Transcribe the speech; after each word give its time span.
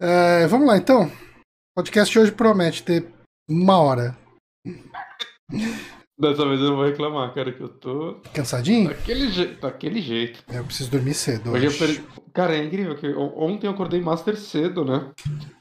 É, 0.00 0.46
vamos 0.46 0.66
lá 0.66 0.76
então. 0.76 1.06
O 1.06 1.10
podcast 1.76 2.12
de 2.12 2.18
hoje 2.18 2.32
promete 2.32 2.82
ter 2.82 3.06
uma 3.48 3.78
hora. 3.78 4.16
Dessa 6.16 6.46
vez 6.46 6.60
eu 6.60 6.68
não 6.70 6.76
vou 6.76 6.84
reclamar, 6.84 7.34
cara, 7.34 7.52
que 7.52 7.60
eu 7.60 7.68
tô. 7.68 8.20
Cansadinho? 8.32 8.88
Daquele, 8.88 9.28
je... 9.32 9.46
daquele 9.56 10.00
jeito. 10.00 10.44
Eu 10.48 10.64
preciso 10.64 10.90
dormir 10.90 11.14
cedo. 11.14 11.50
Hoje 11.50 11.66
hoje. 11.66 11.78
per... 11.78 12.04
Cara, 12.32 12.54
é 12.56 12.64
incrível 12.64 12.94
que 12.96 13.08
on- 13.08 13.32
ontem 13.36 13.66
eu 13.66 13.72
acordei 13.72 14.00
master 14.00 14.36
cedo, 14.36 14.84
né? 14.84 15.10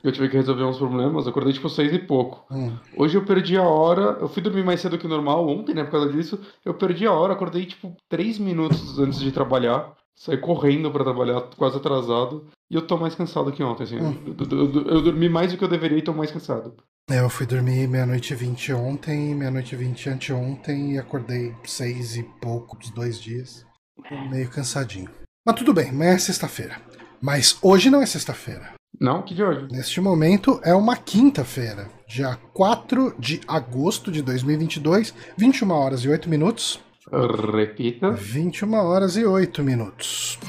Eu 0.04 0.12
tive 0.12 0.30
que 0.30 0.38
resolver 0.38 0.64
uns 0.64 0.78
problemas, 0.78 1.26
eu 1.26 1.32
acordei 1.32 1.54
tipo 1.54 1.70
seis 1.70 1.92
e 1.92 1.98
pouco. 2.00 2.46
Hum. 2.54 2.76
Hoje 2.96 3.18
eu 3.18 3.26
perdi 3.26 3.58
a 3.58 3.64
hora, 3.64 4.18
eu 4.22 4.30
fui 4.30 4.44
dormir 4.44 4.64
mais 4.64 4.80
cedo 4.80 4.98
que 4.98 5.08
o 5.08 5.10
normal 5.10 5.48
ontem, 5.48 5.74
né? 5.74 5.84
Por 5.84 5.92
causa 5.92 6.12
disso, 6.12 6.40
eu 6.64 6.76
perdi 6.76 7.08
a 7.08 7.12
hora, 7.14 7.34
acordei 7.34 7.66
tipo 7.66 7.96
três 8.08 8.38
minutos 8.38 9.00
antes 9.00 9.20
de 9.20 9.32
trabalhar. 9.32 9.92
Saí 10.16 10.38
correndo 10.38 10.92
pra 10.92 11.04
trabalhar, 11.04 11.42
quase 11.58 11.78
atrasado. 11.78 12.46
E 12.72 12.76
eu 12.76 12.86
tô 12.86 12.98
mais 12.98 13.14
cansado 13.16 13.52
que 13.52 13.64
ontem, 13.64 13.84
assim. 13.84 14.00
Hum. 14.00 14.36
Eu, 14.40 14.48
eu- 14.58 14.74
eu- 14.74 14.88
eu 14.88 15.02
dormi 15.02 15.30
mais 15.30 15.52
do 15.52 15.58
que 15.58 15.64
eu 15.64 15.68
deveria 15.70 15.98
e 15.98 16.02
tô 16.04 16.14
mais 16.14 16.32
cansado. 16.32 16.74
É, 17.10 17.20
eu 17.20 17.30
fui 17.30 17.46
dormir 17.46 17.88
meia-noite 17.88 18.34
e 18.34 18.36
vinte 18.36 18.72
ontem, 18.74 19.36
meia-noite 19.36 19.76
e 19.76 19.78
vinte 19.78 20.10
anteontem 20.10 20.94
e 20.94 20.98
acordei 20.98 21.54
seis 21.66 22.16
e 22.16 22.24
pouco 22.42 22.78
dos 22.78 22.90
dois 22.92 23.20
dias. 23.20 23.66
Tô 24.08 24.16
meio 24.30 24.50
cansadinho. 24.50 25.10
Mas 25.46 25.56
tudo 25.58 25.74
bem, 25.74 25.90
amanhã 25.90 26.12
é 26.14 26.18
sexta-feira. 26.18 26.78
Mas 27.22 27.58
hoje 27.62 27.90
não 27.90 28.02
é 28.02 28.06
sexta-feira. 28.06 28.72
Não? 29.00 29.22
Que 29.22 29.34
de 29.36 29.44
hoje? 29.44 29.68
Neste 29.72 30.00
momento 30.00 30.60
é 30.64 30.74
uma 30.74 30.96
quinta-feira, 30.96 31.90
dia 32.08 32.38
4 32.54 33.14
de 33.20 33.42
agosto 33.48 34.12
de 34.12 34.22
2022, 34.22 35.14
21 35.38 35.72
horas 35.72 36.02
e 36.06 36.10
8 36.10 36.30
minutos. 36.30 36.80
Repita. 37.52 38.12
21 38.12 38.74
horas 38.76 39.18
e 39.18 39.26
8 39.26 39.62
minutos. 39.62 40.40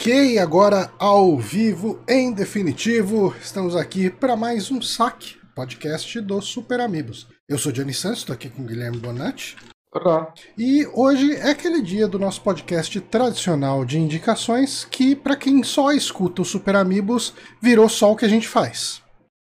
Ok, 0.00 0.38
agora 0.38 0.90
ao 0.98 1.36
vivo, 1.36 2.02
em 2.08 2.32
definitivo, 2.32 3.34
estamos 3.38 3.76
aqui 3.76 4.08
para 4.08 4.34
mais 4.34 4.70
um 4.70 4.80
saque, 4.80 5.36
podcast 5.54 6.18
do 6.22 6.40
Super 6.40 6.80
Amigos. 6.80 7.28
Eu 7.46 7.58
sou 7.58 7.70
Johnny 7.70 7.92
Santos, 7.92 8.20
estou 8.20 8.32
aqui 8.32 8.48
com 8.48 8.62
o 8.62 8.64
Guilherme 8.64 8.96
Bonatti. 8.96 9.58
Olá. 9.94 10.32
E 10.56 10.86
hoje 10.94 11.34
é 11.34 11.50
aquele 11.50 11.82
dia 11.82 12.08
do 12.08 12.18
nosso 12.18 12.40
podcast 12.40 12.98
tradicional 12.98 13.84
de 13.84 13.98
indicações 13.98 14.86
que, 14.86 15.14
para 15.14 15.36
quem 15.36 15.62
só 15.62 15.92
escuta 15.92 16.40
o 16.40 16.46
Super 16.46 16.76
Amigos, 16.76 17.34
virou 17.60 17.86
só 17.86 18.10
o 18.10 18.16
que 18.16 18.24
a 18.24 18.28
gente 18.28 18.48
faz. 18.48 19.02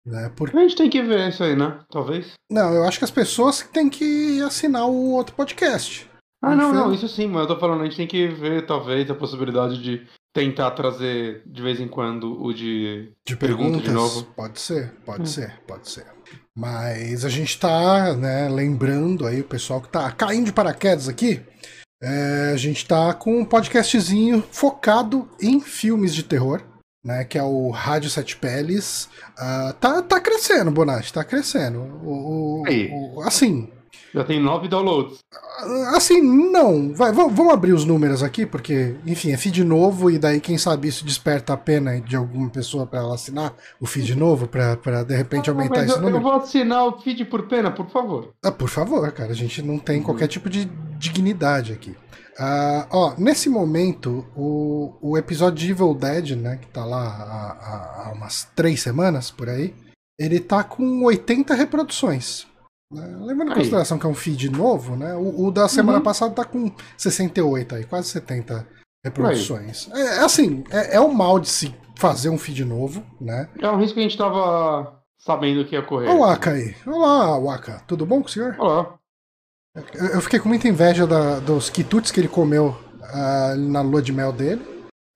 Né? 0.06 0.32
Por... 0.34 0.56
A 0.56 0.61
gente 0.61 0.78
tem 0.78 0.89
que 0.89 1.02
ver 1.02 1.28
isso 1.28 1.44
aí, 1.44 1.58
né? 1.58 1.78
Talvez. 1.92 2.36
Não, 2.50 2.73
eu 2.73 2.86
acho 2.86 3.00
que 3.00 3.04
as 3.04 3.11
pessoas 3.11 3.64
têm 3.64 3.89
que 3.89 4.42
assinar 4.44 4.88
o 4.88 5.11
outro 5.11 5.36
podcast. 5.36 6.09
Ah, 6.42 6.56
não, 6.56 6.72
não, 6.72 6.94
isso 6.94 7.09
sim, 7.09 7.28
mas 7.28 7.42
eu 7.42 7.48
tô 7.48 7.59
falando, 7.59 7.82
a 7.82 7.84
gente 7.84 7.98
tem 7.98 8.08
que 8.08 8.28
ver, 8.28 8.66
talvez, 8.66 9.09
a 9.09 9.16
possibilidade 9.16 9.82
de 9.82 10.08
tentar 10.38 10.72
trazer 10.72 11.42
de 11.46 11.62
vez 11.64 11.80
em 11.80 11.88
quando 11.88 12.40
o 12.44 12.54
de. 12.54 13.12
De 13.26 13.36
Pergunta 13.36 13.64
perguntas? 13.82 13.88
de 13.88 13.92
novo. 13.92 14.24
Pode 14.36 14.60
ser, 14.60 14.94
pode 15.04 15.24
Hum. 15.24 15.26
ser, 15.26 15.60
pode 15.68 15.90
ser. 15.90 16.06
Mas 16.56 17.26
a 17.26 17.30
gente 17.30 17.60
tá, 17.60 18.16
né, 18.16 18.48
lembrando 18.50 19.26
aí 19.26 19.42
o 19.42 19.45
pessoal 19.45 19.82
que 19.82 19.89
tá 19.89 20.11
caindo 20.11 20.45
de 20.45 20.54
paraquedas 20.54 21.08
aqui. 21.10 21.42
é, 22.00 22.52
a 22.54 22.58
gente 22.58 22.86
tá 22.88 23.11
com 23.16 23.39
um 23.39 23.44
podcastzinho 23.45 24.44
focado 24.52 25.28
em 25.42 25.60
filmes 25.60 26.14
de 26.14 26.22
terror, 26.22 26.61
né? 27.04 27.23
Que 27.23 27.40
é 27.40 27.44
o 27.44 27.72
Rádio 27.72 28.08
Sete 28.11 28.38
Peles. 28.38 29.10
Ah, 29.36 29.73
tá, 29.80 30.04
tá 30.04 30.20
crescendo, 30.20 30.70
Bonatti, 30.70 31.11
tá 31.11 31.23
crescendo. 31.23 31.80
O, 32.04 32.61
o- 32.61 33.17
o- 33.17 33.22
assim, 33.23 33.72
Já 34.14 34.23
tem 34.23 34.42
nove 34.42 34.68
downloads. 34.68 35.20
Assim, 35.95 36.22
não. 36.22 36.94
Vai, 36.94 37.12
vamos 37.12 37.54
abrir 37.54 37.73
os 37.73 37.84
números 37.86 38.23
aqui, 38.23 38.45
porque, 38.45 38.95
enfim, 39.06 39.32
é 39.32 39.38
feed 39.38 39.64
novo 39.64 40.10
e 40.10 40.18
daí, 40.18 40.40
quem 40.40 40.58
sabe, 40.58 40.88
isso 40.88 41.04
desperta 41.06 41.54
a 41.54 41.58
pena 41.58 42.00
de 42.00 42.16
alguma 42.16 42.50
pessoa 42.50 42.86
para 42.86 43.00
ela 43.00 43.16
assinar 43.16 43.54
o 43.80 43.86
feed 43.86 44.16
novo, 44.16 44.48
pra, 44.48 44.78
pra 44.78 45.04
de 45.04 45.16
repente 45.16 45.50
aumentar 45.50 45.76
Ah, 45.76 45.80
mas 45.80 45.90
esse 45.90 45.98
eu, 45.98 46.02
número. 46.02 46.17
eu 46.17 46.22
vou 46.22 46.32
assinar 46.34 46.86
o 46.88 47.00
feed 47.00 47.26
por 47.26 47.48
pena, 47.48 47.70
por 47.72 47.90
favor. 47.90 48.34
Ah, 48.44 48.52
por 48.52 48.70
favor, 48.70 49.12
cara, 49.12 49.32
a 49.32 49.36
gente 49.36 49.62
não 49.62 49.78
tem 49.78 50.02
qualquer 50.02 50.28
tipo 50.28 50.50
de 50.50 50.66
dignidade 50.98 51.73
aqui. 51.73 51.96
Ah, 52.40 52.88
ó, 52.92 53.14
nesse 53.17 53.50
momento, 53.50 54.26
o, 54.36 54.94
o 55.02 55.17
episódio 55.17 55.58
de 55.60 55.72
Evil 55.72 55.94
Dead, 55.96 56.32
né, 56.38 56.58
que 56.62 56.67
tá 56.67 56.86
lá 56.86 57.04
há, 57.04 58.04
há- 58.06 58.08
há 58.08 58.12
umas 58.14 58.48
três 58.56 58.82
semanas 58.82 59.32
por 59.32 59.50
aí, 59.50 59.73
ele 60.20 60.40
tá 60.40 60.64
com 60.64 61.04
80 61.04 61.54
reproduções. 61.56 62.46
Né? 62.92 63.05
Levando 63.21 63.48
em 63.49 63.52
Aí. 63.52 63.55
consideração 63.58 63.99
que 63.99 64.05
é 64.05 64.09
um 64.09 64.14
feed 64.15 64.49
novo, 64.49 64.95
né? 64.95 65.14
O, 65.15 65.48
o 65.48 65.52
da 65.52 65.67
semana 65.67 65.98
Uhum. 65.99 66.03
passada 66.03 66.33
tá 66.33 66.45
com 66.45 66.71
68 66.98 67.75
aí, 67.75 67.83
quase 67.86 68.09
70 68.09 68.67
reproduções. 69.05 69.89
É, 69.92 70.20
assim, 70.20 70.64
é, 70.70 70.95
é 70.95 70.99
o 70.99 71.14
mal 71.14 71.39
de 71.39 71.49
se 71.49 71.73
fazer 71.95 72.30
um 72.30 72.37
feed 72.37 72.64
novo, 72.65 73.03
né? 73.20 73.49
É 73.59 73.70
um 73.70 73.77
risco 73.77 73.95
que 73.95 73.99
a 73.99 74.03
gente 74.03 74.17
tava 74.17 75.02
sabendo 75.20 75.65
que 75.65 75.75
ia 75.75 75.81
correr. 75.81 76.08
Olha 76.08 76.15
o 76.17 76.20
Waka 76.21 76.52
aí. 76.52 76.75
Olá, 76.86 77.39
Waka. 77.39 77.81
Tudo 77.87 78.05
bom 78.05 78.21
com 78.21 78.27
o 78.27 78.31
senhor? 78.31 78.55
Olá. 78.59 78.98
Eu 79.93 80.05
eu 80.15 80.21
fiquei 80.21 80.39
com 80.39 80.49
muita 80.49 80.67
inveja 80.67 81.05
da- 81.05 81.39
dos 81.39 81.69
quitutes 81.69 82.11
que 82.11 82.19
ele 82.19 82.27
comeu 82.27 82.75
ah, 83.04 83.54
na 83.58 83.81
lua 83.81 84.02
de 84.02 84.11
mel 84.11 84.31
dele. 84.33 84.61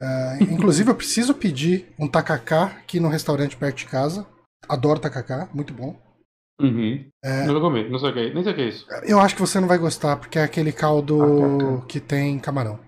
Ah, 0.01 0.37
inclusive, 0.41 0.89
eu 0.91 0.95
preciso 0.95 1.33
pedir 1.33 1.93
um 1.99 2.07
tacacá 2.07 2.65
aqui 2.65 2.99
no 2.99 3.09
restaurante 3.09 3.55
perto 3.57 3.77
de 3.77 3.85
casa. 3.85 4.25
Adoro 4.69 4.99
tacacá, 4.99 5.49
muito 5.53 5.73
bom. 5.73 5.95
Uhum. 6.61 7.05
É. 7.23 7.45
Nunca 7.45 7.59
comi, 7.61 7.89
não 7.89 7.99
sei 7.99 8.09
o 8.09 8.13
que 8.13 8.19
é, 8.19 8.33
nem 8.33 8.43
sei 8.43 8.51
o 8.51 8.55
que 8.55 8.61
é 8.61 8.67
isso. 8.67 8.85
Eu 9.03 9.19
acho 9.19 9.35
que 9.35 9.41
você 9.41 9.59
não 9.59 9.67
vai 9.67 9.77
gostar, 9.77 10.17
porque 10.17 10.39
é 10.39 10.43
aquele 10.43 10.71
caldo 10.71 11.17
Tacacá. 11.19 11.85
que 11.87 11.99
tem 11.99 12.39
camarão. 12.39 12.79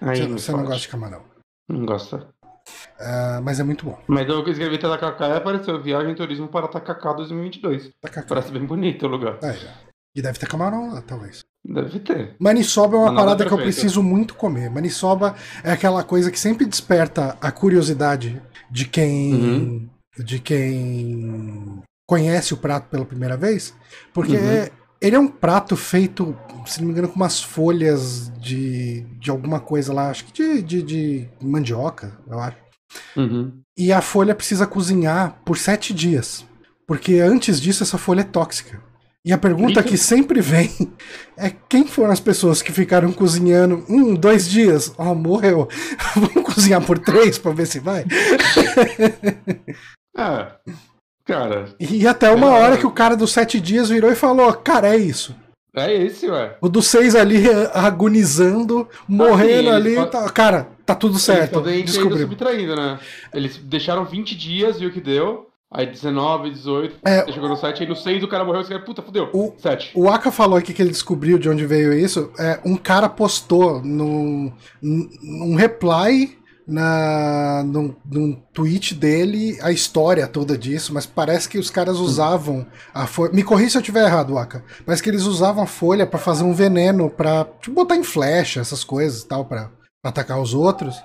Aí 0.00 0.16
Você, 0.16 0.26
me 0.28 0.32
você 0.40 0.50
não 0.52 0.58
fode. 0.58 0.70
gosta 0.70 0.82
de 0.82 0.88
camarão. 0.88 1.22
Não 1.68 1.86
gosta. 1.86 2.28
Ah, 2.98 3.40
mas 3.42 3.60
é 3.60 3.62
muito 3.62 3.84
bom. 3.84 3.98
Mas 4.06 4.28
eu 4.28 4.46
escrevi 4.48 4.78
Tacacá 4.78 5.28
e 5.28 5.32
apareceu 5.36 5.80
Viagem 5.82 6.14
Turismo 6.14 6.48
para 6.48 6.68
Tacacá 6.68 7.12
2022. 7.12 7.90
Tacacá. 8.00 8.26
Parece 8.28 8.50
bem 8.52 8.64
bonito 8.64 9.04
o 9.06 9.08
lugar. 9.08 9.38
É, 9.42 9.56
e 10.16 10.22
deve 10.22 10.38
ter 10.38 10.46
camarão 10.48 10.92
lá, 10.94 11.02
talvez. 11.02 11.40
Deve 11.66 11.98
ter. 12.00 12.36
Maniçoba 12.38 12.96
é 12.96 13.00
uma 13.00 13.06
nada 13.06 13.16
parada 13.22 13.44
que 13.46 13.52
eu 13.52 13.56
perfeito. 13.56 13.74
preciso 13.76 14.02
muito 14.02 14.34
comer. 14.34 14.70
Maniçoba 14.70 15.34
é 15.62 15.72
aquela 15.72 16.02
coisa 16.04 16.30
que 16.30 16.38
sempre 16.38 16.66
desperta 16.66 17.36
a 17.40 17.50
curiosidade 17.50 18.40
de 18.70 18.86
quem 18.86 19.34
Uhum. 19.34 19.88
de 20.18 20.38
quem 20.38 21.82
conhece 22.06 22.52
o 22.54 22.56
prato 22.56 22.88
pela 22.88 23.04
primeira 23.04 23.36
vez, 23.36 23.74
porque 24.12 24.36
Uhum. 24.36 24.66
ele 25.00 25.16
é 25.16 25.18
um 25.18 25.28
prato 25.28 25.76
feito, 25.76 26.36
se 26.66 26.80
não 26.80 26.86
me 26.86 26.92
engano, 26.92 27.08
com 27.08 27.16
umas 27.16 27.42
folhas 27.42 28.30
de, 28.38 29.00
de 29.18 29.30
alguma 29.30 29.60
coisa 29.60 29.92
lá, 29.92 30.10
acho 30.10 30.24
que 30.26 30.32
de, 30.32 30.62
de, 30.62 30.82
de 30.82 31.28
mandioca, 31.40 32.18
eu 32.28 32.38
acho. 32.38 32.56
Uhum. 33.16 33.60
E 33.76 33.92
a 33.92 34.00
folha 34.00 34.34
precisa 34.34 34.66
cozinhar 34.66 35.40
por 35.44 35.56
sete 35.58 35.92
dias, 35.92 36.44
porque 36.86 37.18
antes 37.20 37.60
disso 37.60 37.82
essa 37.82 37.98
folha 37.98 38.20
é 38.20 38.24
tóxica. 38.24 38.80
E 39.26 39.32
a 39.32 39.38
pergunta 39.38 39.82
que 39.82 39.96
sempre 39.96 40.42
vem 40.42 40.70
é 41.34 41.50
quem 41.50 41.86
foram 41.86 42.12
as 42.12 42.20
pessoas 42.20 42.60
que 42.60 42.70
ficaram 42.70 43.10
cozinhando 43.10 43.82
um, 43.88 44.14
dois 44.14 44.46
dias? 44.46 44.92
Oh, 44.98 45.14
morreu. 45.14 45.66
Vamos 46.14 46.54
cozinhar 46.54 46.84
por 46.84 46.98
três 46.98 47.38
pra 47.38 47.50
ver 47.50 47.66
se 47.66 47.80
vai? 47.80 48.04
É. 50.16 50.52
Cara, 51.26 51.66
E 51.80 52.06
até 52.06 52.30
uma 52.30 52.48
É. 52.48 52.50
hora 52.50 52.76
que 52.76 52.86
o 52.86 52.90
cara 52.90 53.16
dos 53.16 53.32
sete 53.32 53.58
dias 53.60 53.88
virou 53.88 54.12
e 54.12 54.14
falou: 54.14 54.52
Cara, 54.52 54.94
é 54.94 54.96
isso. 54.98 55.34
é 55.74 55.92
esse, 55.92 56.28
ué. 56.28 56.56
O 56.60 56.68
dos 56.68 56.86
seis 56.86 57.14
ali 57.16 57.42
agonizando, 57.72 58.88
morrendo 59.08 59.70
eles 59.70 59.98
ali. 59.98 60.06
tá- 60.10 60.28
cara, 60.30 60.68
tá 60.84 60.94
tudo 60.94 61.18
certo. 61.18 61.66
Eles 61.68 61.92
Descobri. 61.92 62.18
subtraindo, 62.20 62.76
né? 62.76 62.98
Eles 63.32 63.56
deixaram 63.56 64.04
20 64.04 64.36
dias, 64.36 64.78
viu 64.78 64.88
o 64.90 64.92
que 64.92 65.00
deu. 65.00 65.48
Aí 65.72 65.86
19, 65.86 66.50
18, 66.50 66.96
É. 67.04 67.26
chegou 67.32 67.48
no 67.48 67.56
7, 67.56 67.82
aí 67.82 67.88
no 67.88 67.96
6 67.96 68.22
o 68.22 68.28
cara 68.28 68.44
morreu, 68.44 68.60
esse 68.60 68.70
cara, 68.70 68.82
puta, 68.84 69.02
fudeu. 69.02 69.28
O- 69.32 69.54
7. 69.58 69.90
O 69.92 70.08
Aka 70.08 70.30
falou 70.30 70.56
aqui 70.56 70.72
que 70.72 70.80
ele 70.80 70.90
descobriu 70.90 71.36
de 71.36 71.48
onde 71.48 71.66
veio 71.66 71.92
isso. 71.92 72.30
É, 72.38 72.60
um 72.64 72.76
cara 72.76 73.08
postou 73.08 73.82
num, 73.82 74.52
num 74.80 75.56
reply 75.56 76.38
na, 76.66 77.62
num, 77.64 77.94
num 78.10 78.32
tweet 78.52 78.94
dele 78.94 79.58
a 79.62 79.70
história 79.70 80.26
toda 80.26 80.56
disso, 80.56 80.92
mas 80.94 81.06
parece 81.06 81.48
que 81.48 81.58
os 81.58 81.70
caras 81.70 81.98
usavam 81.98 82.66
a 82.92 83.06
folha. 83.06 83.32
Me 83.32 83.42
corri 83.42 83.68
se 83.70 83.76
eu 83.76 83.80
estiver 83.80 84.04
errado, 84.04 84.36
Aka. 84.38 84.64
Parece 84.84 85.02
que 85.02 85.10
eles 85.10 85.24
usavam 85.24 85.64
a 85.64 85.66
folha 85.66 86.06
pra 86.06 86.18
fazer 86.18 86.42
um 86.44 86.54
veneno, 86.54 87.10
pra 87.10 87.46
tipo, 87.60 87.74
botar 87.74 87.96
em 87.96 88.02
flecha, 88.04 88.60
essas 88.60 88.82
coisas 88.82 89.22
e 89.22 89.26
tal, 89.28 89.44
pra, 89.44 89.70
pra 90.02 90.10
atacar 90.10 90.40
os 90.40 90.54
outros. 90.54 90.96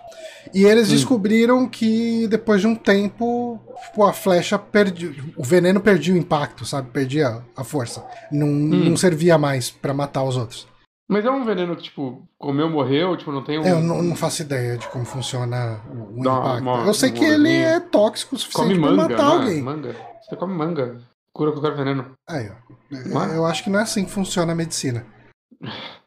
E 0.53 0.63
eles 0.63 0.87
Hum. 0.89 0.91
descobriram 0.95 1.67
que 1.67 2.25
depois 2.27 2.61
de 2.61 2.67
um 2.67 2.75
tempo, 2.75 3.59
tipo, 3.85 4.03
a 4.03 4.13
flecha 4.13 4.57
perdia. 4.57 5.11
O 5.35 5.43
veneno 5.43 5.81
perdia 5.81 6.13
o 6.13 6.17
impacto, 6.17 6.65
sabe? 6.65 6.89
Perdia 6.91 7.41
a 7.55 7.63
força. 7.65 8.03
Não, 8.31 8.47
Hum. 8.47 8.89
não 8.89 8.95
servia 8.97 9.37
mais 9.37 9.69
pra 9.69 9.93
matar 9.93 10.23
os 10.23 10.37
outros. 10.37 10.68
Mas 11.11 11.25
é 11.25 11.31
um 11.31 11.43
veneno 11.43 11.75
que, 11.75 11.83
tipo, 11.83 12.29
comeu, 12.37 12.69
morreu, 12.69 13.17
tipo, 13.17 13.31
não 13.31 13.43
tem 13.43 13.57
um. 13.57 13.63
É, 13.63 13.71
eu 13.71 13.81
não, 13.81 14.03
não 14.03 14.15
faço 14.15 14.43
ideia 14.43 14.77
de 14.77 14.87
como 14.89 15.03
funciona 15.05 15.81
o, 15.91 16.21
Dá 16.23 16.31
impacto. 16.31 16.61
uma- 16.61 16.85
eu 16.85 16.93
sei 16.93 17.09
uma 17.09 17.17
que 17.17 17.25
ele 17.25 17.51
é 17.51 17.79
tóxico 17.79 18.35
o 18.35 18.39
Come 18.39 18.41
suficiente 18.51 18.79
pra 18.79 18.91
manga, 18.91 19.09
matar 19.09 19.23
não 19.23 19.31
é? 19.31 19.35
alguém. 19.41 19.61
Manga. 19.63 19.95
Você 20.21 20.35
come 20.35 20.53
manga. 20.53 21.01
Cura 21.33 21.51
qualquer 21.51 21.75
veneno. 21.75 22.11
Aí, 22.27 22.49
ó. 22.49 23.25
É? 23.25 23.37
Eu 23.37 23.45
acho 23.45 23.63
que 23.63 23.69
não 23.71 23.79
é 23.79 23.83
assim 23.83 24.05
que 24.05 24.11
funciona 24.11 24.51
a 24.51 24.55
medicina. 24.55 25.03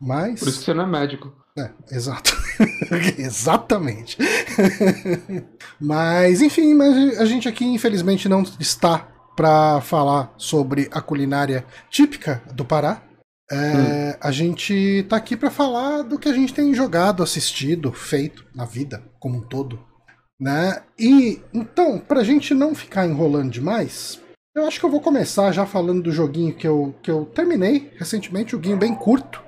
Mas. 0.00 0.38
Por 0.38 0.48
isso 0.48 0.60
que 0.60 0.64
você 0.66 0.74
não 0.74 0.84
é 0.84 0.86
médico. 0.86 1.32
É, 1.58 1.70
exato. 1.90 2.32
Exatamente. 3.18 4.16
mas, 5.80 6.40
enfim, 6.40 6.74
mas 6.74 7.18
a 7.18 7.24
gente 7.24 7.48
aqui, 7.48 7.64
infelizmente, 7.64 8.28
não 8.28 8.42
está 8.60 9.08
para 9.36 9.80
falar 9.80 10.32
sobre 10.36 10.88
a 10.92 11.00
culinária 11.00 11.64
típica 11.90 12.42
do 12.54 12.64
Pará. 12.64 13.02
É, 13.50 14.16
A 14.20 14.30
gente 14.30 15.04
tá 15.08 15.16
aqui 15.16 15.36
para 15.36 15.50
falar 15.50 16.02
do 16.02 16.18
que 16.18 16.28
a 16.28 16.32
gente 16.32 16.54
tem 16.54 16.72
jogado, 16.74 17.22
assistido, 17.22 17.92
feito 17.92 18.44
na 18.54 18.64
vida 18.64 19.02
como 19.20 19.38
um 19.38 19.42
todo. 19.42 19.78
Né? 20.40 20.82
E 20.98 21.40
então, 21.52 21.98
pra 21.98 22.24
gente 22.24 22.54
não 22.54 22.74
ficar 22.74 23.06
enrolando 23.06 23.50
demais, 23.50 24.20
eu 24.56 24.66
acho 24.66 24.80
que 24.80 24.86
eu 24.86 24.90
vou 24.90 25.00
começar 25.00 25.52
já 25.52 25.64
falando 25.66 26.02
do 26.02 26.10
joguinho 26.12 26.54
que 26.54 26.66
eu, 26.66 26.94
que 27.02 27.10
eu 27.10 27.24
terminei 27.26 27.90
recentemente, 27.96 28.54
um 28.54 28.58
joguinho 28.58 28.76
bem 28.76 28.94
curto, 28.94 29.40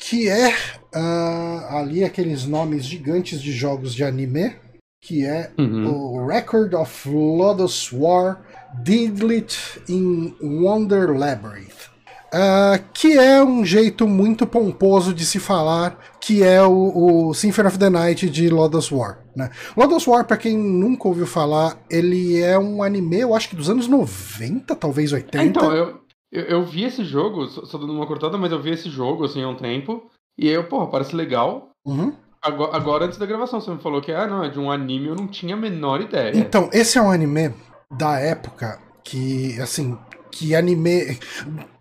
que 0.00 0.28
é 0.28 0.52
ah, 0.92 1.78
ali 1.78 2.02
aqueles 2.04 2.44
nomes 2.46 2.84
gigantes 2.84 3.40
de 3.40 3.52
jogos 3.52 3.94
de 3.94 4.02
anime, 4.04 4.56
que 5.02 5.24
é 5.24 5.52
Uhum. 5.58 6.16
o 6.16 6.26
Record 6.26 6.74
of 6.74 7.08
Lodoss 7.08 7.92
War 7.92 8.40
Didlit 8.82 9.56
in 9.88 10.34
Wonder 10.42 11.16
Labyrinth. 11.16 11.93
Ah, 12.36 12.80
que 12.92 13.16
é 13.16 13.44
um 13.44 13.64
jeito 13.64 14.08
muito 14.08 14.44
pomposo 14.44 15.14
de 15.14 15.24
se 15.24 15.38
falar 15.38 15.96
que 16.20 16.42
é 16.42 16.60
o, 16.64 17.28
o 17.28 17.34
Symphony 17.34 17.68
of 17.68 17.78
the 17.78 17.88
Night 17.88 18.28
de 18.28 18.48
Lodoss 18.48 18.90
War. 18.90 19.20
Né? 19.36 19.50
Lodoss 19.76 20.04
War, 20.08 20.26
pra 20.26 20.36
quem 20.36 20.58
nunca 20.58 21.06
ouviu 21.06 21.28
falar, 21.28 21.78
ele 21.88 22.40
é 22.42 22.58
um 22.58 22.82
anime, 22.82 23.20
eu 23.20 23.36
acho 23.36 23.48
que 23.48 23.54
dos 23.54 23.70
anos 23.70 23.86
90, 23.86 24.74
talvez 24.74 25.12
80. 25.12 25.38
É, 25.38 25.46
então, 25.46 25.72
eu, 25.72 26.00
eu, 26.32 26.42
eu 26.44 26.64
vi 26.64 26.82
esse 26.82 27.04
jogo, 27.04 27.46
só, 27.46 27.64
só 27.66 27.78
dando 27.78 27.92
uma 27.92 28.06
cortada, 28.06 28.36
mas 28.36 28.50
eu 28.50 28.60
vi 28.60 28.70
esse 28.70 28.90
jogo, 28.90 29.24
assim, 29.24 29.44
há 29.44 29.48
um 29.48 29.54
tempo. 29.54 30.10
E 30.36 30.48
eu, 30.48 30.64
porra, 30.64 30.88
parece 30.88 31.14
legal. 31.14 31.70
Uhum. 31.86 32.12
Agora, 32.42 32.76
agora, 32.76 33.04
antes 33.04 33.16
da 33.18 33.26
gravação, 33.26 33.60
você 33.60 33.70
me 33.70 33.78
falou 33.78 34.02
que, 34.02 34.10
ah, 34.10 34.26
não, 34.26 34.42
é 34.42 34.48
de 34.48 34.58
um 34.58 34.72
anime, 34.72 35.06
eu 35.06 35.14
não 35.14 35.28
tinha 35.28 35.54
a 35.54 35.58
menor 35.58 36.00
ideia. 36.00 36.36
Então, 36.36 36.68
esse 36.72 36.98
é 36.98 37.00
um 37.00 37.12
anime 37.12 37.54
da 37.96 38.18
época 38.18 38.80
que, 39.04 39.60
assim, 39.60 39.96
que 40.32 40.54
anime. 40.54 41.16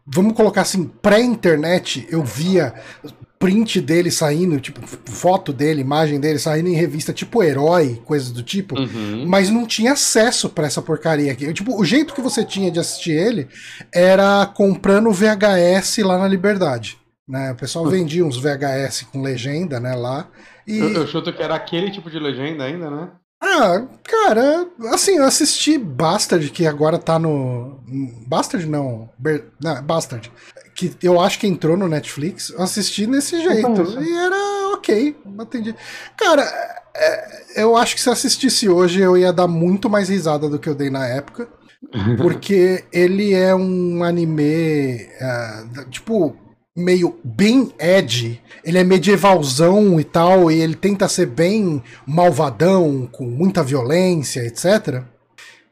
Vamos 0.05 0.33
colocar 0.33 0.61
assim, 0.61 0.85
pré-internet, 1.01 2.05
eu 2.09 2.23
via 2.23 2.73
print 3.43 3.81
dele 3.81 4.09
saindo, 4.09 4.57
tipo, 4.57 4.79
foto 4.87 5.51
dele, 5.51 5.81
imagem 5.81 6.17
dele 6.17 6.39
saindo 6.39 6.69
em 6.69 6.75
revista 6.75 7.11
tipo 7.11 7.43
herói, 7.43 8.01
coisas 8.05 8.31
do 8.31 8.41
tipo. 8.41 8.79
Uhum. 8.79 9.25
Mas 9.27 9.49
não 9.49 9.67
tinha 9.67 9.91
acesso 9.91 10.47
pra 10.47 10.65
essa 10.65 10.81
porcaria 10.81 11.29
aqui. 11.29 11.51
Tipo, 11.53 11.77
o 11.77 11.83
jeito 11.83 12.13
que 12.13 12.21
você 12.21 12.45
tinha 12.45 12.71
de 12.71 12.79
assistir 12.79 13.11
ele 13.11 13.49
era 13.93 14.45
comprando 14.45 15.11
VHS 15.11 15.97
lá 16.05 16.17
na 16.17 16.27
Liberdade. 16.27 16.97
Né? 17.27 17.51
O 17.51 17.55
pessoal 17.55 17.85
vendia 17.85 18.25
uns 18.25 18.37
VHS 18.37 19.07
com 19.11 19.21
legenda, 19.21 19.77
né, 19.77 19.93
lá. 19.93 20.29
E... 20.65 20.77
Eu, 20.77 20.93
eu 20.93 21.07
chuto 21.07 21.33
que 21.33 21.43
era 21.43 21.55
aquele 21.55 21.91
tipo 21.91 22.09
de 22.09 22.19
legenda 22.19 22.63
ainda, 22.63 22.89
né? 22.89 23.09
Ah, 23.45 23.85
cara, 24.03 24.67
assim, 24.93 25.17
eu 25.17 25.25
assisti 25.25 25.77
Bastard, 25.77 26.49
que 26.49 26.65
agora 26.65 26.97
tá 26.97 27.19
no. 27.19 27.77
Bastard 28.25 28.65
não. 28.65 29.09
Ber... 29.17 29.49
Não, 29.61 29.83
Bastard. 29.83 30.31
Que 30.73 30.95
eu 31.03 31.19
acho 31.19 31.37
que 31.39 31.45
entrou 31.45 31.75
no 31.75 31.89
Netflix. 31.89 32.49
Eu 32.51 32.61
assisti 32.61 33.05
desse 33.05 33.41
jeito. 33.41 34.01
E 34.01 34.17
era 34.17 34.73
ok. 34.73 35.15
Entendi. 35.25 35.75
Cara, 36.17 36.43
é, 36.95 37.61
eu 37.61 37.75
acho 37.75 37.95
que 37.95 38.01
se 38.01 38.09
assistisse 38.09 38.69
hoje 38.69 39.01
eu 39.01 39.17
ia 39.17 39.33
dar 39.33 39.47
muito 39.47 39.89
mais 39.89 40.07
risada 40.07 40.47
do 40.47 40.57
que 40.57 40.69
eu 40.69 40.75
dei 40.75 40.89
na 40.89 41.05
época. 41.05 41.49
Porque 42.21 42.85
ele 42.93 43.33
é 43.33 43.53
um 43.53 44.03
anime. 44.05 45.05
ah, 45.21 45.65
tipo. 45.91 46.37
Meio 46.75 47.19
bem 47.23 47.71
edgy, 47.77 48.41
ele 48.63 48.79
é 48.79 48.83
medievalzão 48.83 49.99
e 49.99 50.03
tal, 50.03 50.49
e 50.51 50.59
ele 50.59 50.73
tenta 50.75 51.07
ser 51.07 51.27
bem 51.27 51.83
malvadão, 52.05 53.07
com 53.11 53.25
muita 53.25 53.63
violência, 53.63 54.39
etc. 54.43 55.03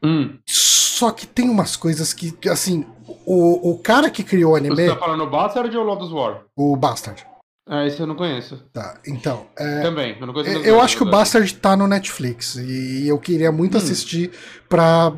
Hum. 0.03 0.37
Só 0.45 1.09
que 1.11 1.25
tem 1.25 1.49
umas 1.49 1.75
coisas 1.75 2.13
que, 2.13 2.37
assim, 2.47 2.85
o, 3.25 3.71
o 3.71 3.79
cara 3.79 4.11
que 4.11 4.23
criou 4.23 4.53
o 4.53 4.59
Você 4.59 4.67
anime, 4.67 4.87
tá 4.89 4.95
falando 4.95 5.25
Bastard 5.27 5.75
ou 5.75 5.83
Lotus 5.83 6.11
War? 6.11 6.41
o 6.55 6.75
Bastard, 6.75 7.25
É, 7.67 7.87
esse 7.87 7.99
eu 7.99 8.05
não 8.05 8.15
conheço. 8.15 8.61
tá? 8.71 8.99
Então, 9.07 9.47
é, 9.57 9.81
Também, 9.81 10.15
eu 10.19 10.27
não 10.27 10.33
conheço. 10.35 10.59
eu 10.59 10.79
acho 10.79 10.97
que 10.97 11.03
o 11.03 11.09
Bastard 11.09 11.51
tá 11.55 11.75
no 11.75 11.87
Netflix 11.87 12.55
e 12.57 13.07
eu 13.07 13.17
queria 13.17 13.51
muito 13.51 13.73
Hum. 13.75 13.77
assistir 13.79 14.29
pra 14.69 15.11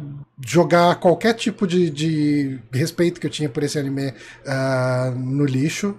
jogar 0.45 0.95
qualquer 0.99 1.33
tipo 1.33 1.67
de, 1.67 1.89
de 1.89 2.59
respeito 2.71 3.19
que 3.19 3.27
eu 3.27 3.31
tinha 3.31 3.49
por 3.49 3.63
esse 3.63 3.77
anime 3.77 4.13
ah, 4.47 5.11
no 5.15 5.45
lixo. 5.45 5.95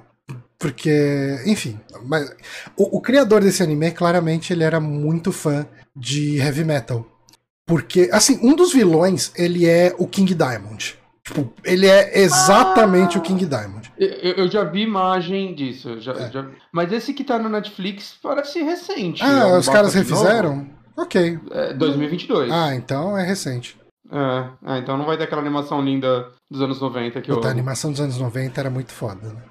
Porque, 0.58 1.38
enfim, 1.46 1.78
mas 2.06 2.34
o, 2.76 2.96
o 2.98 3.00
criador 3.00 3.42
desse 3.42 3.62
anime, 3.62 3.90
claramente, 3.90 4.52
ele 4.52 4.64
era 4.64 4.80
muito 4.80 5.30
fã 5.30 5.66
de 5.94 6.38
heavy 6.38 6.64
metal. 6.64 7.06
Porque, 7.66 8.08
assim, 8.12 8.38
um 8.42 8.54
dos 8.54 8.72
vilões, 8.72 9.30
ele 9.36 9.66
é 9.66 9.94
o 9.98 10.06
King 10.06 10.34
Diamond. 10.34 10.96
Tipo, 11.22 11.52
ele 11.64 11.86
é 11.86 12.18
exatamente 12.18 13.16
o 13.16 13.20
King 13.22 13.44
Diamond. 13.46 13.90
Eu, 13.98 14.32
eu 14.34 14.50
já 14.50 14.62
vi 14.64 14.82
imagem 14.82 15.54
disso. 15.54 15.98
Já, 16.00 16.12
É. 16.12 16.30
já- 16.30 16.46
Mas 16.72 16.92
esse 16.92 17.14
que 17.14 17.24
tá 17.24 17.38
no 17.38 17.48
Netflix 17.48 18.14
parece 18.22 18.62
recente. 18.62 19.22
Ah, 19.22 19.40
é 19.40 19.46
um 19.46 19.58
os 19.58 19.68
caras 19.68 19.94
refizeram? 19.94 20.56
novo. 20.56 20.70
Ok. 20.96 21.38
É, 21.50 21.72
2022. 21.74 22.52
Ah, 22.52 22.74
então 22.74 23.16
é 23.16 23.24
recente. 23.24 23.76
É, 24.12 24.44
ah, 24.64 24.78
então 24.78 24.96
não 24.98 25.06
vai 25.06 25.16
ter 25.16 25.24
aquela 25.24 25.40
animação 25.40 25.80
linda 25.82 26.28
dos 26.50 26.60
anos 26.60 26.80
90 26.80 27.20
que 27.22 27.30
eu. 27.30 27.36
Puta, 27.36 27.48
a 27.48 27.50
animação 27.50 27.90
dos 27.90 28.00
anos 28.00 28.18
90 28.18 28.60
era 28.60 28.70
muito 28.70 28.92
foda, 28.92 29.28
né? 29.28 29.42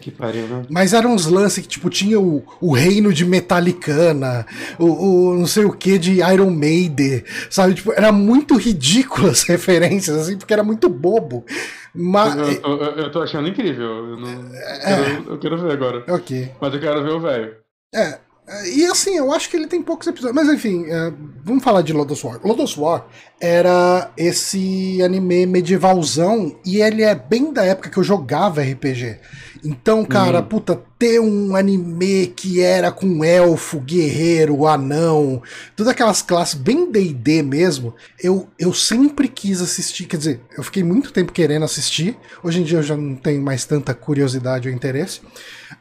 Que 0.00 0.10
pariu, 0.10 0.46
né? 0.48 0.64
Mas 0.70 0.94
eram 0.94 1.12
uns 1.14 1.26
lances 1.26 1.62
que, 1.62 1.68
tipo, 1.68 1.90
tinha 1.90 2.18
o, 2.18 2.42
o 2.58 2.72
reino 2.72 3.12
de 3.12 3.26
Metallicana, 3.26 4.46
o, 4.78 4.86
o 5.32 5.34
não 5.38 5.46
sei 5.46 5.64
o 5.66 5.72
que 5.72 5.98
de 5.98 6.22
Iron 6.22 6.50
Maiden, 6.50 7.22
sabe? 7.50 7.74
Tipo, 7.74 7.92
era 7.92 8.10
muito 8.10 8.56
ridículo 8.56 9.28
as 9.28 9.42
referências, 9.48 10.16
assim, 10.16 10.38
porque 10.38 10.54
era 10.54 10.64
muito 10.64 10.88
bobo. 10.88 11.44
Mas. 11.94 12.34
Eu, 12.34 12.46
eu, 12.46 12.76
eu- 12.82 12.92
eu 13.04 13.12
tô 13.12 13.20
achando 13.20 13.46
incrível. 13.48 13.84
Eu, 14.10 14.16
não- 14.16 14.54
É. 14.54 14.80
quero, 14.84 15.30
eu 15.32 15.38
quero 15.38 15.58
ver 15.58 15.72
agora. 15.72 16.04
Ok. 16.08 16.50
Mas 16.60 16.74
eu 16.74 16.80
quero 16.80 17.02
ver 17.02 17.12
o 17.12 17.20
velho. 17.20 17.54
É. 17.94 18.18
E 18.72 18.86
assim, 18.86 19.16
eu 19.16 19.32
acho 19.32 19.50
que 19.50 19.56
ele 19.56 19.66
tem 19.66 19.82
poucos 19.82 20.06
episódios. 20.06 20.34
Mas 20.34 20.52
enfim, 20.54 20.84
é, 20.86 21.12
vamos 21.44 21.62
falar 21.62 21.82
de 21.82 21.92
Lodos 21.92 22.22
War. 22.24 22.40
Lodos 22.42 22.76
War 22.76 23.06
era 23.40 24.10
esse 24.16 25.00
anime 25.02 25.44
medievalzão 25.46 26.56
e 26.64 26.80
ele 26.80 27.02
é 27.02 27.14
bem 27.14 27.52
da 27.52 27.64
época 27.64 27.90
que 27.90 27.98
eu 27.98 28.02
jogava 28.04 28.62
RPG. 28.62 29.18
Então, 29.64 30.04
cara, 30.04 30.38
Hum. 30.40 30.44
puta, 30.44 30.80
ter 30.98 31.20
um 31.20 31.54
anime 31.56 32.28
que 32.28 32.60
era 32.60 32.92
com 32.92 33.24
elfo, 33.24 33.80
guerreiro, 33.80 34.66
anão, 34.68 35.42
todas 35.76 35.90
aquelas 35.92 36.22
classes 36.22 36.54
bem 36.54 36.90
D&D 36.90 37.42
mesmo, 37.42 37.92
eu, 38.22 38.48
eu 38.58 38.72
sempre 38.72 39.26
quis 39.26 39.60
assistir, 39.60 40.06
quer 40.06 40.16
dizer, 40.16 40.40
eu 40.56 40.62
fiquei 40.62 40.84
muito 40.84 41.12
tempo 41.12 41.32
querendo 41.32 41.64
assistir, 41.64 42.16
hoje 42.42 42.60
em 42.60 42.64
dia 42.64 42.78
eu 42.78 42.82
já 42.84 42.96
não 42.96 43.16
tenho 43.16 43.42
mais 43.42 43.64
tanta 43.64 43.92
curiosidade 43.94 44.68
ou 44.68 44.74
interesse, 44.74 45.20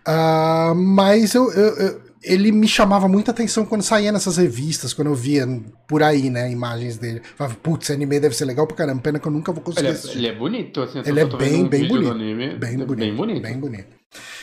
Ah, 0.05 0.73
mas 0.75 1.33
eu, 1.35 1.51
eu- 1.51 1.75
eu- 1.77 2.01
ele 2.27 2.51
me 2.51 2.67
chamava 2.67 3.07
muita 3.07 3.31
atenção 3.31 3.65
quando 3.65 3.81
saía 3.81 4.11
nessas 4.11 4.37
revistas, 4.37 4.93
quando 4.93 5.07
eu 5.07 5.15
via 5.15 5.45
por 5.87 6.03
aí, 6.03 6.29
né, 6.29 6.51
imagens 6.51 6.97
dele. 6.97 7.21
Falava, 7.35 7.55
putz, 7.55 7.85
esse 7.85 7.93
anime 7.93 8.19
deve 8.19 8.35
ser 8.35 8.45
legal 8.45 8.67
pra 8.67 8.75
caramba, 8.77 9.01
pena 9.01 9.19
que 9.19 9.27
eu 9.27 9.31
nunca 9.31 9.51
vou 9.51 9.63
conseguir 9.63 9.87
Ele 9.87 9.97
é, 9.97 10.11
ele 10.11 10.27
é 10.27 10.35
bonito, 10.35 10.81
assim. 10.81 10.99
eu 10.99 11.05
Ele 11.05 11.19
é 11.19 11.23
eu 11.23 11.37
bem, 11.37 11.63
um 11.63 11.67
bem 11.69 11.87
bonito. 11.87 12.11
Anime, 12.11 12.55
Bem 12.55 12.73
é 12.81 12.85
bonito. 12.85 12.95
Bem 12.97 13.15
bonito. 13.15 13.41
Bem 13.41 13.59
bonito. 13.59 13.87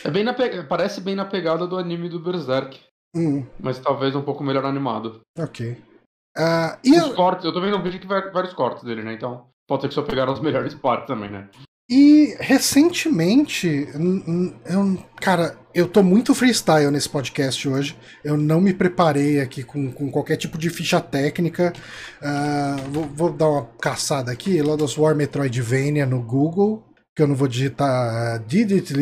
É 0.03 0.09
bem 0.11 0.23
na 0.23 0.33
pe- 0.33 0.63
Parece 0.63 1.01
bem 1.01 1.15
na 1.15 1.25
pegada 1.25 1.65
do 1.67 1.77
anime 1.77 2.09
do 2.09 2.19
Berserk. 2.19 2.79
Hum, 3.15 3.45
Mas 3.59 3.79
talvez 3.79 4.15
um 4.15 4.21
pouco 4.21 4.43
melhor 4.43 4.65
animado. 4.65 5.21
ok. 5.39 5.77
Ah, 6.37 6.77
e, 6.83 6.91
Os 6.99 7.13
cortes, 7.13 7.45
eu 7.45 7.53
tô 7.53 7.61
vendo 7.61 7.77
um 7.77 7.81
vídeo 7.81 7.99
que 7.99 8.05
vai 8.07 8.29
vários 8.29 8.53
cortes 8.53 8.83
dele, 8.83 9.01
né? 9.03 9.13
Então 9.13 9.47
pode 9.67 9.81
ser 9.83 9.87
que 9.87 9.93
só 9.93 10.01
pegaram 10.01 10.33
as 10.33 10.41
melhores 10.41 10.73
partes 10.75 11.07
também, 11.07 11.29
né? 11.29 11.47
E 11.87 12.35
recentemente, 12.39 13.87
eu, 14.65 14.97
cara, 15.21 15.55
eu 15.73 15.87
tô 15.87 16.01
muito 16.01 16.33
freestyle 16.33 16.89
nesse 16.89 17.07
podcast 17.07 17.67
hoje. 17.69 17.95
Eu 18.23 18.35
não 18.35 18.59
me 18.59 18.73
preparei 18.73 19.39
aqui 19.39 19.63
com, 19.63 19.91
com 19.91 20.09
qualquer 20.09 20.37
tipo 20.37 20.57
de 20.57 20.71
ficha 20.71 20.99
técnica. 20.99 21.73
Ah, 22.19 22.77
vou, 22.91 23.03
vou 23.03 23.31
dar 23.31 23.49
uma 23.49 23.65
caçada 23.79 24.31
aqui, 24.31 24.59
Lodos 24.63 24.97
War 24.97 25.15
Metroidvania 25.15 26.07
no 26.07 26.23
Google, 26.23 26.83
que 27.15 27.21
eu 27.21 27.27
não 27.27 27.35
vou 27.35 27.47
digitar 27.47 28.41
uh, 28.41 28.43
Did 28.47 28.71
It 28.71 28.93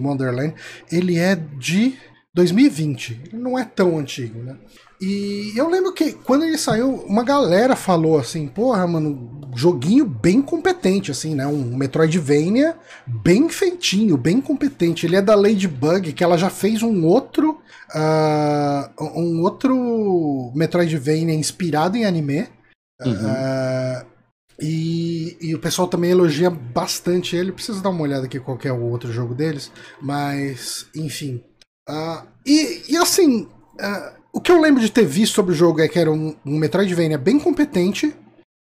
Wonderland. 0.00 0.54
Ele 0.90 1.18
é 1.18 1.36
de 1.36 1.98
2020. 2.32 3.30
Não 3.34 3.58
é 3.58 3.64
tão 3.64 3.98
antigo, 3.98 4.42
né? 4.42 4.56
E 5.04 5.52
eu 5.54 5.68
lembro 5.68 5.92
que 5.92 6.12
quando 6.12 6.44
ele 6.44 6.56
saiu, 6.56 6.94
uma 7.06 7.22
galera 7.22 7.76
falou 7.76 8.18
assim, 8.18 8.48
porra, 8.48 8.86
mano, 8.86 9.50
joguinho 9.54 10.06
bem 10.06 10.40
competente, 10.40 11.10
assim, 11.10 11.34
né? 11.34 11.46
Um 11.46 11.76
Metroidvania 11.76 12.74
bem 13.06 13.50
feitinho, 13.50 14.16
bem 14.16 14.40
competente. 14.40 15.04
Ele 15.04 15.16
é 15.16 15.22
da 15.22 15.34
Ladybug, 15.34 16.14
que 16.14 16.24
ela 16.24 16.38
já 16.38 16.48
fez 16.48 16.82
um 16.82 17.04
outro. 17.04 17.60
Uh, 17.94 19.18
um 19.18 19.42
outro 19.42 20.50
Metroidvania 20.54 21.34
inspirado 21.34 21.98
em 21.98 22.06
anime. 22.06 22.48
Uhum. 23.04 23.12
Uh, 23.12 24.06
e, 24.58 25.36
e, 25.38 25.54
o 25.54 25.58
pessoal 25.58 25.86
também 25.86 26.12
elogia 26.12 26.48
bastante 26.48 27.36
ele. 27.36 27.52
Preciso 27.52 27.82
dar 27.82 27.90
uma 27.90 28.02
olhada 28.02 28.24
aqui 28.24 28.40
qual 28.40 28.58
é 28.64 28.72
o 28.72 28.80
outro 28.80 29.12
jogo 29.12 29.34
deles. 29.34 29.70
Mas, 30.00 30.86
enfim. 30.96 31.44
Uh, 31.88 32.26
e, 32.46 32.92
e, 32.92 32.96
assim, 32.96 33.42
uh, 33.74 34.23
o 34.34 34.40
que 34.40 34.50
eu 34.50 34.60
lembro 34.60 34.82
de 34.82 34.90
ter 34.90 35.06
visto 35.06 35.34
sobre 35.34 35.52
o 35.52 35.56
jogo 35.56 35.80
é 35.80 35.86
que 35.86 35.98
era 35.98 36.10
um, 36.10 36.34
um 36.44 36.58
Metroidvania 36.58 37.16
bem 37.16 37.38
competente. 37.38 38.12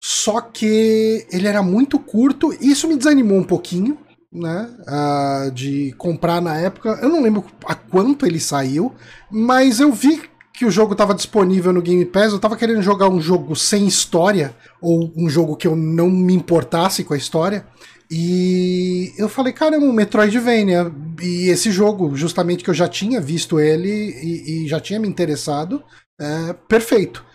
Só 0.03 0.41
que 0.41 1.27
ele 1.31 1.47
era 1.47 1.61
muito 1.61 1.99
curto. 1.99 2.51
E 2.59 2.71
isso 2.71 2.87
me 2.87 2.97
desanimou 2.97 3.37
um 3.37 3.43
pouquinho. 3.43 3.97
Né, 4.33 4.69
uh, 4.87 5.51
de 5.51 5.93
comprar 5.97 6.41
na 6.41 6.57
época. 6.57 6.97
Eu 7.01 7.09
não 7.09 7.21
lembro 7.21 7.43
a 7.65 7.75
quanto 7.75 8.25
ele 8.25 8.39
saiu, 8.39 8.95
mas 9.29 9.81
eu 9.81 9.91
vi 9.91 10.21
que 10.53 10.63
o 10.63 10.71
jogo 10.71 10.93
estava 10.93 11.13
disponível 11.13 11.73
no 11.73 11.81
Game 11.81 12.05
Pass, 12.05 12.29
eu 12.29 12.37
estava 12.37 12.55
querendo 12.55 12.81
jogar 12.81 13.09
um 13.09 13.19
jogo 13.19 13.57
sem 13.57 13.85
história, 13.85 14.55
ou 14.81 15.11
um 15.17 15.27
jogo 15.27 15.57
que 15.57 15.67
eu 15.67 15.75
não 15.75 16.09
me 16.09 16.33
importasse 16.33 17.03
com 17.03 17.13
a 17.13 17.17
história. 17.17 17.65
E 18.11 19.13
eu 19.17 19.29
falei, 19.29 19.53
caramba, 19.53 19.85
um 19.85 19.93
Metroidvania. 19.93 20.91
E 21.21 21.47
esse 21.47 21.71
jogo, 21.71 22.13
justamente 22.13 22.61
que 22.61 22.69
eu 22.69 22.73
já 22.73 22.89
tinha 22.89 23.21
visto 23.21 23.57
ele 23.57 23.89
e, 23.89 24.65
e 24.65 24.67
já 24.67 24.81
tinha 24.81 24.99
me 24.99 25.07
interessado, 25.07 25.81
é 26.19 26.53
perfeito. 26.67 27.25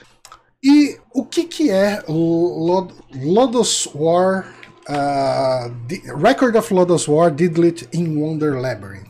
E 0.62 0.98
o 1.14 1.24
que, 1.24 1.44
que 1.44 1.70
é 1.70 2.02
Lod 2.06 2.92
Lodos 3.14 3.88
War? 3.94 4.54
Uh, 4.88 6.22
Record 6.22 6.54
of 6.54 6.72
Lodos 6.72 7.08
War 7.08 7.30
Didlit 7.30 7.88
in 7.92 8.18
Wonder 8.18 8.60
Labyrinth. 8.60 9.08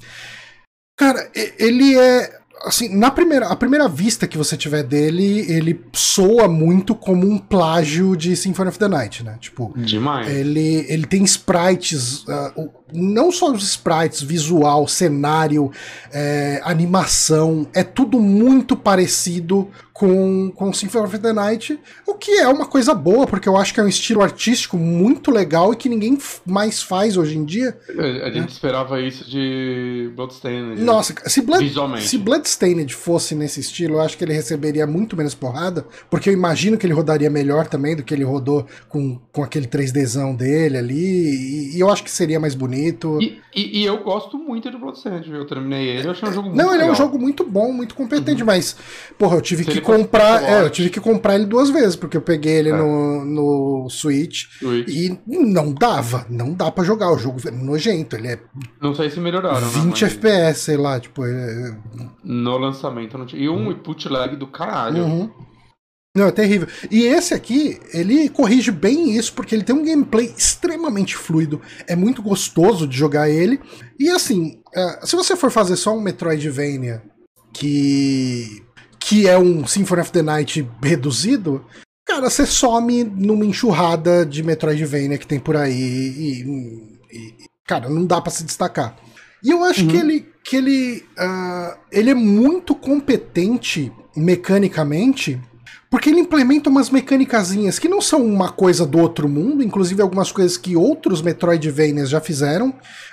Cara, 0.97 1.31
ele 1.59 1.99
é 1.99 2.39
assim, 2.67 2.95
na 2.95 3.11
primeira, 3.11 3.47
a 3.47 3.57
primeira 3.57 3.89
vista 3.89 4.27
que 4.27 4.37
você 4.37 4.57
tiver 4.57 4.83
dele, 4.83 5.51
ele 5.51 5.85
soa 5.93 6.49
muito 6.49 6.95
como 6.95 7.27
um 7.27 7.39
plágio 7.39 8.17
de 8.17 8.35
Symphony 8.37 8.69
of 8.69 8.79
the 8.79 8.89
Night, 8.89 9.23
né? 9.23 9.37
Tipo, 9.41 9.73
demais. 9.77 10.29
Ele, 10.29 10.85
ele 10.89 11.07
tem 11.07 11.23
sprites, 11.25 12.25
uh, 12.25 12.71
não 12.93 13.33
só 13.33 13.51
os 13.51 13.65
sprites, 13.65 14.23
visual, 14.23 14.87
cenário, 14.87 15.71
é, 16.13 16.61
animação, 16.65 17.67
é 17.75 17.83
tudo 17.83 18.21
muito 18.21 18.77
parecido 18.77 19.69
com, 19.97 20.53
com 20.55 20.73
Symphony 20.75 21.07
of 21.07 21.19
the 21.19 21.33
Night, 21.33 21.81
o 22.07 22.15
que 22.15 22.33
é 22.33 22.47
uma 22.47 22.67
coisa 22.67 22.95
boa, 22.95 23.27
porque 23.27 23.49
eu 23.49 23.57
acho 23.57 23.73
que 23.73 23.81
é 23.81 23.83
um 23.83 23.89
estilo 23.89 24.23
artístico 24.23 24.77
muito 24.77 25.31
legal 25.31 25.73
e 25.73 25.77
que 25.77 25.89
ninguém 25.89 26.19
mais 26.45 26.83
faz 26.83 27.17
hoje 27.17 27.39
em 27.39 27.45
dia. 27.47 27.79
A, 27.89 28.27
gente 28.27 28.41
né? 28.41 28.47
esperava 28.47 29.01
isso 29.01 29.29
de 29.29 30.11
Bloodstained. 30.15 30.83
Nossa, 30.83 31.15
se, 31.25 31.41
Blood, 31.41 31.73
se 32.03 32.19
Bloodstained 32.19 32.95
fosse 32.95 33.35
nesse 33.35 33.61
estilo, 33.61 33.95
eu 33.95 34.01
acho 34.03 34.19
que 34.19 34.25
ele 34.25 34.35
receberia 34.35 34.87
muito 34.87 35.17
menos 35.17 35.35
porrada, 35.35 35.87
porque 36.11 36.29
eu 36.29 36.35
imagino 36.35 36.77
que 36.77 36.85
ele 36.85 36.93
rodaria 36.93 37.31
melhor 37.31 37.67
também 37.67 37.97
do 37.97 38.03
que 38.03 38.13
ele 38.13 38.25
rodou 38.25 38.67
com, 38.91 39.19
com 39.33 39.43
aquele 39.43 39.67
3Dzão 39.67 40.37
dele 40.37 40.77
ali, 40.77 40.95
e, 40.95 41.77
e 41.77 41.81
eu 41.81 41.89
acho 41.91 42.05
que 42.05 42.11
seria 42.11 42.39
mais 42.39 42.55
bonito. 42.55 42.76
E, 43.21 43.41
e, 43.55 43.81
e 43.81 43.85
eu 43.85 44.03
gosto 44.03 44.39
muito 44.39 44.71
de 44.71 44.77
Bloodstained, 44.77 45.31
eu 45.31 45.47
terminei 45.47 45.89
ele, 45.89 46.07
eu 46.07 46.11
achei 46.13 46.29
um 46.29 46.33
jogo 46.33 46.49
muito 46.49 46.59
Não, 46.59 46.69
ele 46.69 46.79
legal. 46.79 46.89
é 46.89 46.93
um 46.93 46.95
jogo 46.95 47.19
muito 47.19 47.45
bom, 47.45 47.73
muito 47.73 47.95
competente, 47.95 48.43
uhum. 48.43 48.47
mas, 48.47 48.77
porra, 49.19 49.37
eu 49.37 49.41
tive 49.41 49.65
se 49.65 49.71
que 49.71 49.81
comprar. 49.81 50.43
É, 50.43 50.63
eu 50.63 50.71
tive 50.71 50.91
que 50.91 51.01
comprar 51.01 51.35
ele 51.35 51.47
duas 51.47 51.71
vezes, 51.71 51.97
porque 51.97 52.17
eu 52.17 52.21
peguei 52.21 52.55
ele 52.55 52.71
é. 52.71 52.77
no, 52.77 53.25
no 53.25 53.89
Switch, 53.91 54.47
Switch, 54.59 54.89
e 54.89 55.19
não 55.27 55.73
dava. 55.73 56.27
Não 56.29 56.53
dá 56.53 56.71
para 56.71 56.85
jogar. 56.85 57.11
O 57.13 57.19
jogo 57.19 57.41
é 57.47 57.51
nojento. 57.51 58.17
Ele 58.17 58.29
é. 58.29 58.39
Não 58.81 58.95
sei 58.95 59.11
se 59.11 59.21
melhoraram. 59.21 59.67
20 59.69 60.03
né, 60.03 60.09
FPS, 60.09 60.61
sei 60.61 60.77
lá, 60.77 61.01
tipo. 61.01 61.25
É... 61.25 61.77
No 62.25 62.59
lançamento 62.59 63.17
não 63.17 63.27
tinha. 63.27 63.43
E 63.43 63.49
um 63.49 63.71
input 63.71 64.09
lag 64.09 64.37
do 64.37 64.47
caralho. 64.47 65.05
Uhum. 65.05 65.31
Não, 66.17 66.27
é 66.27 66.33
terrível. 66.33 66.67
E 66.91 67.03
esse 67.03 67.35
aqui, 67.35 67.79
ele 67.93 68.29
corrige 68.31 68.71
bem 68.71 69.15
isso, 69.17 69.35
porque 69.35 69.55
ele 69.55 69.63
tem 69.63 69.77
um 69.77 69.85
gameplay 69.85 70.33
extremamente 70.37 71.15
fluido. 71.15 71.61
É 71.87 71.95
muito 71.95 72.23
gostoso 72.23 72.87
de 72.87 72.97
jogar 72.97 73.29
ele. 73.29 73.61
E 73.99 74.09
assim, 74.09 74.61
uh, 74.75 75.07
se 75.07 75.15
você 75.15 75.37
for 75.37 75.51
fazer 75.51 75.77
só 75.77 75.95
um 75.95 76.01
Metroidvania 76.01 77.03
que 77.53 78.63
que 78.99 79.29
é 79.29 79.39
um 79.39 79.65
Symphony 79.65 80.01
of 80.01 80.11
the 80.11 80.23
Night 80.23 80.69
reduzido, 80.83 81.65
cara, 82.05 82.29
você 82.29 82.45
some 82.45 83.05
numa 83.05 83.45
enxurrada 83.45 84.27
de 84.27 84.43
Metroidvania 84.43 85.17
que 85.17 85.27
tem 85.27 85.39
por 85.39 85.57
aí 85.57 85.73
e, 85.73 86.43
e 87.13 87.47
cara, 87.67 87.89
não 87.89 88.05
dá 88.05 88.21
para 88.21 88.33
se 88.33 88.43
destacar. 88.43 88.97
E 89.45 89.51
eu 89.51 89.63
acho 89.63 89.83
uhum. 89.83 89.89
que 89.89 89.97
ele, 89.97 90.27
que 90.43 90.57
ele, 90.57 91.05
uh, 91.19 91.79
ele 91.93 92.11
é 92.11 92.15
muito 92.15 92.75
competente 92.75 93.93
mecanicamente, 94.17 95.41
porque 95.91 96.11
ele 96.11 96.21
implementa 96.21 96.69
umas 96.69 96.91
mecânicazinhas 96.91 97.79
que 97.79 97.89
não 97.89 98.01
são 98.01 98.25
uma 98.25 98.51
coisa 98.51 98.85
do 98.87 98.99
outro 98.99 99.29
mundo, 99.29 99.63
inclusive 99.63 100.03
algumas 100.03 100.33
coisas 100.33 100.57
que 100.57 100.77
outros 100.77 101.23
Metroidvanias 101.23 102.11
já 102.11 102.21
fizeram. 102.21 102.71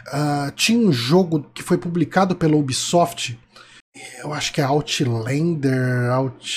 Uh, 0.08 0.52
tinha 0.56 0.80
um 0.80 0.92
jogo 0.92 1.46
que 1.54 1.62
foi 1.62 1.78
publicado 1.78 2.36
pela 2.36 2.56
Ubisoft, 2.56 3.38
eu 4.24 4.34
acho 4.34 4.52
que 4.52 4.60
é 4.60 4.64
Outlander, 4.64 6.12
Outlands, 6.12 6.50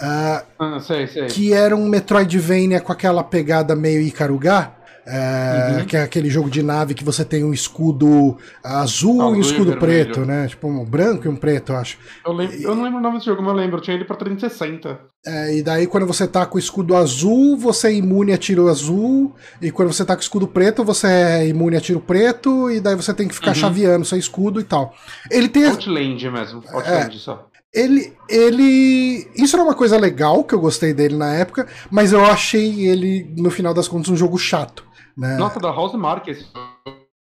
uh, 0.00 0.44
ah, 0.58 0.80
sei, 0.80 1.06
sei. 1.06 1.26
que 1.26 1.52
era 1.52 1.76
um 1.76 1.88
Metroidvania 1.88 2.80
com 2.80 2.90
aquela 2.90 3.22
pegada 3.22 3.76
meio 3.76 4.00
Icaruga. 4.00 4.79
É, 5.12 5.78
uhum. 5.78 5.86
Que 5.86 5.96
é 5.96 6.02
aquele 6.02 6.30
jogo 6.30 6.48
de 6.48 6.62
nave 6.62 6.94
que 6.94 7.02
você 7.02 7.24
tem 7.24 7.42
um 7.42 7.52
escudo 7.52 8.38
azul, 8.62 9.20
azul 9.20 9.34
e 9.34 9.38
um 9.38 9.40
escudo 9.40 9.76
preto, 9.76 10.20
né? 10.20 10.46
Tipo 10.46 10.68
um 10.68 10.84
branco 10.84 11.26
e 11.26 11.28
um 11.28 11.34
preto, 11.34 11.72
eu 11.72 11.78
acho. 11.78 11.98
Eu, 12.24 12.32
lembro, 12.32 12.56
eu 12.62 12.74
não 12.76 12.84
lembro 12.84 13.00
o 13.00 13.02
nome 13.02 13.16
desse 13.16 13.26
jogo, 13.26 13.42
mas 13.42 13.50
eu 13.50 13.56
lembro. 13.56 13.78
Eu 13.78 13.82
tinha 13.82 13.96
ele 13.96 14.04
pra 14.04 14.14
360. 14.14 15.00
É, 15.26 15.56
e 15.56 15.62
daí 15.62 15.88
quando 15.88 16.06
você 16.06 16.28
tá 16.28 16.46
com 16.46 16.56
o 16.56 16.60
escudo 16.60 16.94
azul, 16.94 17.56
você 17.56 17.88
é 17.88 17.94
imune 17.94 18.32
a 18.32 18.38
tiro 18.38 18.68
azul. 18.68 19.34
E 19.60 19.72
quando 19.72 19.92
você 19.92 20.04
tá 20.04 20.14
com 20.14 20.20
o 20.20 20.22
escudo 20.22 20.46
preto, 20.46 20.84
você 20.84 21.08
é 21.08 21.48
imune 21.48 21.76
a 21.76 21.80
tiro 21.80 22.00
preto. 22.00 22.70
E 22.70 22.78
daí 22.78 22.94
você 22.94 23.12
tem 23.12 23.26
que 23.26 23.34
ficar 23.34 23.48
uhum. 23.48 23.54
chaveando 23.56 24.04
seu 24.04 24.16
escudo 24.16 24.60
e 24.60 24.64
tal. 24.64 24.94
Ele 25.28 25.48
tem. 25.48 25.66
Outland 25.66 26.30
mesmo. 26.30 26.62
Outland 26.72 27.16
é, 27.16 27.18
só. 27.18 27.50
Ele, 27.74 28.12
ele. 28.28 29.28
Isso 29.34 29.56
era 29.56 29.64
uma 29.64 29.74
coisa 29.74 29.98
legal 29.98 30.44
que 30.44 30.54
eu 30.54 30.60
gostei 30.60 30.94
dele 30.94 31.16
na 31.16 31.34
época, 31.34 31.66
mas 31.90 32.12
eu 32.12 32.24
achei 32.24 32.86
ele, 32.86 33.32
no 33.36 33.50
final 33.50 33.74
das 33.74 33.88
contas, 33.88 34.08
um 34.08 34.16
jogo 34.16 34.38
chato. 34.38 34.89
Né? 35.16 35.36
Nota 35.36 35.60
da 35.60 35.70
House 35.70 35.92
esse 36.26 36.46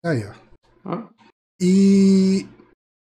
Aí, 0.05 0.25
ó. 0.85 0.97
E. 1.61 2.47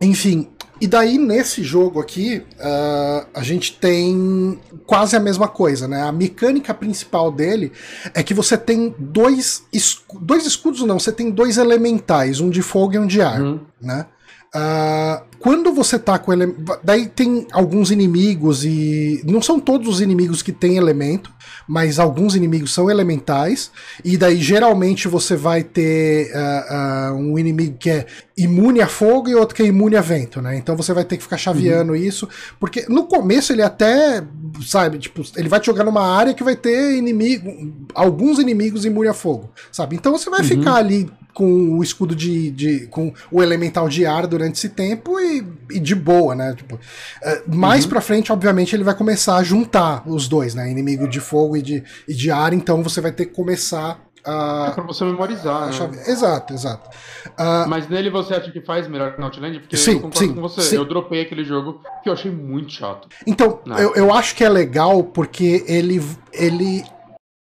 Enfim, 0.02 0.50
e 0.80 0.87
daí 0.87 1.18
nesse 1.18 1.62
jogo 1.62 2.00
aqui, 2.00 2.38
uh, 2.38 3.26
a 3.34 3.42
gente 3.42 3.76
tem 3.78 4.58
quase 4.87 5.14
a 5.14 5.20
mesma 5.20 5.46
coisa, 5.46 5.87
né? 5.87 6.02
A 6.02 6.10
mecânica 6.10 6.72
principal 6.72 7.30
dele 7.30 7.70
é 8.14 8.22
que 8.22 8.32
você 8.32 8.56
tem 8.56 8.94
dois, 8.99 9.62
escu 9.70 10.18
dois 10.18 10.46
escudos, 10.46 10.80
não, 10.82 10.99
você 10.99 11.12
tem 11.12 11.30
dois 11.30 11.58
elementais, 11.58 12.40
um 12.40 12.49
de 12.49 12.62
fogo 12.62 12.94
e 12.94 12.99
um 12.99 13.06
de 13.06 13.20
ar, 13.20 13.42
uhum. 13.42 13.60
né? 13.78 14.06
Uh, 14.54 15.22
quando 15.38 15.72
você 15.72 15.96
tá 15.99 16.18
com 16.18 16.32
ele. 16.32 16.56
Daí 16.82 17.06
tem 17.06 17.46
alguns 17.52 17.90
inimigos 17.90 18.64
e. 18.64 19.22
Não 19.25 19.40
são 19.40 19.60
todos 19.60 19.87
os 19.87 20.00
inimigos 20.00 20.42
que 20.42 20.50
têm 20.50 20.76
elemento, 20.76 21.30
mas 21.67 21.99
alguns 21.99 22.35
inimigos 22.35 22.73
são 22.73 22.90
elementais. 22.90 23.71
E 24.05 24.17
daí 24.17 24.40
geralmente 24.40 25.09
você 25.09 25.37
vai 25.37 25.62
ter 25.62 26.31
uh, 26.35 27.12
uh, 27.12 27.17
um 27.17 27.38
inimigo 27.38 27.76
que 27.79 27.90
é 27.90 28.07
imune 28.42 28.80
a 28.80 28.87
fogo 28.87 29.28
e 29.28 29.35
outro 29.35 29.54
que 29.54 29.62
é 29.62 29.66
imune 29.66 29.97
a 29.97 30.00
vento, 30.00 30.40
né? 30.40 30.56
Então 30.56 30.76
você 30.76 30.92
vai 30.92 31.04
ter 31.04 31.16
que 31.16 31.23
ficar 31.23 31.37
chaveando 31.37 31.90
uhum. 31.90 31.97
isso. 31.97 32.28
Porque 32.59 32.87
no 32.88 33.04
começo 33.04 33.52
ele 33.52 33.62
até. 33.62 34.23
Sabe, 34.66 34.99
tipo, 34.99 35.23
ele 35.37 35.49
vai 35.49 35.61
te 35.61 35.66
jogar 35.66 35.85
numa 35.85 36.06
área 36.06 36.35
que 36.35 36.42
vai 36.42 36.56
ter 36.56 36.97
inimigo. 36.97 37.87
Alguns 37.94 38.38
inimigos 38.38 38.85
imune 38.85 39.09
a 39.09 39.14
fogo. 39.14 39.50
Sabe? 39.70 39.97
Então 39.97 40.12
você 40.12 40.30
vai 40.30 40.40
uhum. 40.40 40.47
ficar 40.47 40.75
ali 40.75 41.11
com 41.32 41.78
o 41.78 41.82
escudo 41.82 42.14
de, 42.14 42.50
de, 42.50 42.87
com 42.88 43.12
o 43.30 43.42
elemental 43.42 43.88
de 43.88 44.04
ar 44.04 44.26
durante 44.26 44.56
esse 44.56 44.68
tempo 44.68 45.18
e, 45.20 45.47
e 45.70 45.78
de 45.78 45.94
boa, 45.94 46.35
né? 46.35 46.54
Tipo, 46.54 46.75
uh, 46.75 47.56
mais 47.56 47.85
uhum. 47.85 47.90
pra 47.90 48.00
frente, 48.00 48.32
obviamente, 48.32 48.75
ele 48.75 48.85
vai 48.85 48.94
começar 48.94 49.37
a 49.37 49.42
juntar 49.42 50.02
os 50.09 50.28
dois, 50.28 50.54
né? 50.54 50.70
Inimigo 50.70 51.09
de 51.09 51.20
fogo 51.20 51.56
e 51.56 51.62
de, 51.62 51.85
e 52.09 52.14
de 52.14 52.30
ar, 52.30 52.52
então 52.52 52.82
você 52.82 53.00
vai 53.00 53.12
ter 53.12 53.26
que 53.26 53.32
começar 53.32 54.10
a. 54.24 54.68
É 54.68 54.70
pra 54.72 54.84
você 54.84 55.04
memorizar, 55.04 55.66
né? 55.66 55.72
Chave... 55.72 55.98
Exato, 56.10 56.52
exato. 56.52 56.90
Uh... 57.38 57.68
Mas 57.68 57.88
nele 57.88 58.10
você 58.10 58.34
acha 58.34 58.50
que 58.50 58.60
faz 58.60 58.88
melhor 58.88 59.14
que 59.14 59.22
Outland? 59.22 59.60
Porque 59.60 59.76
sim, 59.76 59.92
eu 59.92 60.00
concordo 60.00 60.18
sim, 60.18 60.34
com 60.34 60.40
você. 60.40 60.62
Sim. 60.62 60.76
Eu 60.76 60.84
dropei 60.84 61.22
aquele 61.22 61.44
jogo 61.44 61.80
que 62.02 62.08
eu 62.08 62.12
achei 62.12 62.30
muito 62.30 62.72
chato. 62.72 63.08
Então, 63.26 63.60
eu, 63.78 63.94
eu 63.94 64.14
acho 64.14 64.34
que 64.34 64.44
é 64.44 64.48
legal 64.48 65.04
porque 65.04 65.64
ele. 65.66 66.02
ele 66.32 66.84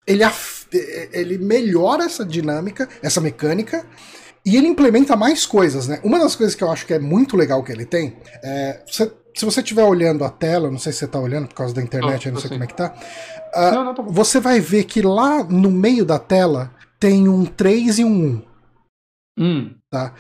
ele, 0.07 0.25
ele 1.13 1.37
melhora 1.37 2.05
essa 2.05 2.25
dinâmica, 2.25 2.89
essa 3.03 3.21
mecânica, 3.21 3.85
E 4.47 4.57
ele 4.57 4.67
implementa 4.67 5.15
mais 5.15 5.45
coisas, 5.45 5.87
né? 5.87 6.01
Uma 6.03 6.19
das 6.19 6.35
coisas 6.35 6.55
que 6.55 6.65
eu 6.65 6.71
acho 6.71 6.87
que 6.87 6.95
é 6.95 6.99
muito 6.99 7.37
legal 7.37 7.63
que 7.63 7.71
ele 7.71 7.85
tem 7.85 8.17
é. 8.43 8.83
Você, 8.87 9.13
se 9.39 9.45
você 9.45 9.61
estiver 9.61 9.85
olhando 9.85 10.25
a 10.25 10.31
tela, 10.31 10.69
não 10.69 10.79
sei 10.79 10.93
se 10.93 10.99
você 10.99 11.05
está 11.05 11.21
olhando 11.21 11.47
por 11.47 11.55
causa 11.55 11.73
da 11.73 11.81
internet, 11.81 12.25
não, 12.25 12.31
eu 12.31 12.35
não 12.35 12.41
sei 12.41 12.51
como 12.51 12.65
é 12.65 12.67
que 12.67 12.75
tá. 12.75 12.93
Uh, 13.55 13.73
não, 13.73 13.85
não, 13.85 13.95
tá 13.95 14.03
você 14.03 14.41
vai 14.41 14.59
ver 14.59 14.83
que 14.83 15.01
lá 15.01 15.45
no 15.45 15.71
meio 15.71 16.05
da 16.05 16.19
tela 16.19 16.73
tem 16.99 17.29
um 17.29 17.45
3 17.45 18.01
e 18.01 18.05
um 18.05 18.43
1. 19.39 19.45
Hum. 19.45 19.71
Tá? 19.89 20.13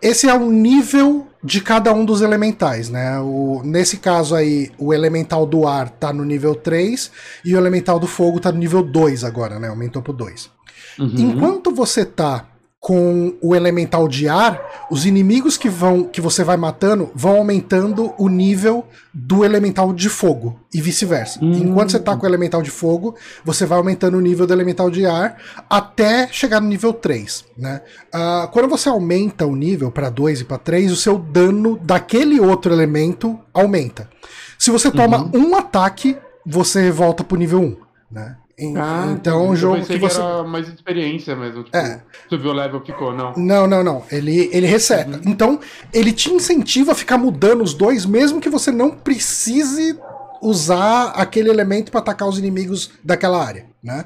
Esse 0.00 0.30
é 0.30 0.34
o 0.34 0.50
nível 0.50 1.26
de 1.42 1.60
cada 1.60 1.92
um 1.92 2.06
dos 2.06 2.22
elementais, 2.22 2.88
né? 2.88 3.20
O, 3.20 3.60
nesse 3.62 3.98
caso 3.98 4.34
aí, 4.34 4.70
o 4.78 4.94
elemental 4.94 5.44
do 5.44 5.68
ar 5.68 5.90
tá 5.90 6.10
no 6.10 6.24
nível 6.24 6.54
3 6.54 7.12
e 7.44 7.54
o 7.54 7.58
elemental 7.58 7.98
do 7.98 8.06
fogo 8.06 8.40
tá 8.40 8.50
no 8.50 8.58
nível 8.58 8.82
2 8.82 9.24
agora, 9.24 9.58
né? 9.58 9.68
Aumentou 9.68 10.00
pro 10.00 10.14
2. 10.14 10.50
Uhum. 10.98 11.12
Enquanto 11.18 11.70
você 11.70 12.02
tá 12.02 12.46
com 12.84 13.34
o 13.40 13.56
elemental 13.56 14.06
de 14.06 14.28
ar, 14.28 14.86
os 14.90 15.06
inimigos 15.06 15.56
que 15.56 15.70
vão 15.70 16.04
que 16.04 16.20
você 16.20 16.44
vai 16.44 16.58
matando 16.58 17.10
vão 17.14 17.38
aumentando 17.38 18.12
o 18.18 18.28
nível 18.28 18.86
do 19.10 19.42
elemental 19.42 19.90
de 19.90 20.10
fogo 20.10 20.60
e 20.72 20.82
vice-versa. 20.82 21.42
Hum. 21.42 21.52
Enquanto 21.52 21.92
você 21.92 21.98
tá 21.98 22.14
com 22.14 22.24
o 22.24 22.28
elemental 22.28 22.60
de 22.60 22.70
fogo, 22.70 23.16
você 23.42 23.64
vai 23.64 23.78
aumentando 23.78 24.18
o 24.18 24.20
nível 24.20 24.46
do 24.46 24.52
elemental 24.52 24.90
de 24.90 25.06
ar 25.06 25.38
até 25.70 26.28
chegar 26.30 26.60
no 26.60 26.68
nível 26.68 26.92
3, 26.92 27.46
né? 27.56 27.80
Uh, 28.14 28.48
quando 28.48 28.68
você 28.68 28.90
aumenta 28.90 29.46
o 29.46 29.56
nível 29.56 29.90
para 29.90 30.10
2 30.10 30.42
e 30.42 30.44
para 30.44 30.58
3, 30.58 30.92
o 30.92 30.96
seu 30.96 31.16
dano 31.18 31.78
daquele 31.82 32.38
outro 32.38 32.70
elemento 32.70 33.40
aumenta. 33.54 34.10
Se 34.58 34.70
você 34.70 34.90
toma 34.90 35.22
uhum. 35.22 35.52
um 35.52 35.56
ataque, 35.56 36.18
você 36.44 36.90
volta 36.90 37.24
pro 37.24 37.38
nível 37.38 37.60
1, 37.62 37.76
né? 38.10 38.36
Ah, 38.76 39.12
então 39.12 39.46
é 39.46 39.48
um 39.50 39.56
jogo 39.56 39.84
que 39.84 39.98
você. 39.98 40.20
era 40.20 40.44
mais 40.44 40.68
experiência 40.68 41.34
mesmo. 41.34 41.64
Tipo, 41.64 41.76
é. 41.76 42.00
Você 42.28 42.36
viu 42.36 42.50
o 42.50 42.54
level 42.54 42.84
ficou, 42.84 43.12
não? 43.12 43.32
Não, 43.36 43.66
não, 43.66 43.82
não. 43.82 44.04
Ele, 44.10 44.48
ele 44.52 44.66
reseta. 44.66 45.16
Uhum. 45.16 45.22
Então, 45.26 45.60
ele 45.92 46.12
te 46.12 46.32
incentiva 46.32 46.92
a 46.92 46.94
ficar 46.94 47.18
mudando 47.18 47.62
os 47.62 47.74
dois, 47.74 48.06
mesmo 48.06 48.40
que 48.40 48.48
você 48.48 48.70
não 48.70 48.90
precise 48.90 49.98
usar 50.40 51.10
aquele 51.16 51.50
elemento 51.50 51.90
para 51.90 52.00
atacar 52.00 52.28
os 52.28 52.38
inimigos 52.38 52.92
daquela 53.02 53.44
área, 53.44 53.66
né? 53.82 54.04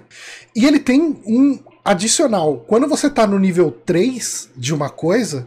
E 0.56 0.64
ele 0.64 0.78
tem 0.78 1.20
um 1.26 1.58
adicional. 1.84 2.64
Quando 2.66 2.88
você 2.88 3.10
tá 3.10 3.26
no 3.26 3.38
nível 3.38 3.70
3 3.84 4.50
de 4.56 4.72
uma 4.72 4.88
coisa, 4.88 5.46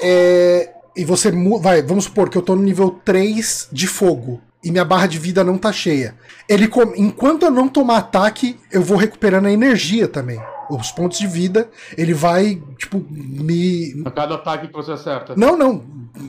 é... 0.00 0.72
e 0.96 1.04
você 1.04 1.32
vai, 1.60 1.82
vamos 1.82 2.04
supor 2.04 2.28
que 2.28 2.38
eu 2.38 2.42
tô 2.42 2.54
no 2.54 2.62
nível 2.62 3.00
3 3.04 3.68
de 3.72 3.86
fogo 3.86 4.40
e 4.64 4.70
minha 4.70 4.84
barra 4.84 5.06
de 5.06 5.18
vida 5.18 5.42
não 5.42 5.58
tá 5.58 5.72
cheia. 5.72 6.14
Ele 6.48 6.70
enquanto 6.96 7.44
eu 7.44 7.50
não 7.50 7.68
tomar 7.68 7.98
ataque, 7.98 8.58
eu 8.70 8.82
vou 8.82 8.96
recuperando 8.96 9.46
a 9.46 9.52
energia 9.52 10.06
também. 10.06 10.40
Os 10.70 10.90
pontos 10.90 11.18
de 11.18 11.26
vida, 11.26 11.68
ele 11.98 12.14
vai, 12.14 12.62
tipo, 12.78 13.04
me. 13.10 14.02
A 14.06 14.10
cada 14.10 14.36
ataque 14.36 14.68
que 14.68 14.72
você 14.72 14.92
acerta. 14.92 15.34
Não, 15.36 15.56
não. 15.56 15.82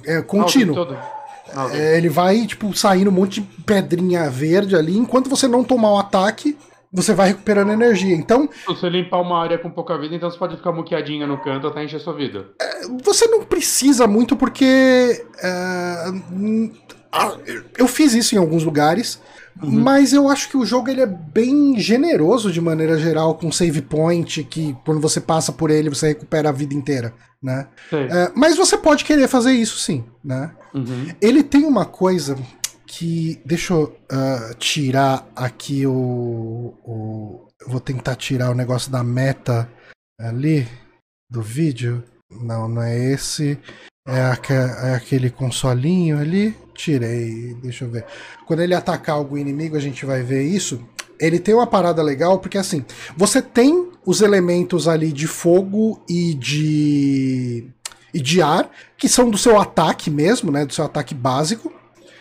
É 0.05 0.21
contínuo. 0.21 0.97
Ah, 1.55 1.69
é, 1.71 1.97
ele 1.97 2.09
vai, 2.09 2.45
tipo, 2.45 2.75
saindo 2.75 3.09
um 3.09 3.13
monte 3.13 3.41
de 3.41 3.47
pedrinha 3.63 4.29
verde 4.29 4.75
ali. 4.75 4.97
Enquanto 4.97 5.29
você 5.29 5.47
não 5.47 5.63
tomar 5.63 5.91
o 5.91 5.99
ataque, 5.99 6.57
você 6.91 7.13
vai 7.13 7.29
recuperando 7.29 7.71
energia. 7.71 8.15
Então. 8.15 8.49
Se 8.51 8.67
você 8.67 8.89
limpar 8.89 9.19
uma 9.21 9.41
área 9.41 9.57
com 9.57 9.69
pouca 9.69 9.97
vida, 9.97 10.15
então 10.15 10.29
você 10.29 10.37
pode 10.37 10.57
ficar 10.57 10.71
muqueadinha 10.71 11.25
no 11.25 11.37
canto 11.37 11.67
até 11.67 11.83
encher 11.83 11.99
sua 11.99 12.13
vida. 12.13 12.47
É, 12.61 12.87
você 13.03 13.27
não 13.27 13.43
precisa 13.43 14.07
muito 14.07 14.35
porque. 14.35 15.25
É, 15.41 15.47
ah, 15.47 16.13
eu 17.77 17.87
fiz 17.87 18.13
isso 18.13 18.35
em 18.35 18.37
alguns 18.37 18.63
lugares, 18.63 19.19
uhum. 19.61 19.71
mas 19.71 20.13
eu 20.13 20.27
acho 20.27 20.49
que 20.49 20.57
o 20.57 20.65
jogo 20.65 20.89
ele 20.89 21.01
é 21.01 21.05
bem 21.05 21.79
generoso 21.79 22.51
de 22.51 22.59
maneira 22.59 22.97
geral 22.97 23.35
com 23.35 23.51
save 23.51 23.81
point, 23.81 24.43
que 24.43 24.75
quando 24.85 24.99
você 24.99 25.21
passa 25.21 25.51
por 25.51 25.69
ele 25.69 25.89
você 25.89 26.09
recupera 26.09 26.49
a 26.49 26.53
vida 26.53 26.73
inteira, 26.73 27.13
né? 27.41 27.67
É, 27.91 28.31
mas 28.35 28.57
você 28.57 28.77
pode 28.77 29.05
querer 29.05 29.27
fazer 29.27 29.53
isso 29.53 29.77
sim, 29.77 30.03
né? 30.23 30.51
Uhum. 30.73 31.07
Ele 31.21 31.43
tem 31.43 31.65
uma 31.65 31.85
coisa 31.85 32.35
que 32.85 33.41
deixa 33.45 33.73
eu 33.73 33.83
uh, 33.83 34.53
tirar 34.59 35.27
aqui 35.35 35.85
o, 35.87 36.73
o, 36.83 37.47
vou 37.67 37.79
tentar 37.79 38.15
tirar 38.15 38.51
o 38.51 38.55
negócio 38.55 38.91
da 38.91 39.03
meta 39.03 39.67
ali 40.19 40.67
do 41.29 41.41
vídeo. 41.41 42.03
Não, 42.29 42.67
não 42.67 42.81
é 42.81 42.97
esse. 42.97 43.57
É, 44.07 44.19
é 44.19 44.95
aquele 44.95 45.29
consolinho 45.29 46.19
ali. 46.19 46.55
Tirei, 46.73 47.55
deixa 47.61 47.85
eu 47.85 47.89
ver. 47.89 48.05
Quando 48.45 48.61
ele 48.61 48.73
atacar 48.73 49.15
algum 49.15 49.37
inimigo, 49.37 49.75
a 49.75 49.79
gente 49.79 50.05
vai 50.05 50.23
ver 50.23 50.43
isso. 50.43 50.81
Ele 51.19 51.39
tem 51.39 51.53
uma 51.53 51.67
parada 51.67 52.01
legal, 52.01 52.39
porque 52.39 52.57
assim, 52.57 52.83
você 53.15 53.41
tem 53.41 53.89
os 54.05 54.21
elementos 54.21 54.87
ali 54.87 55.11
de 55.11 55.27
fogo 55.27 56.01
e 56.09 56.33
de. 56.33 57.67
e 58.13 58.19
de 58.19 58.41
ar, 58.41 58.69
que 58.97 59.07
são 59.07 59.29
do 59.29 59.37
seu 59.37 59.59
ataque 59.59 60.09
mesmo, 60.09 60.51
né? 60.51 60.65
Do 60.65 60.73
seu 60.73 60.85
ataque 60.85 61.13
básico. 61.13 61.71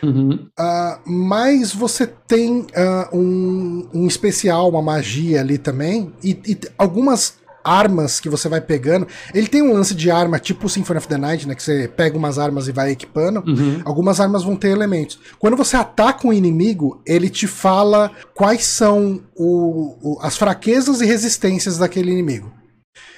Uhum. 0.03 0.47
Uh, 0.59 1.09
mas 1.09 1.73
você 1.73 2.05
tem 2.05 2.59
uh, 2.59 3.17
um, 3.17 3.87
um 3.93 4.07
especial, 4.07 4.69
uma 4.69 4.81
magia 4.81 5.39
ali 5.39 5.57
também, 5.57 6.13
e, 6.21 6.31
e 6.45 6.59
algumas 6.77 7.37
armas 7.63 8.19
que 8.19 8.29
você 8.29 8.49
vai 8.49 8.61
pegando. 8.61 9.07
Ele 9.33 9.47
tem 9.47 9.61
um 9.61 9.73
lance 9.73 9.95
de 9.95 10.11
arma 10.11 10.39
tipo 10.39 10.67
Symphony 10.69 10.97
of 10.97 11.07
the 11.07 11.17
Night, 11.17 11.47
né? 11.47 11.55
Que 11.55 11.63
você 11.63 11.87
pega 11.87 12.17
umas 12.17 12.37
armas 12.37 12.67
e 12.67 12.71
vai 12.71 12.91
equipando. 12.91 13.43
Uhum. 13.45 13.81
Algumas 13.85 14.19
armas 14.19 14.43
vão 14.43 14.55
ter 14.55 14.69
elementos. 14.69 15.19
Quando 15.39 15.57
você 15.57 15.75
ataca 15.75 16.27
um 16.27 16.33
inimigo, 16.33 17.01
ele 17.05 17.29
te 17.29 17.47
fala 17.47 18.11
quais 18.33 18.65
são 18.65 19.21
o, 19.35 19.97
o, 20.01 20.19
as 20.21 20.37
fraquezas 20.37 21.01
e 21.01 21.05
resistências 21.05 21.77
daquele 21.77 22.11
inimigo. 22.11 22.51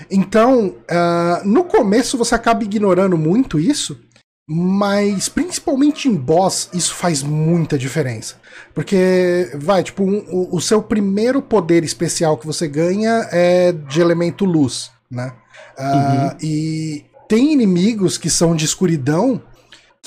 Então, 0.10 0.68
uh, 0.68 1.48
no 1.48 1.64
começo 1.64 2.18
você 2.18 2.36
acaba 2.36 2.64
ignorando 2.64 3.18
muito 3.18 3.60
isso, 3.60 4.00
mas 4.48 5.28
principalmente 5.28 6.08
em 6.08 6.16
boss, 6.16 6.70
isso 6.72 6.94
faz 6.94 7.24
muita 7.24 7.78
diferença. 7.78 8.36
Porque, 8.74 9.52
vai, 9.56 9.84
tipo, 9.84 10.04
um, 10.04 10.50
o, 10.52 10.62
seu 10.62 10.84
primeiro 10.84 11.42
poder 11.42 11.84
especial 11.84 12.38
que 12.38 12.46
você 12.46 12.68
ganha 12.68 13.28
é 13.32 13.72
de 13.72 14.00
elemento 14.00 14.46
luz, 14.46 14.92
né? 15.10 15.34
Uh, 15.78 16.38
E 16.42 17.06
tem 17.28 17.52
inimigos 17.54 18.18
que 18.18 18.30
são 18.30 18.56
de 18.56 18.66
escuridão 18.66 19.42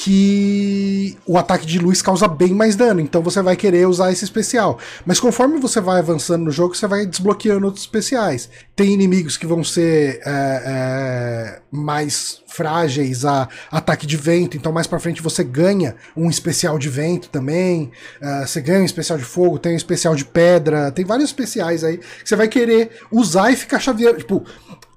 que 0.01 1.19
o 1.27 1.37
ataque 1.37 1.67
de 1.67 1.77
luz 1.77 2.01
causa 2.01 2.29
bem 2.29 2.53
mais 2.53 2.77
dano, 2.77 3.01
então 3.01 3.21
você 3.21 3.43
vai 3.43 3.57
querer 3.57 3.85
usar 3.89 4.13
esse 4.13 4.23
especial. 4.23 4.79
Mas 5.05 5.19
conforme 5.19 5.59
você 5.59 5.81
vai 5.81 5.99
avançando 5.99 6.45
no 6.45 6.53
jogo, 6.53 6.73
você 6.73 6.87
vai 6.87 7.05
desbloqueando 7.05 7.67
outros 7.67 7.83
especiais. 7.83 8.49
Tem 8.77 8.93
inimigos 8.93 9.37
que 9.37 9.45
vão 9.45 9.65
ser 9.65 10.21
é, 10.25 10.63
é, 10.65 11.61
mais 11.73 12.41
frágeis 12.47 13.25
a 13.25 13.49
ataque 13.73 14.07
de 14.07 14.17
vento, 14.17 14.57
então 14.57 14.71
mais 14.71 14.87
para 14.87 15.01
frente 15.01 15.21
você 15.21 15.43
ganha 15.43 15.97
um 16.17 16.31
especial 16.31 16.79
de 16.79 16.89
vento 16.89 17.29
também, 17.29 17.91
uh, 18.23 18.47
você 18.47 18.61
ganha 18.61 18.83
um 18.83 18.85
especial 18.85 19.19
de 19.19 19.25
fogo, 19.25 19.59
tem 19.59 19.73
um 19.73 19.77
especial 19.77 20.15
de 20.15 20.25
pedra, 20.25 20.93
tem 20.93 21.05
vários 21.05 21.31
especiais 21.31 21.83
aí 21.83 21.99
que 21.99 22.05
você 22.25 22.37
vai 22.37 22.47
querer 22.47 23.01
usar 23.11 23.51
e 23.51 23.57
ficar 23.57 23.81
chaveando. 23.81 24.19
Tipo, 24.19 24.45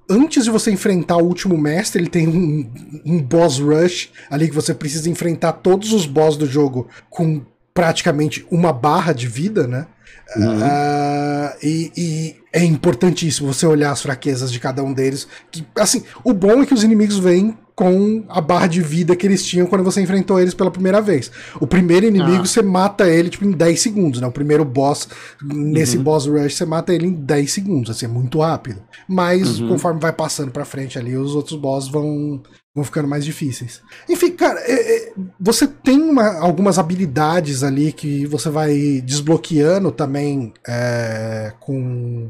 antes 0.10 0.44
de 0.44 0.50
você 0.50 0.72
enfrentar 0.72 1.18
o 1.18 1.26
último 1.26 1.58
mestre, 1.58 2.02
ele 2.02 2.10
tem 2.10 2.28
um, 2.28 2.72
um 3.06 3.22
boss 3.22 3.60
rush 3.60 4.10
ali 4.30 4.48
que 4.50 4.56
você 4.56 4.74
precisa 4.74 5.10
enfrentar 5.10 5.54
todos 5.54 5.94
os 5.94 6.06
boss 6.06 6.38
do 6.38 6.46
jogo 6.46 6.88
com 7.10 7.42
praticamente 7.74 8.46
uma 8.52 8.74
barra 8.74 9.14
de 9.14 9.28
vida, 9.28 9.68
né? 9.68 9.88
Uhum. 10.36 10.58
Uh, 10.58 11.58
e, 11.62 11.92
e, 11.98 12.41
é 12.54 12.64
importantíssimo 12.64 13.54
você 13.54 13.66
olhar 13.66 13.92
as 13.92 14.02
fraquezas 14.02 14.52
de 14.52 14.60
cada 14.60 14.84
um 14.84 14.94
deles. 14.94 15.28
Que, 15.50 15.66
assim, 15.76 16.04
o 16.24 16.34
bom 16.34 16.62
é 16.62 16.66
que 16.66 16.74
os 16.74 16.84
inimigos 16.84 17.18
vêm 17.18 17.58
com 17.82 18.24
a 18.30 18.40
barra 18.40 18.68
de 18.68 18.82
vida 18.82 19.16
que 19.16 19.26
eles 19.26 19.44
tinham 19.44 19.66
quando 19.66 19.84
você 19.84 20.02
enfrentou 20.02 20.40
eles 20.40 20.54
pela 20.54 20.70
primeira 20.70 21.02
vez. 21.02 21.32
O 21.60 21.66
primeiro 21.66 22.06
inimigo 22.06 22.42
ah. 22.42 22.46
você 22.46 22.62
mata 22.62 23.10
ele 23.10 23.30
tipo, 23.30 23.46
em 23.46 23.52
10 23.52 23.82
segundos, 23.82 24.22
né? 24.22 24.28
O 24.28 24.32
primeiro 24.32 24.64
boss, 24.64 25.08
nesse 25.42 25.98
uhum. 25.98 26.04
boss 26.04 26.28
rush, 26.28 26.56
você 26.56 26.66
mata 26.66 26.94
ele 26.94 27.08
em 27.08 27.14
10 27.14 27.52
segundos, 27.52 27.90
assim, 27.90 28.06
é 28.06 28.10
muito 28.10 28.40
rápido. 28.40 28.84
Mas 29.08 29.60
uhum. 29.60 29.70
conforme 29.70 30.00
vai 30.00 30.14
passando 30.14 30.52
pra 30.52 30.66
frente 30.66 31.00
ali, 31.00 31.16
os 31.16 31.34
outros 31.34 31.60
boss 31.60 31.88
vão, 31.88 32.44
vão 32.76 32.84
ficando 32.84 33.08
mais 33.08 33.26
difíceis. 33.26 33.82
Enfim, 34.08 34.32
cara, 34.32 34.60
é, 34.60 34.74
é, 34.74 35.14
você 35.40 35.66
tem 35.66 36.00
uma, 36.02 36.38
algumas 36.40 36.78
habilidades 36.78 37.64
ali 37.64 37.92
que 37.92 38.28
você 38.28 38.50
vai 38.50 39.02
desbloqueando 39.04 39.92
também 39.92 40.54
é, 40.68 41.54
com. 41.60 42.30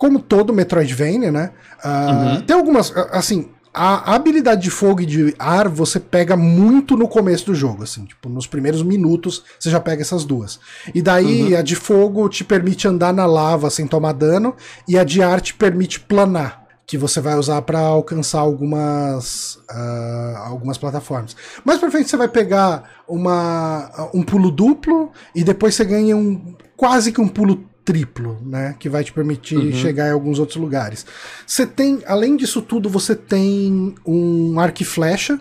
Como 0.00 0.18
todo 0.18 0.50
Metroidvania, 0.54 1.30
né? 1.30 1.50
Uh, 1.84 1.88
uhum. 1.88 2.40
Tem 2.40 2.56
algumas. 2.56 2.90
Assim, 3.12 3.50
a 3.72 4.14
habilidade 4.14 4.62
de 4.62 4.70
fogo 4.70 5.02
e 5.02 5.06
de 5.06 5.34
ar 5.38 5.68
você 5.68 6.00
pega 6.00 6.38
muito 6.38 6.96
no 6.96 7.06
começo 7.06 7.44
do 7.44 7.54
jogo, 7.54 7.82
assim, 7.82 8.06
tipo, 8.06 8.26
nos 8.30 8.46
primeiros 8.46 8.82
minutos 8.82 9.44
você 9.58 9.68
já 9.68 9.78
pega 9.78 10.00
essas 10.00 10.24
duas. 10.24 10.58
E 10.94 11.02
daí 11.02 11.52
uhum. 11.52 11.58
a 11.58 11.60
de 11.60 11.76
fogo 11.76 12.26
te 12.30 12.42
permite 12.42 12.88
andar 12.88 13.12
na 13.12 13.26
lava 13.26 13.68
sem 13.68 13.86
tomar 13.86 14.14
dano, 14.14 14.56
e 14.88 14.98
a 14.98 15.04
de 15.04 15.22
ar 15.22 15.38
te 15.38 15.52
permite 15.52 16.00
planar, 16.00 16.64
que 16.86 16.96
você 16.96 17.20
vai 17.20 17.34
usar 17.34 17.60
para 17.60 17.80
alcançar 17.80 18.40
algumas 18.40 19.56
uh, 19.70 20.38
algumas 20.46 20.78
plataformas. 20.78 21.36
Mais 21.62 21.78
pra 21.78 21.90
frente 21.90 22.08
você 22.08 22.16
vai 22.16 22.28
pegar 22.28 23.02
uma, 23.06 24.10
um 24.14 24.22
pulo 24.22 24.50
duplo, 24.50 25.12
e 25.34 25.44
depois 25.44 25.74
você 25.74 25.84
ganha 25.84 26.16
um 26.16 26.56
quase 26.74 27.12
que 27.12 27.20
um 27.20 27.28
pulo 27.28 27.68
triplo, 27.90 28.38
né? 28.46 28.76
Que 28.78 28.88
vai 28.88 29.02
te 29.02 29.12
permitir 29.12 29.56
uhum. 29.56 29.72
chegar 29.72 30.06
em 30.06 30.12
alguns 30.12 30.38
outros 30.38 30.56
lugares. 30.56 31.04
Você 31.44 31.66
tem, 31.66 32.00
além 32.06 32.36
disso 32.36 32.62
tudo, 32.62 32.88
você 32.88 33.16
tem 33.16 33.96
um 34.06 34.60
arco 34.60 34.82
e 34.82 34.84
flecha, 34.84 35.40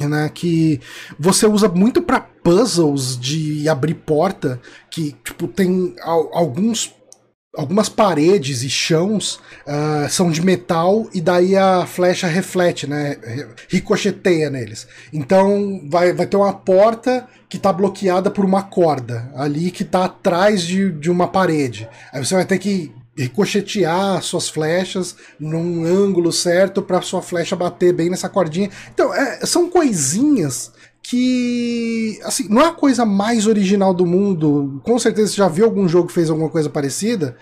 né, 0.00 0.30
que 0.32 0.80
você 1.18 1.46
usa 1.46 1.68
muito 1.68 2.00
para 2.00 2.18
puzzles 2.18 3.16
de 3.20 3.68
abrir 3.68 3.94
porta, 3.94 4.58
que 4.90 5.14
tipo 5.22 5.46
tem 5.46 5.94
alguns 6.32 6.92
algumas 7.56 7.88
paredes 7.88 8.62
e 8.62 8.70
chãos 8.70 9.40
uh, 9.66 10.08
são 10.08 10.30
de 10.30 10.42
metal 10.42 11.06
e 11.12 11.20
daí 11.20 11.56
a 11.56 11.84
flecha 11.86 12.26
reflete, 12.26 12.86
né? 12.86 13.18
Ricocheteia 13.68 14.48
neles. 14.48 14.86
Então 15.12 15.82
vai, 15.88 16.12
vai 16.12 16.26
ter 16.26 16.36
uma 16.36 16.52
porta 16.52 17.28
que 17.48 17.58
está 17.58 17.72
bloqueada 17.72 18.30
por 18.30 18.44
uma 18.44 18.62
corda 18.62 19.30
ali 19.36 19.70
que 19.70 19.82
está 19.82 20.06
atrás 20.06 20.62
de, 20.62 20.90
de 20.92 21.10
uma 21.10 21.28
parede. 21.28 21.88
Aí 22.12 22.24
você 22.24 22.34
vai 22.34 22.46
ter 22.46 22.58
que 22.58 22.90
ricochetear 23.16 24.22
suas 24.22 24.48
flechas 24.48 25.14
num 25.38 25.84
ângulo 25.84 26.32
certo 26.32 26.80
para 26.80 27.02
sua 27.02 27.20
flecha 27.20 27.54
bater 27.54 27.92
bem 27.92 28.08
nessa 28.08 28.28
cordinha. 28.28 28.70
Então, 28.92 29.12
é, 29.14 29.44
são 29.44 29.68
coisinhas 29.68 30.72
que 31.02 32.18
assim, 32.22 32.48
não 32.48 32.62
é 32.62 32.68
a 32.68 32.72
coisa 32.72 33.04
mais 33.04 33.46
original 33.46 33.92
do 33.92 34.06
mundo. 34.06 34.80
Com 34.84 34.98
certeza 34.98 35.32
você 35.32 35.36
já 35.36 35.48
viu 35.48 35.64
algum 35.64 35.88
jogo 35.88 36.08
que 36.08 36.14
fez 36.14 36.30
alguma 36.30 36.48
coisa 36.48 36.70
parecida, 36.70 37.36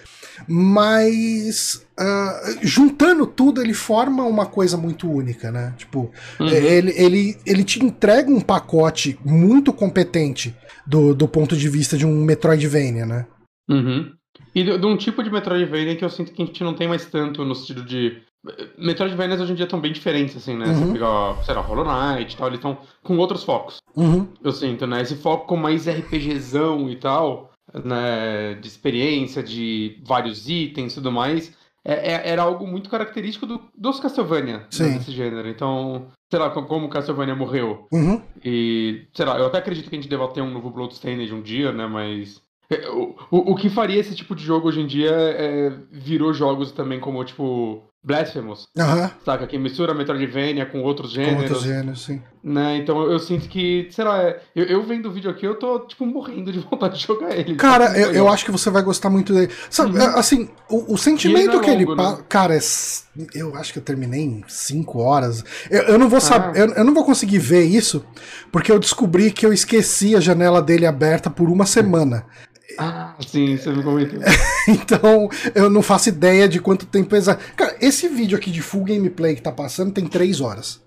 mas 0.48 1.86
uh, 1.98 2.58
juntando 2.62 3.26
tudo 3.26 3.60
ele 3.60 3.74
forma 3.74 4.24
uma 4.24 4.46
coisa 4.46 4.76
muito 4.76 5.10
única, 5.10 5.50
né? 5.50 5.74
Tipo, 5.76 6.10
uhum. 6.38 6.48
ele, 6.48 6.92
ele, 6.96 7.36
ele 7.44 7.64
te 7.64 7.84
entrega 7.84 8.30
um 8.30 8.40
pacote 8.40 9.18
muito 9.24 9.72
competente 9.72 10.54
do, 10.86 11.14
do 11.14 11.28
ponto 11.28 11.56
de 11.56 11.68
vista 11.68 11.96
de 11.96 12.06
um 12.06 12.24
Metroidvania, 12.24 13.04
né? 13.04 13.26
Uhum. 13.68 14.12
E 14.54 14.64
de, 14.64 14.78
de, 14.78 14.86
um 14.86 14.96
tipo 14.96 15.22
de 15.22 15.30
Metroidvania 15.30 15.96
que 15.96 16.04
eu 16.04 16.10
sinto 16.10 16.32
que 16.32 16.42
a 16.42 16.46
gente 16.46 16.64
não 16.64 16.74
tem 16.74 16.88
mais 16.88 17.06
tanto 17.06 17.44
no 17.44 17.54
sentido 17.54 17.84
de. 17.84 18.22
Metroidvanias 18.78 19.40
hoje 19.40 19.52
em 19.52 19.54
dia 19.54 19.64
estão 19.64 19.80
bem 19.80 19.92
diferentes, 19.92 20.36
assim, 20.36 20.56
né? 20.56 20.66
Uhum. 20.66 20.74
Você 20.74 20.92
pega, 20.92 21.42
sei 21.44 21.54
lá, 21.54 21.60
Hollow 21.60 21.84
Knight 21.84 22.34
e 22.34 22.36
tal, 22.36 22.46
eles 22.46 22.58
estão 22.58 22.78
com 23.02 23.18
outros 23.18 23.44
focos. 23.44 23.78
Uhum. 23.94 24.28
Eu 24.42 24.52
sinto, 24.52 24.86
né? 24.86 25.02
Esse 25.02 25.16
foco 25.16 25.46
com 25.46 25.56
mais 25.56 25.86
RPGzão 25.86 26.88
e 26.88 26.96
tal, 26.96 27.50
né? 27.84 28.54
De 28.54 28.66
experiência, 28.66 29.42
de 29.42 30.00
vários 30.06 30.48
itens 30.48 30.92
e 30.92 30.94
tudo 30.96 31.12
mais. 31.12 31.52
É, 31.84 32.12
é, 32.12 32.28
era 32.30 32.42
algo 32.42 32.66
muito 32.66 32.90
característico 32.90 33.46
do, 33.46 33.60
dos 33.76 33.98
Castlevania 34.00 34.58
né, 34.58 34.88
desse 34.90 35.12
gênero. 35.12 35.48
Então, 35.48 36.08
sei 36.30 36.38
lá, 36.38 36.50
como 36.50 36.88
Castlevania 36.88 37.34
morreu. 37.34 37.86
Uhum. 37.92 38.22
E, 38.44 39.06
sei 39.14 39.24
lá, 39.24 39.38
eu 39.38 39.46
até 39.46 39.58
acredito 39.58 39.88
que 39.88 39.96
a 39.96 39.98
gente 39.98 40.08
deva 40.08 40.28
ter 40.28 40.42
um 40.42 40.50
novo 40.50 40.70
Bloodstained 40.70 41.32
um 41.34 41.40
dia, 41.40 41.72
né? 41.72 41.86
Mas 41.86 42.42
é, 42.70 42.88
o, 42.90 43.16
o, 43.30 43.52
o 43.52 43.54
que 43.56 43.68
faria 43.68 43.98
esse 43.98 44.14
tipo 44.14 44.34
de 44.34 44.44
jogo 44.44 44.68
hoje 44.68 44.80
em 44.80 44.86
dia 44.86 45.10
é, 45.10 45.72
virou 45.90 46.32
jogos 46.32 46.70
também 46.70 47.00
como, 47.00 47.24
tipo, 47.24 47.82
Blasphemous. 48.02 48.66
Uhum. 48.76 49.10
Saca? 49.24 49.46
Que 49.46 49.58
mistura 49.58 49.92
Metroidvania 49.92 50.64
com 50.64 50.82
outros 50.82 51.12
gêneros. 51.12 51.36
Com 51.36 51.42
outros 51.42 51.62
gêneros, 51.62 52.04
sim. 52.04 52.22
Né? 52.42 52.78
Então 52.78 53.02
eu, 53.02 53.18
sinto 53.18 53.46
que, 53.46 53.88
sei 53.90 54.02
lá, 54.02 54.22
é, 54.22 54.40
eu, 54.56 54.64
eu 54.64 54.82
vendo 54.82 55.10
o 55.10 55.12
vídeo 55.12 55.30
aqui, 55.30 55.46
eu 55.46 55.58
tô, 55.58 55.80
tipo, 55.80 56.06
morrendo 56.06 56.50
de 56.50 56.58
vontade 56.70 56.98
de 56.98 57.06
jogar 57.06 57.36
ele. 57.36 57.56
Cara, 57.56 57.98
eu, 57.98 58.12
eu, 58.12 58.28
acho 58.28 58.46
que 58.46 58.50
você 58.50 58.70
vai 58.70 58.82
gostar 58.82 59.10
muito 59.10 59.34
dele. 59.34 59.52
Sabe, 59.68 59.98
uhum. 59.98 60.16
assim, 60.16 60.48
o, 60.70 60.94
o 60.94 60.96
sentimento 60.96 61.50
ele 61.50 61.58
é 61.58 61.60
que 61.60 61.70
longo, 61.70 61.92
ele. 61.92 62.02
Né? 62.02 62.18
Cara, 62.26 62.56
é, 62.56 62.60
eu 63.34 63.54
acho 63.54 63.74
que 63.74 63.78
eu 63.78 63.82
terminei 63.82 64.22
em 64.22 64.44
5 64.48 64.98
horas. 64.98 65.44
Eu, 65.70 65.98
não 65.98 66.08
vou 66.08 66.20
saber. 66.20 66.58
Ah. 66.58 66.64
Eu, 66.64 66.74
eu 66.76 66.84
não 66.84 66.94
vou 66.94 67.04
conseguir 67.04 67.38
ver 67.38 67.64
isso, 67.64 68.02
porque 68.50 68.72
eu 68.72 68.78
descobri 68.78 69.30
que 69.30 69.44
eu 69.44 69.52
esqueci 69.52 70.16
a 70.16 70.20
janela 70.20 70.62
dele 70.62 70.86
aberta 70.86 71.28
por 71.28 71.50
uma 71.50 71.66
semana. 71.66 72.24
Ah, 72.78 73.14
sim, 73.26 73.56
você 73.56 73.70
me 73.70 73.82
comentou. 73.82 74.20
então, 74.68 75.28
eu 75.54 75.70
não 75.70 75.82
faço 75.82 76.08
ideia 76.08 76.48
de 76.48 76.60
quanto 76.60 76.86
tempo 76.86 77.14
exato. 77.14 77.42
Cara, 77.54 77.76
esse 77.80 78.08
vídeo 78.08 78.36
aqui 78.36 78.50
de 78.50 78.62
full 78.62 78.84
gameplay 78.84 79.34
que 79.34 79.42
tá 79.42 79.52
passando 79.52 79.92
tem 79.92 80.06
3 80.06 80.40
horas. 80.40 80.80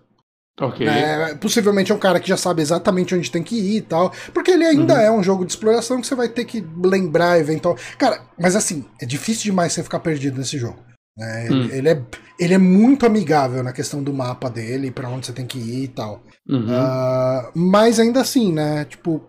Ok. 0.59 0.87
É, 0.87 1.33
possivelmente 1.35 1.91
é 1.91 1.95
um 1.95 1.99
cara 1.99 2.19
que 2.19 2.29
já 2.29 2.37
sabe 2.37 2.61
exatamente 2.61 3.15
onde 3.15 3.31
tem 3.31 3.41
que 3.41 3.55
ir 3.55 3.77
e 3.77 3.81
tal. 3.81 4.13
Porque 4.33 4.51
ele 4.51 4.65
ainda 4.65 4.93
uhum. 4.93 4.99
é 4.99 5.11
um 5.11 5.23
jogo 5.23 5.45
de 5.45 5.51
exploração 5.51 5.99
que 5.99 6.05
você 6.05 6.15
vai 6.15 6.29
ter 6.29 6.45
que 6.45 6.63
lembrar 6.83 7.39
eventual. 7.39 7.75
Cara, 7.97 8.21
mas 8.39 8.55
assim, 8.55 8.85
é 9.01 9.05
difícil 9.05 9.45
demais 9.45 9.73
você 9.73 9.81
ficar 9.81 9.99
perdido 9.99 10.37
nesse 10.37 10.57
jogo. 10.57 10.77
É, 11.19 11.45
ele, 11.45 11.55
hum. 11.55 11.69
ele, 11.71 11.89
é, 11.89 12.01
ele 12.39 12.53
é 12.53 12.57
muito 12.57 13.05
amigável 13.05 13.63
na 13.63 13.71
questão 13.71 14.01
do 14.01 14.13
mapa 14.13 14.49
dele, 14.49 14.89
para 14.89 15.09
onde 15.09 15.27
você 15.27 15.33
tem 15.33 15.45
que 15.45 15.59
ir 15.59 15.83
e 15.83 15.87
tal. 15.87 16.23
Uhum. 16.47 16.65
Uh, 16.65 17.51
mas 17.55 17.99
ainda 17.99 18.21
assim, 18.21 18.51
né? 18.51 18.85
Tipo, 18.85 19.21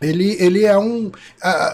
ele, 0.00 0.36
ele 0.42 0.64
é 0.64 0.78
um. 0.78 1.08
Uh, 1.08 1.12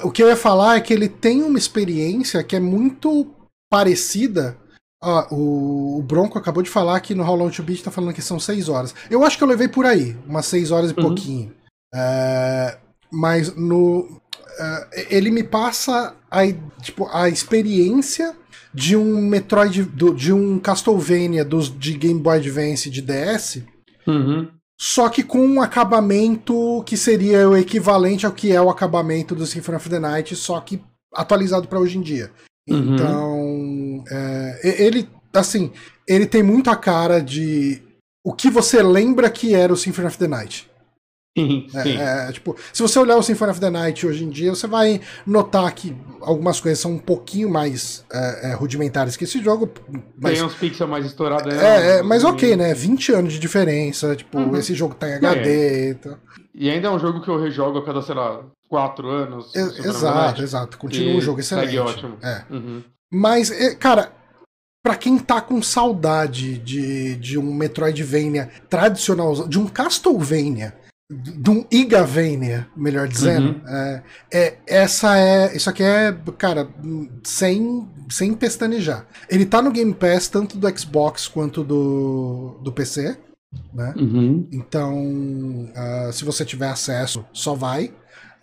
o 0.04 0.10
que 0.10 0.22
eu 0.22 0.28
ia 0.28 0.36
falar 0.36 0.76
é 0.76 0.80
que 0.80 0.92
ele 0.92 1.08
tem 1.08 1.42
uma 1.42 1.58
experiência 1.58 2.42
que 2.42 2.56
é 2.56 2.60
muito 2.60 3.26
parecida. 3.70 4.56
Uh, 5.02 5.34
o, 5.34 5.98
o, 5.98 6.02
Bronco 6.02 6.38
acabou 6.38 6.62
de 6.62 6.70
falar 6.70 6.98
que 7.00 7.14
no 7.14 7.22
How 7.22 7.36
Long 7.36 7.50
to 7.50 7.62
Beat 7.62 7.82
tá 7.82 7.90
falando 7.90 8.14
que 8.14 8.22
são 8.22 8.40
seis 8.40 8.68
horas. 8.68 8.94
Eu 9.08 9.22
acho 9.22 9.38
que 9.38 9.44
eu 9.44 9.48
levei 9.48 9.68
por 9.68 9.86
aí, 9.86 10.16
umas 10.26 10.46
seis 10.46 10.72
horas 10.72 10.90
e 10.90 10.94
uhum. 10.94 11.06
pouquinho. 11.06 11.52
Uh, 11.94 12.76
mas 13.12 13.54
no. 13.54 14.20
É, 14.58 15.14
ele 15.14 15.30
me 15.30 15.44
passa 15.44 16.16
a, 16.30 16.40
tipo, 16.82 17.06
a 17.12 17.28
experiência 17.28 18.34
de 18.74 18.96
um 18.96 19.20
Metroid. 19.20 19.84
Do, 19.84 20.12
de 20.12 20.32
um 20.32 20.58
Castlevania 20.58 21.44
dos, 21.44 21.68
de 21.78 21.92
Game 21.92 22.18
Boy 22.18 22.38
Advance 22.38 22.90
de 22.90 23.02
DS. 23.02 23.62
Uhum 24.06 24.48
só 24.78 25.08
que 25.08 25.22
com 25.22 25.40
um 25.46 25.62
acabamento 25.62 26.82
que 26.84 26.96
seria 26.96 27.48
o 27.48 27.56
equivalente 27.56 28.26
ao 28.26 28.32
que 28.32 28.52
é 28.52 28.60
o 28.60 28.68
acabamento 28.68 29.34
do 29.34 29.46
Symphony 29.46 29.76
of 29.76 29.88
the 29.88 29.98
Night, 29.98 30.36
só 30.36 30.60
que 30.60 30.82
atualizado 31.14 31.66
para 31.66 31.80
hoje 31.80 31.96
em 31.96 32.02
dia. 32.02 32.30
Uhum. 32.68 32.94
Então, 32.94 34.04
é, 34.10 34.84
ele, 34.84 35.08
assim, 35.32 35.72
ele 36.06 36.26
tem 36.26 36.42
muito 36.42 36.68
a 36.68 36.76
cara 36.76 37.20
de 37.20 37.82
o 38.24 38.32
que 38.32 38.50
você 38.50 38.82
lembra 38.82 39.30
que 39.30 39.54
era 39.54 39.72
o 39.72 39.76
Symphony 39.76 40.08
of 40.08 40.18
the 40.18 40.28
Night. 40.28 40.68
Sim, 41.36 41.66
é, 41.74 41.82
sim. 41.82 41.96
É, 41.98 42.32
tipo, 42.32 42.56
se 42.72 42.80
você 42.80 42.98
olhar 42.98 43.16
o 43.16 43.22
Symphony 43.22 43.50
of 43.50 43.60
the 43.60 43.68
Night 43.68 44.06
hoje 44.06 44.24
em 44.24 44.30
dia, 44.30 44.54
você 44.54 44.66
vai 44.66 45.02
notar 45.26 45.70
que 45.74 45.94
algumas 46.22 46.58
coisas 46.60 46.78
são 46.78 46.92
um 46.92 46.98
pouquinho 46.98 47.50
mais 47.50 48.04
é, 48.10 48.52
é 48.52 48.54
rudimentares 48.54 49.18
que 49.18 49.24
esse 49.24 49.42
jogo. 49.42 49.70
Mas... 50.18 50.38
Tem 50.38 50.42
uns 50.42 50.54
pixels 50.54 50.88
mais 50.88 51.04
estourados. 51.04 51.52
É, 51.54 51.98
é, 51.98 52.02
mas 52.02 52.24
ok, 52.24 52.56
né? 52.56 52.72
20 52.72 53.12
anos 53.12 53.32
de 53.34 53.38
diferença. 53.38 54.16
Tipo, 54.16 54.38
uhum. 54.38 54.56
esse 54.56 54.74
jogo 54.74 54.94
tá 54.94 55.08
em 55.10 55.14
HD. 55.14 55.90
Então... 55.90 56.16
E 56.54 56.70
ainda 56.70 56.88
é 56.88 56.90
um 56.90 56.98
jogo 56.98 57.20
que 57.20 57.28
eu 57.28 57.38
rejogo 57.38 57.78
a 57.78 57.84
cada, 57.84 58.00
sei 58.00 58.14
lá, 58.14 58.40
4 58.70 59.06
anos. 59.06 59.54
exato, 59.54 60.42
exato. 60.42 60.78
Continua 60.78 61.18
um 61.18 61.20
jogo 61.20 61.40
excelente. 61.40 61.66
Segue 61.66 61.78
ótimo. 61.78 62.16
Uhum. 62.50 62.82
Mas, 63.12 63.50
cara, 63.78 64.10
para 64.82 64.96
quem 64.96 65.18
tá 65.18 65.42
com 65.42 65.60
saudade 65.60 66.56
de, 66.56 67.16
de 67.16 67.36
um 67.36 67.52
Metroidvania 67.52 68.48
tradicional, 68.70 69.46
de 69.46 69.58
um 69.58 69.66
Castlevania 69.66 70.74
de 71.08 71.50
um 71.50 71.64
Igavania, 71.70 72.68
melhor 72.76 73.06
dizendo. 73.06 73.60
Uhum. 73.60 73.68
É, 73.68 74.02
é, 74.32 74.58
essa 74.66 75.16
é. 75.16 75.56
Isso 75.56 75.70
aqui 75.70 75.82
é, 75.82 76.12
cara, 76.36 76.68
sem, 77.22 77.88
sem 78.10 78.34
pestanejar. 78.34 79.06
Ele 79.30 79.46
tá 79.46 79.62
no 79.62 79.70
Game 79.70 79.94
Pass, 79.94 80.28
tanto 80.28 80.58
do 80.58 80.78
Xbox 80.78 81.28
quanto 81.28 81.62
do, 81.62 82.58
do 82.62 82.72
PC. 82.72 83.16
Né? 83.72 83.94
Uhum. 83.96 84.48
Então, 84.52 85.70
uh, 85.70 86.12
se 86.12 86.24
você 86.24 86.44
tiver 86.44 86.68
acesso, 86.68 87.24
só 87.32 87.54
vai. 87.54 87.92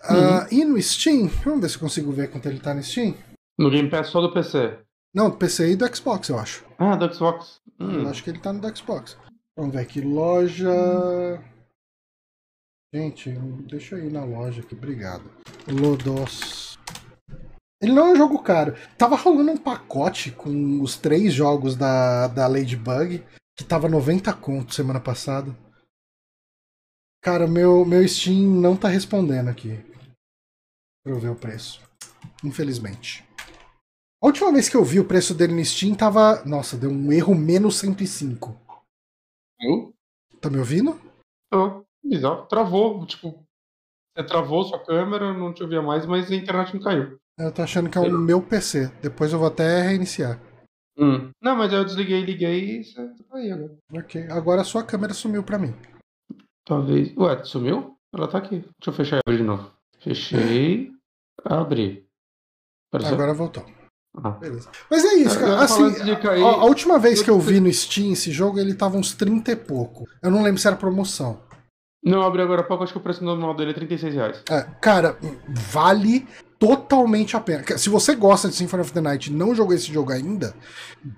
Uh, 0.09 0.13
uhum. 0.13 0.47
E 0.51 0.65
no 0.65 0.81
Steam, 0.81 1.29
vamos 1.43 1.61
ver 1.61 1.69
se 1.69 1.75
eu 1.75 1.81
consigo 1.81 2.11
ver 2.11 2.29
quanto 2.29 2.47
ele 2.47 2.59
tá 2.59 2.73
no 2.73 2.81
Steam. 2.81 3.13
No 3.59 3.69
Game 3.69 3.89
Pass 3.89 4.07
só 4.07 4.21
do 4.21 4.33
PC? 4.33 4.77
Não, 5.13 5.29
do 5.29 5.35
PC 5.35 5.71
e 5.71 5.75
do 5.75 5.95
Xbox, 5.95 6.29
eu 6.29 6.39
acho. 6.39 6.65
Ah, 6.79 6.95
do 6.95 7.13
Xbox. 7.13 7.59
Hum. 7.79 8.01
Eu 8.01 8.09
acho 8.09 8.23
que 8.23 8.29
ele 8.29 8.39
tá 8.39 8.51
no 8.53 8.61
do 8.61 8.75
Xbox. 8.75 9.17
Vamos 9.55 9.75
ver 9.75 9.81
aqui, 9.81 10.01
loja. 10.01 11.39
Gente, 12.93 13.31
deixa 13.67 13.95
eu 13.95 14.05
ir 14.05 14.11
na 14.11 14.23
loja 14.23 14.61
aqui, 14.61 14.75
obrigado. 14.75 15.23
Lodos. 15.67 16.77
Ele 17.81 17.91
não 17.91 18.09
é 18.09 18.13
um 18.13 18.15
jogo 18.15 18.43
caro. 18.43 18.75
Tava 18.95 19.15
rolando 19.15 19.49
um 19.49 19.57
pacote 19.57 20.29
com 20.29 20.79
os 20.79 20.95
três 20.95 21.33
jogos 21.33 21.75
da, 21.75 22.27
da 22.27 22.45
Ladybug, 22.45 23.25
que 23.57 23.63
tava 23.63 23.89
90 23.89 24.31
conto 24.35 24.75
semana 24.75 24.99
passada. 24.99 25.57
Cara, 27.23 27.47
meu, 27.47 27.83
meu 27.83 28.07
Steam 28.07 28.61
não 28.61 28.77
tá 28.77 28.89
respondendo 28.89 29.47
aqui. 29.47 29.75
Pra 31.03 31.13
eu 31.13 31.19
ver 31.19 31.29
o 31.29 31.35
preço. 31.35 31.81
Infelizmente. 32.43 33.27
A 34.21 34.27
última 34.27 34.51
vez 34.53 34.69
que 34.69 34.77
eu 34.77 34.85
vi 34.85 34.99
o 34.99 35.07
preço 35.07 35.33
dele 35.33 35.55
no 35.55 35.65
Steam 35.65 35.95
tava. 35.95 36.45
Nossa, 36.45 36.77
deu 36.77 36.91
um 36.91 37.11
erro 37.11 37.33
menos 37.33 37.79
105. 37.79 38.55
Eu? 39.59 39.91
Tá 40.39 40.47
me 40.47 40.59
ouvindo? 40.59 41.01
Tô. 41.51 41.83
Bizarro. 42.03 42.45
Travou, 42.47 43.05
tipo, 43.05 43.43
você 44.15 44.23
travou 44.25 44.63
sua 44.63 44.83
câmera, 44.83 45.33
não 45.33 45.53
te 45.53 45.63
ouvia 45.63 45.81
mais, 45.81 46.05
mas 46.05 46.31
a 46.31 46.35
internet 46.35 46.73
não 46.73 46.81
caiu. 46.81 47.17
Eu 47.37 47.51
tô 47.51 47.61
achando 47.63 47.89
que 47.89 47.97
é 47.97 48.01
o 48.01 48.11
meu 48.11 48.41
PC. 48.41 48.91
Depois 49.01 49.33
eu 49.33 49.39
vou 49.39 49.47
até 49.47 49.81
reiniciar. 49.81 50.39
Hum. 50.97 51.31
Não, 51.41 51.55
mas 51.55 51.73
eu 51.73 51.83
desliguei 51.83 52.21
liguei 52.21 52.79
e 52.79 52.83
você 52.83 53.07
tá 53.07 53.37
aí 53.37 53.51
agora. 53.51 53.75
Ok. 53.91 54.27
Agora 54.29 54.61
a 54.61 54.65
sua 54.65 54.83
câmera 54.83 55.13
sumiu 55.13 55.43
pra 55.43 55.57
mim. 55.57 55.73
Talvez. 56.63 57.15
Ué, 57.17 57.43
sumiu? 57.43 57.97
Ela 58.13 58.27
tá 58.27 58.37
aqui. 58.37 58.59
Deixa 58.59 58.89
eu 58.89 58.93
fechar 58.93 59.15
e 59.17 59.19
abrir 59.25 59.37
de 59.37 59.43
novo. 59.43 59.71
Fechei. 59.99 60.91
Abri. 61.43 62.05
Agora 62.93 63.33
voltou. 63.33 63.65
Ah. 64.15 64.29
Beleza. 64.31 64.69
Mas 64.91 65.03
é 65.03 65.15
isso, 65.15 65.39
cara. 65.39 65.63
Assim, 65.63 65.83
a, 65.83 66.45
a, 66.45 66.65
última 66.65 66.99
vez 66.99 67.23
que 67.23 67.31
eu 67.31 67.39
vi 67.39 67.59
no 67.59 67.73
Steam 67.73 68.13
esse 68.13 68.31
jogo, 68.31 68.59
ele 68.59 68.75
tava 68.75 68.95
uns 68.95 69.15
30 69.15 69.51
e 69.51 69.55
pouco. 69.55 70.05
Eu 70.21 70.29
não 70.29 70.43
lembro 70.43 70.61
se 70.61 70.67
era 70.67 70.75
promoção. 70.75 71.41
Não, 72.03 72.21
abri 72.21 72.41
agora 72.41 72.61
há 72.61 72.63
pouco, 72.65 72.83
acho 72.83 72.91
que 72.91 72.99
o 72.99 73.01
preço 73.01 73.23
normal 73.23 73.55
dele 73.55 73.71
é 73.71 73.73
36 73.73 74.13
reais. 74.13 74.43
É, 74.49 74.65
cara, 74.81 75.17
vale 75.47 76.27
totalmente 76.59 77.35
a 77.35 77.39
pena. 77.39 77.63
Se 77.77 77.89
você 77.89 78.15
gosta 78.15 78.49
de 78.49 78.55
Symphony 78.55 78.81
of 78.81 78.91
the 78.91 79.01
Night 79.01 79.29
e 79.29 79.33
não 79.33 79.55
jogou 79.55 79.73
esse 79.73 79.91
jogo 79.91 80.11
ainda, 80.11 80.53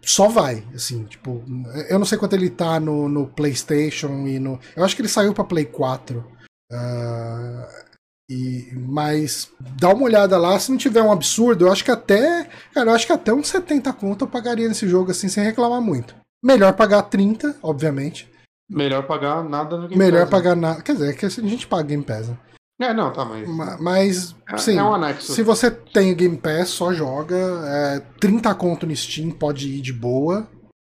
só 0.03 0.27
vai. 0.27 0.63
Assim, 0.73 1.03
tipo, 1.05 1.43
eu 1.89 1.97
não 1.97 2.05
sei 2.05 2.17
quanto 2.17 2.33
ele 2.33 2.49
tá 2.49 2.79
no, 2.79 3.09
no 3.09 3.27
PlayStation 3.27 4.27
e 4.27 4.39
no. 4.39 4.59
Eu 4.75 4.83
acho 4.83 4.95
que 4.95 5.01
ele 5.01 5.09
saiu 5.09 5.33
pra 5.33 5.43
Play 5.43 5.65
4. 5.65 6.25
Uh, 6.71 7.85
e, 8.29 8.71
mas 8.75 9.51
dá 9.79 9.89
uma 9.89 10.03
olhada 10.03 10.37
lá, 10.37 10.59
se 10.59 10.71
não 10.71 10.77
tiver 10.77 11.01
um 11.01 11.11
absurdo, 11.11 11.65
eu 11.65 11.71
acho 11.71 11.83
que 11.83 11.91
até. 11.91 12.47
Cara, 12.73 12.89
eu 12.89 12.95
acho 12.95 13.05
que 13.05 13.13
até 13.13 13.33
uns 13.33 13.47
70 13.47 13.91
conto 13.93 14.25
eu 14.25 14.29
pagaria 14.29 14.67
nesse 14.67 14.87
jogo 14.87 15.11
assim 15.11 15.27
sem 15.27 15.43
reclamar 15.43 15.81
muito. 15.81 16.15
Melhor 16.43 16.73
pagar 16.73 17.03
30, 17.03 17.55
obviamente. 17.61 18.27
Melhor 18.69 19.05
pagar 19.05 19.43
nada 19.43 19.77
no 19.77 19.87
Game 19.87 19.97
Melhor 19.97 20.21
Pass, 20.21 20.31
né? 20.31 20.31
pagar 20.31 20.55
né? 20.55 20.61
nada. 20.61 20.81
Quer 20.81 20.93
dizer, 20.93 21.09
é 21.09 21.13
que 21.13 21.25
a 21.25 21.29
gente 21.29 21.67
paga 21.67 21.83
Game 21.83 22.03
Pass. 22.03 22.29
Né? 22.29 22.37
É, 22.81 22.93
não, 22.93 23.13
tá, 23.13 23.23
mas. 23.23 23.79
Mas, 23.79 24.35
é, 24.49 24.57
sim, 24.57 24.77
é 24.77 24.83
um 24.83 24.93
anexo. 24.93 25.31
se 25.31 25.43
você 25.43 25.71
tem 25.71 26.15
Game 26.15 26.37
Pass, 26.37 26.69
só 26.69 26.91
joga. 26.91 27.35
É, 27.35 27.99
30 28.19 28.53
conto 28.55 28.85
no 28.85 28.95
Steam, 28.95 29.31
pode 29.31 29.69
ir 29.69 29.81
de 29.81 29.93
boa. 29.93 30.47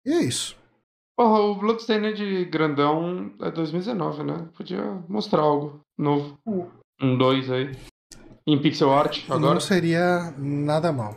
E 0.07 0.13
é 0.13 0.23
isso. 0.23 0.57
Porra, 1.17 1.41
o 1.41 1.55
Bloodstained 1.57 2.45
grandão 2.47 3.33
é 3.41 3.51
2019, 3.51 4.23
né? 4.23 4.49
Podia 4.57 4.83
mostrar 5.09 5.41
algo 5.43 5.81
novo. 5.99 6.39
Uh. 6.47 6.71
Um 7.01 7.19
2 7.19 7.51
aí. 7.51 7.77
Em 8.47 8.61
pixel 8.61 8.93
art 8.93 9.25
agora? 9.29 9.55
Não 9.55 9.61
seria 9.61 10.33
nada 10.39 10.93
mal. 10.93 11.17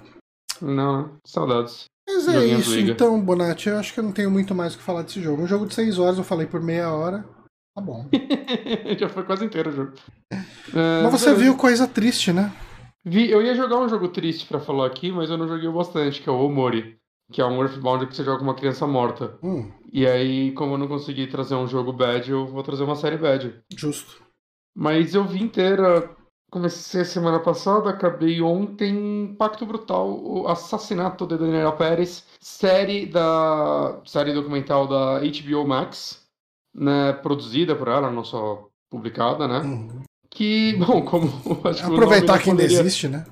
Não, 0.62 1.04
né? 1.04 1.10
Saudades. 1.26 1.86
Mas 2.26 2.36
é 2.36 2.46
isso, 2.46 2.80
então, 2.80 3.20
Bonatti. 3.22 3.70
Eu 3.70 3.78
acho 3.78 3.94
que 3.94 4.00
eu 4.00 4.04
não 4.04 4.12
tenho 4.12 4.32
muito 4.32 4.54
mais 4.54 4.74
o 4.74 4.78
que 4.78 4.84
falar 4.84 5.02
desse 5.02 5.22
jogo. 5.22 5.44
Um 5.44 5.48
jogo 5.48 5.66
de 5.66 5.74
6 5.74 6.00
horas, 6.00 6.18
eu 6.18 6.24
falei 6.24 6.48
por 6.48 6.62
meia 6.62 6.92
hora. 6.92 7.26
Tá 7.76 7.82
bom. 7.82 8.08
Já 8.98 9.10
foi 9.10 9.24
quase 9.24 9.44
inteiro 9.46 9.70
o 9.70 9.74
jogo. 9.74 9.94
É, 10.32 11.04
mas 11.04 11.12
você 11.12 11.34
viu 11.34 11.58
coisa 11.58 11.88
triste, 11.88 12.32
né? 12.32 12.54
Vi, 13.04 13.30
eu 13.30 13.42
ia 13.42 13.54
jogar 13.54 13.78
um 13.78 13.90
jogo 13.90 14.08
triste 14.08 14.48
para 14.48 14.60
falar 14.60 14.88
aqui, 14.88 15.12
mas 15.12 15.30
eu 15.30 15.38
não 15.38 15.48
joguei 15.48 15.70
bastante, 15.70 16.22
que 16.22 16.30
é 16.30 16.32
o 16.32 16.40
Omori. 16.40 16.98
Que 17.32 17.42
é 17.42 17.46
um 17.46 17.62
Earthbound 17.62 18.06
que 18.08 18.16
você 18.16 18.24
joga 18.24 18.38
com 18.38 18.44
uma 18.44 18.56
criança 18.56 18.86
morta. 18.86 19.38
Hum. 19.44 19.72
E 19.92 20.06
aí, 20.06 20.52
como 20.54 20.76
eu 20.76 20.78
não 20.78 20.88
consegui 20.88 21.28
trazer 21.28 21.56
um 21.56 21.68
jogo 21.68 21.92
bad, 21.92 22.30
eu 22.30 22.46
vou 22.46 22.64
trazer 22.64 22.84
uma 22.84 22.96
série 22.96 23.18
bad. 23.18 23.62
Justo. 23.76 24.24
Mas 24.76 25.16
eu 25.16 25.26
vi 25.26 25.42
inteira. 25.42 26.15
Comecei 26.56 27.04
semana 27.04 27.38
passada, 27.38 27.90
acabei 27.90 28.42
ontem. 28.42 29.36
Pacto 29.38 29.66
Brutal, 29.66 30.08
o 30.08 30.48
assassinato 30.48 31.28
de 31.28 31.38
Daniela 31.38 31.74
Pérez, 31.74 32.24
série 32.40 33.06
da 33.06 34.00
série 34.06 34.32
documental 34.32 34.88
da 34.88 35.20
HBO 35.20 35.68
Max, 35.68 36.26
né, 36.74 37.12
produzida 37.12 37.76
por 37.76 37.90
ela, 37.90 38.10
não 38.10 38.24
só 38.24 38.70
publicada, 38.90 39.50
né? 39.50 39.60
Uhum. 39.60 40.04
Que, 40.30 40.78
bom, 40.80 41.04
como 41.04 41.28
aproveitar 41.84 42.40
que 42.40 42.50
ainda 42.50 42.64
poderia... 42.64 42.80
existe, 42.80 43.10
né? 43.10 43.26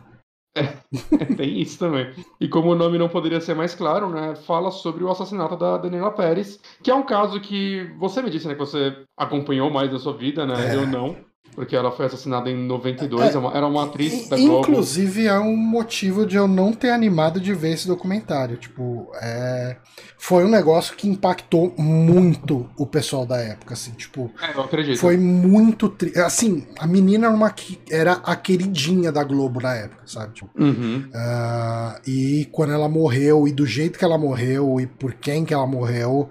É, 1.18 1.26
tem 1.26 1.62
isso 1.62 1.80
também. 1.80 2.14
E 2.40 2.48
como 2.48 2.72
o 2.72 2.76
nome 2.76 2.98
não 2.98 3.08
poderia 3.08 3.40
ser 3.40 3.56
mais 3.56 3.74
claro, 3.74 4.10
né? 4.10 4.36
Fala 4.36 4.70
sobre 4.70 5.04
o 5.04 5.10
assassinato 5.10 5.56
da 5.56 5.78
Daniela 5.78 6.12
Pérez, 6.12 6.60
que 6.84 6.92
é 6.92 6.94
um 6.94 7.04
caso 7.04 7.40
que 7.40 7.90
você 7.98 8.22
me 8.22 8.30
disse, 8.30 8.48
né? 8.48 8.54
Que 8.54 8.60
você 8.60 8.96
acompanhou 9.18 9.72
mais 9.72 9.90
da 9.90 9.98
sua 9.98 10.14
vida, 10.16 10.46
né? 10.46 10.74
É. 10.74 10.76
Eu 10.76 10.86
não 10.86 11.16
porque 11.54 11.76
ela 11.76 11.92
foi 11.92 12.06
assassinada 12.06 12.50
em 12.50 12.58
92, 12.68 13.22
é, 13.22 13.38
é 13.38 13.58
era 13.58 13.68
uma 13.68 13.86
atriz 13.86 14.28
da 14.28 14.36
Globo. 14.36 14.60
Inclusive 14.70 15.28
é 15.28 15.40
um 15.40 15.56
motivo 15.56 16.26
de 16.26 16.36
eu 16.36 16.48
não 16.48 16.74
ter 16.74 16.90
animado 16.90 17.40
de 17.40 17.54
ver 17.54 17.74
esse 17.74 17.88
documentário. 17.88 18.58
Tipo, 18.58 19.12
é... 19.22 19.78
foi 20.18 20.44
um 20.44 20.50
negócio 20.50 20.96
que 20.96 21.08
impactou 21.08 21.74
muito 21.78 22.70
o 22.78 22.86
pessoal 22.86 23.26
da 23.26 23.38
época, 23.38 23.74
assim, 23.74 23.92
tipo. 23.92 24.32
É, 24.42 24.56
eu 24.56 24.62
acredito. 24.62 24.98
Foi 24.98 25.18
muito. 25.18 25.90
Tri... 25.90 26.18
Assim, 26.20 26.66
a 26.80 26.88
menina 26.88 27.28
era, 27.28 27.36
uma... 27.36 27.54
era 27.90 28.14
a 28.14 28.36
queridinha 28.36 29.12
da 29.12 29.24
Globo 29.24 29.62
na 29.62 29.76
época, 29.76 30.04
sabe? 30.06 30.34
Tipo, 30.34 30.50
uhum. 30.60 31.10
uh, 31.10 32.02
e 32.08 32.48
quando 32.52 32.74
ela 32.74 32.90
morreu, 32.90 33.48
e 33.48 33.52
do 33.52 33.66
jeito 33.66 34.00
que 34.00 34.06
ela 34.06 34.18
morreu, 34.18 34.80
e 34.80 34.88
por 34.88 35.14
quem 35.14 35.46
que 35.46 35.54
ela 35.54 35.68
morreu, 35.68 36.30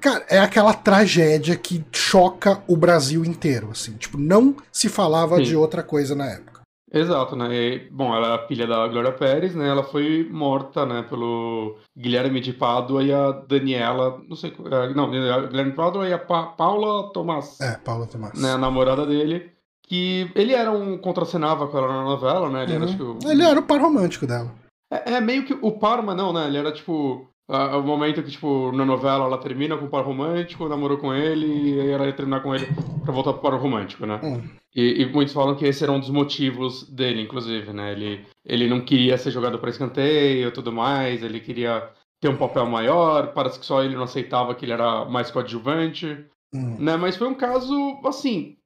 Cara, 0.00 0.24
é 0.28 0.38
aquela 0.38 0.74
tragédia 0.74 1.56
que 1.56 1.84
choca 1.92 2.62
o 2.66 2.76
Brasil 2.76 3.24
inteiro, 3.24 3.68
assim. 3.70 3.92
Tipo, 3.92 4.18
não 4.18 4.56
se 4.72 4.88
falava 4.88 5.36
Sim. 5.36 5.42
de 5.42 5.56
outra 5.56 5.82
coisa 5.82 6.14
na 6.14 6.26
época. 6.26 6.60
Exato, 6.92 7.36
né? 7.36 7.54
E, 7.54 7.88
bom, 7.90 8.14
ela 8.14 8.34
é 8.34 8.48
filha 8.48 8.66
da 8.66 8.88
Glória 8.88 9.12
Pérez, 9.12 9.54
né? 9.54 9.68
Ela 9.68 9.84
foi 9.84 10.28
morta, 10.28 10.84
né, 10.84 11.02
pelo 11.08 11.76
Guilherme 11.96 12.40
de 12.40 12.52
Pádua 12.52 13.04
e 13.04 13.12
a 13.12 13.30
Daniela, 13.30 14.20
não 14.28 14.34
sei, 14.34 14.52
é, 14.72 14.92
não, 14.92 15.04
a 15.04 15.46
Guilherme 15.46 15.70
de 15.70 15.76
Pádua 15.76 16.08
e 16.08 16.12
a 16.12 16.18
pa 16.18 16.46
Paula 16.46 17.12
Tomás. 17.12 17.60
É, 17.60 17.76
Paula 17.76 18.06
Tomás. 18.06 18.40
Né, 18.40 18.50
a 18.50 18.58
namorada 18.58 19.06
dele, 19.06 19.52
que 19.86 20.28
ele 20.34 20.52
era 20.52 20.72
um 20.72 20.98
contracenava 20.98 21.68
com 21.68 21.78
ela 21.78 21.88
na 21.88 22.02
novela, 22.02 22.50
né? 22.50 22.64
Ele 22.64 22.76
uhum. 22.76 22.82
era 22.82 22.90
tipo 22.90 23.18
Ele 23.24 23.42
era 23.44 23.60
o 23.60 23.62
par 23.62 23.80
romântico 23.80 24.26
dela. 24.26 24.52
É, 24.92 25.14
é, 25.14 25.20
meio 25.20 25.44
que 25.44 25.56
o 25.62 25.72
par, 25.72 26.02
mas 26.02 26.16
não, 26.16 26.32
né? 26.32 26.48
Ele 26.48 26.58
era 26.58 26.72
tipo 26.72 27.30
Uh, 27.50 27.78
o 27.78 27.82
momento 27.82 28.22
que, 28.22 28.30
tipo, 28.30 28.70
na 28.70 28.84
novela 28.84 29.24
ela 29.24 29.36
termina 29.36 29.76
com 29.76 29.86
o 29.86 29.88
par 29.88 30.04
romântico, 30.04 30.68
namorou 30.68 30.98
com 30.98 31.12
ele, 31.12 31.74
e 31.74 31.80
aí 31.80 31.90
ela 31.90 32.06
ia 32.06 32.12
terminar 32.12 32.44
com 32.44 32.54
ele 32.54 32.68
pra 33.02 33.12
voltar 33.12 33.32
pro 33.32 33.42
par 33.42 33.60
romântico, 33.60 34.06
né? 34.06 34.20
Hum. 34.22 34.40
E, 34.72 35.02
e, 35.02 35.06
muitos 35.06 35.34
falam 35.34 35.56
que 35.56 35.66
esse 35.66 35.82
era 35.82 35.90
um 35.90 35.98
dos 35.98 36.10
motivos 36.10 36.88
dele, 36.88 37.22
inclusive, 37.22 37.72
né? 37.72 37.90
Ele, 37.90 38.24
ele 38.46 38.68
não 38.68 38.80
queria 38.80 39.18
ser 39.18 39.32
jogado 39.32 39.58
para 39.58 39.70
escanteio 39.70 40.46
e 40.46 40.52
tudo 40.52 40.70
mais, 40.70 41.24
ele 41.24 41.40
queria 41.40 41.90
ter 42.20 42.28
um 42.28 42.36
papel 42.36 42.66
maior, 42.66 43.32
parece 43.32 43.58
que 43.58 43.66
só 43.66 43.82
ele 43.82 43.96
não 43.96 44.04
aceitava 44.04 44.54
que 44.54 44.64
ele 44.64 44.72
era 44.72 45.04
mais 45.06 45.28
coadjuvante, 45.32 46.24
hum. 46.54 46.76
né? 46.78 46.96
Mas 46.96 47.16
foi 47.16 47.26
um 47.26 47.34
caso, 47.34 48.00
assim, 48.04 48.58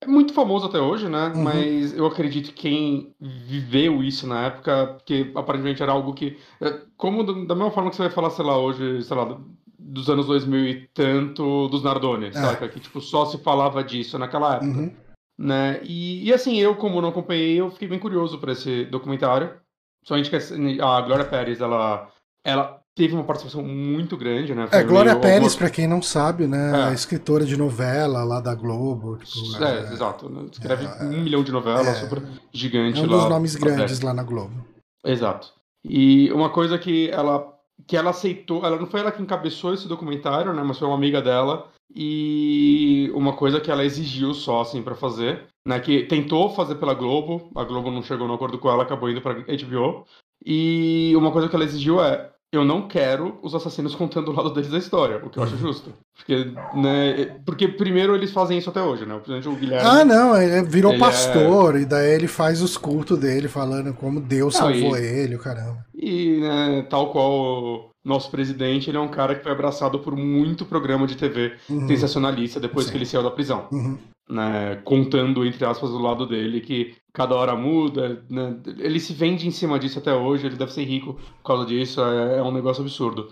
é 0.00 0.06
muito 0.06 0.34
famoso 0.34 0.66
até 0.66 0.78
hoje, 0.78 1.08
né? 1.08 1.32
Uhum. 1.34 1.42
Mas 1.42 1.94
eu 1.94 2.06
acredito 2.06 2.52
que 2.52 2.62
quem 2.68 3.14
viveu 3.20 4.02
isso 4.02 4.26
na 4.26 4.46
época, 4.46 4.94
porque 4.98 5.32
aparentemente 5.34 5.82
era 5.82 5.92
algo 5.92 6.12
que. 6.12 6.38
É, 6.60 6.82
como 6.96 7.22
da 7.24 7.54
mesma 7.54 7.70
forma 7.70 7.90
que 7.90 7.96
você 7.96 8.02
vai 8.02 8.10
falar, 8.10 8.30
sei 8.30 8.44
lá, 8.44 8.58
hoje, 8.58 9.02
sei 9.02 9.16
lá, 9.16 9.40
dos 9.78 10.10
anos 10.10 10.26
2000 10.26 10.66
e 10.66 10.88
tanto 10.92 11.68
dos 11.68 11.82
Nardoni, 11.82 12.26
é. 12.26 12.32
saca? 12.32 12.68
Que 12.68 12.80
tipo, 12.80 13.00
só 13.00 13.24
se 13.24 13.38
falava 13.38 13.82
disso 13.82 14.18
naquela 14.18 14.56
época. 14.56 14.66
Uhum. 14.66 14.94
Né? 15.38 15.80
E, 15.82 16.28
e 16.28 16.32
assim, 16.32 16.56
eu, 16.56 16.76
como 16.76 17.00
não 17.00 17.10
acompanhei, 17.10 17.60
eu 17.60 17.70
fiquei 17.70 17.88
bem 17.88 17.98
curioso 17.98 18.38
para 18.38 18.52
esse 18.52 18.84
documentário. 18.86 19.58
Somente 20.04 20.30
que 20.30 20.36
a 20.80 21.00
Glória 21.00 21.24
Pérez, 21.24 21.60
ela, 21.60 22.08
ela 22.44 22.80
teve 22.96 23.14
uma 23.14 23.24
participação 23.24 23.62
muito 23.62 24.16
grande, 24.16 24.54
né? 24.54 24.66
Foi 24.66 24.78
é, 24.78 24.82
Glória 24.82 25.12
meio... 25.12 25.22
Pérez, 25.22 25.54
para 25.54 25.68
quem 25.68 25.86
não 25.86 26.00
sabe, 26.00 26.46
né? 26.46 26.90
É. 26.90 26.94
escritora 26.94 27.44
de 27.44 27.56
novela 27.56 28.24
lá 28.24 28.40
da 28.40 28.54
Globo. 28.54 29.18
Tipo, 29.18 29.62
é, 29.62 29.80
é, 29.80 29.92
exato. 29.92 30.30
Né? 30.30 30.46
Escreve 30.50 30.86
é, 30.86 31.04
um 31.04 31.20
milhão 31.20 31.44
de 31.44 31.52
novelas, 31.52 31.86
é. 31.86 31.94
super 31.94 32.22
gigante 32.50 32.98
lá. 32.98 33.02
É 33.02 33.06
um 33.06 33.08
dos 33.20 33.28
nomes 33.28 33.54
grandes 33.54 34.00
lá 34.00 34.14
na 34.14 34.22
Globo. 34.22 34.66
Exato. 35.04 35.52
E 35.84 36.32
uma 36.32 36.48
coisa 36.48 36.78
que 36.78 37.10
ela 37.10 37.52
que 37.86 37.96
ela 37.96 38.10
aceitou, 38.10 38.64
ela 38.64 38.78
não 38.78 38.86
foi 38.86 39.00
ela 39.00 39.12
que 39.12 39.22
encabeçou 39.22 39.74
esse 39.74 39.86
documentário, 39.86 40.52
né? 40.54 40.62
Mas 40.62 40.78
foi 40.78 40.88
uma 40.88 40.96
amiga 40.96 41.20
dela. 41.20 41.68
E 41.94 43.12
uma 43.14 43.34
coisa 43.34 43.60
que 43.60 43.70
ela 43.70 43.84
exigiu 43.84 44.32
só, 44.32 44.62
assim, 44.62 44.82
para 44.82 44.94
fazer, 44.94 45.44
né? 45.66 45.78
Que 45.78 46.04
tentou 46.04 46.48
fazer 46.50 46.76
pela 46.76 46.94
Globo, 46.94 47.50
a 47.54 47.62
Globo 47.62 47.90
não 47.90 48.02
chegou 48.02 48.26
no 48.26 48.34
acordo 48.34 48.58
com 48.58 48.70
ela, 48.70 48.82
acabou 48.82 49.10
indo 49.10 49.20
pra 49.20 49.34
HBO. 49.34 50.06
E 50.44 51.12
uma 51.14 51.30
coisa 51.30 51.48
que 51.48 51.54
ela 51.54 51.64
exigiu 51.64 52.02
é 52.02 52.30
eu 52.56 52.64
não 52.64 52.88
quero 52.88 53.38
os 53.42 53.54
assassinos 53.54 53.94
contando 53.94 54.30
o 54.30 54.34
lado 54.34 54.50
deles 54.50 54.70
da 54.70 54.78
história, 54.78 55.20
o 55.24 55.30
que 55.30 55.38
eu 55.38 55.42
acho 55.42 55.54
uhum. 55.54 55.60
justo. 55.60 55.92
Porque, 56.16 56.52
né, 56.74 57.36
porque 57.44 57.68
primeiro 57.68 58.14
eles 58.14 58.30
fazem 58.30 58.58
isso 58.58 58.70
até 58.70 58.82
hoje, 58.82 59.04
né? 59.04 59.14
O 59.14 59.56
Guilherme. 59.56 59.88
Ah, 59.88 60.04
não, 60.04 60.40
ele 60.40 60.62
virou 60.62 60.92
ele 60.92 61.00
pastor, 61.00 61.76
é... 61.76 61.80
e 61.80 61.84
daí 61.84 62.10
ele 62.10 62.26
faz 62.26 62.62
os 62.62 62.76
cultos 62.76 63.18
dele 63.18 63.48
falando 63.48 63.92
como 63.94 64.20
Deus 64.20 64.54
não, 64.54 64.62
salvou 64.62 64.96
e... 64.98 65.04
ele, 65.04 65.36
o 65.36 65.38
caramba. 65.38 65.84
E, 65.94 66.40
né, 66.40 66.86
tal 66.88 67.10
qual 67.10 67.90
nosso 68.04 68.30
presidente, 68.30 68.88
ele 68.88 68.96
é 68.96 69.00
um 69.00 69.08
cara 69.08 69.34
que 69.34 69.42
foi 69.42 69.50
abraçado 69.50 69.98
por 69.98 70.14
muito 70.16 70.64
programa 70.64 71.06
de 71.06 71.16
TV 71.16 71.54
uhum. 71.68 71.88
sensacionalista 71.88 72.60
depois 72.60 72.86
Sim. 72.86 72.92
que 72.92 72.98
ele 72.98 73.06
saiu 73.06 73.22
da 73.22 73.30
prisão. 73.30 73.66
Uhum 73.72 73.98
né, 74.28 74.76
contando, 74.84 75.44
entre 75.44 75.64
aspas, 75.64 75.90
do 75.90 75.98
lado 75.98 76.26
dele, 76.26 76.60
que 76.60 76.94
cada 77.12 77.34
hora 77.34 77.54
muda, 77.54 78.24
né, 78.28 78.60
ele 78.78 79.00
se 79.00 79.12
vende 79.12 79.46
em 79.46 79.50
cima 79.50 79.78
disso 79.78 79.98
até 79.98 80.12
hoje, 80.14 80.46
ele 80.46 80.56
deve 80.56 80.72
ser 80.72 80.84
rico 80.84 81.14
por 81.14 81.42
causa 81.44 81.66
disso, 81.66 82.00
é, 82.02 82.38
é 82.38 82.42
um 82.42 82.52
negócio 82.52 82.82
absurdo. 82.82 83.30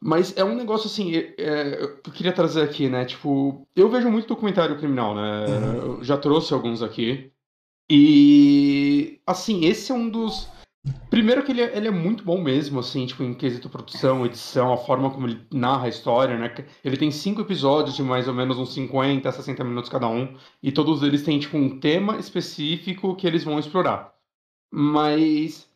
Mas 0.00 0.36
é 0.36 0.44
um 0.44 0.54
negócio 0.54 0.86
assim, 0.86 1.14
é, 1.16 1.34
é, 1.38 1.82
eu 1.82 2.12
queria 2.12 2.32
trazer 2.32 2.62
aqui, 2.62 2.88
né, 2.88 3.04
tipo, 3.04 3.66
eu 3.74 3.88
vejo 3.88 4.10
muito 4.10 4.28
documentário 4.28 4.78
criminal, 4.78 5.14
né, 5.14 5.46
uhum. 5.46 6.04
já 6.04 6.16
trouxe 6.16 6.54
alguns 6.54 6.82
aqui, 6.82 7.32
e, 7.90 9.20
assim, 9.26 9.64
esse 9.64 9.92
é 9.92 9.94
um 9.94 10.08
dos 10.08 10.48
Primeiro 11.10 11.42
que 11.42 11.52
ele 11.52 11.62
é, 11.62 11.76
ele 11.76 11.88
é, 11.88 11.90
muito 11.90 12.24
bom 12.24 12.40
mesmo, 12.40 12.80
assim, 12.80 13.06
tipo, 13.06 13.22
em 13.22 13.34
quesito 13.34 13.68
produção, 13.68 14.26
edição, 14.26 14.72
a 14.72 14.76
forma 14.76 15.10
como 15.10 15.26
ele 15.26 15.40
narra 15.52 15.86
a 15.86 15.88
história, 15.88 16.36
né? 16.36 16.52
Ele 16.84 16.96
tem 16.96 17.10
cinco 17.10 17.40
episódios 17.40 17.96
de 17.96 18.02
mais 18.02 18.28
ou 18.28 18.34
menos 18.34 18.58
uns 18.58 18.74
50, 18.74 19.30
60 19.30 19.64
minutos 19.64 19.90
cada 19.90 20.08
um, 20.08 20.36
e 20.62 20.70
todos 20.70 21.02
eles 21.02 21.22
têm, 21.22 21.38
tipo, 21.38 21.56
um 21.56 21.80
tema 21.80 22.18
específico 22.18 23.16
que 23.16 23.26
eles 23.26 23.44
vão 23.44 23.58
explorar. 23.58 24.12
Mas 24.70 25.66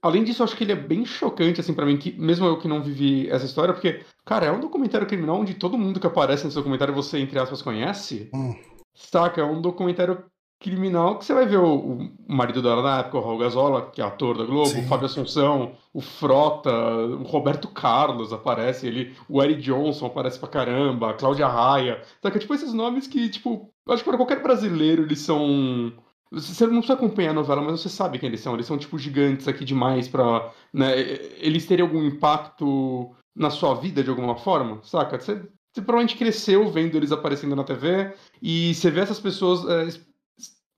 Além 0.00 0.22
disso, 0.22 0.42
eu 0.42 0.44
acho 0.44 0.56
que 0.56 0.62
ele 0.62 0.72
é 0.72 0.76
bem 0.76 1.04
chocante, 1.04 1.60
assim, 1.60 1.74
para 1.74 1.84
mim, 1.84 1.96
que 1.96 2.12
mesmo 2.12 2.46
eu 2.46 2.58
que 2.58 2.68
não 2.68 2.82
vivi 2.82 3.28
essa 3.28 3.44
história, 3.44 3.74
porque, 3.74 4.04
cara, 4.24 4.46
é 4.46 4.52
um 4.52 4.60
documentário 4.60 5.06
criminal 5.06 5.40
onde 5.40 5.54
todo 5.54 5.78
mundo 5.78 5.98
que 5.98 6.06
aparece 6.06 6.44
nesse 6.44 6.56
documentário 6.56 6.94
você, 6.94 7.18
entre 7.18 7.38
aspas, 7.38 7.62
conhece. 7.62 8.30
Hum. 8.32 8.54
Saca? 8.94 9.40
É 9.40 9.44
um 9.44 9.60
documentário 9.60 10.24
criminal 10.60 11.18
que 11.18 11.24
você 11.24 11.32
vai 11.32 11.46
ver 11.46 11.58
o, 11.58 11.98
o 11.98 12.10
marido 12.26 12.60
dela 12.60 12.82
na 12.82 12.98
época, 13.00 13.18
o 13.18 13.20
Raul 13.20 13.38
Gazola, 13.38 13.90
que 13.90 14.00
é 14.00 14.04
ator 14.04 14.36
da 14.36 14.44
Globo, 14.44 14.68
Sim. 14.68 14.84
o 14.84 14.88
Fábio 14.88 15.06
Assunção, 15.06 15.72
o 15.94 16.00
Frota, 16.00 16.70
o 16.70 17.22
Roberto 17.22 17.68
Carlos 17.68 18.32
aparece, 18.32 18.86
ele, 18.86 19.14
o 19.28 19.42
Eric 19.42 19.62
Johnson 19.62 20.06
aparece 20.06 20.38
pra 20.38 20.48
caramba, 20.48 21.10
a 21.10 21.14
Cláudia 21.14 21.46
Raia. 21.46 22.02
Saca? 22.20 22.38
Tipo, 22.38 22.54
esses 22.54 22.72
nomes 22.72 23.06
que, 23.06 23.28
tipo, 23.28 23.72
acho 23.88 24.02
que 24.02 24.08
para 24.08 24.18
qualquer 24.18 24.42
brasileiro 24.42 25.02
eles 25.02 25.20
são. 25.20 25.92
Você 26.30 26.66
não 26.66 26.74
precisa 26.74 26.92
acompanhar 26.94 27.30
a 27.30 27.34
novela, 27.34 27.62
mas 27.62 27.80
você 27.80 27.88
sabe 27.88 28.18
quem 28.18 28.28
eles 28.28 28.40
são. 28.40 28.52
Eles 28.52 28.66
são, 28.66 28.76
tipo, 28.76 28.98
gigantes 28.98 29.48
aqui 29.48 29.64
demais 29.64 30.08
pra. 30.08 30.52
Né, 30.74 31.00
eles 31.38 31.66
terem 31.66 31.84
algum 31.84 32.04
impacto 32.04 33.14
na 33.34 33.48
sua 33.48 33.74
vida 33.74 34.02
de 34.02 34.10
alguma 34.10 34.36
forma, 34.36 34.80
saca? 34.82 35.18
Você, 35.18 35.36
você 35.72 35.80
provavelmente 35.80 36.16
cresceu 36.16 36.68
vendo 36.70 36.96
eles 36.96 37.12
aparecendo 37.12 37.54
na 37.54 37.62
TV 37.62 38.12
e 38.42 38.74
você 38.74 38.90
vê 38.90 39.00
essas 39.00 39.20
pessoas 39.20 39.64
é, 39.68 40.07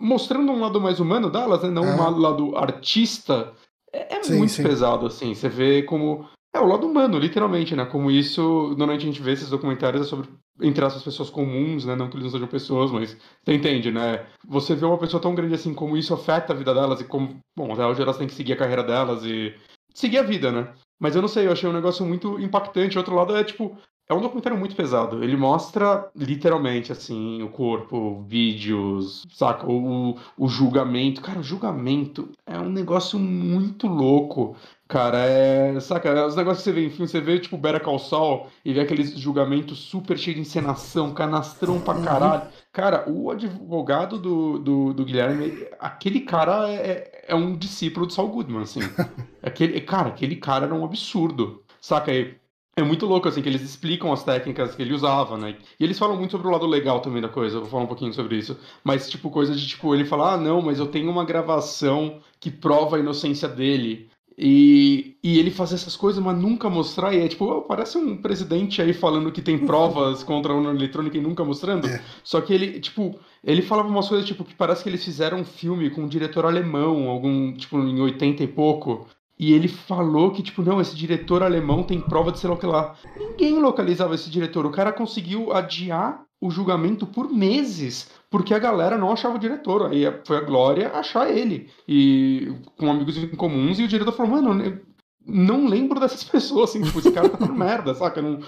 mostrando 0.00 0.50
um 0.50 0.60
lado 0.60 0.80
mais 0.80 0.98
humano 0.98 1.30
delas, 1.30 1.62
né? 1.62 1.68
Não 1.70 1.84
Ah. 1.84 2.10
um 2.10 2.18
lado 2.18 2.56
artista. 2.56 3.52
É, 3.92 4.16
é 4.16 4.22
Sim, 4.22 4.38
muito 4.38 4.52
sim. 4.52 4.62
pesado, 4.62 5.06
assim. 5.06 5.34
Você 5.34 5.48
vê 5.48 5.82
como. 5.82 6.26
É 6.52 6.58
o 6.58 6.66
lado 6.66 6.84
humano, 6.86 7.16
literalmente, 7.18 7.76
né? 7.76 7.84
Como 7.84 8.10
isso. 8.10 8.40
Normalmente 8.70 9.02
a 9.02 9.06
gente 9.06 9.22
vê 9.22 9.32
esses 9.32 9.50
documentários 9.50 10.02
é 10.02 10.08
sobre, 10.08 10.28
entre 10.60 10.84
aspas, 10.84 11.02
pessoas 11.04 11.30
comuns, 11.30 11.84
né? 11.84 11.94
Não 11.94 12.08
que 12.08 12.16
eles 12.16 12.24
não 12.24 12.30
sejam 12.32 12.48
pessoas, 12.48 12.90
mas 12.90 13.16
você 13.44 13.54
entende, 13.54 13.92
né? 13.92 14.26
Você 14.48 14.74
vê 14.74 14.84
uma 14.84 14.98
pessoa 14.98 15.20
tão 15.22 15.34
grande 15.34 15.54
assim, 15.54 15.72
como 15.72 15.96
isso 15.96 16.12
afeta 16.12 16.52
a 16.52 16.56
vida 16.56 16.74
delas 16.74 17.00
e 17.00 17.04
como. 17.04 17.38
Bom, 17.56 17.72
até 17.72 17.86
hoje 17.86 18.02
elas 18.02 18.16
têm 18.18 18.26
que 18.26 18.34
seguir 18.34 18.54
a 18.54 18.56
carreira 18.56 18.82
delas 18.82 19.22
e. 19.24 19.54
seguir 19.94 20.18
a 20.18 20.22
vida, 20.22 20.50
né? 20.50 20.72
Mas 21.00 21.16
eu 21.16 21.22
não 21.22 21.28
sei, 21.28 21.46
eu 21.46 21.52
achei 21.52 21.68
um 21.68 21.72
negócio 21.72 22.04
muito 22.04 22.38
impactante. 22.38 22.98
Outro 22.98 23.14
lado 23.14 23.34
é, 23.34 23.42
tipo, 23.42 23.74
é 24.06 24.12
um 24.12 24.20
documentário 24.20 24.58
muito 24.58 24.76
pesado. 24.76 25.24
Ele 25.24 25.36
mostra 25.36 26.10
literalmente, 26.14 26.92
assim, 26.92 27.42
o 27.42 27.48
corpo, 27.48 28.22
vídeos, 28.26 29.24
saca? 29.32 29.66
O, 29.66 30.18
o 30.36 30.48
julgamento. 30.48 31.22
Cara, 31.22 31.38
o 31.38 31.42
julgamento 31.42 32.28
é 32.44 32.58
um 32.58 32.68
negócio 32.68 33.18
muito 33.18 33.86
louco. 33.86 34.56
Cara, 34.86 35.18
é. 35.18 35.78
Saca? 35.80 36.26
Os 36.26 36.36
negócios 36.36 36.64
que 36.64 36.70
você 36.70 36.72
vê 36.72 36.86
em 36.86 36.90
filme, 36.90 37.08
você 37.08 37.20
vê, 37.20 37.38
tipo, 37.38 37.56
Better 37.56 37.82
Call 37.82 37.98
Saul 37.98 38.48
e 38.64 38.74
vê 38.74 38.80
aqueles 38.80 39.16
julgamentos 39.16 39.78
super 39.78 40.18
cheios 40.18 40.34
de 40.34 40.42
encenação, 40.42 41.14
canastrão 41.14 41.80
pra 41.80 41.94
caralho. 42.02 42.42
Cara, 42.72 43.08
o 43.10 43.30
advogado 43.30 44.16
do, 44.18 44.58
do, 44.58 44.92
do 44.94 45.04
Guilherme, 45.04 45.66
aquele 45.80 46.20
cara 46.20 46.70
é, 46.70 47.24
é 47.26 47.34
um 47.34 47.56
discípulo 47.56 48.06
de 48.06 48.14
Saul 48.14 48.28
Goodman, 48.28 48.62
assim. 48.62 48.80
Aquele, 49.42 49.80
cara, 49.80 50.10
aquele 50.10 50.36
cara 50.36 50.66
era 50.66 50.74
um 50.74 50.84
absurdo. 50.84 51.64
Saca? 51.80 52.12
E 52.12 52.38
é 52.76 52.82
muito 52.82 53.06
louco, 53.06 53.26
assim, 53.26 53.40
que 53.42 53.48
eles 53.48 53.62
explicam 53.62 54.12
as 54.12 54.22
técnicas 54.22 54.74
que 54.74 54.82
ele 54.82 54.92
usava, 54.92 55.38
né? 55.38 55.56
E 55.78 55.84
eles 55.84 55.98
falam 55.98 56.14
muito 56.16 56.32
sobre 56.32 56.46
o 56.46 56.50
lado 56.50 56.66
legal 56.66 57.00
também 57.00 57.22
da 57.22 57.28
coisa, 57.28 57.56
eu 57.56 57.62
vou 57.62 57.70
falar 57.70 57.84
um 57.84 57.86
pouquinho 57.86 58.12
sobre 58.12 58.36
isso. 58.36 58.58
Mas, 58.84 59.08
tipo, 59.08 59.30
coisa 59.30 59.54
de, 59.56 59.66
tipo, 59.66 59.94
ele 59.94 60.04
falar, 60.04 60.34
ah, 60.34 60.36
não, 60.36 60.60
mas 60.60 60.78
eu 60.78 60.86
tenho 60.88 61.10
uma 61.10 61.24
gravação 61.24 62.20
que 62.38 62.50
prova 62.50 62.96
a 62.96 63.00
inocência 63.00 63.48
dele. 63.48 64.09
E, 64.42 65.18
e 65.22 65.38
ele 65.38 65.50
fazer 65.50 65.74
essas 65.74 65.94
coisas, 65.94 66.24
mas 66.24 66.34
nunca 66.34 66.70
mostrar. 66.70 67.12
E 67.14 67.20
é 67.20 67.28
tipo, 67.28 67.44
oh, 67.44 67.60
parece 67.60 67.98
um 67.98 68.16
presidente 68.16 68.80
aí 68.80 68.94
falando 68.94 69.30
que 69.30 69.42
tem 69.42 69.58
provas 69.58 70.24
contra 70.24 70.50
a 70.50 70.56
urna 70.56 70.70
eletrônica 70.70 71.18
e 71.18 71.20
nunca 71.20 71.44
mostrando. 71.44 71.86
É. 71.86 72.02
Só 72.24 72.40
que 72.40 72.54
ele, 72.54 72.80
tipo, 72.80 73.20
ele 73.44 73.60
falava 73.60 73.88
umas 73.88 74.08
coisas, 74.08 74.26
tipo, 74.26 74.42
que 74.42 74.54
parece 74.54 74.82
que 74.82 74.88
eles 74.88 75.04
fizeram 75.04 75.40
um 75.40 75.44
filme 75.44 75.90
com 75.90 76.04
um 76.04 76.08
diretor 76.08 76.46
alemão, 76.46 77.10
algum, 77.10 77.52
tipo, 77.52 77.78
em 77.78 78.00
80 78.00 78.42
e 78.42 78.48
pouco. 78.48 79.06
E 79.38 79.52
ele 79.52 79.68
falou 79.68 80.30
que, 80.30 80.42
tipo, 80.42 80.62
não, 80.62 80.80
esse 80.80 80.96
diretor 80.96 81.42
alemão 81.42 81.82
tem 81.82 82.00
prova 82.00 82.32
de 82.32 82.38
sei 82.38 82.48
lá 82.48 82.56
o 82.56 82.58
que 82.58 82.66
lá. 82.66 82.96
Ninguém 83.18 83.60
localizava 83.60 84.14
esse 84.14 84.30
diretor. 84.30 84.64
O 84.64 84.70
cara 84.70 84.90
conseguiu 84.90 85.52
adiar 85.52 86.24
o 86.40 86.50
julgamento 86.50 87.06
por 87.06 87.30
meses, 87.30 88.08
porque 88.30 88.54
a 88.54 88.58
galera 88.58 88.96
não 88.96 89.12
achava 89.12 89.36
o 89.36 89.38
diretor. 89.38 89.90
Aí 89.90 90.04
foi 90.24 90.38
a 90.38 90.40
Glória 90.40 90.90
achar 90.92 91.30
ele. 91.30 91.70
E 91.86 92.52
com 92.76 92.90
amigos 92.90 93.16
em 93.16 93.28
comuns, 93.28 93.78
e 93.78 93.84
o 93.84 93.88
diretor 93.88 94.12
falou, 94.12 94.40
mano, 94.40 94.80
não 95.26 95.66
lembro 95.66 96.00
dessas 96.00 96.24
pessoas, 96.24 96.70
assim, 96.70 96.82
tipo, 96.82 96.98
esse 96.98 97.12
cara 97.12 97.28
tá 97.28 97.36
falando 97.36 97.58
merda, 97.58 97.94
saca? 97.94 98.22
Não, 98.22 98.40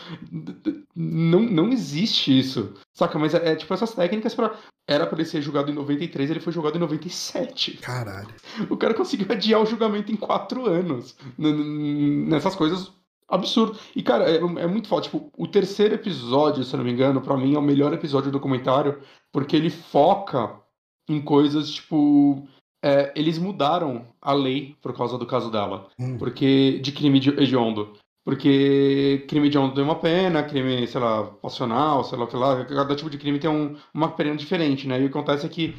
não, 0.96 1.40
não 1.40 1.68
existe 1.68 2.36
isso. 2.38 2.74
Saca? 2.94 3.18
Mas 3.18 3.34
é, 3.34 3.52
é, 3.52 3.56
tipo 3.56 3.72
essas 3.74 3.94
técnicas 3.94 4.34
pra. 4.34 4.56
Era 4.84 5.06
pra 5.06 5.16
ele 5.16 5.28
ser 5.28 5.40
julgado 5.40 5.70
em 5.70 5.74
93, 5.74 6.28
ele 6.28 6.40
foi 6.40 6.52
julgado 6.52 6.76
em 6.76 6.80
97. 6.80 7.78
Caralho. 7.78 8.34
O 8.68 8.76
cara 8.76 8.92
conseguiu 8.92 9.28
adiar 9.30 9.62
o 9.62 9.66
julgamento 9.66 10.10
em 10.10 10.16
quatro 10.16 10.66
anos. 10.66 11.16
Nessas 11.38 12.56
coisas 12.56 12.90
absurdas. 13.32 13.78
E, 13.96 14.02
cara, 14.02 14.30
é, 14.30 14.36
é 14.36 14.66
muito 14.66 14.88
foda. 14.88 15.02
Tipo, 15.02 15.30
o 15.36 15.46
terceiro 15.46 15.94
episódio, 15.94 16.62
se 16.62 16.76
não 16.76 16.84
me 16.84 16.92
engano, 16.92 17.20
pra 17.20 17.36
mim 17.36 17.54
é 17.54 17.58
o 17.58 17.62
melhor 17.62 17.92
episódio 17.92 18.30
do 18.30 18.38
documentário, 18.38 19.00
porque 19.32 19.56
ele 19.56 19.70
foca 19.70 20.60
em 21.08 21.20
coisas, 21.20 21.70
tipo. 21.70 22.46
é, 22.84 23.12
eles 23.16 23.38
mudaram 23.38 24.06
a 24.20 24.32
lei 24.32 24.76
por 24.82 24.96
causa 24.96 25.16
do 25.18 25.26
caso 25.26 25.50
dela. 25.50 25.88
Hum. 25.98 26.18
Porque. 26.18 26.78
De 26.82 26.92
crime 26.92 27.18
de 27.18 27.30
hediondo. 27.30 27.92
Porque 28.24 29.24
crime 29.28 29.48
de 29.48 29.58
onda 29.58 29.74
tem 29.74 29.82
uma 29.82 29.96
pena, 29.96 30.44
crime, 30.44 30.86
sei 30.86 31.00
lá, 31.00 31.24
passional, 31.24 32.04
sei 32.04 32.16
lá 32.16 32.24
o 32.24 32.28
que 32.28 32.36
lá, 32.36 32.64
cada 32.64 32.94
tipo 32.94 33.10
de 33.10 33.18
crime 33.18 33.40
tem 33.40 33.50
um- 33.50 33.74
uma 33.92 34.12
pena 34.12 34.36
diferente, 34.36 34.86
né? 34.86 35.00
E 35.00 35.06
o 35.06 35.10
que 35.10 35.18
acontece 35.18 35.44
é 35.44 35.48
que 35.48 35.74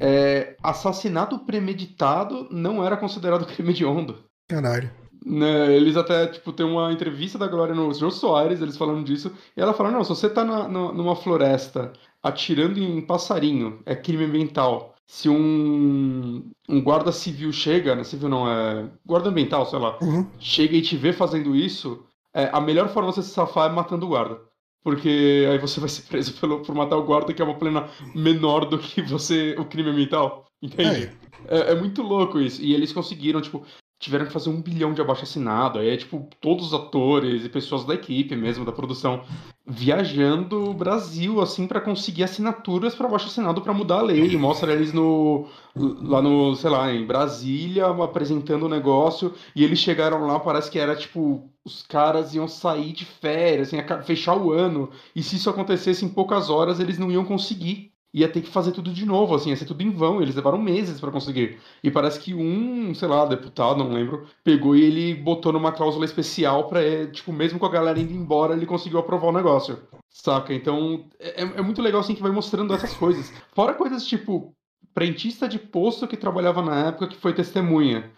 é, 0.00 0.54
assassinato 0.62 1.40
premeditado 1.40 2.46
não 2.52 2.84
era 2.84 2.96
considerado 2.96 3.46
crime 3.52 3.72
de 3.72 3.84
onda. 3.84 4.14
Caralho. 4.48 4.88
Né, 5.30 5.76
eles 5.76 5.94
até, 5.94 6.26
tipo, 6.26 6.52
tem 6.54 6.64
uma 6.64 6.90
entrevista 6.90 7.36
da 7.36 7.46
Glória 7.46 7.74
no 7.74 7.92
Jô 7.92 8.10
Soares, 8.10 8.62
eles 8.62 8.78
falando 8.78 9.04
disso, 9.04 9.30
e 9.54 9.60
ela 9.60 9.74
fala, 9.74 9.90
não, 9.90 10.02
se 10.02 10.08
você 10.08 10.30
tá 10.30 10.42
na- 10.42 10.66
na- 10.66 10.92
numa 10.92 11.14
floresta 11.14 11.92
atirando 12.22 12.78
em 12.78 13.00
passarinho, 13.02 13.80
é 13.84 13.94
crime 13.94 14.24
ambiental. 14.24 14.94
Se 15.06 15.28
um, 15.28 16.50
um 16.66 16.80
guarda 16.80 17.12
civil 17.12 17.52
chega, 17.52 17.94
né, 17.94 18.04
civil 18.04 18.28
não, 18.30 18.48
é 18.50 18.88
guarda 19.04 19.28
ambiental, 19.28 19.66
sei 19.66 19.78
lá, 19.78 19.98
Uhum. 20.00 20.26
chega 20.38 20.74
e 20.76 20.80
te 20.82 20.96
vê 20.96 21.12
fazendo 21.12 21.54
isso, 21.54 22.02
é, 22.32 22.48
a 22.50 22.60
melhor 22.60 22.88
forma 22.88 23.10
de 23.10 23.16
você 23.16 23.22
se 23.22 23.30
safar 23.34 23.70
é 23.70 23.74
matando 23.74 24.06
o 24.06 24.08
guarda. 24.08 24.38
Porque 24.82 25.46
aí 25.50 25.58
você 25.58 25.80
vai 25.80 25.88
ser 25.90 26.02
preso 26.02 26.32
pelo, 26.40 26.60
por 26.60 26.74
matar 26.74 26.96
o 26.96 27.02
guarda, 27.02 27.34
que 27.34 27.42
é 27.42 27.44
uma 27.44 27.58
pena 27.58 27.86
menor 28.14 28.64
do 28.64 28.78
que 28.78 29.02
você, 29.02 29.54
o 29.58 29.64
crime 29.66 29.90
ambiental. 29.90 30.46
Entende? 30.62 31.10
É, 31.48 31.72
é 31.72 31.74
muito 31.74 32.00
louco 32.02 32.40
isso. 32.40 32.62
E 32.62 32.72
eles 32.72 32.92
conseguiram, 32.92 33.40
tipo, 33.42 33.62
tiveram 33.98 34.26
que 34.26 34.32
fazer 34.32 34.50
um 34.50 34.60
bilhão 34.62 34.92
de 34.94 35.00
abaixo 35.00 35.24
assinado. 35.24 35.78
Aí 35.78 35.88
é, 35.90 35.96
tipo, 35.96 36.28
todos 36.40 36.66
os 36.66 36.74
atores 36.74 37.44
e 37.44 37.48
pessoas 37.48 37.84
da 37.84 37.94
equipe 37.94 38.36
mesmo, 38.36 38.64
da 38.64 38.72
produção, 38.72 39.22
viajando 39.66 40.70
o 40.70 40.74
Brasil, 40.74 41.40
assim, 41.40 41.66
pra 41.66 41.80
conseguir 41.80 42.24
assinaturas 42.24 42.94
para 42.94 43.06
abaixo 43.06 43.26
assinado 43.26 43.60
pra 43.60 43.74
mudar 43.74 43.98
a 43.98 44.02
lei. 44.02 44.36
Mostra 44.36 44.72
eles 44.72 44.92
no, 44.92 45.46
lá 45.76 46.22
no, 46.22 46.54
sei 46.56 46.70
lá, 46.70 46.92
em 46.92 47.04
Brasília, 47.06 47.86
apresentando 47.86 48.64
o 48.64 48.68
negócio. 48.68 49.34
E 49.54 49.62
eles 49.64 49.78
chegaram 49.78 50.26
lá, 50.26 50.40
parece 50.40 50.70
que 50.70 50.78
era, 50.78 50.96
tipo, 50.96 51.50
os 51.64 51.82
caras 51.82 52.34
iam 52.34 52.48
sair 52.48 52.92
de 52.92 53.04
férias, 53.04 53.72
ia 53.72 53.82
ca- 53.82 54.02
fechar 54.02 54.36
o 54.36 54.52
ano. 54.52 54.90
E 55.14 55.22
se 55.22 55.36
isso 55.36 55.50
acontecesse 55.50 56.04
em 56.04 56.08
poucas 56.08 56.48
horas, 56.48 56.80
eles 56.80 56.98
não 56.98 57.10
iam 57.10 57.24
conseguir. 57.24 57.92
Ia 58.12 58.28
ter 58.28 58.40
que 58.40 58.48
fazer 58.50 58.72
tudo 58.72 58.92
de 58.92 59.04
novo, 59.04 59.34
assim, 59.34 59.50
ia 59.50 59.56
ser 59.56 59.66
tudo 59.66 59.82
em 59.82 59.90
vão. 59.90 60.22
Eles 60.22 60.34
levaram 60.34 60.58
meses 60.58 61.00
pra 61.00 61.10
conseguir. 61.10 61.58
E 61.82 61.90
parece 61.90 62.18
que 62.20 62.34
um, 62.34 62.94
sei 62.94 63.06
lá, 63.08 63.26
deputado, 63.26 63.78
não 63.78 63.92
lembro, 63.92 64.26
pegou 64.42 64.74
e 64.74 64.82
ele 64.82 65.14
botou 65.14 65.52
numa 65.52 65.72
cláusula 65.72 66.04
especial 66.04 66.68
pra, 66.68 66.82
eh, 66.82 67.06
tipo, 67.06 67.32
mesmo 67.32 67.58
com 67.58 67.66
a 67.66 67.70
galera 67.70 68.00
indo 68.00 68.12
embora, 68.12 68.54
ele 68.54 68.66
conseguiu 68.66 68.98
aprovar 68.98 69.28
o 69.28 69.32
negócio. 69.32 69.78
Saca? 70.10 70.54
Então, 70.54 71.06
é, 71.20 71.42
é 71.42 71.62
muito 71.62 71.82
legal, 71.82 72.00
assim, 72.00 72.14
que 72.14 72.22
vai 72.22 72.32
mostrando 72.32 72.72
essas 72.74 72.94
coisas. 72.94 73.32
Fora 73.54 73.74
coisas 73.74 74.06
tipo, 74.06 74.54
frentista 74.94 75.46
de 75.48 75.58
posto 75.58 76.08
que 76.08 76.16
trabalhava 76.16 76.62
na 76.62 76.86
época 76.88 77.08
que 77.08 77.16
foi 77.16 77.32
testemunha. 77.32 78.10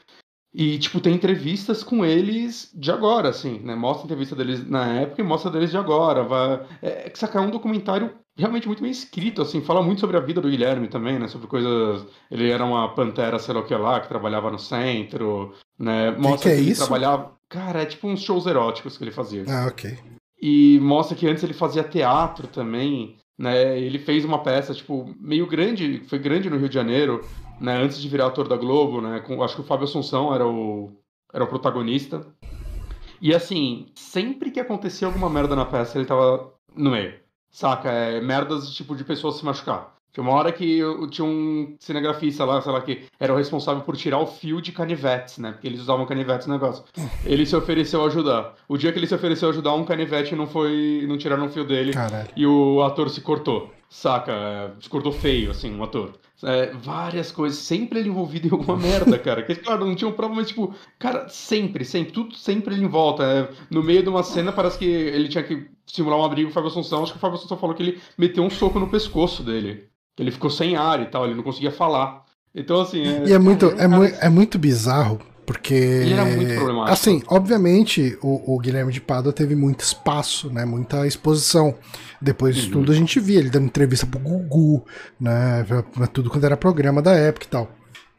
E, 0.53 0.79
tipo, 0.79 1.01
tem 1.01 1.15
entrevistas 1.15 1.85
com 1.85 2.05
eles 2.05 2.71
de 2.75 2.91
agora, 2.91 3.29
assim, 3.29 3.61
né? 3.61 3.77
Mostra 3.77 4.03
a 4.03 4.07
entrevista 4.07 4.35
deles 4.35 4.69
na 4.69 4.87
época 5.01 5.21
e 5.21 5.25
mostra 5.25 5.51
deles 5.51 5.71
de 5.71 5.77
agora. 5.77 6.25
Vai... 6.25 6.67
É, 6.83 7.07
é 7.07 7.11
que 7.11 7.19
saca, 7.19 7.38
é 7.38 7.42
um 7.42 7.51
documentário 7.51 8.13
realmente 8.37 8.67
muito 8.67 8.83
bem 8.83 8.90
escrito, 8.90 9.42
assim, 9.42 9.61
fala 9.61 9.83
muito 9.83 10.01
sobre 10.01 10.17
a 10.17 10.21
vida 10.21 10.40
do 10.40 10.51
Guilherme 10.51 10.88
também, 10.88 11.19
né? 11.19 11.29
Sobre 11.29 11.46
coisas. 11.46 12.05
Ele 12.31 12.51
era 12.51 12.65
uma 12.65 12.92
pantera, 12.94 13.38
sei 13.38 13.55
lá 13.55 13.61
o 13.61 13.65
que 13.65 13.75
lá, 13.75 14.01
que 14.01 14.09
trabalhava 14.09 14.51
no 14.51 14.59
centro, 14.59 15.55
né? 15.79 16.11
Mostra 16.11 16.51
que 16.51 16.57
é 16.57 16.61
ele 16.61 16.71
isso? 16.73 16.81
trabalhava. 16.81 17.33
Cara, 17.48 17.83
é 17.83 17.87
tipo 17.87 18.09
uns 18.09 18.23
shows 18.23 18.46
eróticos 18.46 18.98
que 18.98 19.05
ele 19.05 19.11
fazia. 19.13 19.44
Ah, 19.48 19.67
ok. 19.69 19.96
E 20.40 20.81
mostra 20.81 21.17
que 21.17 21.29
antes 21.29 21.44
ele 21.44 21.53
fazia 21.53 21.85
teatro 21.85 22.46
também, 22.46 23.19
né? 23.41 23.79
Ele 23.81 23.99
fez 23.99 24.25
uma 24.25 24.43
peça, 24.43 24.75
tipo, 24.75 25.15
meio 25.19 25.47
grande, 25.47 26.05
foi 26.05 26.19
grande 26.19 26.51
no 26.51 26.59
Rio 26.59 26.69
de 26.69 26.75
Janeiro, 26.75 27.31
né? 27.59 27.75
Antes 27.77 27.99
de 28.01 28.09
virar 28.09 28.27
ator 28.27 28.47
da 28.47 28.57
Globo, 28.57 29.01
né? 29.01 29.21
Com, 29.21 29.43
acho 29.43 29.55
que 29.57 29.63
o 29.63 29.65
Fábio 29.65 29.85
Assunção 29.85 30.35
era 30.35 30.47
o, 30.47 30.93
era 31.33 31.45
o 31.45 31.49
protagonista. 31.49 32.27
E 33.21 33.35
assim, 33.35 33.87
sempre 33.95 34.51
que 34.51 34.61
acontecia 34.61 35.07
alguma 35.09 35.31
merda 35.31 35.57
na 35.57 35.67
peça, 35.67 35.99
ele 35.99 36.07
tava 36.07 36.55
no 36.75 36.91
meio. 36.91 37.21
Saca? 37.51 37.91
É, 37.91 38.21
merdas 38.21 38.71
tipo 38.75 38.97
de 38.97 39.05
pessoas 39.05 39.37
se 39.37 39.45
machucar. 39.45 40.00
Tinha 40.13 40.25
uma 40.25 40.33
hora 40.33 40.50
que 40.50 40.79
eu, 40.79 41.08
tinha 41.08 41.25
um 41.25 41.77
cinegrafista 41.79 42.44
lá, 42.44 42.61
sei 42.61 42.73
lá, 42.73 42.81
que 42.81 43.04
era 43.19 43.33
o 43.33 43.37
responsável 43.37 43.83
por 43.83 43.96
tirar 43.96 44.19
o 44.19 44.27
fio 44.27 44.61
de 44.61 44.73
canivetes, 44.73 45.38
né? 45.38 45.52
Porque 45.52 45.69
eles 45.69 45.81
usavam 45.81 46.04
canivetes 46.06 46.46
no 46.46 46.54
negócio. 46.54 46.85
Ele 47.25 47.46
se 47.46 47.54
ofereceu 47.54 48.02
a 48.02 48.06
ajudar. 48.06 48.54
O 48.69 48.77
dia 48.77 48.92
que 48.92 48.98
ele 48.98 49.06
se 49.06 49.15
ofereceu 49.15 49.48
a 49.48 49.52
ajudar, 49.52 49.75
um 49.75 49.85
canivete 49.85 50.35
não 50.35 50.46
foi. 50.46 51.04
não 51.06 51.17
tiraram 51.19 51.46
o 51.46 51.48
fio 51.48 51.65
dele. 51.65 51.92
Caralho. 51.92 52.29
E 52.35 52.46
o 52.46 52.83
ator 52.83 53.08
se 53.11 53.21
cortou. 53.21 53.71
Saca? 53.88 54.33
É, 54.33 54.71
se 54.81 54.88
cortou 54.88 55.13
feio, 55.13 55.50
assim, 55.50 55.75
um 55.75 55.83
ator. 55.83 56.13
É, 56.42 56.73
várias 56.73 57.31
coisas, 57.31 57.58
sempre 57.58 57.98
ele 57.98 58.08
envolvido 58.08 58.48
em 58.48 58.50
alguma 58.50 58.77
merda, 58.77 59.19
cara. 59.19 59.42
Que, 59.42 59.54
claro, 59.56 59.85
não 59.85 59.94
tinha 59.94 60.08
um 60.08 60.13
problema, 60.13 60.40
mas, 60.40 60.48
tipo, 60.48 60.75
cara, 60.98 61.29
sempre, 61.29 61.85
sempre, 61.85 62.13
tudo 62.13 62.35
sempre 62.35 62.75
ele 62.75 62.85
em 62.85 62.88
volta. 62.88 63.25
É, 63.25 63.48
no 63.71 63.83
meio 63.83 64.02
de 64.02 64.08
uma 64.08 64.23
cena, 64.23 64.52
parece 64.52 64.79
que 64.79 64.87
ele 64.87 65.29
tinha 65.29 65.44
que 65.44 65.69
simular 65.87 66.19
um 66.19 66.25
abrigo 66.25 66.48
com 66.48 66.52
o 66.52 66.54
Fábio 66.54 66.71
Assunção. 66.71 67.02
Acho 67.02 67.13
que 67.13 67.19
o 67.19 67.21
Fábio 67.21 67.37
Assunção 67.37 67.58
falou 67.58 67.75
que 67.75 67.83
ele 67.83 68.00
meteu 68.17 68.42
um 68.42 68.50
soco 68.50 68.79
no 68.79 68.88
pescoço 68.88 69.42
dele. 69.42 69.90
Ele 70.21 70.31
ficou 70.31 70.50
sem 70.50 70.77
ar 70.77 71.00
e 71.00 71.06
tal, 71.06 71.25
ele 71.25 71.35
não 71.35 71.42
conseguia 71.42 71.73
falar. 71.73 72.25
Então, 72.54 72.81
assim. 72.81 73.02
É, 73.02 73.29
e 73.29 73.33
é 73.33 73.38
muito, 73.38 73.71
cara, 73.71 73.83
é, 73.83 73.87
mu 73.88 74.04
é 74.04 74.29
muito 74.29 74.58
bizarro, 74.58 75.18
porque. 75.46 75.73
Ele 75.75 76.12
era 76.12 76.25
muito 76.27 76.54
problemático. 76.54 76.92
Assim, 76.92 77.23
obviamente, 77.29 78.18
o, 78.23 78.54
o 78.54 78.58
Guilherme 78.58 78.92
de 78.92 79.00
Pádua 79.00 79.33
teve 79.33 79.56
muito 79.56 79.81
espaço, 79.81 80.50
né? 80.52 80.64
Muita 80.66 81.06
exposição. 81.06 81.75
Depois 82.21 82.54
disso 82.54 82.66
Uhum. 82.68 82.81
tudo 82.81 82.92
a 82.92 82.94
gente 82.94 83.18
via 83.18 83.38
ele 83.38 83.48
dando 83.48 83.64
entrevista 83.64 84.04
pro 84.06 84.18
Gugu, 84.21 84.85
né? 85.18 85.64
Pra, 85.94 86.06
tudo 86.06 86.29
quando 86.29 86.44
era 86.44 86.56
programa 86.56 87.00
da 87.00 87.12
época 87.12 87.46
e 87.46 87.48
tal. 87.48 87.71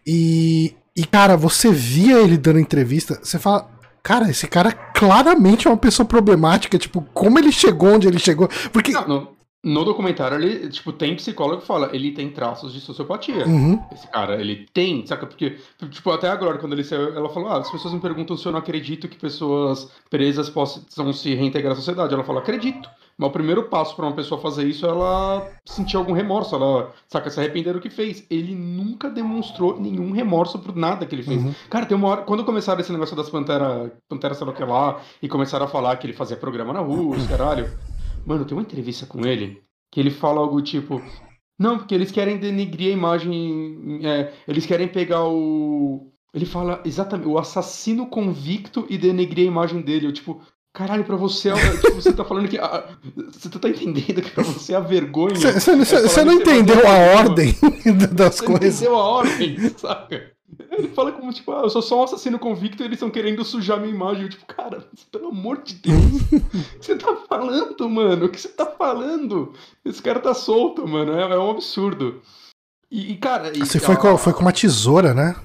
E, 0.07 0.75
e, 0.97 1.05
cara, 1.05 1.37
você 1.37 1.71
via 1.71 2.19
ele 2.19 2.37
dando 2.37 2.59
entrevista, 2.59 3.19
você 3.21 3.37
fala. 3.37 3.69
Cara, 4.03 4.31
esse 4.31 4.47
cara 4.47 4.71
claramente 4.71 5.67
é 5.67 5.69
uma 5.69 5.77
pessoa 5.77 6.07
problemática. 6.07 6.79
Tipo, 6.79 7.03
como 7.13 7.37
ele 7.37 7.51
chegou 7.51 7.93
onde 7.93 8.07
ele 8.07 8.17
chegou? 8.17 8.49
Porque. 8.73 8.91
Não, 8.91 9.07
no, 9.07 9.27
no 9.63 9.85
documentário, 9.85 10.37
ele, 10.37 10.69
tipo, 10.69 10.91
tem 10.91 11.15
psicólogo 11.15 11.61
que 11.61 11.67
fala, 11.67 11.89
ele 11.93 12.11
tem 12.11 12.29
traços 12.31 12.73
de 12.73 12.81
sociopatia. 12.81 13.45
Uhum. 13.45 13.79
Esse 13.91 14.07
cara, 14.07 14.41
ele 14.41 14.67
tem, 14.73 15.05
saca? 15.05 15.27
Porque, 15.27 15.57
tipo, 15.89 16.09
até 16.09 16.27
a 16.27 16.35
Glória, 16.35 16.59
quando 16.59 16.73
ele 16.73 16.83
saiu, 16.83 17.15
ela 17.15 17.29
falou: 17.29 17.49
Ah, 17.49 17.59
as 17.59 17.69
pessoas 17.69 17.93
me 17.93 17.99
perguntam 17.99 18.35
se 18.35 18.45
eu 18.45 18.51
não 18.51 18.59
acredito 18.59 19.07
que 19.07 19.17
pessoas 19.17 19.91
presas 20.09 20.49
possam 20.49 21.13
se 21.13 21.35
reintegrar 21.35 21.73
à 21.73 21.75
sociedade. 21.75 22.13
Ela 22.13 22.23
falou: 22.23 22.41
Acredito. 22.41 22.89
Mas 23.17 23.29
o 23.29 23.33
primeiro 23.33 23.63
passo 23.63 23.95
pra 23.95 24.07
uma 24.07 24.15
pessoa 24.15 24.41
fazer 24.41 24.65
isso 24.65 24.83
é 24.83 24.89
ela 24.89 25.47
sentir 25.63 25.95
algum 25.95 26.11
remorso, 26.11 26.55
ela, 26.55 26.91
saca, 27.07 27.29
se 27.29 27.39
arrepender 27.39 27.71
do 27.71 27.79
que 27.79 27.89
fez. 27.89 28.25
Ele 28.31 28.55
nunca 28.55 29.11
demonstrou 29.11 29.79
nenhum 29.79 30.11
remorso 30.11 30.57
por 30.57 30.75
nada 30.75 31.05
que 31.05 31.13
ele 31.13 31.21
fez. 31.21 31.43
Uhum. 31.43 31.53
Cara, 31.69 31.85
tem 31.85 31.95
uma 31.95 32.07
hora. 32.07 32.21
Quando 32.23 32.43
começaram 32.43 32.81
esse 32.81 32.91
negócio 32.91 33.15
das 33.15 33.29
Pantera, 33.29 33.93
Pantera 34.09 34.33
sei 34.33 34.47
lá 34.47 34.51
o 34.53 34.55
que 34.55 34.63
lá, 34.63 34.99
e 35.21 35.29
começaram 35.29 35.65
a 35.65 35.69
falar 35.69 35.95
que 35.97 36.07
ele 36.07 36.13
fazia 36.13 36.35
programa 36.35 36.73
na 36.73 36.79
rua, 36.79 37.15
os 37.15 37.27
caralho. 37.29 37.69
Mano, 38.25 38.45
tem 38.45 38.55
uma 38.55 38.63
entrevista 38.63 39.05
com 39.05 39.25
ele 39.25 39.61
que 39.91 39.99
ele 39.99 40.11
fala 40.11 40.39
algo 40.39 40.61
tipo. 40.61 41.01
Não, 41.59 41.77
porque 41.77 41.93
eles 41.93 42.11
querem 42.11 42.37
denegrir 42.37 42.89
a 42.89 42.97
imagem. 42.97 43.99
é, 44.03 44.31
eles 44.47 44.65
querem 44.65 44.87
pegar 44.87 45.25
o. 45.27 46.07
Ele 46.33 46.45
fala 46.45 46.81
exatamente 46.85 47.27
o 47.27 47.37
assassino 47.37 48.07
convicto 48.07 48.85
e 48.89 48.97
denegrir 48.97 49.45
a 49.45 49.51
imagem 49.51 49.81
dele. 49.81 50.07
Eu, 50.07 50.13
tipo, 50.13 50.41
caralho, 50.73 51.03
pra 51.03 51.15
você. 51.17 51.49
é- 51.49 51.77
tipo, 51.77 51.95
você 51.95 52.13
tá 52.13 52.23
falando 52.23 52.47
que. 52.47 52.57
a- 52.57 52.87
você 53.31 53.49
tá 53.49 53.69
entendendo 53.69 54.21
que 54.21 54.31
pra 54.31 54.43
você 54.43 54.73
é 54.73 54.77
a 54.77 54.79
vergonha. 54.79 55.35
Você 55.35 55.47
é 55.49 55.51
você 55.59 55.75
não 55.75 55.85
você 55.85 56.21
entendeu 56.41 56.77
a 56.87 57.19
ordem 57.19 57.53
das 58.13 58.35
Você 58.37 58.45
coisas. 58.45 58.75
entendeu 58.81 58.95
a 58.97 59.03
ordem, 59.03 59.57
saca? 59.77 60.31
Ele 60.71 60.87
fala 60.87 61.11
como, 61.11 61.33
tipo, 61.33 61.51
ah, 61.51 61.63
eu 61.63 61.69
sou 61.69 61.81
só 61.81 61.99
um 61.99 62.03
assassino 62.03 62.39
convicto 62.39 62.81
e 62.81 62.85
eles 62.85 62.95
estão 62.95 63.09
querendo 63.09 63.43
sujar 63.43 63.77
minha 63.77 63.93
imagem. 63.93 64.23
Eu, 64.23 64.29
tipo, 64.29 64.45
cara, 64.45 64.87
pelo 65.11 65.27
amor 65.27 65.61
de 65.61 65.73
Deus. 65.75 65.99
O 66.31 66.79
que 66.79 66.85
você 66.85 66.95
tá 66.95 67.13
falando, 67.27 67.89
mano? 67.89 68.25
O 68.25 68.29
que 68.29 68.39
você 68.39 68.47
tá 68.47 68.65
falando? 68.65 69.53
Esse 69.83 70.01
cara 70.01 70.21
tá 70.21 70.33
solto, 70.33 70.87
mano. 70.87 71.11
É, 71.13 71.23
é 71.23 71.37
um 71.37 71.51
absurdo. 71.51 72.21
E, 72.89 73.11
e, 73.11 73.17
cara. 73.17 73.51
e- 73.55 73.59
Você 73.59 73.79
foi 73.81 73.97
com, 73.97 74.17
foi 74.17 74.31
com 74.33 74.39
uma 74.41 74.53
tesoura, 74.53 75.13
né? 75.13 75.35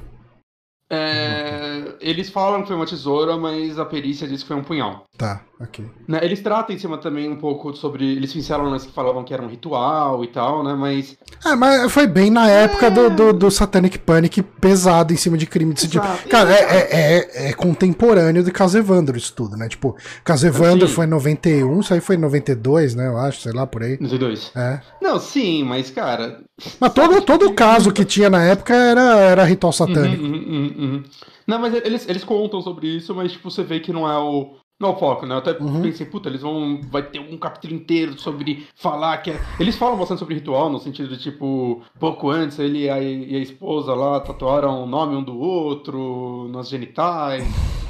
é, 0.89 1.97
eles 2.01 2.31
falam 2.31 2.63
que 2.63 2.69
foi 2.69 2.77
uma 2.77 2.87
tesoura, 2.87 3.37
mas 3.37 3.79
a 3.79 3.85
perícia 3.85 4.29
diz 4.29 4.43
que 4.43 4.49
foi 4.49 4.57
um 4.57 4.63
punhal. 4.63 5.05
Tá, 5.19 5.43
ok. 5.61 5.85
Né, 6.07 6.21
Eles 6.23 6.41
tratam 6.41 6.75
em 6.75 6.79
cima 6.79 6.99
também 6.99 7.29
um 7.29 7.37
pouco 7.37 7.75
sobre. 7.75 8.17
Eles 8.17 8.33
pincelam 8.33 8.71
lance 8.71 8.87
que 8.87 8.93
falavam 8.93 9.25
que 9.25 9.33
era 9.33 9.43
um 9.43 9.49
ritual 9.49 10.25
e 10.25 10.29
tal, 10.29 10.63
né? 10.63 10.75
Mas. 10.75 11.17
Ah, 11.45 11.57
mas 11.57 11.91
foi 11.93 12.07
bem 12.07 12.31
na 12.31 12.49
época 12.49 12.91
do, 12.91 13.11
do, 13.11 13.33
do 13.33 13.51
Satanic 13.51 13.99
Panic 13.99 14.43
pesado 14.43 15.13
em 15.13 15.17
cima 15.17 15.37
de 15.37 15.47
crime 15.47 15.73
desse 15.73 15.89
tipo. 15.89 16.07
Cara, 16.29 16.53
é, 16.53 16.61
é, 16.61 17.47
é, 17.47 17.49
é 17.49 17.53
contemporâneo 17.53 18.43
de 18.43 18.51
Caso 18.51 18.79
Evandro 18.79 19.17
isso 19.17 19.35
tudo, 19.35 19.57
né? 19.57 19.69
Tipo, 19.69 19.97
Caso 20.25 20.47
Evandro 20.47 20.89
Sim. 20.89 20.95
foi 20.95 21.07
em 21.07 21.11
91, 21.11 21.81
isso 21.81 21.95
aí 21.95 22.01
foi 22.01 22.17
em 22.17 22.21
92, 22.21 22.95
né? 22.95 23.09
Eu 23.09 23.19
acho, 23.19 23.41
sei 23.41 23.53
lá, 23.53 23.67
por 23.67 23.83
aí. 23.83 23.99
Nos 24.01 24.17
dois. 24.19 24.51
É. 24.55 24.81
Não, 25.01 25.19
sim, 25.19 25.65
mas, 25.65 25.91
cara. 25.91 26.41
Mas 26.81 26.93
todo, 26.93 27.21
todo 27.23 27.53
caso 27.53 27.93
que 27.93 28.05
tinha 28.05 28.31
na 28.31 28.43
época 28.43 28.75
era, 28.75 29.19
era 29.21 29.45
ritual 29.45 29.73
satânico. 29.73 30.23
Uhum, 30.23 30.33
uhum, 30.33 30.39
uhum, 30.39 30.75
uhum. 30.79 31.05
Não, 31.47 31.61
mas 31.61 31.75
eles, 31.75 32.09
eles 32.09 32.25
contam 32.25 32.61
sobre 32.61 32.89
isso, 32.89 33.15
mas 33.15 33.33
tipo, 33.33 33.51
você 33.51 33.63
vê 33.63 33.79
que 33.79 33.93
não 33.93 34.11
é 34.11 34.19
o. 34.19 34.57
Não 34.79 34.91
é 34.91 34.93
o 34.93 34.97
foco, 34.99 35.25
né? 35.25 35.35
Eu 35.35 35.39
até 35.39 35.53
Uhum. 35.53 35.81
pensei, 35.83 36.05
puta, 36.07 36.29
eles 36.29 36.43
vão. 36.43 36.81
Vai 36.91 37.03
ter 37.03 37.19
um 37.19 37.39
capítulo 37.39 37.75
inteiro 37.75 38.19
sobre 38.21 38.67
falar 38.75 39.17
que 39.19 39.31
é. 39.31 39.41
Eles 39.59 39.77
falam 39.77 39.97
bastante 39.99 40.19
sobre 40.19 40.35
ritual, 40.35 40.69
no 40.69 40.79
sentido 40.79 41.09
de, 41.09 41.19
tipo, 41.23 41.83
pouco 41.99 42.31
antes 42.31 42.59
ele 42.59 42.85
e 42.85 42.91
a, 42.91 43.01
e 43.01 43.37
a 43.37 43.39
esposa 43.39 43.95
lá 43.95 44.21
tatuaram 44.21 44.83
o 44.83 44.87
nome 44.87 45.17
um 45.17 45.23
do 45.23 45.39
outro 45.39 46.49
nas 46.51 46.69
genitais, 46.69 47.43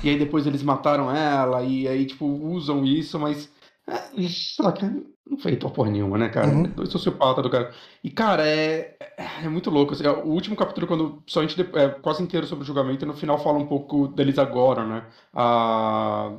e 0.04 0.08
aí 0.10 0.18
depois 0.18 0.46
eles 0.46 0.62
mataram 0.62 1.10
ela, 1.10 1.62
e 1.62 1.88
aí, 1.88 2.06
tipo, 2.06 2.24
usam 2.24 2.84
isso, 2.84 3.18
mas. 3.18 3.50
É, 3.88 3.96
sei 4.28 4.64
lá, 4.64 4.72
cara, 4.72 4.92
não 5.28 5.38
foi 5.38 5.52
ritual 5.52 5.72
porra 5.72 5.90
nenhuma, 5.90 6.18
né, 6.18 6.28
cara? 6.28 6.48
Uhum. 6.48 6.64
Dois 6.64 6.88
sociopatas 6.90 7.42
do 7.42 7.50
cara. 7.50 7.72
E, 8.02 8.10
cara, 8.10 8.44
é, 8.46 8.96
é 9.44 9.48
muito 9.48 9.70
louco. 9.70 9.92
assim, 9.92 10.06
o 10.06 10.26
último 10.28 10.56
capítulo, 10.56 10.86
quando 10.88 11.22
só 11.26 11.40
a 11.40 11.46
gente 11.46 11.60
é 11.60 11.88
quase 11.88 12.22
inteiro 12.22 12.46
sobre 12.46 12.62
o 12.64 12.66
julgamento, 12.66 13.04
e 13.04 13.08
no 13.08 13.14
final 13.14 13.38
fala 13.38 13.58
um 13.58 13.66
pouco 13.66 14.08
deles 14.08 14.38
agora, 14.38 14.84
né? 14.84 15.04
A... 15.34 16.32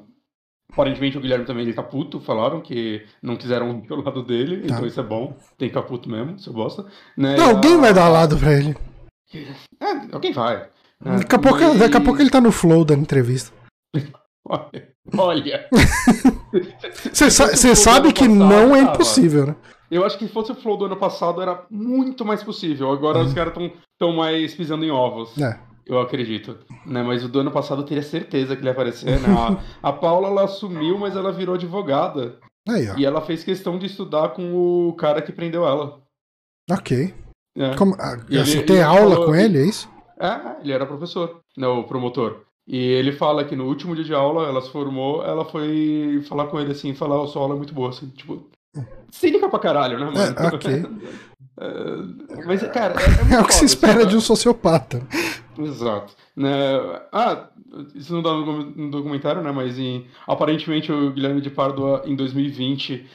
Aparentemente 0.72 1.18
o 1.18 1.22
Guilherme 1.22 1.46
também 1.46 1.64
ele 1.64 1.74
tá 1.74 1.82
puto, 1.84 2.20
falaram 2.20 2.62
que 2.62 3.06
não 3.22 3.36
quiseram 3.36 3.70
ir 3.84 3.88
pelo 3.88 4.04
lado 4.04 4.22
dele, 4.24 4.68
Tá. 4.68 4.76
então 4.76 4.86
isso 4.88 5.00
é 5.00 5.04
bom. 5.04 5.36
Tem 5.58 5.70
que 5.70 5.76
ficar 5.76 5.84
puto 5.88 6.10
mesmo, 6.10 6.38
se 6.40 6.48
eu 6.50 6.54
gosta. 6.54 6.86
Né? 7.16 7.36
Não, 7.38 7.50
alguém 7.52 7.76
A- 7.76 7.78
vai 7.78 7.94
dar 7.94 8.10
lado 8.10 8.38
pra 8.38 8.54
ele. 8.54 8.76
É, 9.34 10.14
alguém 10.14 10.32
vai. 10.34 10.58
né? 11.04 11.18
Daqui 11.20 11.36
a, 11.36 11.40
pouco, 11.40 11.60
E- 11.62 11.78
daqui 11.78 11.98
a 11.98 12.02
pouco 12.02 12.22
ele 12.22 12.30
tá 12.30 12.40
no 12.42 12.52
flow 12.52 12.84
da 12.86 12.94
entrevista. 12.96 13.52
Olha. 14.48 14.90
olha. 15.18 15.68
Você 17.12 17.30
sa 17.32 17.56
sabe 17.76 18.14
que 18.14 18.26
ano 18.26 18.36
não 18.36 18.76
é 18.76 18.80
passado, 18.80 18.94
impossível, 18.96 19.48
né? 19.48 19.56
Eu 19.90 20.06
acho 20.06 20.18
que 20.18 20.28
se 20.28 20.34
fosse 20.34 20.52
o 20.52 20.56
flow 20.56 20.76
do 20.78 20.86
ano 20.86 20.98
passado 20.98 21.42
era 21.42 21.66
muito 21.72 22.26
mais 22.26 22.44
possível. 22.44 22.92
Agora 22.92 23.20
os 23.20 23.34
caras 23.34 23.54
estão 23.54 23.72
tão 23.98 24.14
mais 24.14 24.54
pisando 24.54 24.84
em 24.84 24.92
ovos. 24.92 25.36
Uhum. 25.38 25.46
É. 25.46 25.60
Eu 25.88 26.00
acredito. 26.02 26.58
Né? 26.86 27.02
Mas 27.02 27.24
o 27.24 27.30
do 27.30 27.40
ano 27.40 27.52
passado 27.52 27.82
eu 27.82 27.86
teria 27.86 28.04
certeza 28.04 28.56
que 28.56 28.62
ele 28.62 28.68
ia 28.70 28.72
aparecer. 28.74 29.20
Né? 29.20 29.28
A, 29.82 29.90
a 29.90 29.94
Paula 29.94 30.28
ela 30.28 30.44
assumiu, 30.44 30.98
mas 30.98 31.16
ela 31.16 31.32
virou 31.32 31.56
advogada. 31.56 32.38
Aí, 32.68 32.90
ó. 32.90 32.96
E 32.98 33.06
ela 33.06 33.22
fez 33.22 33.44
questão 33.44 33.78
de 33.80 33.86
estudar 33.86 34.30
com 34.30 34.54
o 34.90 34.94
cara 34.94 35.22
que 35.22 35.32
prendeu 35.32 35.66
ela. 35.66 36.02
Ok. 36.70 37.14
né? 37.56 37.76
Como, 37.78 37.96
ah, 38.00 38.18
E 38.30 38.38
assim, 38.38 38.58
ele- 38.58 38.64
tem 38.64 38.76
ele 38.78 38.84
aula 38.86 39.12
falou- 39.16 39.26
com 39.28 39.36
ele, 39.36 39.58
é 39.60 39.66
isso? 39.66 39.90
É, 40.20 40.62
ele 40.62 40.74
era 40.74 40.86
professor, 40.86 41.40
né, 41.56 41.68
o 41.68 41.84
promotor. 41.84 42.42
E 42.68 42.76
ele 42.78 43.14
fala 43.14 43.46
que 43.46 43.56
no 43.56 43.66
último 43.66 43.96
dia 43.96 44.04
de 44.04 44.14
aula, 44.14 44.48
ela 44.48 44.62
se 44.62 44.70
formou, 44.70 45.24
ela 45.24 45.46
foi 45.46 46.22
falar 46.28 46.48
com 46.48 46.60
ele 46.60 46.72
assim, 46.74 46.94
falar, 46.94 47.24
a 47.24 47.28
sua 47.28 47.44
aula 47.44 47.54
é 47.54 47.58
muito 47.58 47.74
boa, 47.74 47.90
assim, 47.90 48.10
tipo... 48.10 48.50
Cínica 49.12 49.48
pra 49.48 49.60
caralho, 49.60 49.98
né, 49.98 50.06
mano? 50.06 50.18
É, 50.20 50.48
ok. 50.56 50.84
É, 51.60 52.46
mas, 52.46 52.62
cara, 52.72 52.96
é, 53.02 53.34
é, 53.34 53.36
É 53.38 53.42
o 53.42 53.46
que 53.46 53.54
se 53.54 53.60
foda, 53.62 53.66
espera 53.66 54.06
de 54.06 54.16
um 54.16 54.22
sociopata. 54.22 55.02
Exato. 55.58 56.14
Né? 56.36 56.52
Ah, 57.12 57.48
isso 57.96 58.14
não 58.14 58.22
dá 58.22 58.32
no 58.32 58.92
documentário, 58.92 59.42
né? 59.42 59.52
Mas 59.52 59.80
em- 59.80 60.06
aparentemente 60.28 60.92
o 60.92 61.12
Guilherme 61.12 61.42
de 61.42 61.50
Pádua, 61.50 62.04
em 62.06 62.16
2020, 62.16 63.08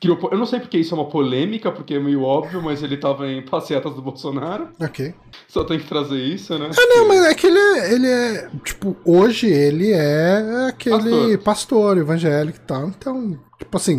criou. 0.00 0.16
Eu 0.30 0.38
não 0.38 0.46
sei 0.46 0.60
porque 0.60 0.78
isso 0.78 0.94
é 0.94 0.98
uma 0.98 1.08
polêmica, 1.08 1.72
porque 1.72 1.94
é 1.94 1.98
meio 1.98 2.22
óbvio, 2.22 2.62
mas 2.62 2.80
ele 2.84 2.96
tava 2.96 3.26
em 3.28 3.42
passeatas 3.42 3.92
do 3.94 4.02
Bolsonaro. 4.02 4.68
Ok. 4.80 5.12
Só 5.48 5.64
tem 5.64 5.80
que 5.80 5.86
trazer 5.86 6.18
isso, 6.22 6.56
né? 6.58 6.70
Ah, 6.72 6.86
não, 6.96 7.08
mas 7.08 7.24
é 7.24 7.34
que 7.34 7.46
ele 7.48 7.58
é, 7.58 7.92
ele 7.92 8.06
é. 8.06 8.50
Tipo, 8.64 8.96
hoje 9.04 9.48
ele 9.48 9.90
é 9.92 10.66
aquele 10.68 11.36
pastor, 11.38 11.98
evangélico 11.98 12.58
e 12.58 12.66
tal. 12.66 12.86
Então, 12.86 13.36
tipo 13.60 13.76
assim, 13.76 13.96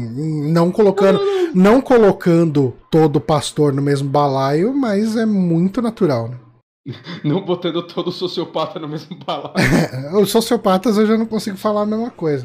não 0.52 0.72
colocando. 0.72 1.20
Não 1.54 1.82
colocando 1.82 2.74
todo 2.90 3.20
pastor 3.22 3.74
no 3.74 3.82
mesmo 3.82 4.10
balaio, 4.10 4.74
mas 4.74 5.16
é 5.18 5.26
muito 5.26 5.82
natural, 5.82 6.30
né? 6.30 6.38
Não 7.24 7.42
botando 7.46 7.84
todo 7.84 8.12
sociopata 8.12 8.80
no 8.80 8.88
mesmo 8.88 9.16
balaio. 9.24 9.54
É, 10.12 10.18
Os 10.18 10.32
sociopatas 10.32 10.98
eu 10.98 11.06
já 11.06 11.16
não 11.18 11.26
consigo 11.28 11.56
falar 11.58 11.82
a 11.82 11.86
mesma 11.86 12.10
coisa. 12.10 12.44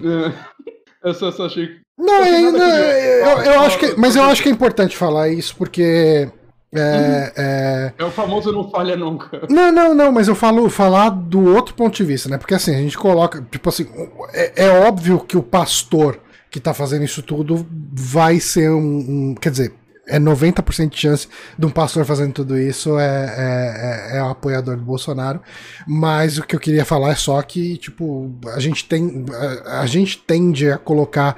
eu 1.03 1.15
só, 1.15 1.31
só 1.33 1.47
achei. 1.47 1.71
Não, 1.99 2.19
Não 2.19 2.53
tem 2.53 2.61
é- 2.63 3.23
eu, 3.23 3.27
eu 3.29 3.45
Fala, 3.55 3.67
acho 3.67 3.79
que. 3.79 3.95
Mas 3.97 4.15
eu 4.17 4.23
acho 4.25 4.43
que 4.43 4.49
é 4.49 4.53
importante 4.53 4.95
falar 4.97 5.29
isso, 5.31 5.55
porque. 5.57 6.29
É, 6.75 7.33
é, 7.37 7.93
É 7.97 8.05
o 8.05 8.11
famoso 8.11 8.53
não 8.53 8.69
falha 8.69 8.97
nunca. 8.97 9.41
Não, 9.49 9.73
não, 9.73 9.95
não, 9.95 10.13
mas 10.13 10.29
eu 10.29 10.35
falo 10.35 10.69
falar 10.69 11.09
do 11.11 11.55
outro 11.55 11.75
ponto 11.75 11.97
de 11.97 12.05
vista, 12.05 12.29
né? 12.29 12.37
Porque 12.37 12.55
assim, 12.55 12.75
a 12.75 12.79
gente 12.79 12.99
coloca, 12.99 13.41
tipo 13.51 13.69
assim, 13.71 13.87
é, 14.35 14.65
é 14.67 14.87
óbvio 14.87 15.21
que 15.21 15.37
o 15.39 15.43
pastor 15.43 16.19
que 16.51 16.61
tá 16.61 16.73
fazendo 16.73 17.05
isso 17.05 17.23
tudo 17.23 17.67
vai 17.93 18.41
ser 18.41 18.71
um, 18.71 19.31
um- 19.31 19.35
Quer 19.35 19.51
dizer, 19.51 19.73
é 20.09 20.19
90% 20.19 20.91
de 20.91 20.99
chance 20.99 21.29
de 21.59 21.67
um 21.67 21.71
pastor 21.71 22.05
fazendo 22.05 22.33
tudo 22.33 22.57
isso 22.57 22.99
é, 22.99 23.35
é, 23.37 24.15
é, 24.15 24.19
é 24.19 24.23
um 24.23 24.31
apoiador 24.31 24.77
do 24.77 24.83
Bolsonaro. 24.83 25.41
Mas 25.87 26.39
o 26.39 26.43
que 26.43 26.55
eu 26.55 26.61
queria 26.61 26.85
falar 26.85 27.11
é 27.11 27.17
só 27.17 27.41
que, 27.43 27.77
tipo, 27.77 28.33
a 28.55 28.61
gente 28.61 28.85
tem. 28.85 29.27
A, 29.67 29.81
a 29.81 29.87
gente 29.87 30.19
tende 30.19 30.71
a 30.71 30.79
colocar 30.79 31.37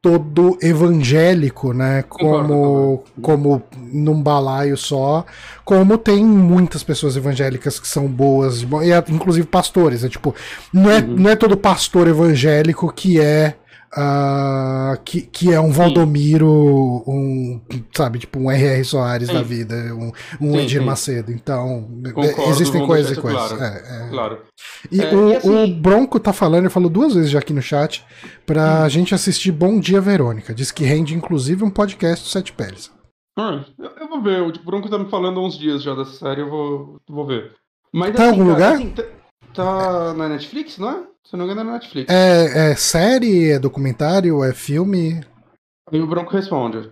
todo 0.00 0.56
evangélico, 0.62 1.72
né? 1.72 2.04
Como, 2.08 3.04
como 3.20 3.62
num 3.76 4.22
balaio 4.22 4.76
só. 4.76 5.24
Como 5.64 5.98
tem 5.98 6.24
muitas 6.24 6.82
pessoas 6.82 7.16
evangélicas 7.16 7.78
que 7.78 7.86
são 7.88 8.06
boas, 8.08 8.62
e 8.62 9.12
inclusive 9.12 9.46
pastores. 9.46 10.04
É 10.04 10.08
tipo, 10.08 10.34
não 10.72 10.90
é, 10.90 10.98
uhum. 10.98 11.16
não 11.16 11.30
é 11.30 11.36
todo 11.36 11.56
pastor 11.56 12.08
evangélico 12.08 12.92
que 12.92 13.20
é 13.20 13.56
Uh, 13.96 15.00
que, 15.02 15.22
que 15.22 15.52
é 15.52 15.58
um 15.58 15.70
Valdomiro, 15.70 16.46
um, 17.06 17.58
sabe, 17.96 18.18
tipo 18.18 18.38
um 18.38 18.50
R.R. 18.50 18.84
Soares 18.84 19.28
sim. 19.28 19.34
da 19.34 19.42
vida, 19.42 19.74
um, 19.94 20.12
um 20.40 20.52
sim, 20.52 20.58
Edir 20.58 20.80
sim. 20.80 20.86
Macedo. 20.86 21.32
Então, 21.32 21.88
Concordo, 22.12 22.50
existem 22.50 22.86
coisas 22.86 23.16
e 23.16 23.20
coisas. 23.20 23.52
Claro. 23.52 23.64
É, 23.64 24.06
é. 24.06 24.10
claro. 24.10 24.38
E, 24.92 25.00
é, 25.00 25.14
o, 25.14 25.30
e 25.30 25.36
assim... 25.36 25.64
o, 25.64 25.74
Bronco 25.80 26.20
tá 26.20 26.34
falando, 26.34 26.64
ele 26.64 26.70
falou 26.70 26.90
duas 26.90 27.14
vezes 27.14 27.30
já 27.30 27.38
aqui 27.38 27.54
no 27.54 27.62
chat, 27.62 28.04
pra 28.44 28.84
hum. 28.84 28.88
gente 28.90 29.14
assistir 29.14 29.52
Bom 29.52 29.80
Dia 29.80 30.02
Verônica. 30.02 30.54
Diz 30.54 30.70
que 30.70 30.84
rende 30.84 31.14
inclusive 31.14 31.64
um 31.64 31.70
podcast 31.70 32.24
do 32.26 32.28
Sete 32.28 32.52
Peles. 32.52 32.92
Ah, 33.38 33.64
eu 33.78 34.08
vou 34.08 34.20
ver, 34.20 34.42
o 34.42 34.52
Bronco 34.64 34.90
tá 34.90 34.98
me 34.98 35.08
falando 35.08 35.40
há 35.40 35.46
uns 35.46 35.56
dias 35.56 35.82
já 35.82 35.94
dessa 35.94 36.12
série, 36.12 36.40
eu 36.40 36.50
vou, 36.50 36.96
vou 37.08 37.24
ver. 37.24 37.54
Mas, 37.92 38.14
tá 38.14 38.26
em 38.26 38.28
assim, 38.30 38.40
algum 38.40 38.52
cara, 38.52 38.70
lugar? 38.70 38.74
Assim, 38.74 38.90
tá, 38.90 39.04
tá 39.54 40.14
na 40.14 40.28
Netflix, 40.28 40.76
não 40.76 40.90
é? 40.90 41.07
Se 41.28 41.36
não 41.36 41.46
me 41.46 41.52
engano, 41.52 41.70
é 41.70 41.72
Netflix. 41.74 42.10
É, 42.10 42.70
é 42.70 42.74
série, 42.74 43.50
é 43.50 43.58
documentário, 43.58 44.42
é 44.42 44.54
filme? 44.54 45.20
Aí 45.92 46.00
o 46.00 46.06
Bronco 46.06 46.32
responde. 46.32 46.90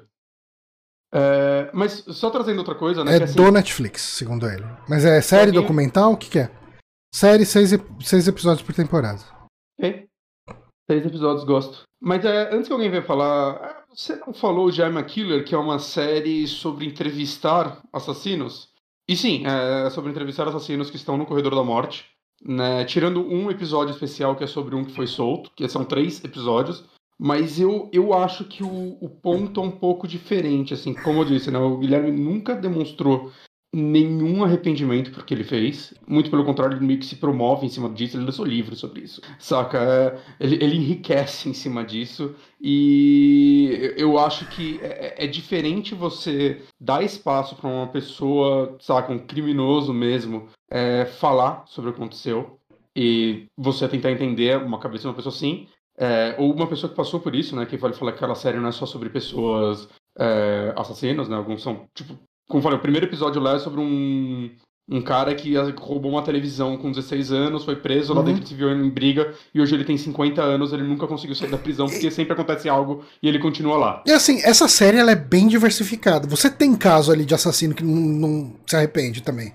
É, 1.10 1.70
mas 1.72 2.04
só 2.08 2.28
trazendo 2.28 2.58
outra 2.58 2.74
coisa, 2.74 3.02
né? 3.02 3.16
É 3.16 3.22
assim... 3.22 3.34
do 3.34 3.50
Netflix, 3.50 4.02
segundo 4.02 4.46
ele. 4.46 4.62
Mas 4.86 5.06
é 5.06 5.22
série, 5.22 5.46
Alguém... 5.46 5.62
documental? 5.62 6.12
O 6.12 6.16
que, 6.18 6.28
que 6.28 6.38
é? 6.40 6.50
Série, 7.14 7.46
seis, 7.46 7.70
seis 8.02 8.28
episódios 8.28 8.60
por 8.60 8.74
temporada. 8.74 9.22
Ok. 9.80 10.06
Seis 10.90 11.06
episódios, 11.06 11.44
gosto. 11.44 11.84
Mas 11.98 12.22
é, 12.22 12.54
antes 12.54 12.66
que 12.66 12.74
alguém 12.74 12.90
venha 12.90 13.02
falar, 13.02 13.52
ah, 13.52 13.84
você 13.88 14.16
não 14.16 14.34
falou 14.34 14.70
de 14.70 14.82
I'm 14.82 14.98
a 14.98 15.02
Killer, 15.02 15.46
que 15.46 15.54
é 15.54 15.58
uma 15.58 15.78
série 15.78 16.46
sobre 16.46 16.84
entrevistar 16.84 17.80
assassinos? 17.90 18.68
E 19.08 19.16
sim, 19.16 19.44
é 19.46 19.88
sobre 19.88 20.10
entrevistar 20.10 20.46
assassinos 20.46 20.90
que 20.90 20.96
estão 20.96 21.16
no 21.16 21.24
corredor 21.24 21.54
da 21.54 21.64
morte. 21.64 22.04
Né? 22.44 22.84
Tirando 22.84 23.26
um 23.26 23.50
episódio 23.50 23.92
especial 23.92 24.36
que 24.36 24.44
é 24.44 24.46
sobre 24.46 24.74
um 24.74 24.84
que 24.84 24.94
foi 24.94 25.06
solto, 25.06 25.50
que 25.54 25.68
são 25.68 25.84
três 25.84 26.22
episódios. 26.24 26.84
Mas 27.18 27.58
eu, 27.58 27.88
eu 27.92 28.12
acho 28.12 28.44
que 28.44 28.62
o, 28.62 28.98
o 29.00 29.08
ponto 29.08 29.60
é 29.60 29.64
um 29.64 29.70
pouco 29.70 30.06
diferente, 30.06 30.74
assim, 30.74 30.92
como 30.92 31.20
eu 31.20 31.24
disse, 31.24 31.50
né? 31.50 31.58
O 31.58 31.78
Guilherme 31.78 32.10
nunca 32.12 32.54
demonstrou 32.54 33.32
nenhum 33.74 34.42
arrependimento 34.42 35.10
porque 35.10 35.34
ele 35.34 35.44
fez. 35.44 35.92
Muito 36.06 36.30
pelo 36.30 36.44
contrário, 36.44 36.76
ele 36.76 36.86
meio 36.86 36.98
que 36.98 37.06
se 37.06 37.16
promove 37.16 37.66
em 37.66 37.68
cima 37.68 37.90
disso, 37.90 38.16
ele 38.16 38.24
lançou 38.24 38.44
livros 38.44 38.78
sobre 38.78 39.02
isso. 39.02 39.20
Saca? 39.38 39.78
É, 39.78 40.18
ele, 40.40 40.56
ele 40.56 40.76
enriquece 40.76 41.48
em 41.48 41.52
cima 41.52 41.84
disso. 41.84 42.34
E 42.60 43.92
eu 43.96 44.18
acho 44.18 44.46
que 44.48 44.78
é, 44.82 45.24
é 45.24 45.26
diferente 45.26 45.94
você 45.94 46.62
dar 46.80 47.02
espaço 47.02 47.56
para 47.56 47.68
uma 47.68 47.88
pessoa, 47.88 48.76
saca, 48.80 49.12
um 49.12 49.18
criminoso 49.18 49.92
mesmo, 49.92 50.48
é, 50.70 51.04
falar 51.04 51.64
sobre 51.66 51.90
o 51.90 51.92
que 51.92 52.00
aconteceu 52.00 52.58
e 52.94 53.46
você 53.56 53.86
tentar 53.86 54.10
entender 54.10 54.56
uma 54.56 54.78
cabeça 54.78 55.02
de 55.02 55.08
uma 55.08 55.14
pessoa 55.14 55.34
assim, 55.34 55.68
é, 55.98 56.34
ou 56.38 56.52
uma 56.52 56.66
pessoa 56.66 56.90
que 56.90 56.96
passou 56.96 57.20
por 57.20 57.34
isso, 57.34 57.54
né? 57.56 57.66
Que 57.66 57.76
vale 57.76 57.94
falar 57.94 58.12
que 58.12 58.18
aquela 58.18 58.34
série 58.34 58.58
não 58.58 58.68
é 58.68 58.72
só 58.72 58.86
sobre 58.86 59.10
pessoas 59.10 59.88
é, 60.18 60.72
assassinas, 60.76 61.28
né? 61.28 61.36
Alguns 61.36 61.62
são, 61.62 61.86
tipo, 61.94 62.18
como 62.48 62.62
falei, 62.62 62.78
o 62.78 62.82
primeiro 62.82 63.06
episódio 63.06 63.40
lá 63.40 63.56
é 63.56 63.58
sobre 63.58 63.80
um, 63.80 64.50
um 64.88 65.02
cara 65.02 65.34
que 65.34 65.54
roubou 65.76 66.12
uma 66.12 66.22
televisão 66.22 66.76
com 66.76 66.92
16 66.92 67.32
anos, 67.32 67.64
foi 67.64 67.76
preso, 67.76 68.12
uhum. 68.12 68.20
lá 68.20 68.24
dentro 68.24 68.46
se 68.46 68.54
viu 68.54 68.70
em 68.70 68.88
briga, 68.88 69.34
e 69.52 69.60
hoje 69.60 69.74
ele 69.74 69.84
tem 69.84 69.96
50 69.96 70.40
anos, 70.40 70.72
ele 70.72 70.84
nunca 70.84 71.06
conseguiu 71.06 71.34
sair 71.34 71.50
da 71.50 71.58
prisão, 71.58 71.86
porque 71.86 72.10
sempre 72.10 72.34
acontece 72.34 72.68
algo 72.68 73.04
e 73.22 73.28
ele 73.28 73.38
continua 73.38 73.76
lá. 73.76 74.02
E 74.06 74.12
assim, 74.12 74.40
essa 74.42 74.68
série 74.68 74.98
ela 74.98 75.10
é 75.10 75.16
bem 75.16 75.48
diversificada. 75.48 76.28
Você 76.28 76.48
tem 76.48 76.76
caso 76.76 77.10
ali 77.10 77.24
de 77.24 77.34
assassino 77.34 77.74
que 77.74 77.84
não, 77.84 77.94
não 77.94 78.56
se 78.66 78.76
arrepende 78.76 79.22
também. 79.22 79.52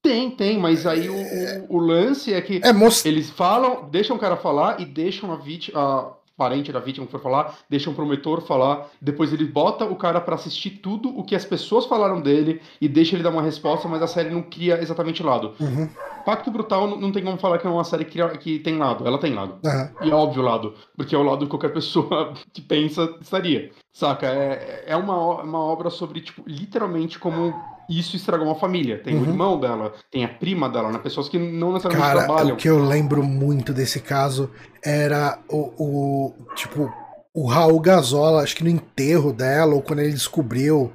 Tem, 0.00 0.30
tem, 0.30 0.58
mas 0.58 0.86
aí 0.86 1.08
o, 1.08 1.16
o, 1.16 1.76
o 1.76 1.78
lance 1.78 2.32
é 2.32 2.40
que 2.40 2.60
é, 2.62 2.72
most... 2.72 3.06
eles 3.06 3.28
falam, 3.30 3.90
deixam 3.90 4.16
o 4.16 4.18
cara 4.18 4.36
falar 4.36 4.80
e 4.80 4.86
deixam 4.86 5.32
a 5.32 5.36
vítima, 5.36 5.80
a 5.80 6.17
parente 6.38 6.72
da 6.72 6.78
vítima 6.78 7.04
que 7.04 7.12
for 7.12 7.20
falar, 7.20 7.58
deixam 7.68 7.92
o 7.92 7.96
promotor 7.96 8.40
falar, 8.40 8.88
depois 9.02 9.32
ele 9.32 9.44
bota 9.44 9.84
o 9.84 9.96
cara 9.96 10.20
para 10.20 10.36
assistir 10.36 10.70
tudo 10.70 11.10
o 11.18 11.24
que 11.24 11.34
as 11.34 11.44
pessoas 11.44 11.84
falaram 11.84 12.20
dele 12.20 12.62
e 12.80 12.88
deixa 12.88 13.16
ele 13.16 13.24
dar 13.24 13.30
uma 13.30 13.42
resposta, 13.42 13.88
mas 13.88 14.00
a 14.00 14.06
série 14.06 14.30
não 14.30 14.42
cria 14.42 14.80
exatamente 14.80 15.20
lado. 15.20 15.52
Uhum. 15.58 15.88
Pacto 16.24 16.50
Brutal 16.50 16.86
não, 16.86 17.00
não, 17.00 17.12
tem 17.12 17.24
como 17.24 17.38
falar 17.38 17.58
que 17.58 17.66
é 17.66 17.70
uma 17.70 17.84
série 17.84 18.04
que, 18.04 18.22
que 18.38 18.58
tem 18.60 18.78
lado, 18.78 19.06
ela 19.06 19.18
tem 19.18 19.34
lado. 19.34 19.58
Uhum. 19.64 20.06
E 20.06 20.10
é 20.10 20.14
óbvio 20.14 20.42
lado, 20.42 20.74
porque 20.96 21.14
é 21.14 21.18
o 21.18 21.22
lado 21.22 21.44
que 21.44 21.50
qualquer 21.50 21.72
pessoa 21.72 22.34
que 22.52 22.62
pensa 22.62 23.16
estaria. 23.20 23.72
Saca? 23.92 24.26
É, 24.26 24.84
é 24.86 24.96
uma, 24.96 25.42
uma 25.42 25.58
obra 25.58 25.90
sobre, 25.90 26.20
tipo, 26.20 26.44
literalmente 26.46 27.18
como 27.18 27.52
isso 27.88 28.16
estragou 28.16 28.46
uma 28.46 28.54
família. 28.54 28.98
Tem 28.98 29.14
uhum. 29.14 29.22
o 29.22 29.24
irmão 29.24 29.58
dela, 29.58 29.94
tem 30.10 30.24
a 30.24 30.28
prima 30.28 30.68
dela, 30.68 30.90
né? 30.90 30.98
Pessoas 30.98 31.28
que 31.28 31.38
não 31.38 31.72
necessariamente 31.72 32.14
Cara, 32.14 32.26
trabalham. 32.26 32.54
O 32.54 32.58
que 32.58 32.68
eu 32.68 32.78
lembro 32.78 33.22
muito 33.22 33.72
desse 33.72 34.00
caso 34.00 34.50
era 34.82 35.38
o, 35.48 35.72
o 35.78 36.34
tipo, 36.54 36.92
o 37.32 37.46
Raul 37.46 37.80
Gazola, 37.80 38.42
acho 38.42 38.56
que 38.56 38.64
no 38.64 38.70
enterro 38.70 39.32
dela, 39.32 39.74
ou 39.74 39.82
quando 39.82 40.00
ele 40.00 40.12
descobriu. 40.12 40.92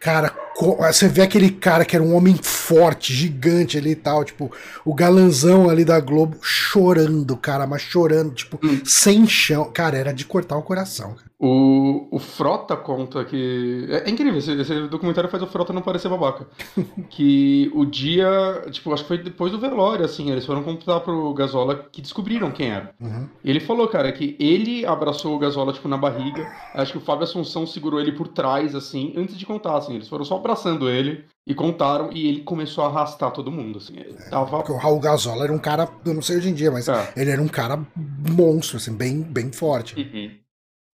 Cara, 0.00 0.32
você 0.78 1.08
vê 1.08 1.22
aquele 1.22 1.50
cara 1.50 1.84
que 1.84 1.94
era 1.94 2.04
um 2.04 2.14
homem 2.14 2.36
forte, 2.40 3.12
gigante 3.12 3.76
ali 3.76 3.90
e 3.90 3.96
tal, 3.96 4.24
tipo, 4.24 4.50
o 4.84 4.94
galanzão 4.94 5.68
ali 5.68 5.84
da 5.84 6.00
Globo 6.00 6.38
chorando, 6.40 7.36
cara, 7.36 7.66
mas 7.66 7.82
chorando, 7.82 8.34
tipo, 8.34 8.58
hum. 8.64 8.80
sem 8.84 9.26
chão. 9.26 9.70
Cara, 9.72 9.96
era 9.96 10.12
de 10.12 10.24
cortar 10.24 10.56
o 10.56 10.62
coração. 10.62 11.14
Cara. 11.14 11.26
O, 11.38 12.08
o 12.10 12.18
Frota 12.18 12.74
conta 12.76 13.22
que. 13.22 13.86
É, 13.90 14.08
é 14.08 14.10
incrível, 14.10 14.38
esse, 14.38 14.52
esse, 14.52 14.88
documentário 14.88 15.28
faz 15.28 15.42
o 15.42 15.46
Frota 15.46 15.70
não 15.70 15.82
parecer 15.82 16.08
babaca. 16.08 16.46
que 17.10 17.70
o 17.74 17.84
dia. 17.84 18.64
Tipo, 18.70 18.94
acho 18.94 19.02
que 19.02 19.08
foi 19.08 19.18
depois 19.18 19.52
do 19.52 19.58
velório, 19.58 20.04
assim, 20.04 20.30
eles 20.30 20.46
foram 20.46 20.62
contar 20.62 21.00
pro 21.00 21.34
Gasola 21.34 21.88
que 21.92 22.00
descobriram 22.00 22.50
quem 22.50 22.70
era. 22.70 22.94
Uhum. 22.98 23.28
Ele 23.44 23.60
falou, 23.60 23.86
cara, 23.86 24.10
que 24.12 24.34
ele 24.40 24.86
abraçou 24.86 25.36
o 25.36 25.38
Gasola, 25.38 25.74
tipo, 25.74 25.88
na 25.88 25.98
barriga. 25.98 26.50
Acho 26.72 26.92
que 26.92 26.98
o 26.98 27.02
Fábio 27.02 27.24
Assunção 27.24 27.66
segurou 27.66 28.00
ele 28.00 28.12
por 28.12 28.28
trás, 28.28 28.74
assim, 28.74 29.12
antes 29.14 29.36
de 29.36 29.44
contar, 29.44 29.76
assim. 29.76 29.95
Eles 29.96 30.08
foram 30.08 30.24
só 30.24 30.36
abraçando 30.36 30.88
ele 30.88 31.24
e 31.46 31.54
contaram, 31.54 32.10
e 32.12 32.28
ele 32.28 32.40
começou 32.42 32.84
a 32.84 32.88
arrastar 32.88 33.30
todo 33.30 33.50
mundo, 33.50 33.78
assim. 33.78 33.94
Ele 33.96 34.16
é, 34.18 34.30
tava... 34.30 34.58
Porque 34.58 34.72
o 34.72 34.76
Raul 34.76 35.00
Gasola 35.00 35.44
era 35.44 35.52
um 35.52 35.58
cara, 35.58 35.88
eu 36.04 36.14
não 36.14 36.22
sei 36.22 36.38
hoje 36.38 36.48
em 36.50 36.54
dia, 36.54 36.70
mas 36.70 36.88
é. 36.88 37.12
ele 37.16 37.30
era 37.30 37.42
um 37.42 37.48
cara 37.48 37.78
monstro, 37.96 38.76
assim, 38.76 38.92
bem, 38.92 39.22
bem 39.22 39.52
forte. 39.52 39.94
Uhum. 39.98 40.30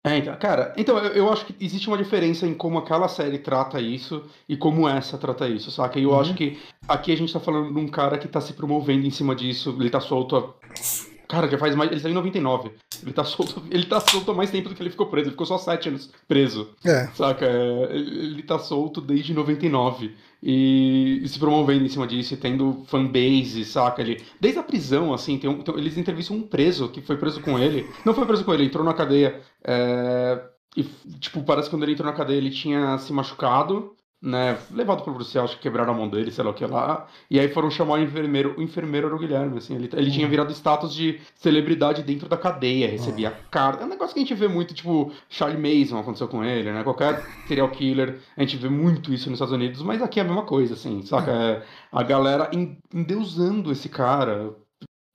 É, 0.04 0.18
então, 0.18 0.36
cara, 0.36 0.74
então 0.76 0.98
eu, 0.98 1.12
eu, 1.12 1.32
acho 1.32 1.46
que 1.46 1.54
existe 1.64 1.86
uma 1.86 1.96
diferença 1.96 2.44
em 2.44 2.52
como 2.52 2.76
aquela 2.76 3.06
série 3.06 3.38
trata 3.38 3.80
isso 3.80 4.24
e 4.48 4.56
como 4.56 4.88
essa 4.88 5.16
trata 5.16 5.48
isso, 5.48 5.70
saca? 5.70 5.98
E 5.98 6.02
eu 6.02 6.10
uhum. 6.10 6.20
acho 6.20 6.34
que 6.34 6.58
aqui 6.88 7.12
a 7.12 7.16
gente 7.16 7.32
tá 7.32 7.38
falando 7.38 7.72
de 7.72 7.78
um 7.78 7.86
cara 7.86 8.18
que 8.18 8.26
tá 8.26 8.40
se 8.40 8.52
promovendo 8.52 9.06
em 9.06 9.10
cima 9.10 9.34
disso, 9.34 9.76
ele 9.78 9.90
tá 9.90 10.00
solto 10.00 10.36
há... 10.36 11.11
Cara, 11.32 11.48
já 11.48 11.56
faz 11.56 11.74
mais. 11.74 11.90
Ele 11.90 11.98
saiu 11.98 12.12
em 12.12 12.14
99. 12.14 12.72
Ele 13.02 13.12
tá 13.14 13.24
solto. 13.24 13.62
Ele 13.70 13.86
tá 13.86 13.98
solto 14.00 14.30
há 14.30 14.34
mais 14.34 14.50
tempo 14.50 14.68
do 14.68 14.74
que 14.74 14.82
ele 14.82 14.90
ficou 14.90 15.06
preso. 15.06 15.28
Ele 15.28 15.30
ficou 15.30 15.46
só 15.46 15.56
sete 15.56 15.88
anos 15.88 16.10
preso. 16.28 16.74
É. 16.84 17.06
Saca? 17.14 17.46
Ele, 17.46 18.18
ele 18.18 18.42
tá 18.42 18.58
solto 18.58 19.00
desde 19.00 19.32
99 19.32 20.14
e, 20.42 21.22
se 21.26 21.38
promovendo 21.38 21.86
em 21.86 21.88
cima 21.88 22.06
disso, 22.06 22.34
e 22.34 22.36
tendo 22.36 22.84
fanbase, 22.86 23.64
saca? 23.64 24.02
Ele, 24.02 24.22
desde 24.38 24.60
a 24.60 24.62
prisão, 24.62 25.14
assim, 25.14 25.38
tem 25.38 25.48
um, 25.48 25.62
tem, 25.62 25.74
eles 25.78 25.96
entrevistam 25.96 26.36
um 26.36 26.42
preso 26.42 26.90
que 26.90 27.00
foi 27.00 27.16
preso 27.16 27.40
com 27.40 27.58
ele. 27.58 27.88
Não 28.04 28.12
foi 28.12 28.26
preso 28.26 28.44
com 28.44 28.52
ele, 28.52 28.66
entrou 28.66 28.84
na 28.84 28.92
cadeia. 28.92 29.40
É, 29.64 30.38
e, 30.76 30.82
tipo, 31.18 31.42
parece 31.44 31.70
que 31.70 31.74
quando 31.74 31.84
ele 31.84 31.92
entrou 31.92 32.10
na 32.10 32.16
cadeia 32.16 32.36
ele 32.36 32.50
tinha 32.50 32.98
se 32.98 33.10
machucado 33.10 33.96
né, 34.22 34.56
levado 34.70 35.02
pro 35.02 35.12
policial, 35.12 35.44
acho 35.44 35.56
que 35.56 35.62
quebraram 35.62 35.92
a 35.92 35.96
mão 35.96 36.08
dele, 36.08 36.30
sei 36.30 36.44
lá 36.44 36.50
o 36.50 36.54
que 36.54 36.64
lá. 36.64 37.08
E 37.28 37.40
aí 37.40 37.48
foram 37.48 37.68
chamar 37.70 37.94
o 37.94 38.02
enfermeiro. 38.02 38.54
O 38.56 38.62
enfermeiro 38.62 39.08
era 39.08 39.16
o 39.16 39.18
Guilherme, 39.18 39.58
assim. 39.58 39.74
Ele, 39.74 39.90
ele 39.92 40.10
tinha 40.12 40.24
uhum. 40.24 40.30
virado 40.30 40.52
status 40.52 40.94
de 40.94 41.20
celebridade 41.34 42.04
dentro 42.04 42.28
da 42.28 42.36
cadeia, 42.36 42.88
recebia 42.88 43.30
uhum. 43.30 43.36
carta. 43.50 43.82
É 43.82 43.86
um 43.86 43.88
negócio 43.88 44.14
que 44.14 44.20
a 44.20 44.22
gente 44.22 44.34
vê 44.34 44.46
muito, 44.46 44.72
tipo, 44.74 45.10
Charlie 45.28 45.58
Mason 45.58 45.98
aconteceu 45.98 46.28
com 46.28 46.44
ele, 46.44 46.70
né? 46.70 46.84
Qualquer 46.84 47.20
serial 47.48 47.68
killer, 47.70 48.20
a 48.36 48.40
gente 48.42 48.56
vê 48.56 48.68
muito 48.68 49.12
isso 49.12 49.28
nos 49.28 49.38
Estados 49.38 49.54
Unidos, 49.54 49.82
mas 49.82 50.00
aqui 50.00 50.20
é 50.20 50.22
a 50.22 50.26
mesma 50.26 50.44
coisa, 50.44 50.74
assim, 50.74 51.02
saca? 51.02 51.32
É 51.32 51.62
a 51.90 52.02
galera 52.04 52.48
endeusando 52.94 53.72
esse 53.72 53.88
cara 53.88 54.54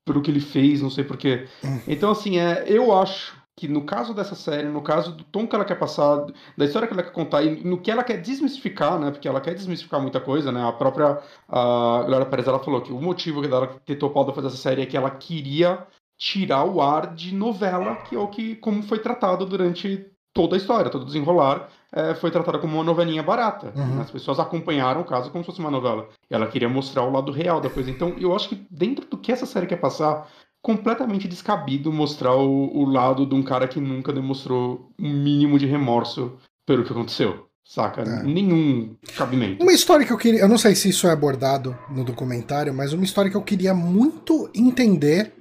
pelo 0.05 0.21
que 0.21 0.31
ele 0.31 0.41
fez, 0.41 0.81
não 0.81 0.89
sei 0.89 1.03
porquê. 1.03 1.47
Então, 1.87 2.11
assim, 2.11 2.37
é, 2.39 2.65
eu 2.67 2.97
acho 2.97 3.36
que 3.57 3.67
no 3.67 3.83
caso 3.83 4.13
dessa 4.13 4.35
série, 4.35 4.67
no 4.67 4.83
caso 4.83 5.11
do 5.11 5.23
tom 5.23 5.47
que 5.47 5.55
ela 5.55 5.65
quer 5.65 5.79
passar, 5.79 6.27
da 6.55 6.63
história 6.63 6.87
que 6.87 6.93
ela 6.93 7.01
quer 7.01 7.11
contar 7.11 7.41
e 7.41 7.63
no 7.63 7.79
que 7.79 7.89
ela 7.89 8.03
quer 8.03 8.21
desmistificar, 8.21 8.99
né? 8.99 9.09
Porque 9.09 9.27
ela 9.27 9.41
quer 9.41 9.55
desmistificar 9.55 9.99
muita 9.99 10.21
coisa, 10.21 10.51
né? 10.51 10.63
A 10.63 10.71
própria 10.71 11.19
a 11.49 12.03
Glória 12.05 12.27
Pérez 12.27 12.47
ela 12.47 12.59
falou 12.59 12.81
que 12.81 12.93
o 12.93 13.01
motivo 13.01 13.41
dela 13.41 13.67
ter 13.83 13.95
topado 13.95 14.31
fazer 14.31 14.47
essa 14.47 14.57
série 14.57 14.83
é 14.83 14.85
que 14.85 14.95
ela 14.95 15.09
queria 15.09 15.87
tirar 16.19 16.65
o 16.65 16.79
ar 16.81 17.15
de 17.15 17.33
novela, 17.33 17.95
que 17.95 18.15
é 18.15 18.19
o 18.19 18.27
que 18.27 18.55
como 18.57 18.83
foi 18.83 18.99
tratado 18.99 19.43
durante 19.43 20.05
toda 20.33 20.55
a 20.55 20.57
história, 20.57 20.91
todo 20.91 21.01
o 21.01 21.05
desenrolar. 21.05 21.67
é, 21.91 22.13
foi 22.13 22.29
tratada 22.29 22.59
como 22.59 22.75
uma 22.75 22.83
novelinha 22.83 23.23
barata. 23.23 23.73
Uhum. 23.75 24.01
As 24.01 24.11
pessoas 24.11 24.39
acompanharam 24.39 25.01
o 25.01 25.05
caso 25.05 25.31
como 25.31 25.43
se 25.43 25.47
fosse 25.47 25.59
uma 25.59 25.71
novela. 25.71 26.09
E 26.29 26.35
ela 26.35 26.47
queria 26.47 26.69
mostrar 26.69 27.03
o 27.03 27.11
lado 27.11 27.31
real 27.31 27.61
da 27.61 27.69
coisa. 27.69 27.89
Então, 27.89 28.13
eu 28.19 28.35
acho 28.35 28.49
que 28.49 28.67
dentro 28.69 29.05
do 29.07 29.17
que 29.17 29.31
essa 29.31 29.45
série 29.45 29.65
quer 29.65 29.77
passar, 29.77 30.27
completamente 30.67 31.29
descabido 31.29 31.93
mostrar 31.93 32.35
o, 32.35 32.77
o 32.77 32.83
lado 32.83 33.25
de 33.25 33.33
um 33.33 33.41
cara 33.41 33.69
que 33.69 33.79
nunca 33.79 34.11
demonstrou 34.11 34.91
um 34.99 35.09
mínimo 35.09 35.57
de 35.57 35.65
remorso 35.65 36.33
pelo 36.65 36.83
que 36.83 36.91
aconteceu. 36.91 37.47
Saca? 37.63 38.01
É. 38.01 38.23
Nenhum 38.23 38.93
cabimento. 39.15 39.63
Uma 39.63 39.71
história 39.71 40.05
que 40.05 40.11
eu 40.11 40.17
queria. 40.17 40.41
Eu 40.41 40.49
não 40.49 40.57
sei 40.57 40.75
se 40.75 40.89
isso 40.89 41.07
é 41.07 41.11
abordado 41.11 41.77
no 41.89 42.03
documentário, 42.03 42.73
mas 42.73 42.91
uma 42.91 43.05
história 43.05 43.31
que 43.31 43.37
eu 43.37 43.41
queria 43.41 43.73
muito 43.73 44.49
entender 44.53 45.33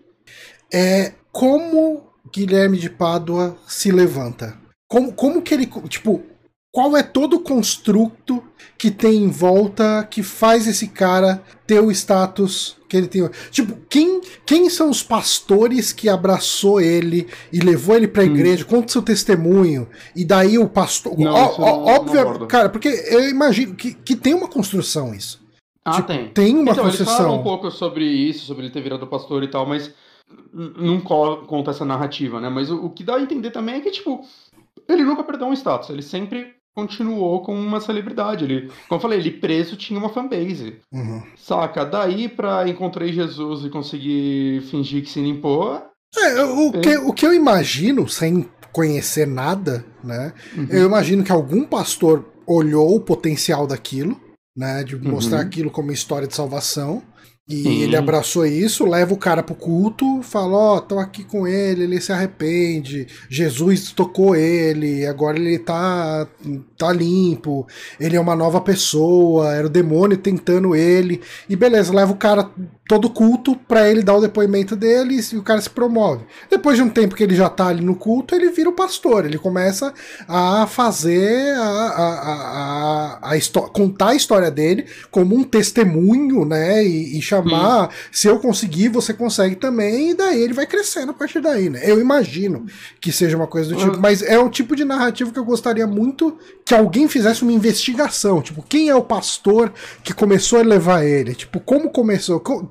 é 0.72 1.12
como 1.32 2.04
Guilherme 2.32 2.78
de 2.78 2.88
Pádua 2.88 3.56
se 3.66 3.90
levanta. 3.90 4.56
Como, 4.88 5.12
como 5.12 5.42
que 5.42 5.54
ele. 5.54 5.66
Tipo, 5.88 6.22
qual 6.76 6.94
é 6.94 7.02
todo 7.02 7.36
o 7.36 7.40
construto 7.40 8.44
que 8.76 8.90
tem 8.90 9.16
em 9.22 9.30
volta 9.30 10.06
que 10.10 10.22
faz 10.22 10.66
esse 10.66 10.88
cara 10.88 11.42
ter 11.66 11.80
o 11.80 11.90
status 11.90 12.76
que 12.86 12.98
ele 12.98 13.06
tem? 13.08 13.26
Tipo, 13.50 13.78
quem, 13.88 14.20
quem 14.44 14.68
são 14.68 14.90
os 14.90 15.02
pastores 15.02 15.90
que 15.90 16.06
abraçou 16.06 16.78
ele 16.78 17.26
e 17.50 17.60
levou 17.60 17.96
ele 17.96 18.06
pra 18.06 18.22
Hum. 18.24 18.26
igreja? 18.26 18.62
Conta 18.66 18.92
seu 18.92 19.00
testemunho. 19.00 19.88
E 20.14 20.22
daí 20.22 20.58
o 20.58 20.68
pastor. 20.68 21.18
Não, 21.18 21.32
Ó, 21.32 21.54
ó, 21.54 21.58
não- 21.58 21.66
não 21.66 21.84
óbvio, 21.94 22.20
aborda. 22.20 22.46
cara, 22.46 22.68
porque 22.68 22.88
eu 22.88 23.26
imagino 23.30 23.74
que, 23.74 23.94
que 23.94 24.14
tem 24.14 24.34
uma 24.34 24.46
construção 24.48 25.14
isso. 25.14 25.40
Ah, 25.82 25.92
Tipo, 25.92 26.08
tem. 26.08 26.28
Tem 26.28 26.54
uma 26.58 26.72
então, 26.72 26.84
eles 26.84 26.98
construção. 26.98 27.16
falam 27.24 27.40
um 27.40 27.42
pouco 27.42 27.70
sobre 27.70 28.04
isso, 28.04 28.44
sobre 28.44 28.64
ele 28.64 28.72
ter 28.72 28.82
virado 28.82 29.06
pastor 29.06 29.42
e 29.42 29.48
tal, 29.48 29.64
mas 29.64 29.90
não 30.52 31.00
co- 31.00 31.38
conta 31.46 31.70
essa 31.70 31.86
narrativa, 31.86 32.38
né? 32.38 32.50
Mas 32.50 32.70
o, 32.70 32.84
o 32.84 32.90
que 32.90 33.02
dá 33.02 33.16
a 33.16 33.22
entender 33.22 33.50
também 33.50 33.76
é 33.76 33.80
que, 33.80 33.90
tipo, 33.90 34.22
ele 34.86 35.02
nunca 35.04 35.24
perdeu 35.24 35.46
um 35.46 35.54
status, 35.54 35.88
ele 35.88 36.02
sempre 36.02 36.54
continuou 36.76 37.42
com 37.42 37.54
uma 37.58 37.80
celebridade. 37.80 38.44
Ele, 38.44 38.68
como 38.86 38.98
eu 38.98 39.00
falei, 39.00 39.18
ele 39.18 39.30
preso 39.30 39.76
tinha 39.76 39.98
uma 39.98 40.10
fanbase. 40.10 40.76
Uhum. 40.92 41.22
Saca? 41.34 41.84
Daí 41.86 42.28
pra 42.28 42.68
encontrei 42.68 43.12
Jesus 43.12 43.64
e 43.64 43.70
conseguir 43.70 44.60
fingir 44.70 45.02
que 45.02 45.08
se 45.08 45.20
limpou. 45.20 45.82
É, 46.16 46.44
o, 46.44 46.72
que, 46.72 46.96
o 46.98 47.12
que 47.12 47.26
eu 47.26 47.32
imagino, 47.32 48.06
sem 48.06 48.46
conhecer 48.72 49.26
nada, 49.26 49.84
né? 50.04 50.34
Uhum. 50.54 50.68
Eu 50.70 50.86
imagino 50.86 51.24
que 51.24 51.32
algum 51.32 51.64
pastor 51.64 52.24
olhou 52.46 52.94
o 52.94 53.00
potencial 53.00 53.66
daquilo, 53.66 54.20
né? 54.54 54.84
De 54.84 54.96
mostrar 54.96 55.38
Uhum. 55.38 55.44
aquilo 55.46 55.70
como 55.70 55.90
história 55.92 56.28
de 56.28 56.34
salvação. 56.34 57.02
E 57.48 57.62
Sim. 57.62 57.82
ele 57.82 57.96
abraçou 57.96 58.44
isso, 58.44 58.84
leva 58.84 59.14
o 59.14 59.16
cara 59.16 59.40
pro 59.40 59.54
culto, 59.54 60.20
fala, 60.20 60.56
ó, 60.56 60.80
tô 60.80 60.98
aqui 60.98 61.22
com 61.22 61.46
ele, 61.46 61.84
ele 61.84 62.00
se 62.00 62.10
arrepende, 62.10 63.06
Jesus 63.30 63.92
tocou 63.92 64.34
ele, 64.34 65.06
agora 65.06 65.38
ele 65.38 65.56
tá, 65.56 66.26
tá 66.76 66.92
limpo, 66.92 67.64
ele 68.00 68.16
é 68.16 68.20
uma 68.20 68.34
nova 68.34 68.60
pessoa, 68.60 69.54
era 69.54 69.68
o 69.68 69.70
demônio 69.70 70.16
tentando 70.16 70.74
ele, 70.74 71.20
e 71.48 71.54
beleza, 71.54 71.94
leva 71.94 72.10
o 72.10 72.16
cara 72.16 72.50
todo 72.88 73.10
culto 73.10 73.56
pra 73.66 73.90
ele 73.90 74.02
dar 74.02 74.14
o 74.14 74.20
depoimento 74.20 74.76
dele 74.76 75.20
e 75.32 75.36
o 75.36 75.42
cara 75.42 75.60
se 75.60 75.68
promove. 75.68 76.24
Depois 76.48 76.76
de 76.76 76.82
um 76.82 76.88
tempo 76.88 77.14
que 77.16 77.22
ele 77.24 77.34
já 77.34 77.48
tá 77.48 77.66
ali 77.66 77.84
no 77.84 77.96
culto, 77.96 78.34
ele 78.34 78.50
vira 78.50 78.68
o 78.68 78.72
pastor, 78.72 79.24
ele 79.26 79.38
começa 79.38 79.92
a 80.28 80.66
fazer 80.68 81.52
a, 81.56 81.60
a, 81.62 82.12
a, 82.12 83.18
a, 83.32 83.34
a 83.34 83.40
contar 83.72 84.10
a 84.10 84.14
história 84.14 84.50
dele 84.50 84.86
como 85.10 85.34
um 85.36 85.42
testemunho, 85.42 86.44
né? 86.44 86.84
E, 86.84 87.18
e 87.18 87.22
chamar, 87.22 87.90
se 88.12 88.28
eu 88.28 88.38
conseguir, 88.38 88.88
você 88.88 89.12
consegue 89.12 89.56
também, 89.56 90.10
e 90.10 90.14
daí 90.14 90.40
ele 90.40 90.52
vai 90.54 90.66
crescendo 90.66 91.10
a 91.10 91.14
partir 91.14 91.40
daí, 91.40 91.68
né? 91.68 91.80
Eu 91.84 92.00
imagino 92.00 92.66
que 93.00 93.10
seja 93.12 93.36
uma 93.36 93.46
coisa 93.46 93.68
do 93.70 93.76
tipo, 93.76 93.86
Uhum. 93.94 94.00
mas 94.00 94.22
é 94.22 94.38
um 94.38 94.48
tipo 94.48 94.74
de 94.76 94.84
narrativa 94.84 95.30
que 95.30 95.38
eu 95.38 95.44
gostaria 95.44 95.86
muito 95.86 96.36
que 96.64 96.74
alguém 96.74 97.08
fizesse 97.08 97.42
uma 97.42 97.52
investigação, 97.52 98.40
tipo, 98.42 98.62
quem 98.68 98.88
é 98.88 98.94
o 98.94 99.02
pastor 99.02 99.72
que 100.02 100.12
começou 100.14 100.58
a 100.58 100.62
levar 100.62 101.04
ele? 101.04 101.34
Tipo, 101.34 101.60
como 101.60 101.90
começou? 101.90 102.40
Co- 102.40 102.64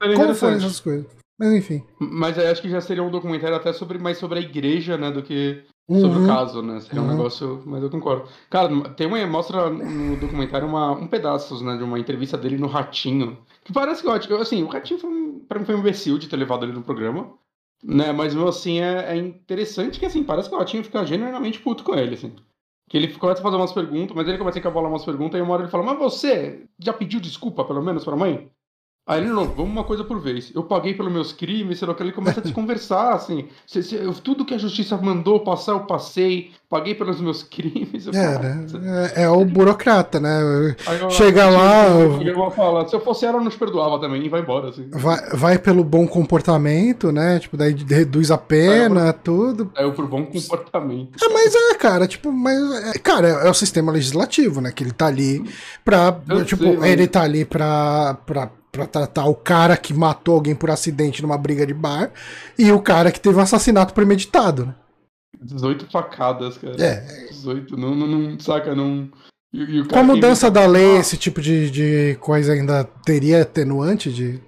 Seria 0.00 0.16
como 0.16 0.34
foram 0.34 0.56
essas 0.56 0.80
coisas? 0.80 1.06
Mas 1.38 1.52
enfim. 1.52 1.82
Mas 1.98 2.38
acho 2.38 2.62
que 2.62 2.68
já 2.70 2.80
seria 2.80 3.02
um 3.02 3.10
documentário 3.10 3.56
até 3.56 3.72
sobre 3.72 3.98
mais 3.98 4.18
sobre 4.18 4.38
a 4.38 4.42
igreja, 4.42 4.96
né, 4.96 5.10
do 5.10 5.22
que 5.22 5.64
sobre 6.00 6.18
Uhum. 6.18 6.24
o 6.24 6.26
caso, 6.26 6.62
né? 6.62 6.80
Seria 6.80 7.00
um 7.02 7.04
Uhum. 7.04 7.10
negócio, 7.10 7.62
mas 7.66 7.82
eu 7.82 7.90
concordo. 7.90 8.28
Cara, 8.50 8.68
tem 8.90 9.06
uma 9.06 9.24
mostra 9.26 9.68
no 9.70 10.16
documentário 10.16 10.66
uma, 10.66 10.92
um 10.92 11.06
pedaços, 11.06 11.60
né, 11.62 11.76
de 11.76 11.82
uma 11.84 11.98
entrevista 11.98 12.36
dele 12.38 12.56
no 12.58 12.66
Ratinho, 12.66 13.38
que 13.64 13.72
parece 13.72 14.02
que 14.02 14.08
ótimo. 14.08 14.36
Assim, 14.36 14.62
o 14.62 14.66
Ratinho 14.66 14.98
foi 14.98 15.10
um, 15.10 15.40
para 15.40 15.58
mim 15.58 15.64
foi 15.66 15.74
um 15.74 15.78
imbecil 15.80 16.18
de 16.18 16.28
ter 16.28 16.36
levado 16.36 16.64
ele 16.64 16.72
no 16.72 16.82
programa, 16.82 17.32
né? 17.84 18.12
Mas 18.12 18.34
mesmo 18.34 18.48
assim 18.48 18.80
é, 18.80 19.12
é 19.12 19.16
interessante 19.16 20.00
que 20.00 20.06
assim 20.06 20.24
parece 20.24 20.48
que 20.48 20.54
o 20.54 20.58
Ratinho 20.58 20.82
fica 20.84 21.04
genuinamente 21.04 21.60
puto 21.60 21.84
com 21.84 21.94
ele, 21.94 22.14
assim. 22.14 22.34
Que 22.88 22.96
ele 22.96 23.08
começa 23.14 23.40
a 23.40 23.42
fazer 23.42 23.56
umas 23.56 23.72
perguntas, 23.72 24.16
mas 24.16 24.26
ele 24.28 24.38
começa 24.38 24.58
a 24.58 24.60
encavolar 24.60 24.90
umas 24.90 25.04
perguntas 25.04 25.38
e 25.38 25.42
uma 25.42 25.52
hora 25.54 25.62
ele 25.64 25.70
fala: 25.70 25.84
Mas 25.84 25.98
você 25.98 26.64
já 26.78 26.92
pediu 26.92 27.20
desculpa, 27.20 27.64
pelo 27.64 27.82
menos, 27.82 28.04
pra 28.04 28.16
mãe? 28.16 28.48
Aí 29.06 29.20
ele, 29.20 29.30
não, 29.30 29.44
vamos 29.46 29.70
uma 29.70 29.84
coisa 29.84 30.02
por 30.02 30.20
vez. 30.20 30.50
Eu 30.52 30.64
paguei 30.64 30.92
pelos 30.92 31.12
meus 31.12 31.32
crimes, 31.32 31.78
sei 31.78 31.86
lá 31.86 31.94
o 31.94 31.96
que, 31.96 32.02
ele 32.02 32.10
começa 32.10 32.40
a 32.40 32.42
desconversar, 32.42 33.12
assim. 33.14 33.46
Se- 33.64 33.82
se- 33.82 33.94
eu- 33.94 34.12
tudo 34.14 34.44
que 34.44 34.52
a 34.52 34.58
justiça 34.58 34.96
mandou 34.96 35.40
passar, 35.40 35.72
eu 35.72 35.80
passei. 35.80 36.50
Paguei 36.68 36.92
pelos 36.96 37.20
meus 37.20 37.44
crimes. 37.44 38.08
É, 38.08 38.38
né? 38.40 38.66
É, 39.14 39.22
é 39.22 39.30
o 39.30 39.44
burocrata, 39.44 40.18
né? 40.18 40.40
Eu- 40.42 41.10
Chega 41.10 41.48
lá, 41.48 41.86
Eu, 41.86 42.34
vou 42.34 42.50
falar, 42.50 42.88
se 42.88 42.96
eu 42.96 43.00
fosse 43.00 43.24
ela, 43.24 43.38
eu 43.38 43.44
não 43.44 43.50
te 43.50 43.56
perdoava 43.56 44.00
também 44.00 44.26
e 44.26 44.28
vai 44.28 44.40
embora, 44.40 44.70
assim. 44.70 44.88
Vai, 44.90 45.30
vai 45.34 45.58
pelo 45.60 45.84
bom 45.84 46.08
comportamento, 46.08 47.12
né? 47.12 47.38
Tipo, 47.38 47.56
daí 47.56 47.76
reduz 47.88 48.32
a 48.32 48.38
pena, 48.38 49.12
tudo. 49.12 49.70
Aí 49.76 49.84
eu 49.84 49.92
por 49.92 50.08
bom 50.08 50.24
comportamento. 50.26 51.16
É, 51.22 51.28
mas 51.32 51.54
é, 51.54 51.74
cara, 51.74 52.08
tipo, 52.08 52.32
mas. 52.32 52.58
é, 52.94 52.98
cara, 52.98 53.28
é, 53.28 53.46
é 53.46 53.50
o 53.50 53.54
sistema 53.54 53.92
legislativo, 53.92 54.60
né? 54.60 54.72
Que 54.72 54.82
ele 54.82 54.92
tá 54.92 55.06
ali 55.06 55.44
pra. 55.84 56.12
Tipo, 56.44 56.64
sei, 56.64 56.76
mas- 56.76 56.90
ele 56.90 57.06
tá 57.06 57.22
ali 57.22 57.44
pra, 57.44 58.18
pra, 58.26 58.50
pra 58.76 58.86
tratar 58.86 59.26
o 59.26 59.34
cara 59.34 59.76
que 59.76 59.92
matou 59.94 60.34
alguém 60.34 60.54
por 60.54 60.70
acidente 60.70 61.22
numa 61.22 61.36
briga 61.38 61.66
de 61.66 61.74
bar 61.74 62.12
e 62.58 62.70
o 62.70 62.80
cara 62.80 63.10
que 63.10 63.20
teve 63.20 63.36
um 63.36 63.40
assassinato 63.42 63.92
premeditado, 63.94 64.66
né? 64.66 64.74
18 65.42 65.90
facadas, 65.90 66.56
cara. 66.58 66.76
É. 66.82 67.00
18, 67.30 67.76
não, 67.76 67.94
não, 67.94 68.06
não 68.06 68.40
saca, 68.40 68.74
não. 68.74 69.10
E, 69.52 69.58
e 69.62 69.80
o 69.80 69.84
Com 69.84 69.90
cara 69.90 70.00
a 70.00 70.04
que- 70.08 70.14
mudança 70.14 70.50
da 70.50 70.66
lei, 70.66 70.96
esse 70.96 71.16
tipo 71.16 71.40
de, 71.40 71.70
de 71.70 72.16
coisa 72.20 72.52
ainda 72.52 72.84
teria 73.04 73.42
atenuante 73.42 74.12
de. 74.12 74.40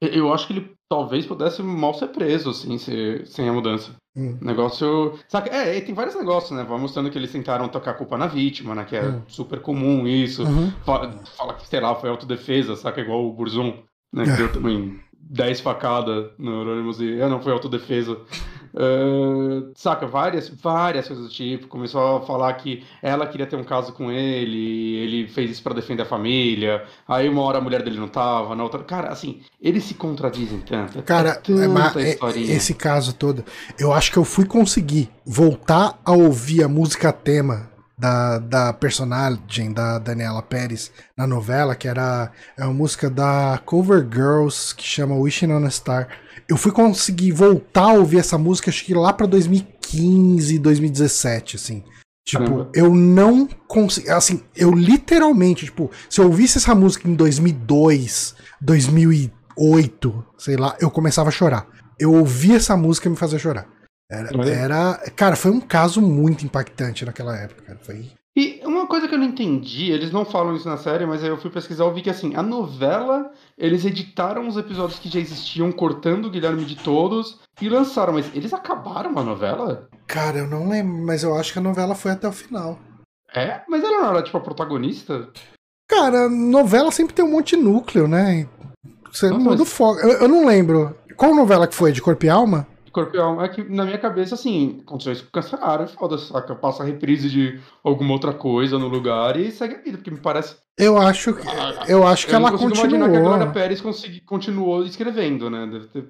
Eu 0.00 0.32
acho 0.32 0.46
que 0.46 0.52
ele 0.54 0.72
talvez 0.90 1.26
pudesse 1.26 1.62
mal 1.62 1.94
ser 1.94 2.08
preso, 2.08 2.50
assim, 2.50 2.76
se, 2.78 3.22
sem 3.26 3.48
a 3.48 3.52
mudança. 3.52 3.92
Hum. 4.16 4.38
Negócio. 4.40 5.18
Saca? 5.28 5.54
É, 5.54 5.80
tem 5.80 5.94
vários 5.94 6.16
negócios, 6.16 6.50
né? 6.50 6.64
Vai 6.64 6.78
mostrando 6.78 7.10
que 7.10 7.16
eles 7.18 7.30
tentaram 7.30 7.68
tocar 7.68 7.92
a 7.92 7.94
culpa 7.94 8.18
na 8.18 8.26
vítima, 8.26 8.74
né? 8.74 8.84
Que 8.84 8.96
é 8.96 9.04
Hum. 9.08 9.22
super 9.28 9.60
comum 9.60 10.06
isso. 10.06 10.42
Uhum. 10.44 10.70
Fala, 10.84 11.12
fala 11.36 11.54
que, 11.54 11.66
sei 11.68 11.80
lá, 11.80 11.94
foi 11.94 12.10
autodefesa, 12.10 12.74
saca? 12.74 13.00
Igual 13.00 13.24
o 13.26 13.32
Burzum, 13.32 13.74
né? 14.12 14.24
Que 14.24 14.30
É. 14.30 14.36
deu 14.36 14.52
também 14.52 14.98
10 15.20 15.60
facadas 15.60 16.30
no 16.38 16.62
Anonymous 16.62 17.00
e. 17.00 17.20
Ah, 17.20 17.28
não, 17.28 17.40
foi 17.40 17.52
autodefesa. 17.52 18.16
Ah, 18.76 19.70
saca? 19.74 20.06
Várias, 20.06 20.48
várias 20.48 21.06
coisas 21.06 21.26
do 21.26 21.30
tipo. 21.30 21.66
Começou 21.66 22.18
a 22.18 22.20
falar 22.22 22.52
que 22.54 22.84
ela 23.02 23.26
queria 23.26 23.46
ter 23.46 23.56
um 23.56 23.64
caso 23.64 23.92
com 23.92 24.10
ele, 24.10 24.96
ele 24.96 25.28
fez 25.28 25.50
isso 25.50 25.62
pra 25.62 25.74
defender 25.74 26.02
a 26.02 26.06
família. 26.06 26.84
Aí 27.06 27.28
uma 27.28 27.42
hora 27.42 27.58
a 27.58 27.60
mulher 27.60 27.82
dele 27.82 27.98
não 27.98 28.08
tava, 28.08 28.54
na 28.54 28.62
outra. 28.62 28.82
Cara, 28.82 29.08
assim, 29.08 29.40
eles 29.60 29.84
se 29.84 29.94
contradizem 29.94 30.60
tanto. 30.60 31.02
Cara, 31.02 31.30
é 31.30 31.34
tanta 31.34 31.64
é, 31.64 31.68
mas, 31.68 31.96
é, 31.96 32.10
historinha. 32.10 32.54
esse 32.54 32.74
caso 32.74 33.14
todo, 33.14 33.44
eu 33.78 33.92
acho 33.92 34.12
que 34.12 34.18
eu 34.18 34.24
fui 34.24 34.44
conseguir 34.44 35.10
voltar 35.24 35.98
a 36.04 36.12
ouvir 36.12 36.62
a 36.62 36.68
música 36.68 37.12
tema 37.12 37.69
da, 38.00 38.38
da 38.38 38.72
personagem 38.72 39.72
da 39.72 39.98
Daniela 39.98 40.40
Pérez 40.40 40.90
na 41.14 41.26
novela, 41.26 41.76
que 41.76 41.86
era 41.86 42.32
é 42.56 42.64
uma 42.64 42.72
música 42.72 43.10
da 43.10 43.60
Cover 43.66 44.08
Girls 44.10 44.74
que 44.74 44.82
chama 44.82 45.14
Wishing 45.14 45.52
on 45.52 45.66
a 45.66 45.70
Star. 45.70 46.08
Eu 46.48 46.56
fui 46.56 46.72
conseguir 46.72 47.30
voltar 47.32 47.90
a 47.90 47.92
ouvir 47.92 48.18
essa 48.18 48.38
música, 48.38 48.70
acho 48.70 48.84
que 48.86 48.94
lá 48.94 49.12
pra 49.12 49.26
2015, 49.26 50.58
2017, 50.58 51.56
assim. 51.56 51.84
Tipo, 52.24 52.44
Caramba. 52.44 52.70
eu 52.74 52.94
não 52.94 53.46
consegui. 53.68 54.08
Assim, 54.08 54.42
eu 54.56 54.72
literalmente, 54.72 55.66
tipo, 55.66 55.90
se 56.08 56.20
eu 56.20 56.24
ouvisse 56.24 56.56
essa 56.56 56.74
música 56.74 57.06
em 57.06 57.14
2002, 57.14 58.34
2008, 58.62 60.24
sei 60.38 60.56
lá, 60.56 60.74
eu 60.80 60.90
começava 60.90 61.28
a 61.28 61.32
chorar. 61.32 61.66
Eu 61.98 62.14
ouvia 62.14 62.56
essa 62.56 62.76
música 62.78 63.08
e 63.08 63.10
me 63.10 63.16
fazia 63.16 63.38
chorar. 63.38 63.68
Era, 64.10 64.30
Olha. 64.36 64.50
era- 64.50 64.94
Cara, 65.14 65.36
foi 65.36 65.50
um 65.50 65.60
caso 65.60 66.02
muito 66.02 66.44
impactante 66.44 67.04
naquela 67.04 67.36
época, 67.36 67.62
cara. 67.62 67.78
Foi. 67.82 68.10
E 68.36 68.60
uma 68.64 68.86
coisa 68.86 69.06
que 69.08 69.14
eu 69.14 69.18
não 69.18 69.26
entendi, 69.26 69.90
eles 69.90 70.10
não 70.12 70.24
falam 70.24 70.54
isso 70.54 70.68
na 70.68 70.76
série, 70.76 71.04
mas 71.04 71.22
aí 71.22 71.28
eu 71.28 71.36
fui 71.36 71.50
pesquisar 71.50 71.84
e 71.86 71.92
vi 71.92 72.02
que 72.02 72.10
assim, 72.10 72.34
a 72.36 72.42
novela, 72.42 73.30
eles 73.58 73.84
editaram 73.84 74.46
os 74.48 74.56
episódios 74.56 74.98
que 74.98 75.08
já 75.08 75.18
existiam, 75.20 75.70
cortando 75.72 76.26
o 76.26 76.30
Guilherme 76.30 76.64
de 76.64 76.76
todos 76.76 77.38
e 77.60 77.68
lançaram, 77.68 78.12
mas 78.14 78.30
eles 78.34 78.52
acabaram 78.54 79.18
a 79.18 79.22
novela? 79.22 79.88
Cara, 80.06 80.38
eu 80.38 80.46
não 80.46 80.68
lembro, 80.68 80.92
mas 81.04 81.22
eu 81.22 81.34
acho 81.36 81.52
que 81.52 81.58
a 81.58 81.62
novela 81.62 81.94
foi 81.94 82.12
até 82.12 82.26
o 82.28 82.32
final. 82.32 82.78
É? 83.34 83.60
Mas 83.68 83.82
ela 83.84 84.00
não 84.02 84.10
era 84.10 84.22
tipo 84.22 84.36
a 84.38 84.40
protagonista? 84.40 85.28
Cara, 85.88 86.28
novela 86.28 86.90
sempre 86.92 87.14
tem 87.14 87.24
um 87.24 87.30
monte 87.32 87.56
de 87.56 87.62
núcleo, 87.62 88.06
né? 88.08 88.46
Você 89.12 89.28
Nossa, 89.28 89.42
muda 89.42 89.56
o 89.56 89.58
mas- 89.60 89.72
foco. 89.72 90.00
Eu, 90.00 90.20
eu 90.22 90.28
não 90.28 90.46
lembro. 90.46 90.96
Qual 91.16 91.34
novela 91.34 91.66
que 91.66 91.74
foi? 91.74 91.90
De 91.92 92.00
Corpo 92.00 92.24
e 92.24 92.28
Alma? 92.30 92.66
E 93.14 93.18
alma. 93.18 93.44
É 93.44 93.48
que 93.48 93.62
na 93.62 93.84
minha 93.84 93.98
cabeça, 93.98 94.34
assim, 94.34 94.80
aconteceu 94.82 95.12
isso 95.12 95.24
com 95.24 95.30
cancelaram, 95.30 95.86
foda-se, 95.86 96.26
saca? 96.26 96.54
Passa 96.54 96.82
a 96.82 96.86
reprise 96.86 97.28
de 97.30 97.60
alguma 97.84 98.12
outra 98.12 98.32
coisa 98.34 98.78
no 98.78 98.88
lugar 98.88 99.36
e 99.38 99.50
segue 99.52 99.76
a 99.76 99.80
vida, 99.82 99.98
porque 99.98 100.10
me 100.10 100.18
parece. 100.20 100.56
Eu 100.78 100.98
acho 100.98 101.34
que, 101.34 101.46
Ah, 101.48 101.84
eu 101.88 102.06
acho 102.06 102.26
que 102.26 102.32
eu 102.32 102.36
ela 102.36 102.50
não 102.50 102.58
consigo 102.58 102.78
imaginar 102.78 102.98
que 102.98 103.04
a 103.04 103.06
continuou. 103.18 103.36
Glória 103.36 103.52
Pérez 103.52 103.80
consegui- 103.80 104.20
continuou 104.22 104.82
escrevendo, 104.84 105.48
né? 105.50 105.68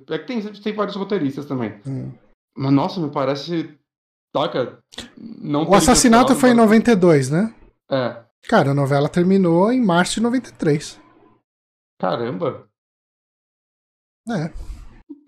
É 0.09 0.19
que 0.19 0.27
tem, 0.27 0.41
tem 0.41 0.73
vários 0.75 0.97
roteiristas 0.97 1.45
também. 1.47 1.81
Hum. 1.87 2.13
Mas 2.57 2.73
nossa, 2.73 3.01
me 3.01 3.11
parece. 3.11 3.77
Saca? 4.37 4.79
Não 5.19 5.69
O 5.69 5.75
assassinato 5.75 6.35
foi 6.37 6.51
em 6.51 6.55
mas- 6.55 6.65
92, 6.65 7.31
né? 7.31 7.53
É. 7.91 8.17
Cara, 8.49 8.71
a 8.71 8.75
novela 8.75 9.09
terminou 9.09 9.73
em 9.73 9.81
março 9.85 10.15
de 10.15 10.21
93. 10.23 11.01
Caramba. 11.99 12.67
É. 14.29 14.51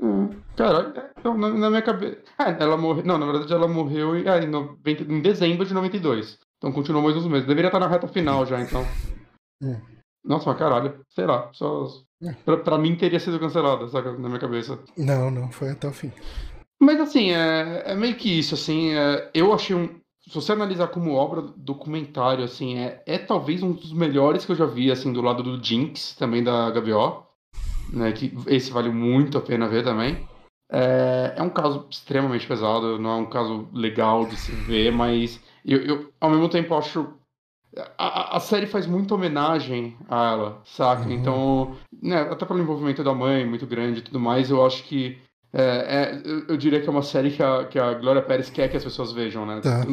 Hum, 0.01 0.31
Caralho, 0.57 0.97
é, 0.97 1.12
então, 1.23 1.39
na, 1.39 1.51
na 1.51 1.71
minha 1.71 1.83
cabeça. 1.83 2.19
Ah, 2.37 2.51
ela 2.59 2.77
morreu. 2.77 3.05
Não, 3.05 3.17
na 3.17 3.27
verdade 3.27 3.53
ela 3.53 3.69
morreu 3.69 4.17
em, 4.17 4.29
ah, 4.29 4.43
em, 4.43 4.49
90 4.49 5.05
em 5.05 5.23
dezembro 5.23 5.65
de 5.65 5.73
92. 5.73 6.37
Então 6.59 6.73
continuou 6.73 7.05
mais 7.05 7.17
uns 7.17 7.29
meses. 7.29 7.47
Deveria 7.47 7.69
estar 7.69 7.79
na 7.79 7.87
reta 7.87 8.09
final 8.09 8.45
já, 8.45 8.61
então. 8.61 8.85
Hum. 9.63 9.81
Nossa, 10.25 10.51
mas 10.51 10.59
caralho. 10.59 11.01
Sei 11.11 11.25
lá. 11.25 11.49
Só. 11.53 11.87
É. 12.21 12.33
Pra, 12.45 12.57
pra 12.57 12.79
mim 12.79 12.97
teria 12.97 13.21
sido 13.21 13.39
cancelada, 13.39 13.87
saca? 13.87 14.13
Na 14.13 14.29
minha 14.29 14.41
cabeça. 14.41 14.81
Não, 14.97 15.31
não, 15.31 15.51
foi 15.53 15.71
até 15.71 15.87
o 15.87 15.93
fim. 15.93 16.11
Mas 16.81 16.99
assim, 16.99 17.31
é, 17.31 17.85
é 17.87 17.95
meio 17.95 18.17
que 18.17 18.41
isso, 18.41 18.57
assim. 18.57 18.93
é, 18.93 19.31
eu 19.33 19.53
achei 19.55 19.77
um. 19.77 20.01
Se 20.27 20.35
você 20.35 20.53
analisar 20.53 20.89
como 20.89 21.15
obra 21.15 21.43
documentário, 21.57 22.45
assim, 22.45 22.79
é, 22.79 23.01
é 23.07 23.19
talvez 23.19 23.63
um 23.63 23.73
dos 23.73 23.93
melhores 23.93 24.45
que 24.45 24.51
eu 24.53 24.57
já 24.57 24.67
vi, 24.67 24.91
assim, 24.91 25.13
do 25.13 25.23
lado 25.23 25.43
do 25.43 25.63
Jinx, 25.63 26.17
também 26.17 26.43
da 26.43 26.71
HBO. 26.71 27.27
Né, 27.93 28.11
que 28.13 28.33
esse 28.47 28.71
vale 28.71 28.89
muito 28.89 29.37
a 29.37 29.41
pena 29.41 29.69
ver 29.69 29.85
também. 29.85 30.27
É, 30.75 31.35
é 31.37 31.43
um 31.43 31.51
caso 31.51 31.87
extremamente 31.91 32.47
pesado, 32.47 32.99
não 32.99 33.11
é 33.11 33.15
um 33.17 33.27
caso 33.27 33.69
legal 33.75 34.25
de 34.25 34.37
se 34.39 34.53
ver, 34.53 34.91
mas 34.91 35.39
eu, 35.65 35.79
eu, 35.85 36.13
ao 36.21 36.31
mesmo 36.31 36.49
tempo 36.49 36.75
acho. 36.75 37.13
A, 37.99 38.35
a- 38.35 38.37
a 38.37 38.41
série 38.41 38.67
faz 38.67 38.87
muita 38.87 39.15
homenagem 39.15 39.97
a 40.09 40.33
ela, 40.33 40.61
saca? 40.65 41.05
Uhum. 41.05 41.13
Então, 41.13 41.77
né, 42.03 42.21
até 42.23 42.45
pelo 42.45 42.61
envolvimento 42.61 43.03
da 43.05 43.15
mãe 43.15 43.47
muito 43.47 43.67
grande 43.67 44.01
e 44.01 44.03
tudo 44.03 44.19
mais, 44.21 44.51
eu 44.51 44.65
acho 44.65 44.83
que. 44.85 45.19
É, 45.55 45.63
é, 45.63 46.23
eu, 46.49 46.57
diria 46.57 46.81
que 46.81 46.89
é 46.89 46.91
uma 46.91 47.03
série 47.03 47.31
que 47.31 47.43
a, 47.43 47.65
que 47.67 47.79
a 47.79 47.93
Glória 47.93 48.23
Pérez 48.23 48.49
quer 48.49 48.69
que 48.71 48.77
as 48.77 48.85
pessoas 48.85 49.13
vejam, 49.13 49.45
né? 49.45 49.61
Tá. 49.61 49.87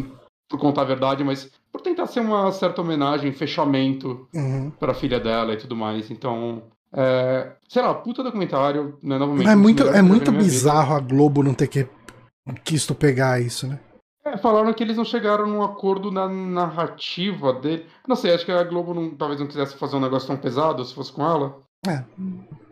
Por 0.50 0.58
contar 0.60 0.82
a 0.84 0.86
verdade, 0.86 1.24
mas 1.24 1.52
por 1.72 1.82
tentar 1.82 2.08
ser 2.08 2.22
uma 2.22 2.50
certa 2.54 2.82
homenagem, 2.82 3.32
fechamento 3.34 4.28
Uhum. 4.34 4.72
pra 4.72 4.94
filha 4.94 5.20
dela 5.20 5.54
e 5.54 5.58
tudo 5.58 5.76
mais. 5.76 6.10
Então, 6.10 6.64
é, 6.94 7.52
sei 7.68 7.82
lá, 7.82 7.94
puta 7.94 8.24
documentário, 8.24 8.98
né? 9.02 9.18
Novamente. 9.18 9.48
É 9.48 9.52
um 9.52 9.56
dos 9.56 9.62
muito, 9.62 9.84
é 9.88 10.02
muito 10.02 10.32
bizarro 10.32 10.96
a 10.96 11.00
Globo 11.00 11.44
não 11.44 11.54
ter 11.54 11.68
que 11.68 11.88
quisto 12.64 12.96
pegar 12.96 13.40
isso, 13.42 13.68
né? 13.68 13.80
É, 14.26 14.38
falaram 14.38 14.74
que 14.74 14.84
eles 14.84 14.98
não 14.98 15.06
chegaram 15.06 15.48
num 15.48 15.64
acordo 15.64 16.12
na 16.12 16.28
narrativa 16.28 17.54
dele. 17.54 17.86
Não 18.08 18.16
sei, 18.16 18.34
acho 18.34 18.46
que 18.46 18.52
a 18.52 18.64
Globo 18.64 18.94
não- 18.94 19.12
talvez 19.16 19.40
não 19.40 19.48
quisesse 19.48 19.76
fazer 19.78 19.96
um 19.96 20.02
negócio 20.02 20.28
tão 20.28 20.38
pesado 20.38 20.84
se 20.84 20.94
fosse 20.94 21.12
com 21.12 21.24
ela. 21.24 21.58
É, 21.88 22.04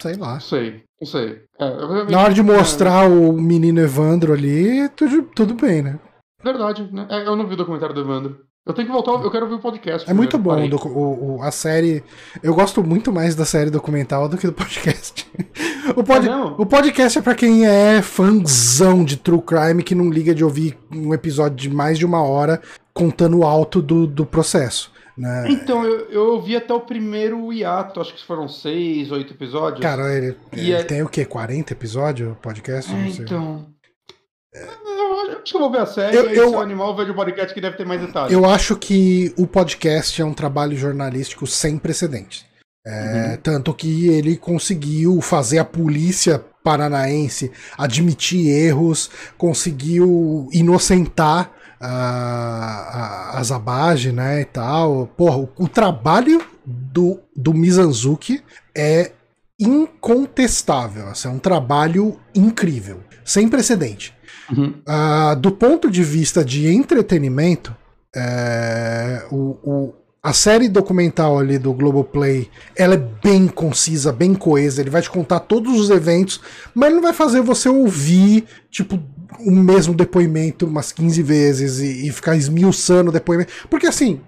sei 0.01 0.15
lá. 0.15 0.33
Não 0.33 0.39
sei, 0.41 0.83
não 0.99 1.07
sei. 1.07 1.43
É, 1.57 2.11
Na 2.11 2.19
hora 2.21 2.33
de 2.33 2.41
é, 2.41 2.43
mostrar 2.43 3.09
o 3.09 3.31
menino 3.33 3.79
Evandro 3.79 4.33
ali, 4.33 4.89
tudo, 4.89 5.23
tudo 5.35 5.53
bem, 5.53 5.81
né? 5.81 5.99
verdade, 6.43 6.87
né? 6.93 7.07
É, 7.09 7.27
eu 7.27 7.35
não 7.35 7.47
vi 7.47 7.53
o 7.55 7.57
documentário 7.57 7.95
do 7.95 8.01
Evandro. 8.01 8.45
Eu 8.67 8.73
tenho 8.73 8.87
que 8.87 8.93
voltar, 8.93 9.11
eu 9.23 9.31
quero 9.31 9.45
ouvir 9.45 9.55
o 9.55 9.59
podcast. 9.59 10.09
É 10.09 10.13
muito 10.13 10.37
bom 10.37 10.51
o 10.59 11.37
o- 11.37 11.41
a 11.41 11.51
série. 11.51 12.03
Eu 12.43 12.53
gosto 12.53 12.83
muito 12.83 13.11
mais 13.13 13.33
da 13.33 13.45
série 13.45 13.69
documental 13.69 14.27
do 14.27 14.37
que 14.37 14.45
do 14.45 14.51
podcast. 14.53 15.25
o, 15.95 16.03
pod- 16.03 16.27
É 16.27 16.35
o 16.35 16.65
podcast 16.65 17.17
é 17.17 17.21
pra 17.21 17.33
quem 17.33 17.65
é 17.65 18.01
fãzão 18.01 19.05
de 19.05 19.15
true 19.17 19.41
crime 19.41 19.81
que 19.83 19.95
não 19.95 20.09
liga 20.09 20.35
de 20.35 20.43
ouvir 20.43 20.77
um 20.91 21.13
episódio 21.13 21.55
de 21.55 21.69
mais 21.69 21.97
de 21.97 22.05
uma 22.05 22.21
hora 22.21 22.61
contando 22.93 23.37
o 23.39 23.43
alto 23.45 23.81
do, 23.81 24.05
do 24.05 24.25
processo. 24.25 24.91
Né? 25.17 25.47
Então, 25.49 25.83
eu, 25.83 26.09
eu 26.11 26.23
ouvi 26.33 26.55
até 26.55 26.71
o 26.73 26.79
primeiro 26.81 27.51
hiato, 27.51 27.99
acho 28.01 28.13
que 28.13 28.23
foram 28.23 28.47
seis, 28.47 29.11
oito 29.11 29.33
episódios. 29.33 29.81
Cara, 29.81 30.13
ele, 30.13 30.35
ele 30.53 30.73
é- 30.73 30.83
tem 30.83 31.01
o 31.01 31.09
quê? 31.09 31.25
40 31.25 31.73
episódios 31.73 32.33
o 32.33 32.35
podcast? 32.35 32.91
É, 32.91 32.95
Não 32.95 33.11
sei. 33.11 33.25
então. 33.25 33.65
Eu 34.53 34.96
acho 35.33 35.43
que 35.51 35.55
eu 35.55 35.59
vou 35.61 35.71
ver 35.71 35.79
a 35.81 35.85
série 35.85 36.15
Eu- 36.17 36.29
eu- 36.29 36.51
o 36.53 36.59
animal 36.59 36.95
vejo 36.95 37.11
o 37.11 37.15
podcast 37.15 37.53
que 37.53 37.61
deve 37.61 37.77
ter 37.77 37.85
mais 37.85 38.01
detalhes. 38.01 38.31
Eu 38.31 38.45
acho 38.45 38.75
que 38.75 39.33
o 39.37 39.45
podcast 39.47 40.21
é 40.21 40.25
um 40.25 40.33
trabalho 40.33 40.75
jornalístico 40.77 41.45
sem 41.47 41.77
precedentes. 41.77 42.45
É, 42.85 43.37
Tanto 43.43 43.73
que 43.73 44.07
ele 44.07 44.37
conseguiu 44.37 45.19
fazer 45.21 45.59
a 45.59 45.65
polícia 45.65 46.41
paranaense 46.63 47.51
admitir 47.77 48.47
erros, 48.47 49.09
conseguiu 49.37 50.47
inocentar 50.53 51.51
a, 51.79 53.33
a, 53.35 53.39
a 53.39 53.43
Zabage, 53.43 54.11
né, 54.13 54.41
e 54.41 54.45
tal. 54.45 55.07
Porra, 55.17 55.37
o, 55.37 55.49
o 55.59 55.67
trabalho 55.67 56.41
do, 56.65 57.19
do 57.35 57.53
Mizanzuki 57.53 58.41
é 58.75 59.11
incontestável. 59.59 61.07
Assim, 61.07 61.27
é 61.27 61.31
um 61.31 61.39
trabalho 61.39 62.17
incrível, 62.33 63.01
sem 63.25 63.47
precedente. 63.47 64.13
Uhum. 64.55 64.73
Ah, 64.85 65.35
do 65.35 65.51
ponto 65.51 65.89
de 65.89 66.03
vista 66.03 66.43
de 66.43 66.67
entretenimento, 66.67 67.75
é, 68.15 69.25
o, 69.31 69.57
o- 69.63 69.93
a 70.23 70.33
série 70.33 70.67
documental 70.67 71.39
ali 71.39 71.57
do 71.57 71.71
Globoplay, 71.73 72.49
ela 72.75 72.95
é 72.95 72.97
bem 72.97 73.47
concisa, 73.47 74.11
bem 74.11 74.33
coesa, 74.33 74.81
ele 74.81 74.89
vai 74.89 75.01
te 75.01 75.09
contar 75.09 75.39
todos 75.41 75.79
os 75.79 75.89
eventos, 75.89 76.41
mas 76.75 76.87
ele 76.87 76.95
não 76.95 77.03
vai 77.03 77.13
fazer 77.13 77.41
você 77.41 77.69
ouvir, 77.69 78.45
tipo, 78.69 78.99
o 79.39 79.51
mesmo 79.51 79.93
depoimento 79.93 80.65
umas 80.65 80.91
15 80.91 81.21
vezes 81.21 81.79
e, 81.79 82.07
e 82.07 82.11
ficar 82.11 82.35
esmiuçando 82.35 83.09
o 83.09 83.13
depoimento. 83.13 83.53
Porque 83.69 83.87
assim, 83.87 84.19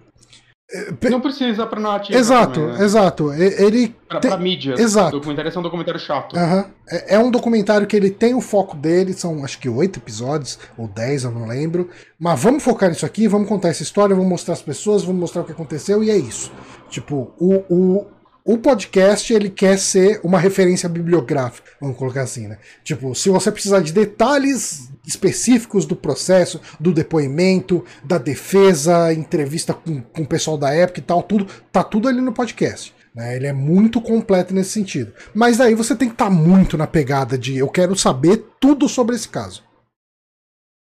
Não 1.10 1.20
precisa 1.20 1.66
pra 1.66 1.80
narrativa. 1.80 2.18
exato, 2.20 2.60
também, 2.60 2.78
né? 2.78 2.86
exato, 2.86 3.34
ele 3.34 3.96
Pra, 4.08 4.20
tem- 4.20 4.30
pra 4.30 4.40
mídia. 4.40 4.76
exato. 4.78 5.12
Documentário 5.18 5.52
é 5.56 5.60
um 5.60 5.64
documentário 5.64 6.00
chato. 6.00 6.38
Aham. 6.38 6.66
É, 6.88 7.16
é 7.16 7.20
um 7.20 7.32
documentário 7.32 7.88
que 7.88 7.96
ele 7.96 8.12
tem 8.12 8.36
o 8.36 8.42
foco 8.42 8.76
dele, 8.78 9.14
são 9.14 9.44
acho 9.44 9.58
que 9.60 9.68
oito 9.68 9.98
episódios, 10.00 10.60
ou 10.78 10.88
dez, 10.88 11.24
eu 11.24 11.32
não 11.32 11.48
lembro. 11.48 11.90
Mas 12.20 12.40
vamos 12.40 12.62
focar 12.64 12.90
nisso 12.90 13.06
aqui, 13.06 13.28
vamos 13.28 13.48
contar 13.50 13.70
essa 13.70 13.82
história, 13.82 14.16
vamos 14.16 14.30
mostrar 14.30 14.54
as 14.54 14.62
pessoas, 14.62 15.04
vamos 15.04 15.20
mostrar 15.22 15.42
o 15.42 15.46
que 15.46 15.52
aconteceu, 15.52 16.04
e 16.04 16.12
é 16.12 16.18
isso. 16.18 16.52
Tipo, 16.90 17.32
o, 17.40 17.64
o, 17.70 18.08
o 18.46 18.58
podcast 18.58 19.34
ele 19.34 19.50
quer 19.50 19.78
ser 19.80 20.20
uma 20.24 20.38
referência 20.40 20.88
bibliográfica, 20.88 21.72
vamos 21.82 21.98
colocar 21.98 22.22
assim, 22.22 22.48
né? 22.48 22.58
Tipo, 22.84 23.16
se 23.16 23.30
você 23.30 23.52
precisar 23.52 23.80
de 23.82 23.92
detalhes 23.94 24.89
específicos 25.06 25.86
do 25.86 25.96
processo, 25.96 26.60
do 26.80 26.94
depoimento, 26.94 27.84
da 28.04 28.18
defesa, 28.18 29.14
entrevista 29.14 29.74
com, 29.74 30.02
com 30.02 30.22
o 30.22 30.28
pessoal 30.28 30.58
da 30.58 30.74
época 30.74 31.00
e 31.00 31.04
tal, 31.04 31.24
tudo, 31.24 31.46
tá 31.72 31.84
tudo 31.84 32.08
ali 32.08 32.22
no 32.22 32.32
podcast. 32.34 32.94
né? 33.16 33.36
Ele 33.36 33.48
é 33.48 33.54
muito 33.54 34.00
completo 34.02 34.54
nesse 34.54 34.72
sentido. 34.72 35.12
Mas 35.34 35.60
aí 35.60 35.74
você 35.74 35.96
tem 35.96 36.08
que 36.08 36.14
estar 36.16 36.30
muito 36.30 36.78
na 36.78 36.86
pegada 36.88 37.38
de 37.38 37.58
eu 37.58 37.68
quero 37.68 37.96
saber 37.96 38.46
tudo 38.60 38.88
sobre 38.88 39.16
esse 39.16 39.28
caso. 39.30 39.64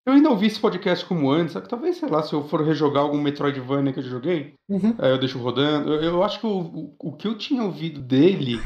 Eu 0.06 0.12
ainda 0.12 0.30
ouvi 0.30 0.46
esse 0.46 0.60
podcast 0.60 1.04
como 1.04 1.28
antes, 1.30 1.52
só 1.54 1.60
que 1.60 1.68
talvez, 1.68 1.96
sei 1.96 2.08
lá, 2.08 2.22
se 2.22 2.32
eu 2.32 2.48
for 2.48 2.62
rejogar 2.64 3.02
algum 3.02 3.20
Metroidvania 3.20 3.92
que 3.92 3.98
eu 3.98 4.04
joguei, 4.04 4.54
Uhum. 4.68 4.94
aí 4.98 5.10
eu 5.10 5.18
deixo 5.18 5.36
rodando. 5.38 5.92
Eu, 5.92 6.00
eu 6.00 6.22
acho 6.22 6.38
que 6.38 6.46
o, 6.46 6.50
o, 6.60 6.94
o 7.00 7.12
que 7.16 7.26
eu 7.26 7.36
tinha 7.36 7.64
ouvido 7.64 8.00
dele, 8.00 8.60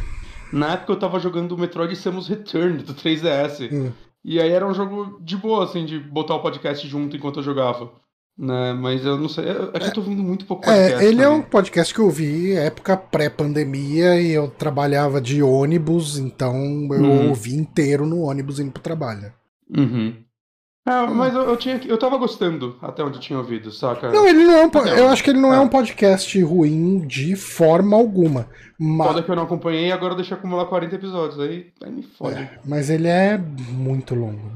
na 0.53 0.74
época 0.74 0.93
eu 0.93 0.99
tava 0.99 1.18
jogando 1.18 1.53
o 1.53 1.59
Metroid 1.59 1.97
Samus 1.97 2.28
Return 2.28 2.82
do 2.82 2.95
3DS. 2.95 3.72
Hum. 3.72 3.91
E 4.25 4.41
aí 4.41 4.51
era 4.51 4.66
um 4.66 4.75
jogo 4.75 5.18
de 5.23 5.37
boa, 5.37 5.64
assim, 5.64 5.85
de 5.87 5.99
botar 5.99 6.35
o 6.35 6.43
podcast 6.43 6.87
junto 6.87 7.16
enquanto 7.16 7.39
eu 7.39 7.43
jogava. 7.43 7.91
Né? 8.39 8.73
Mas 8.73 9.05
eu 9.05 9.18
não 9.18 9.29
sei, 9.29 9.45
é 9.47 9.71
é 9.75 9.79
que 9.81 9.87
eu 9.89 9.93
tô 9.93 10.01
ouvindo 10.01 10.23
muito 10.23 10.47
pouco 10.47 10.64
podcast. 10.64 11.05
É, 11.05 11.07
ele 11.07 11.21
é 11.23 11.29
um 11.29 11.37
também. 11.37 11.51
podcast 11.51 11.93
que 11.93 12.01
eu 12.01 12.09
vi 12.09 12.53
época 12.53 12.97
pré-pandemia 12.97 14.21
e 14.21 14.31
eu 14.33 14.49
trabalhava 14.49 15.21
de 15.21 15.43
ônibus, 15.43 16.18
então 16.18 16.55
eu 16.93 17.03
Uhum. 17.03 17.29
ouvi 17.31 17.55
inteiro 17.55 18.07
no 18.07 18.21
ônibus 18.23 18.59
indo 18.59 18.71
pro 18.73 18.83
trabalho. 18.83 19.33
Uhum. 19.77 20.14
É, 20.91 21.07
mas 21.07 21.34
eu, 21.34 21.43
eu, 21.43 21.57
tinha, 21.57 21.80
eu 21.86 21.99
tava 21.99 22.16
gostando 22.16 22.76
até 22.82 23.03
onde 23.05 23.18
tinha 23.20 23.38
ouvido, 23.38 23.70
saca? 23.70 24.11
Não, 24.11 24.26
ele 24.26 24.45
não 24.45 24.55
é 24.55 24.66
um, 24.66 24.70
Não. 24.72 24.86
eu 24.88 25.09
acho 25.09 25.22
que 25.22 25.30
ele 25.30 25.38
não 25.41 25.53
é 25.53 25.57
Ah. 25.57 25.61
um 25.61 25.68
podcast 25.68 26.43
ruim 26.43 27.01
de 27.07 27.36
forma 27.36 27.97
alguma. 27.97 28.49
Mas, 28.78 29.07
Foda 29.09 29.22
que 29.22 29.30
eu 29.30 29.36
não 29.36 29.43
acompanhei 29.43 29.88
e 29.88 29.93
agora 29.93 30.12
eu 30.12 30.16
deixei 30.16 30.36
acumular 30.36 30.64
40 30.66 30.95
episódios. 30.95 31.38
Aí, 31.38 31.66
aí 31.82 31.93
me 31.93 32.03
fode. 32.03 32.49
mas 32.64 32.88
ele 32.91 33.09
é 33.09 33.36
muito 33.38 34.14
longo. 34.14 34.51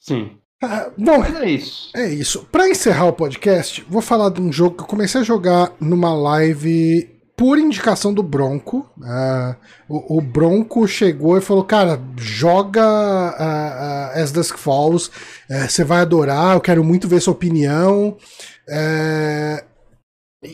Sim. 0.00 0.32
Ah, 0.62 0.90
bom, 0.98 1.20
Mas 1.20 1.36
é 1.40 1.50
isso. 1.50 1.90
É 1.96 2.06
isso. 2.08 2.46
Pra 2.52 2.68
encerrar 2.68 3.06
o 3.06 3.12
podcast, 3.14 3.82
vou 3.88 4.02
falar 4.02 4.28
de 4.30 4.42
um 4.42 4.52
jogo 4.52 4.76
que 4.76 4.82
eu 4.82 4.86
comecei 4.86 5.20
a 5.22 5.24
jogar 5.24 5.72
numa 5.80 6.12
live 6.12 7.08
por 7.40 7.58
indicação 7.58 8.12
do 8.12 8.22
Bronco. 8.22 8.86
Ah, 9.02 9.56
o, 9.88 10.18
o 10.18 10.20
Bronco 10.20 10.86
chegou 10.86 11.38
e 11.38 11.40
falou: 11.40 11.64
Cara, 11.64 11.98
joga 12.18 12.84
ah, 12.84 14.12
ah, 14.14 14.20
As 14.20 14.30
Dusk 14.30 14.58
Falls, 14.58 15.10
você 15.48 15.82
vai 15.82 16.02
adorar, 16.02 16.54
eu 16.54 16.60
quero 16.60 16.84
muito 16.84 17.08
ver 17.08 17.18
sua 17.18 17.32
opinião. 17.32 18.14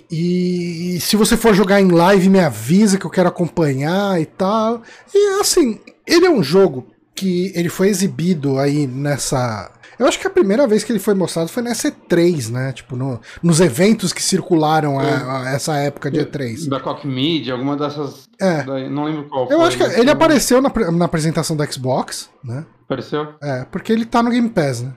E, 0.08 0.94
e 0.94 1.00
se 1.00 1.16
você 1.16 1.36
for 1.36 1.54
jogar 1.54 1.80
em 1.80 1.90
live, 1.90 2.28
me 2.28 2.38
avisa 2.38 2.98
que 2.98 3.04
eu 3.04 3.10
quero 3.10 3.28
acompanhar 3.28 4.20
e 4.20 4.26
tal. 4.26 4.80
E 5.12 5.40
assim, 5.40 5.80
ele 6.06 6.26
é 6.26 6.30
um 6.30 6.42
jogo 6.42 6.86
que 7.16 7.50
ele 7.54 7.68
foi 7.68 7.88
exibido 7.88 8.58
aí 8.58 8.86
nessa. 8.86 9.72
Eu 9.98 10.06
acho 10.06 10.20
que 10.20 10.26
a 10.26 10.30
primeira 10.30 10.66
vez 10.66 10.84
que 10.84 10.92
ele 10.92 10.98
foi 10.98 11.14
mostrado 11.14 11.48
foi 11.48 11.62
na 11.62 11.72
E3, 11.72 12.50
né? 12.50 12.72
Tipo, 12.72 12.94
no, 12.96 13.18
nos 13.42 13.60
eventos 13.60 14.12
que 14.12 14.22
circularam 14.22 14.98
a, 15.00 15.44
a 15.44 15.50
essa 15.54 15.74
época 15.76 16.10
de 16.10 16.20
E3. 16.20 16.68
Da 16.68 16.78
Cock 16.78 17.06
Media, 17.06 17.54
alguma 17.54 17.76
dessas. 17.76 18.24
É. 18.38 18.62
da- 18.62 18.90
não 18.90 19.04
lembro 19.04 19.24
qual. 19.28 19.44
Eu 19.50 19.58
foi, 19.58 19.66
acho 19.68 19.76
que 19.78 19.84
ele 19.98 20.10
apareceu 20.10 20.60
na, 20.60 20.70
na 20.92 21.06
apresentação 21.06 21.56
do 21.56 21.72
Xbox, 21.72 22.28
né? 22.44 22.66
Apareceu? 22.84 23.34
É, 23.42 23.64
porque 23.64 23.90
ele 23.90 24.04
tá 24.04 24.22
no 24.22 24.30
Game 24.30 24.50
Pass, 24.50 24.82
né? 24.82 24.92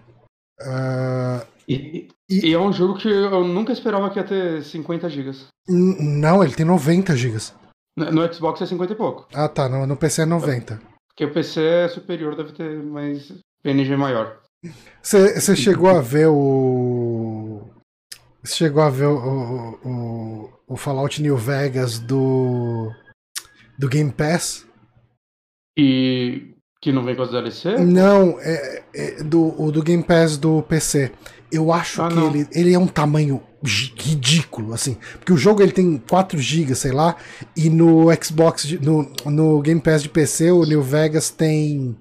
Ah, 0.61 1.41
E, 1.67 2.09
E- 2.29 2.49
e 2.49 2.53
é 2.53 2.59
um 2.59 2.73
jogo 2.73 2.95
que 2.97 3.07
eu 3.07 3.43
nunca 3.43 3.71
esperava 3.71 4.09
que 4.09 4.19
ia 4.19 4.23
ter 4.25 4.63
50 4.63 5.07
GB. 5.09 5.31
n- 5.67 6.19
não, 6.19 6.43
ele 6.43 6.53
tem 6.53 6.65
90 6.65 7.15
GB. 7.15 7.37
No 7.97 8.11
no 8.11 8.33
Xbox 8.33 8.61
é 8.61 8.65
50 8.65 8.93
e 8.93 8.95
pouco. 8.95 9.27
Ah, 9.33 9.47
tá. 9.47 9.67
No, 9.69 9.85
no 9.87 9.95
PC 9.95 10.21
é 10.23 10.25
90. 10.25 10.79
Porque 11.19 11.31
o 11.31 11.33
PC 11.33 11.61
é 11.61 11.87
superior, 11.89 12.33
deve 12.33 12.53
ter 12.53 12.81
mais 12.81 13.29
PNG 13.61 13.97
maior. 13.97 14.39
Você 15.03 15.53
chegou 15.53 15.89
a 15.89 15.99
ver 15.99 16.27
o. 16.29 17.61
Você 18.41 18.55
chegou 18.55 18.81
a 18.81 18.89
ver 18.89 19.07
o, 19.07 19.77
o, 19.83 20.49
o, 20.65 20.77
Fallout 20.77 21.21
New 21.21 21.35
Vegas 21.35 21.99
do. 21.99 22.89
do 23.77 23.89
Game 23.89 24.13
Pass? 24.13 24.65
E 25.77 26.53
que 26.81 26.93
não 26.93 27.03
vem 27.03 27.17
com 27.17 27.23
as 27.23 27.31
DLC? 27.31 27.77
Não, 27.79 28.39
é, 28.39 28.83
é 28.95 29.21
do, 29.21 29.61
o 29.61 29.73
do 29.73 29.83
Game 29.83 30.01
Pass 30.01 30.37
do 30.37 30.63
PC. 30.63 31.11
Eu 31.51 31.73
acho 31.73 32.01
Ah, 32.01 32.07
que 32.07 32.15
não. 32.15 32.29
ele, 32.29 32.47
ele 32.53 32.73
é 32.73 32.79
um 32.79 32.87
tamanho 32.87 33.43
ridículo, 33.63 34.73
assim. 34.73 34.97
Porque 35.17 35.33
o 35.33 35.37
jogo 35.37 35.61
ele 35.61 35.71
tem 35.71 35.97
4 35.97 36.39
GB, 36.39 36.75
sei 36.75 36.91
lá, 36.91 37.15
e 37.55 37.69
no 37.69 38.07
Xbox, 38.21 38.71
no, 38.81 39.11
no 39.25 39.61
Game 39.61 39.81
Pass 39.81 40.03
de 40.03 40.09
PC, 40.09 40.51
o 40.51 40.65
New 40.65 40.81
Vegas 40.81 41.29
tem, 41.29 41.97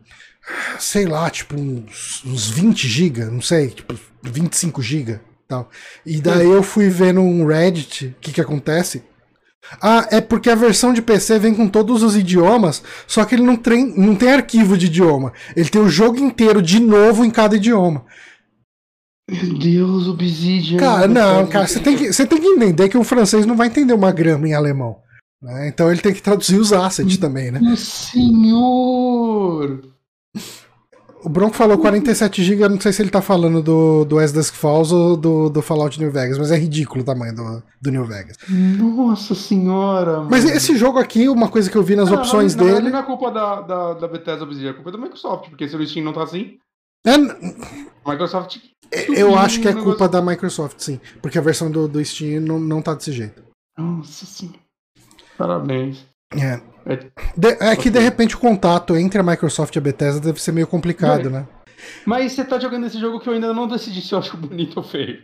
sei 0.79 1.07
lá, 1.07 1.29
tipo 1.31 1.57
uns, 1.57 2.23
uns 2.25 2.51
20 2.51 2.89
GB, 2.89 3.25
não 3.27 3.41
sei, 3.41 3.69
tipo 3.69 3.95
25 4.23 4.83
GB. 4.83 5.21
Tal. 5.49 5.71
E 6.05 6.21
daí 6.21 6.47
eu 6.47 6.63
fui 6.63 6.91
ver 6.91 7.15
no 7.15 7.47
Reddit 7.47 8.09
o 8.09 8.21
que, 8.21 8.33
que 8.33 8.41
acontece. 8.41 9.03
Ah, 9.81 10.07
é 10.11 10.21
porque 10.21 10.51
a 10.51 10.55
versão 10.55 10.93
de 10.93 11.03
PC 11.03 11.39
vem 11.39 11.55
com 11.55 11.69
todos 11.69 12.03
os 12.03 12.17
idiomas, 12.17 12.83
só 13.07 13.25
que 13.25 13.35
ele 13.35 13.43
não 13.43 13.57
tem, 13.57 13.87
não 13.97 14.15
tem 14.15 14.33
arquivo 14.33 14.77
de 14.77 14.87
idioma. 14.87 15.33
Ele 15.57 15.69
tem 15.69 15.81
o 15.81 15.89
jogo 15.89 16.19
inteiro 16.19 16.63
de 16.63 16.81
novo 16.81 17.25
em 17.25 17.31
cada 17.31 17.57
idioma. 17.57 18.05
Meu 19.31 19.59
Deus, 19.59 20.09
Obsidian. 20.09 20.79
Cara, 20.79 21.07
não, 21.07 21.47
cara, 21.47 21.67
você 21.67 21.81
tem, 21.81 21.97
que, 21.97 22.13
você 22.13 22.27
tem 22.27 22.41
que 22.41 22.47
entender 22.47 22.89
que 22.89 22.97
um 22.97 23.05
francês 23.05 23.45
não 23.45 23.57
vai 23.57 23.67
entender 23.67 23.93
uma 23.93 24.11
grama 24.11 24.49
em 24.49 24.55
alemão. 24.55 24.97
né? 25.43 25.69
Então 25.69 25.91
ele 25.91 26.01
tem 26.01 26.15
que 26.15 26.23
traduzir 26.23 26.59
os 26.59 26.73
assets 26.73 27.19
também, 27.19 27.51
né? 27.51 27.61
Meu 27.61 27.77
senhor! 27.77 29.81
O 31.25 31.29
Bronco 31.29 31.57
falou 31.57 31.77
47 31.77 32.43
GB, 32.45 32.69
não 32.69 32.81
sei 32.81 32.93
se 32.93 33.03
ele 33.03 33.11
tá 33.11 33.21
falando 33.21 33.61
do, 33.61 34.05
do 34.05 34.19
As 34.21 34.31
Dusk 34.33 34.55
Falls 34.55 34.95
ou 34.95 35.17
do, 35.17 35.51
do 35.51 35.61
Fallout 35.61 35.99
New 36.01 36.13
Vegas, 36.13 36.39
mas 36.39 36.53
é 36.53 36.57
ridículo 36.57 37.03
o 37.03 37.05
tamanho 37.05 37.35
do, 37.35 37.63
do 37.83 37.91
New 37.91 38.05
Vegas. 38.07 38.37
Nossa 38.49 39.35
senhora, 39.35 40.21
Mas 40.23 40.45
mano. 40.45 40.57
esse 40.57 40.77
jogo 40.77 40.99
aqui, 40.99 41.29
uma 41.29 41.49
coisa 41.49 41.69
que 41.69 41.77
eu 41.77 41.83
vi 41.83 41.97
nas 41.97 42.09
Não, 42.09 42.19
opções 42.19 42.55
verdade, 42.55 42.79
dele. 42.83 42.93
Não 42.93 43.01
é 43.01 43.03
culpa 43.03 43.31
da, 43.33 43.61
da, 43.61 43.95
da 43.95 44.09
Bethesda 44.09 44.45
Obsidian, 44.45 44.71
é 44.71 44.75
culpa 44.75 44.93
da 44.93 44.97
Microsoft, 44.99 45.51
porque 45.51 45.69
se 45.69 45.77
o 45.77 45.87
Steam 45.87 46.05
não 46.05 46.13
tá 46.13 46.23
assim, 46.23 46.53
É, 47.05 47.19
Microsoft. 48.09 48.59
Eu 48.93 49.37
acho 49.37 49.61
que 49.61 49.69
é 49.69 49.73
culpa 49.73 50.09
da 50.09 50.21
Microsoft, 50.23 50.81
sim. 50.81 51.01
Porque 51.23 51.39
a 51.39 51.43
versão 51.43 51.71
do, 51.71 51.87
do 51.89 52.05
Steam 52.05 52.41
não, 52.41 52.59
não 52.59 52.81
tá 52.83 52.95
desse 52.95 53.13
jeito. 53.13 53.43
Nossa 53.77 54.27
senhora. 54.27 54.59
Parabéns. 55.37 56.05
É. 56.35 56.61
É, 56.87 56.97
De- 57.37 57.57
é 57.61 57.77
que 57.77 57.91
de 57.91 57.99
repente 57.99 58.35
o 58.35 58.39
contato 58.39 58.97
entre 58.97 59.21
a 59.21 59.23
Microsoft 59.23 59.75
e 59.75 59.79
a 59.79 59.83
Bethesda 59.83 60.21
deve 60.21 60.41
ser 60.43 60.53
meio 60.53 60.67
complicado, 60.67 61.29
É. 61.29 61.31
né? 61.31 61.49
Mas 62.07 62.33
você 62.33 62.45
tá 62.45 62.59
jogando 62.59 62.87
esse 62.87 62.99
jogo 62.99 63.21
que 63.21 63.29
eu 63.29 63.35
ainda 63.35 63.53
não 63.53 63.69
decidi 63.69 64.01
se 64.01 64.13
eu 64.15 64.19
acho 64.19 64.37
bonito 64.37 64.77
ou 64.79 64.83
feio. 64.83 65.23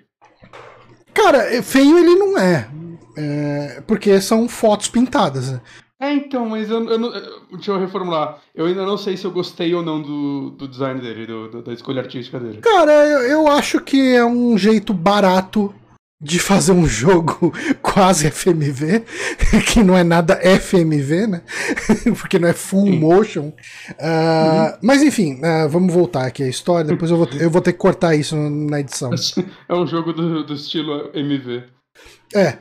Cara, 1.13 1.39
é- 1.55 1.63
feio 1.63 1.99
ele 1.99 2.15
não 2.17 2.39
é. 2.39 2.69
É, 3.17 3.81
porque 3.87 4.21
são 4.21 4.49
fotos 4.49 4.89
pintadas. 4.89 5.53
né? 5.53 5.61
É, 6.01 6.13
então, 6.13 6.49
mas 6.49 6.69
eu, 6.69 6.85
eu 6.89 6.99
não. 6.99 7.15
eu- 7.15 7.41
Deixa 7.53 7.71
eu 7.71 7.79
reformular. 7.79 8.39
Eu 8.55 8.67
ainda 8.67 8.85
não 8.85 8.99
sei 8.99 9.17
se 9.17 9.25
eu 9.25 9.31
gostei 9.31 9.73
ou 9.75 9.83
não 9.83 10.03
do, 10.03 10.51
do 10.51 10.67
design 10.69 11.01
dele, 11.01 11.27
do, 11.27 11.49
do- 11.49 11.63
da 11.63 11.73
escolha 11.73 12.03
artística 12.03 12.39
dele. 12.41 12.59
Cara, 12.59 12.93
eu, 13.07 13.21
eu 13.21 13.49
acho 13.49 13.81
que 13.81 14.15
é 14.15 14.25
um 14.25 14.59
jeito 14.59 14.93
barato 14.93 15.73
de 16.21 16.39
fazer 16.39 16.73
um 16.73 16.85
jogo 16.89 17.53
quase 17.81 18.29
FMV, 18.31 19.05
que 19.73 19.83
não 19.85 19.97
é 19.97 20.03
nada 20.03 20.37
FMV, 20.61 21.27
né? 21.29 21.43
Porque 22.19 22.39
não 22.39 22.49
é 22.49 22.53
full 22.53 22.87
Sim. 22.87 22.99
motion. 22.99 23.53
Ah, 24.01 24.79
Mas 24.83 25.01
enfim, 25.03 25.41
ah, 25.45 25.67
vamos 25.69 25.95
voltar 25.95 26.27
aqui 26.27 26.43
à 26.43 26.49
história. 26.49 26.91
Depois 26.91 27.11
eu 27.11 27.17
vou, 27.19 27.29
eu 27.39 27.51
vou 27.51 27.63
ter 27.63 27.73
que 27.73 27.79
cortar 27.79 28.15
isso 28.17 28.35
na 28.37 28.81
edição. 28.81 29.11
É 29.69 29.75
um 29.75 29.87
jogo 29.87 30.13
do, 30.13 30.45
do 30.45 30.55
estilo 30.55 31.11
MV. 31.15 31.63
É. 32.35 32.59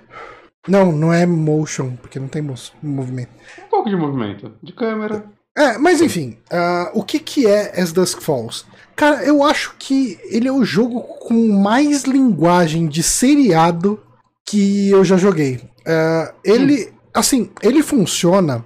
Não, 0.68 0.92
não 0.92 1.12
é 1.14 1.26
motion, 1.26 1.96
porque 2.02 2.20
não 2.20 2.28
tem 2.28 2.42
mo- 2.42 2.56
movimento. 2.82 3.30
Um 3.66 3.70
pouco 3.70 3.90
de 3.90 3.96
movimento. 3.96 4.54
De 4.62 4.72
câmera. 4.74 5.26
É, 5.56 5.78
mas 5.78 6.02
enfim, 6.02 6.38
ah, 6.52 6.90
o 6.94 7.04
que, 7.04 7.20
que 7.20 7.46
é 7.46 7.80
As 7.80 7.92
Dusk 7.92 8.22
Falls? 8.22 8.66
Cara, 8.96 9.24
eu 9.24 9.44
acho 9.44 9.76
que 9.78 10.18
ele 10.24 10.48
é 10.48 10.52
o 10.52 10.64
jogo 10.64 11.02
com 11.02 11.50
mais 11.50 12.04
linguagem 12.04 12.88
de 12.88 13.04
seriado 13.04 14.00
que 14.46 14.90
eu 14.90 15.04
já 15.04 15.18
joguei. 15.18 15.62
Ah, 15.86 16.34
ele, 16.44 16.92
assim, 17.14 17.50
ele 17.62 17.84
funciona 17.84 18.66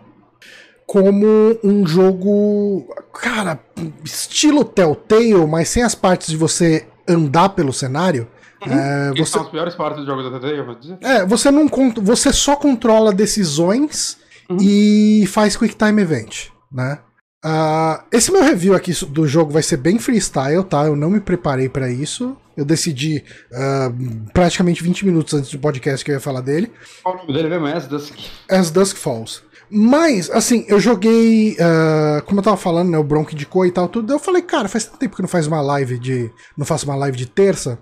como 0.85 1.25
um 1.63 1.85
jogo, 1.85 2.87
cara, 3.13 3.59
estilo 4.05 4.63
Telltale, 4.63 5.45
mas 5.47 5.67
sem 5.67 5.83
as 5.83 5.93
partes 5.95 6.29
de 6.29 6.37
você 6.37 6.85
andar 7.07 7.49
pelo 7.49 7.73
cenário. 7.73 8.27
É, 8.61 9.11
Que 9.13 9.19
você, 9.23 9.31
são 9.31 9.41
as 9.43 9.49
piores 9.49 9.75
partes 9.75 10.01
do 10.03 10.05
jogo 10.05 10.29
da 10.29 10.39
TT, 10.39 10.59
eu 10.59 10.65
vou 10.65 10.75
dizer. 10.75 10.97
é, 11.01 11.25
você 11.25 11.51
não 11.51 11.67
você 12.01 12.31
só 12.33 12.55
controla 12.55 13.13
decisões 13.13 14.17
Uhum. 14.49 14.57
e 14.61 15.25
faz 15.27 15.57
quick 15.57 15.75
time 15.75 16.01
event, 16.01 16.47
né? 16.71 16.99
Ah, 17.43 18.03
esse 18.11 18.31
meu 18.31 18.41
review 18.43 18.73
aqui 18.73 18.91
do 19.07 19.27
jogo 19.27 19.51
vai 19.51 19.61
ser 19.61 19.77
bem 19.77 19.99
freestyle, 19.99 20.63
tá? 20.63 20.85
Eu 20.85 20.95
não 20.95 21.09
me 21.09 21.19
preparei 21.19 21.69
pra 21.69 21.89
isso. 21.91 22.35
Eu 22.55 22.65
decidi 22.65 23.23
ah, 23.53 23.91
praticamente 24.33 24.81
20 24.83 25.05
minutos 25.05 25.33
antes 25.33 25.51
do 25.51 25.59
podcast 25.59 26.03
que 26.03 26.11
eu 26.11 26.15
ia 26.15 26.19
falar 26.21 26.41
dele. 26.41 26.71
Qual 27.03 27.15
o 27.15 27.17
nome 27.19 27.33
dele 27.33 27.49
mesmo? 27.49 27.67
É 27.67 27.79
Dusk. 27.81 28.15
As 28.49 28.71
Dusk 28.71 28.97
Falls. 28.97 29.41
Mas, 29.69 30.29
assim, 30.31 30.65
eu 30.69 30.79
joguei. 30.79 31.55
ah, 31.59 32.21
como 32.25 32.39
eu 32.39 32.43
tava 32.43 32.57
falando, 32.57 32.89
né? 32.89 32.97
O 32.97 33.03
Bronco 33.03 33.33
indicou 33.33 33.65
e 33.65 33.71
tal, 33.71 33.87
tudo. 33.89 34.11
Eu 34.13 34.19
falei, 34.19 34.41
cara, 34.41 34.67
faz 34.69 34.85
tanto 34.85 34.97
tempo 34.97 35.15
que 35.15 35.21
não 35.21 35.29
faz 35.29 35.45
uma 35.45 35.61
live 35.61 35.99
de. 35.99 36.31
Não 36.57 36.65
faço 36.65 36.85
uma 36.85 36.95
live 36.95 37.17
de 37.17 37.25
terça. 37.27 37.77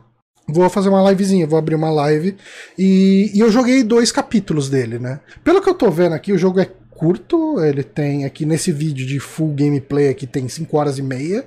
Vou 0.48 0.70
fazer 0.70 0.90
uma 0.90 1.10
livezinha, 1.10 1.48
vou 1.48 1.58
abrir 1.58 1.76
uma 1.76 1.90
live. 1.90 2.38
E, 2.78 3.32
e 3.34 3.40
eu 3.40 3.52
joguei 3.52 3.84
dois 3.84 4.12
capítulos 4.12 4.70
dele, 4.70 5.00
né? 5.00 5.20
Pelo 5.44 5.62
que 5.62 5.70
eu 5.70 5.74
tô 5.74 5.90
vendo 5.90 6.14
aqui, 6.14 6.32
o 6.32 6.38
jogo 6.38 6.60
é 6.60 6.70
curto. 6.92 7.60
Ele 7.60 7.84
tem 7.84 8.26
aqui 8.26 8.46
nesse 8.46 8.72
vídeo 8.72 9.06
de 9.06 9.20
full 9.20 9.54
gameplay 9.54 10.10
aqui, 10.10 10.28
tem 10.28 10.48
5 10.48 10.78
horas 10.78 10.98
e 11.00 11.02
meia. 11.02 11.46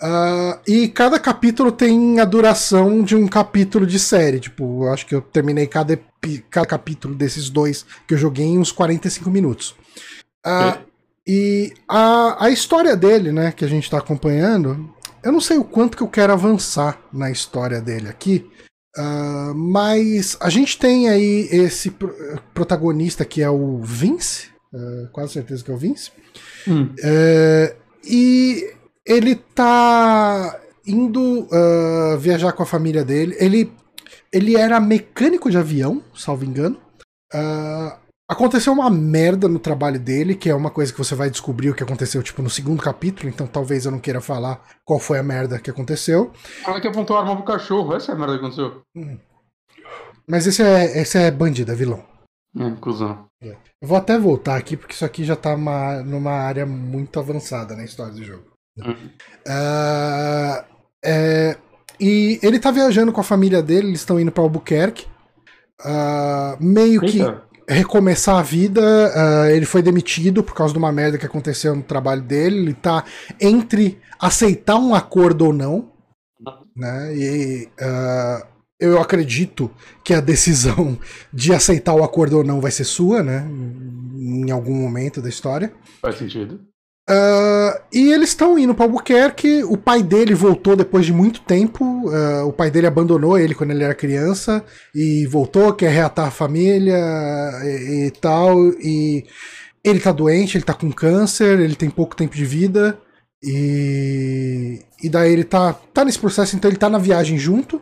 Ah, 0.00 0.60
e 0.66 0.88
cada 0.88 1.18
capítulo 1.18 1.72
tem 1.72 2.20
a 2.20 2.24
duração 2.24 3.02
de 3.02 3.16
um 3.16 3.26
capítulo 3.26 3.86
de 3.86 3.98
série. 3.98 4.40
Tipo, 4.40 4.84
eu 4.84 4.92
acho 4.92 5.06
que 5.06 5.14
eu 5.14 5.20
terminei 5.20 5.66
cada, 5.66 5.98
cada 6.50 6.66
capítulo 6.66 7.14
desses 7.14 7.50
dois 7.50 7.84
que 8.06 8.14
eu 8.14 8.18
joguei 8.18 8.46
em 8.46 8.58
uns 8.58 8.72
45 8.72 9.30
minutos. 9.30 9.74
Ah, 10.44 10.78
e 11.26 11.74
a, 11.86 12.46
a 12.46 12.50
história 12.50 12.96
dele, 12.96 13.32
né, 13.32 13.52
que 13.52 13.64
a 13.64 13.68
gente 13.68 13.90
tá 13.90 13.98
acompanhando, 13.98 14.88
eu 15.22 15.32
não 15.32 15.40
sei 15.40 15.58
o 15.58 15.64
quanto 15.64 15.96
que 15.96 16.02
eu 16.02 16.08
quero 16.08 16.32
avançar 16.32 17.00
na 17.12 17.30
história 17.30 17.80
dele 17.80 18.08
aqui. 18.08 18.48
ah, 18.96 19.52
mas 19.54 20.36
a 20.40 20.50
gente 20.50 20.78
tem 20.78 21.08
aí 21.08 21.48
esse 21.52 21.90
pro- 21.90 22.14
protagonista 22.54 23.24
que 23.24 23.42
é 23.42 23.50
o 23.50 23.80
Vince, 23.82 24.48
ah, 24.74 25.08
quase 25.12 25.32
certeza 25.34 25.62
que 25.64 25.70
é 25.70 25.74
o 25.74 25.78
Vince. 25.78 26.10
Hum. 26.66 26.92
É, 27.02 27.76
e 28.04 28.72
ele 29.06 29.34
tá 29.36 30.58
indo 30.86 31.46
ah, 31.52 32.16
viajar 32.18 32.52
com 32.52 32.62
a 32.62 32.66
família 32.66 33.04
dele. 33.04 33.36
Ele, 33.38 33.72
ele 34.32 34.56
era 34.56 34.80
mecânico 34.80 35.50
de 35.50 35.58
avião, 35.58 36.02
salvo 36.14 36.44
engano. 36.44 36.78
Ah, 37.32 37.98
aconteceu 38.28 38.72
uma 38.72 38.90
merda 38.90 39.48
no 39.48 39.58
trabalho 39.58 39.98
dele, 39.98 40.34
que 40.34 40.50
é 40.50 40.54
uma 40.54 40.70
coisa 40.70 40.92
que 40.92 40.98
você 40.98 41.14
vai 41.14 41.30
descobrir 41.30 41.70
o 41.70 41.74
que 41.74 41.82
aconteceu 41.82 42.22
tipo 42.22 42.42
no 42.42 42.50
segundo 42.50 42.82
capítulo, 42.82 43.28
então 43.28 43.46
talvez 43.46 43.86
eu 43.86 43.90
não 43.90 43.98
queira 43.98 44.20
falar 44.20 44.60
qual 44.84 45.00
foi 45.00 45.18
a 45.18 45.22
merda 45.22 45.58
que 45.58 45.70
aconteceu. 45.70 46.30
Fala 46.62 46.80
que 46.80 46.86
apontou 46.88 47.16
a 47.16 47.20
arma 47.20 47.36
pro 47.36 47.44
cachorro. 47.44 47.94
Essa 47.96 48.12
é 48.12 48.14
a 48.14 48.18
merda 48.18 48.34
que 48.38 48.44
aconteceu. 48.44 48.82
Mas 50.28 50.46
esse 50.46 50.62
é, 50.62 51.00
esse 51.00 51.16
é 51.18 51.30
bandido, 51.30 51.72
é 51.72 51.74
vilão. 51.74 52.04
É, 52.58 52.70
cuzão. 52.80 53.26
Eu 53.40 53.56
vou 53.82 53.96
até 53.96 54.18
voltar 54.18 54.56
aqui, 54.56 54.76
porque 54.76 54.92
isso 54.94 55.04
aqui 55.04 55.24
já 55.24 55.36
tá 55.36 55.54
uma- 55.54 56.02
numa 56.02 56.32
área 56.32 56.66
muito 56.66 57.18
avançada 57.20 57.74
na 57.76 57.84
história 57.84 58.12
do 58.12 58.24
jogo. 58.24 58.44
Uhum. 58.78 59.10
Ah, 59.46 60.64
é, 61.04 61.56
e 62.00 62.38
ele 62.42 62.58
tá 62.58 62.70
viajando 62.70 63.12
com 63.12 63.20
a 63.20 63.24
família 63.24 63.62
dele, 63.62 63.88
eles 63.88 64.00
estão 64.00 64.18
indo 64.20 64.32
pra 64.32 64.42
Albuquerque. 64.42 65.06
Ah, 65.84 66.56
meio 66.60 67.00
que. 67.00 67.18
Recomeçar 67.68 68.38
a 68.38 68.42
vida. 68.42 68.80
Uh, 68.80 69.50
ele 69.50 69.66
foi 69.66 69.82
demitido 69.82 70.42
por 70.42 70.54
causa 70.54 70.72
de 70.72 70.78
uma 70.78 70.90
merda 70.90 71.18
que 71.18 71.26
aconteceu 71.26 71.74
no 71.74 71.82
trabalho 71.82 72.22
dele. 72.22 72.58
Ele 72.58 72.74
tá 72.74 73.04
entre 73.40 73.98
aceitar 74.18 74.76
um 74.76 74.94
acordo 74.94 75.46
ou 75.46 75.52
não. 75.52 75.92
Né? 76.74 77.16
E 77.16 77.68
uh, 77.80 78.46
eu 78.80 79.00
acredito 79.00 79.70
que 80.04 80.14
a 80.14 80.20
decisão 80.20 80.98
de 81.32 81.52
aceitar 81.52 81.94
o 81.94 82.04
acordo 82.04 82.38
ou 82.38 82.44
não 82.44 82.60
vai 82.60 82.70
ser 82.70 82.84
sua, 82.84 83.22
né? 83.22 83.46
Em 83.50 84.50
algum 84.50 84.74
momento 84.74 85.20
da 85.20 85.28
história. 85.28 85.72
Faz 86.00 86.16
sentido. 86.16 86.60
Uh, 87.08 87.80
e 87.90 88.12
eles 88.12 88.28
estão 88.28 88.58
indo 88.58 88.74
para 88.74 88.84
Albuquerque. 88.84 89.64
O 89.64 89.78
pai 89.78 90.02
dele 90.02 90.34
voltou 90.34 90.76
depois 90.76 91.06
de 91.06 91.12
muito 91.12 91.40
tempo. 91.40 91.84
Uh, 91.84 92.46
o 92.46 92.52
pai 92.52 92.70
dele 92.70 92.86
abandonou 92.86 93.38
ele 93.38 93.54
quando 93.54 93.70
ele 93.70 93.82
era 93.82 93.94
criança 93.94 94.62
e 94.94 95.26
voltou, 95.26 95.72
quer 95.72 95.90
reatar 95.90 96.28
a 96.28 96.30
família 96.30 96.98
e, 97.64 98.06
e, 98.06 98.10
tal. 98.10 98.58
E 98.74 99.24
ele 99.82 100.00
tá 100.00 100.12
doente, 100.12 100.58
ele 100.58 100.64
tá 100.64 100.74
com 100.74 100.92
câncer, 100.92 101.58
ele 101.58 101.74
tem 101.74 101.88
pouco 101.88 102.14
tempo 102.14 102.36
de 102.36 102.44
vida. 102.44 102.98
E, 103.42 104.80
e 105.02 105.08
daí 105.08 105.32
ele 105.32 105.44
tá, 105.44 105.72
tá 105.72 106.04
nesse 106.04 106.18
processo, 106.18 106.56
então 106.56 106.68
ele 106.68 106.78
tá 106.78 106.88
na 106.88 106.98
viagem 106.98 107.38
junto. 107.38 107.80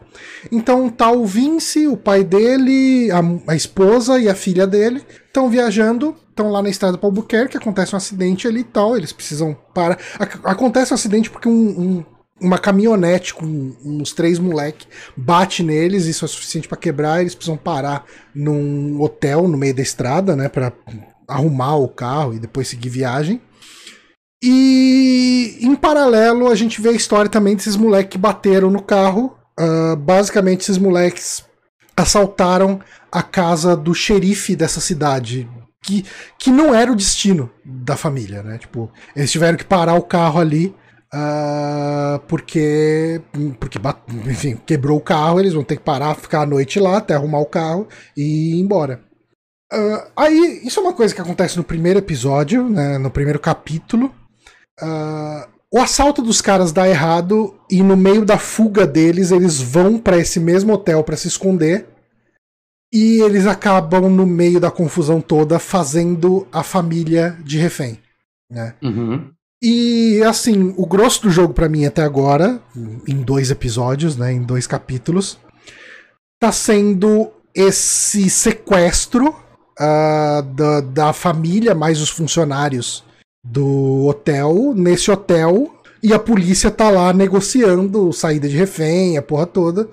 Então 0.52 0.88
tá 0.90 1.10
o 1.10 1.24
Vince, 1.24 1.86
o 1.86 1.96
pai 1.96 2.22
dele, 2.22 3.10
a, 3.10 3.52
a 3.52 3.56
esposa 3.56 4.18
e 4.18 4.28
a 4.28 4.34
filha 4.34 4.66
dele 4.66 5.02
estão 5.26 5.48
viajando, 5.48 6.14
estão 6.28 6.50
lá 6.50 6.62
na 6.62 6.68
estrada 6.68 6.98
para 6.98 7.08
Albuquerque, 7.08 7.56
acontece 7.56 7.94
um 7.94 7.96
acidente 7.96 8.46
ali 8.46 8.60
e 8.60 8.64
tal, 8.64 8.96
eles 8.96 9.12
precisam 9.12 9.56
parar. 9.74 9.98
Acontece 10.44 10.92
um 10.92 10.96
acidente 10.96 11.30
porque 11.30 11.48
um, 11.48 11.52
um, 11.52 12.04
uma 12.38 12.58
caminhonete 12.58 13.32
com 13.32 13.46
uns 13.82 14.12
três 14.12 14.38
moleques 14.38 14.86
bate 15.16 15.62
neles, 15.62 16.04
isso 16.04 16.24
é 16.24 16.28
suficiente 16.28 16.68
para 16.68 16.76
quebrar, 16.76 17.20
eles 17.22 17.34
precisam 17.34 17.56
parar 17.56 18.04
num 18.34 19.00
hotel 19.00 19.48
no 19.48 19.56
meio 19.56 19.74
da 19.74 19.82
estrada, 19.82 20.36
né, 20.36 20.50
para 20.50 20.70
arrumar 21.26 21.76
o 21.76 21.88
carro 21.88 22.34
e 22.34 22.38
depois 22.38 22.68
seguir 22.68 22.90
viagem. 22.90 23.40
E 24.42 25.58
em 25.60 25.74
paralelo 25.74 26.48
a 26.48 26.54
gente 26.54 26.80
vê 26.80 26.90
a 26.90 26.92
história 26.92 27.30
também 27.30 27.56
desses 27.56 27.76
moleques 27.76 28.12
que 28.12 28.18
bateram 28.18 28.70
no 28.70 28.82
carro. 28.82 29.36
Uh, 29.58 29.96
basicamente, 29.96 30.60
esses 30.60 30.78
moleques 30.78 31.44
assaltaram 31.96 32.80
a 33.10 33.22
casa 33.22 33.76
do 33.76 33.94
xerife 33.94 34.54
dessa 34.54 34.80
cidade. 34.80 35.48
Que, 35.82 36.04
que 36.38 36.50
não 36.50 36.74
era 36.74 36.90
o 36.90 36.96
destino 36.96 37.50
da 37.64 37.96
família, 37.96 38.42
né? 38.42 38.58
Tipo, 38.58 38.90
eles 39.14 39.30
tiveram 39.30 39.56
que 39.56 39.64
parar 39.64 39.94
o 39.94 40.02
carro 40.02 40.40
ali 40.40 40.74
uh, 41.14 42.18
porque, 42.26 43.20
porque 43.58 43.78
enfim, 44.28 44.58
quebrou 44.66 44.98
o 44.98 45.02
carro, 45.02 45.40
eles 45.40 45.54
vão 45.54 45.64
ter 45.64 45.76
que 45.76 45.82
parar, 45.82 46.14
ficar 46.14 46.42
a 46.42 46.46
noite 46.46 46.80
lá 46.80 46.98
até 46.98 47.14
arrumar 47.14 47.40
o 47.40 47.46
carro 47.46 47.88
e 48.16 48.56
ir 48.56 48.60
embora. 48.60 49.00
Uh, 49.72 50.10
aí, 50.16 50.60
isso 50.64 50.78
é 50.78 50.82
uma 50.82 50.92
coisa 50.92 51.14
que 51.14 51.20
acontece 51.20 51.56
no 51.56 51.64
primeiro 51.64 51.98
episódio, 51.98 52.68
né, 52.68 52.98
no 52.98 53.10
primeiro 53.10 53.38
capítulo. 53.38 54.12
Uh, 54.82 55.48
o 55.70 55.78
assalto 55.78 56.22
dos 56.22 56.40
caras 56.40 56.72
dá 56.72 56.88
errado 56.88 57.54
e 57.70 57.82
no 57.82 57.96
meio 57.96 58.24
da 58.24 58.38
fuga 58.38 58.86
deles 58.86 59.30
eles 59.30 59.60
vão 59.60 59.98
para 59.98 60.18
esse 60.18 60.38
mesmo 60.38 60.72
hotel 60.72 61.02
para 61.02 61.16
se 61.16 61.28
esconder 61.28 61.86
e 62.92 63.20
eles 63.20 63.46
acabam 63.46 64.08
no 64.08 64.26
meio 64.26 64.60
da 64.60 64.70
confusão 64.70 65.20
toda 65.20 65.58
fazendo 65.58 66.46
a 66.52 66.62
família 66.62 67.36
de 67.44 67.58
refém, 67.58 67.98
né? 68.50 68.74
Uhum. 68.82 69.30
E 69.62 70.22
assim, 70.22 70.72
o 70.76 70.86
grosso 70.86 71.22
do 71.22 71.30
jogo 71.30 71.52
para 71.52 71.68
mim 71.68 71.84
até 71.84 72.02
agora, 72.02 72.60
em 73.08 73.22
dois 73.22 73.50
episódios, 73.50 74.16
né, 74.16 74.32
em 74.32 74.42
dois 74.42 74.66
capítulos, 74.66 75.38
tá 76.38 76.52
sendo 76.52 77.32
esse 77.54 78.30
sequestro 78.30 79.28
uh, 79.30 80.42
da, 80.54 80.80
da 80.80 81.12
família 81.12 81.74
mais 81.74 82.00
os 82.00 82.10
funcionários 82.10 83.05
do 83.50 84.06
hotel, 84.06 84.74
nesse 84.74 85.10
hotel, 85.10 85.70
e 86.02 86.12
a 86.12 86.18
polícia 86.18 86.70
tá 86.70 86.90
lá 86.90 87.12
negociando 87.12 88.12
saída 88.12 88.48
de 88.48 88.56
refém, 88.56 89.16
a 89.16 89.22
porra 89.22 89.46
toda. 89.46 89.88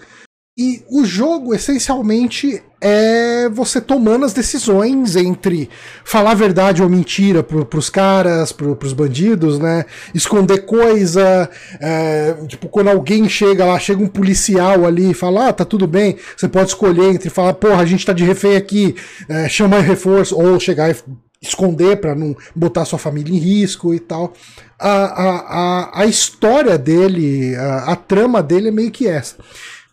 E 0.56 0.84
o 0.88 1.04
jogo, 1.04 1.56
essencialmente, 1.56 2.62
é 2.80 3.50
você 3.50 3.82
tomando 3.82 4.24
as 4.24 4.34
decisões 4.34 5.16
entre 5.16 5.68
falar 6.06 6.36
verdade 6.36 6.84
ou 6.84 6.90
mentira 6.90 7.42
pro, 7.42 7.66
pros 7.66 7.90
caras, 7.90 8.52
pro, 8.52 8.76
pros 8.76 8.94
bandidos, 8.94 9.58
né? 9.58 9.84
Esconder 10.14 10.60
coisa. 10.60 11.50
É, 11.80 12.36
tipo, 12.48 12.70
quando 12.70 12.90
alguém 12.90 13.28
chega 13.28 13.66
lá, 13.66 13.80
chega 13.80 14.04
um 14.04 14.08
policial 14.08 14.86
ali 14.86 15.10
e 15.10 15.16
fala, 15.16 15.48
ah, 15.48 15.54
tá 15.54 15.66
tudo 15.66 15.88
bem, 15.88 16.18
você 16.38 16.48
pode 16.48 16.70
escolher 16.70 17.10
entre 17.10 17.32
falar, 17.32 17.56
porra, 17.56 17.82
a 17.82 17.86
gente 17.86 18.06
tá 18.06 18.14
de 18.14 18.24
refém 18.24 18.56
aqui, 18.56 18.96
é, 19.28 19.48
reforço, 19.82 20.40
ou 20.40 20.60
chegar 20.60 20.92
e 20.92 20.96
esconder 21.44 22.00
para 22.00 22.16
não 22.16 22.36
botar 22.56 22.86
sua 22.86 22.98
família 22.98 23.36
em 23.36 23.38
risco 23.38 23.94
e 23.94 24.00
tal. 24.00 24.34
A, 24.80 24.90
a, 24.90 25.30
a, 25.40 26.02
a 26.02 26.06
história 26.06 26.78
dele, 26.78 27.56
a, 27.56 27.92
a, 27.92 27.96
trama 27.96 28.42
dele 28.42 28.70
é 28.70 28.72
meio 28.72 28.92
que 28.92 29.08
essa. 29.08 29.36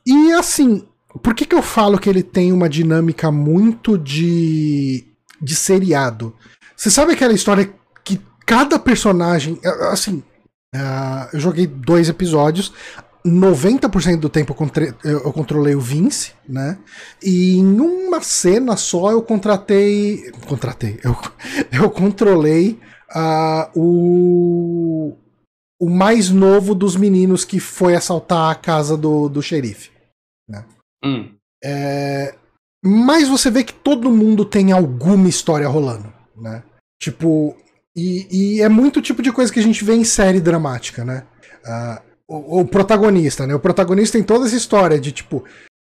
E 0.07 0.32
assim, 0.32 0.86
por 1.22 1.34
que, 1.34 1.44
que 1.44 1.55
eu 1.55 1.62
falo 1.62 1.98
que 1.98 2.09
ele 2.09 2.22
tem 2.22 2.53
uma 2.53 2.68
dinâmica 2.68 3.30
muito 3.30 3.98
de, 3.98 5.05
de 5.42 5.57
seriado? 5.57 6.34
Você 6.76 6.90
sabe 6.90 7.12
aquela 7.12 7.34
história 7.34 7.70
que 8.05 8.20
cada 8.46 8.78
personagem. 8.78 9.59
Assim, 9.90 10.22
uh, 10.74 11.28
eu 11.32 11.40
joguei 11.40 11.66
dois 11.66 12.09
episódios. 12.09 12.72
90% 13.25 14.18
do 14.18 14.29
tempo 14.29 14.57
eu 15.05 15.33
controlei 15.33 15.75
o 15.75 15.81
Vince, 15.81 16.33
né? 16.49 16.79
E 17.23 17.57
em 17.57 17.81
uma 17.81 18.23
cena 18.23 18.77
só 18.77 19.11
eu 19.11 19.23
contratei. 19.23 20.31
Contratei. 20.47 20.99
Eu, 21.05 21.16
eu 21.83 21.91
controlei 21.91 22.79
uh, 23.14 23.79
o. 23.79 25.16
O 25.83 25.89
mais 25.89 26.29
novo 26.29 26.75
dos 26.75 26.95
meninos 26.95 27.43
que 27.43 27.59
foi 27.59 27.95
assaltar 27.95 28.51
a 28.51 28.55
casa 28.55 28.99
do, 28.99 29.31
do 29.31 29.41
xerife. 29.41 29.91
Né? 30.47 30.62
Hum. 31.03 31.35
É, 31.64 32.35
mas 32.85 33.29
você 33.29 33.51
vê 33.51 33.64
que 33.64 33.73
todo 33.73 34.11
mundo 34.11 34.45
tem 34.45 34.73
alguma 34.73 35.27
história 35.27 35.66
rolando, 35.66 36.12
né? 36.37 36.62
Tipo, 37.01 37.57
e, 37.97 38.57
e, 38.57 38.61
é 38.61 38.68
muito 38.68 39.01
tipo 39.01 39.23
de 39.23 39.33
coisa 39.33 39.51
que 39.51 39.59
a 39.59 39.62
gente 39.62 39.83
vê 39.83 39.95
em 39.95 40.05
série 40.05 40.41
dramática, 40.41 41.03
né? 41.03 41.27
Uh, 41.64 42.10
o, 42.31 42.61
o, 42.61 42.64
protagonista, 42.64 43.45
né? 43.45 43.55
O 43.57 43.61
protagonista 43.61 44.16
tem 44.16 44.22
toda 44.22 44.47
essa 44.47 44.55
história 44.55 45.01
de 45.01 45.11
tipo, 45.11 45.43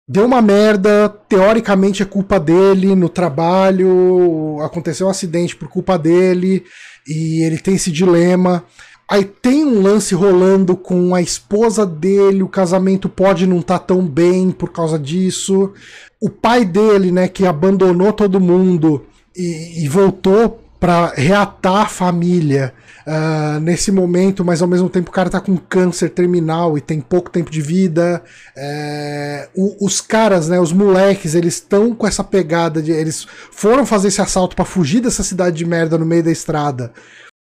deu 0.07 0.26
uma 0.26 0.42
merda, 0.42 1.09
teoricamente 1.26 2.03
é 2.03 2.07
culpa 2.07 2.38
dele 2.38 2.95
no 2.95 3.09
trabalho, 3.09 4.59
aconteceu 4.61 5.07
um 5.07 5.11
acidente 5.11 5.57
por 5.57 5.68
culpa 5.68 5.99
dele, 5.99 6.62
e 7.09 7.42
ele 7.42 7.59
tem 7.59 7.76
esse 7.76 7.90
dilema. 7.90 8.62
Aí 9.09 9.24
tem 9.24 9.64
um 9.64 9.80
lance 9.80 10.14
rolando 10.14 10.76
com 10.76 11.14
a 11.14 11.22
esposa 11.22 11.86
dele, 11.86 12.42
o 12.42 12.49
casamento 12.49 13.09
pode 13.09 13.47
não 13.47 13.61
estar 13.61 13.78
tá 13.78 13.86
tão 13.86 14.07
bem 14.07 14.51
por 14.51 14.70
causa 14.70 14.99
disso. 14.99 15.72
O 16.20 16.28
pai 16.28 16.64
dele, 16.64 17.11
né, 17.11 17.26
que 17.26 17.47
abandonou 17.47 18.12
todo 18.12 18.40
mundo 18.40 19.07
e, 19.34 19.84
e 19.84 19.88
voltou 19.88 20.63
para 20.85 21.14
reatar 21.16 21.85
a 21.85 21.89
família 21.89 22.74
uh, 23.07 23.59
nesse 23.59 23.91
momento, 23.91 24.45
mas 24.45 24.61
ao 24.61 24.68
mesmo 24.68 24.91
tempo 24.91 25.09
o 25.09 25.12
cara 25.14 25.30
tá 25.30 25.41
com 25.41 25.57
câncer 25.57 26.11
terminal 26.11 26.76
e 26.76 26.80
tem 26.82 27.01
pouco 27.01 27.30
tempo 27.30 27.51
de 27.51 27.62
vida. 27.62 28.22
É, 28.55 29.49
o, 29.57 29.87
os 29.87 30.03
caras, 30.03 30.51
né, 30.51 30.61
os 30.61 30.74
moleques, 30.74 31.35
eles 31.35 31.55
estão 31.55 31.95
com 31.95 32.07
essa 32.07 32.22
pegada 32.22 32.82
de. 32.82 32.93
Eles 32.93 33.26
foram 33.51 33.87
fazer 33.87 34.09
esse 34.09 34.20
assalto 34.20 34.55
para 34.55 34.66
fugir 34.66 35.01
dessa 35.01 35.22
cidade 35.22 35.57
de 35.57 35.64
merda 35.64 35.97
no 35.97 36.05
meio 36.05 36.22
da 36.22 36.30
estrada. 36.30 36.93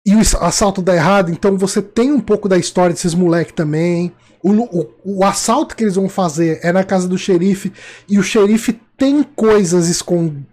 E 0.04 0.16
o 0.16 0.22
assalto 0.42 0.82
dá 0.82 0.96
errado, 0.96 1.30
então 1.32 1.56
você 1.56 1.84
tem 1.84 2.12
um 2.12 2.20
pouco 2.20 2.50
da 2.50 2.58
história 2.58 2.96
desses 2.96 3.14
moleques 3.14 3.54
também. 3.54 4.12
O, 4.42 4.54
o, 4.54 4.90
o, 5.06 5.24
assalto 5.24 5.76
que 5.76 5.84
eles 5.84 5.98
vão 5.98 6.10
fazer 6.10 6.62
é 6.64 6.72
na 6.72 6.84
casa 6.84 7.08
do 7.08 7.18
xerife 7.18 7.72
e 8.08 8.18
o 8.18 8.24
xerife 8.24 8.80
tem 9.00 9.24
coisas 9.24 9.88
escond... 9.88 10.46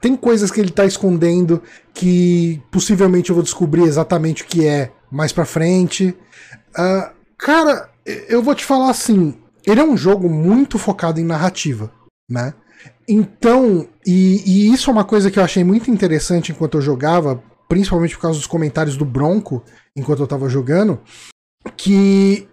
tem 0.00 0.16
coisas 0.16 0.50
que 0.52 0.60
ele 0.60 0.70
tá 0.70 0.86
escondendo 0.86 1.60
que 1.92 2.62
possivelmente 2.70 3.28
eu 3.28 3.34
vou 3.34 3.42
descobrir 3.42 3.82
exatamente 3.82 4.44
o 4.44 4.46
que 4.46 4.64
é 4.64 4.92
mais 5.10 5.32
pra 5.32 5.44
frente. 5.44 6.16
Uh, 6.70 7.10
cara, 7.36 7.90
eu 8.06 8.40
vou 8.40 8.54
te 8.54 8.64
falar 8.64 8.90
assim, 8.90 9.34
ele 9.66 9.80
é 9.80 9.84
um 9.84 9.96
jogo 9.96 10.30
muito 10.30 10.78
focado 10.78 11.20
em 11.20 11.24
narrativa, 11.24 11.92
né? 12.30 12.54
Então, 13.06 13.88
e, 14.06 14.42
e 14.46 14.72
isso 14.72 14.88
é 14.88 14.92
uma 14.92 15.04
coisa 15.04 15.30
que 15.30 15.38
eu 15.38 15.44
achei 15.44 15.64
muito 15.64 15.90
interessante 15.90 16.52
enquanto 16.52 16.78
eu 16.78 16.82
jogava, 16.82 17.42
principalmente 17.68 18.14
por 18.14 18.22
causa 18.22 18.38
dos 18.38 18.46
comentários 18.46 18.96
do 18.96 19.04
Bronco 19.04 19.64
enquanto 19.96 20.20
eu 20.20 20.26
tava 20.26 20.48
jogando, 20.48 21.00
que 21.76 22.48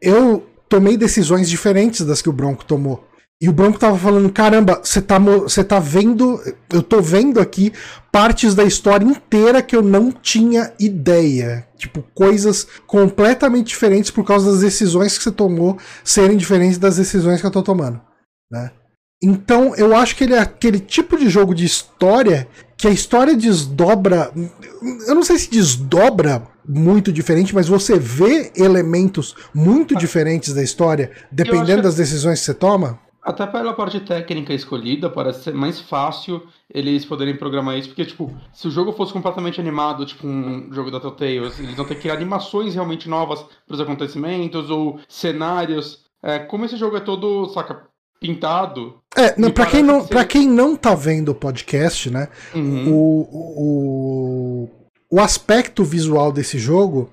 eu 0.00 0.44
tomei 0.68 0.96
decisões 0.96 1.48
diferentes 1.48 2.04
das 2.04 2.20
que 2.20 2.28
o 2.28 2.32
Bronco 2.32 2.64
tomou. 2.64 3.07
E 3.40 3.48
o 3.48 3.52
Bronco 3.52 3.78
tava 3.78 3.96
falando: 3.96 4.32
caramba, 4.32 4.80
você 4.82 5.00
tá, 5.00 5.18
você 5.18 5.62
tá 5.62 5.78
vendo. 5.78 6.40
Eu 6.72 6.82
tô 6.82 7.00
vendo 7.00 7.40
aqui 7.40 7.72
partes 8.10 8.54
da 8.54 8.64
história 8.64 9.04
inteira 9.04 9.62
que 9.62 9.76
eu 9.76 9.82
não 9.82 10.10
tinha 10.10 10.72
ideia. 10.78 11.66
Tipo, 11.76 12.02
coisas 12.14 12.66
completamente 12.86 13.68
diferentes 13.68 14.10
por 14.10 14.24
causa 14.24 14.50
das 14.50 14.60
decisões 14.60 15.16
que 15.16 15.22
você 15.22 15.30
tomou 15.30 15.78
serem 16.02 16.36
diferentes 16.36 16.78
das 16.78 16.96
decisões 16.96 17.40
que 17.40 17.46
eu 17.46 17.50
tô 17.50 17.62
tomando. 17.62 18.00
Né? 18.50 18.72
Então 19.22 19.74
eu 19.76 19.94
acho 19.96 20.16
que 20.16 20.24
ele 20.24 20.34
é 20.34 20.40
aquele 20.40 20.80
tipo 20.80 21.16
de 21.16 21.28
jogo 21.28 21.54
de 21.54 21.64
história 21.64 22.48
que 22.76 22.88
a 22.88 22.90
história 22.90 23.36
desdobra. 23.36 24.32
Eu 25.06 25.14
não 25.14 25.22
sei 25.22 25.38
se 25.38 25.48
desdobra 25.48 26.42
muito 26.68 27.12
diferente, 27.12 27.54
mas 27.54 27.68
você 27.68 27.98
vê 27.98 28.52
elementos 28.56 29.36
muito 29.54 29.96
diferentes 29.96 30.52
da 30.52 30.62
história, 30.62 31.10
dependendo 31.30 31.82
das 31.82 31.94
decisões 31.94 32.40
que 32.40 32.46
você 32.46 32.54
toma. 32.54 32.98
Até 33.28 33.46
pela 33.46 33.74
parte 33.74 34.00
técnica 34.00 34.54
escolhida, 34.54 35.10
parece 35.10 35.42
ser 35.42 35.52
mais 35.52 35.78
fácil 35.78 36.48
eles 36.72 37.04
poderem 37.04 37.36
programar 37.36 37.76
isso, 37.76 37.88
porque, 37.88 38.06
tipo, 38.06 38.34
se 38.54 38.66
o 38.66 38.70
jogo 38.70 38.90
fosse 38.90 39.12
completamente 39.12 39.60
animado, 39.60 40.06
tipo 40.06 40.26
um 40.26 40.72
jogo 40.72 40.90
da 40.90 40.98
Telltale, 40.98 41.36
eles 41.36 41.74
vão 41.74 41.84
ter 41.84 41.96
que 41.96 42.00
criar 42.00 42.14
animações 42.14 42.72
realmente 42.72 43.06
novas 43.06 43.40
para 43.66 43.74
os 43.74 43.80
acontecimentos, 43.82 44.70
ou 44.70 44.98
cenários. 45.06 46.06
É, 46.22 46.38
como 46.38 46.64
esse 46.64 46.78
jogo 46.78 46.96
é 46.96 47.00
todo, 47.00 47.50
saca, 47.50 47.82
pintado. 48.18 48.94
É, 49.14 49.38
não, 49.38 49.50
pra, 49.50 49.66
quem 49.66 49.82
não, 49.82 50.06
pra 50.06 50.24
quem 50.24 50.48
não 50.48 50.74
tá 50.74 50.94
vendo 50.94 51.28
o 51.28 51.34
podcast, 51.34 52.08
né? 52.08 52.28
Uhum. 52.54 52.90
O, 52.90 53.28
o, 53.60 54.70
o 55.10 55.20
aspecto 55.20 55.84
visual 55.84 56.32
desse 56.32 56.58
jogo. 56.58 57.10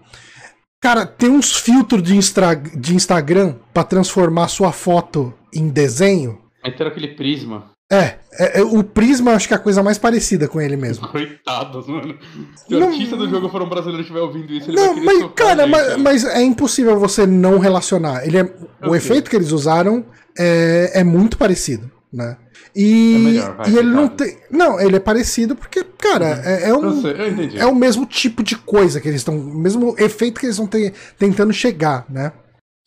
Cara, 0.80 1.06
tem 1.06 1.30
uns 1.30 1.58
filtros 1.58 2.02
de, 2.02 2.16
Instra, 2.16 2.56
de 2.56 2.96
Instagram 2.96 3.56
para 3.74 3.84
transformar 3.84 4.48
sua 4.48 4.72
foto 4.72 5.34
em 5.56 5.70
desenho. 5.70 6.40
Aí 6.64 6.72
ter 6.72 6.88
aquele 6.88 7.10
prisma. 7.10 7.76
É, 7.92 8.16
é, 8.32 8.60
é, 8.60 8.64
o 8.64 8.84
Prisma 8.84 9.34
acho 9.34 9.48
que 9.48 9.54
é 9.54 9.58
a 9.58 9.60
coisa 9.60 9.84
mais 9.84 10.00
parecida 10.00 10.48
com 10.48 10.60
ele 10.60 10.76
mesmo. 10.76 11.06
Coitados, 11.10 11.88
mano. 11.88 12.18
Se 12.56 12.74
o 12.74 12.80
não, 12.80 12.88
artista 12.88 13.16
do 13.16 13.30
jogo 13.30 13.48
for 13.50 13.62
um 13.62 13.70
brasileiro 13.70 14.02
estiver 14.02 14.22
ouvindo 14.22 14.52
isso, 14.52 14.72
ele 14.72 14.78
não, 14.78 14.96
vai 14.96 15.04
mas, 15.04 15.32
cara, 15.36 15.68
mas, 15.68 15.98
mas, 15.98 16.26
é 16.26 16.42
impossível 16.42 17.00
você 17.00 17.28
não 17.28 17.60
relacionar. 17.60 18.26
Ele 18.26 18.40
é, 18.40 18.54
o 18.88 18.96
efeito 18.96 19.30
que 19.30 19.36
eles 19.36 19.52
usaram 19.52 20.04
é, 20.38 20.92
é 20.96 21.04
muito 21.04 21.38
parecido, 21.38 21.90
né? 22.12 22.38
E, 22.76 23.16
é 23.16 23.20
melhor, 23.20 23.56
vai, 23.56 23.70
e 23.70 23.78
ele 23.78 23.90
não 23.90 24.08
tem. 24.08 24.38
Não, 24.50 24.82
ele 24.82 24.96
é 24.96 25.00
parecido 25.00 25.56
porque, 25.56 25.84
cara, 25.84 26.26
uhum. 26.26 26.42
é, 26.44 26.70
é, 26.70 26.74
um, 26.74 27.60
é 27.60 27.66
o 27.68 27.76
mesmo 27.76 28.06
tipo 28.06 28.44
de 28.44 28.58
coisa 28.58 29.00
que 29.00 29.08
eles 29.08 29.22
estão. 29.22 29.38
O 29.38 29.58
mesmo 29.58 29.96
efeito 30.00 30.40
que 30.40 30.48
eles 30.48 30.56
estão 30.60 30.68
te, 30.68 30.92
tentando 31.20 31.54
chegar, 31.54 32.06
né? 32.10 32.34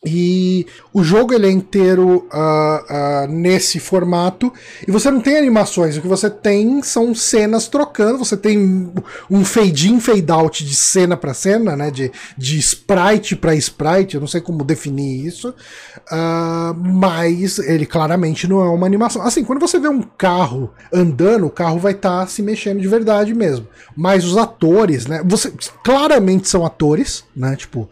E 0.05 0.65
o 0.93 1.03
jogo 1.03 1.33
ele 1.33 1.47
é 1.47 1.51
inteiro 1.51 2.25
uh, 2.33 3.25
uh, 3.25 3.27
nesse 3.27 3.81
formato. 3.81 4.51
E 4.87 4.91
você 4.91 5.11
não 5.11 5.19
tem 5.19 5.37
animações, 5.37 5.97
o 5.97 6.01
que 6.01 6.07
você 6.07 6.29
tem 6.29 6.81
são 6.81 7.13
cenas 7.13 7.67
trocando, 7.67 8.17
você 8.17 8.37
tem 8.37 8.93
um 9.29 9.43
fade 9.43 9.91
in, 9.91 9.99
fade 9.99 10.31
out 10.31 10.63
de 10.65 10.73
cena 10.73 11.17
para 11.17 11.33
cena, 11.33 11.75
né, 11.75 11.91
de, 11.91 12.09
de 12.37 12.57
sprite 12.59 13.35
para 13.35 13.53
sprite, 13.55 14.15
eu 14.15 14.21
não 14.21 14.27
sei 14.27 14.39
como 14.39 14.63
definir 14.63 15.25
isso, 15.25 15.49
uh, 15.49 16.73
mas 16.73 17.59
ele 17.59 17.85
claramente 17.85 18.47
não 18.47 18.61
é 18.61 18.69
uma 18.69 18.85
animação. 18.85 19.21
Assim, 19.21 19.43
quando 19.43 19.59
você 19.59 19.79
vê 19.81 19.89
um 19.89 20.01
carro 20.01 20.71
andando, 20.93 21.45
o 21.45 21.51
carro 21.51 21.77
vai 21.77 21.91
estar 21.91 22.21
tá 22.21 22.27
se 22.27 22.41
mexendo 22.41 22.79
de 22.79 22.87
verdade 22.87 23.33
mesmo, 23.33 23.67
mas 23.97 24.23
os 24.23 24.37
atores, 24.37 25.07
né, 25.07 25.21
você 25.25 25.51
claramente 25.83 26.47
são 26.47 26.65
atores, 26.65 27.25
né, 27.35 27.57
tipo, 27.57 27.89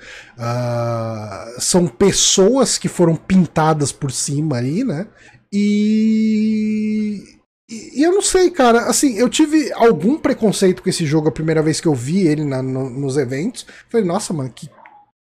são 1.60 1.88
pessoas 1.88 2.78
que 2.78 2.88
foram 2.88 3.16
pintadas 3.16 3.92
por 3.92 4.12
cima 4.12 4.58
aí, 4.58 4.84
né? 4.84 5.08
E... 5.52 7.24
e. 7.70 8.04
eu 8.04 8.12
não 8.12 8.22
sei, 8.22 8.52
cara. 8.52 8.82
Assim, 8.82 9.18
eu 9.18 9.30
tive 9.30 9.72
algum 9.74 10.18
preconceito 10.18 10.84
com 10.84 10.90
esse 10.90 11.06
jogo 11.06 11.30
a 11.30 11.32
primeira 11.32 11.62
vez 11.62 11.80
que 11.80 11.88
eu 11.88 11.96
vi 11.96 12.28
ele 12.28 12.44
na, 12.44 12.62
no, 12.62 12.90
nos 12.90 13.18
eventos. 13.18 13.66
Falei, 13.90 14.06
nossa, 14.06 14.34
mano, 14.34 14.52
que, 14.54 14.70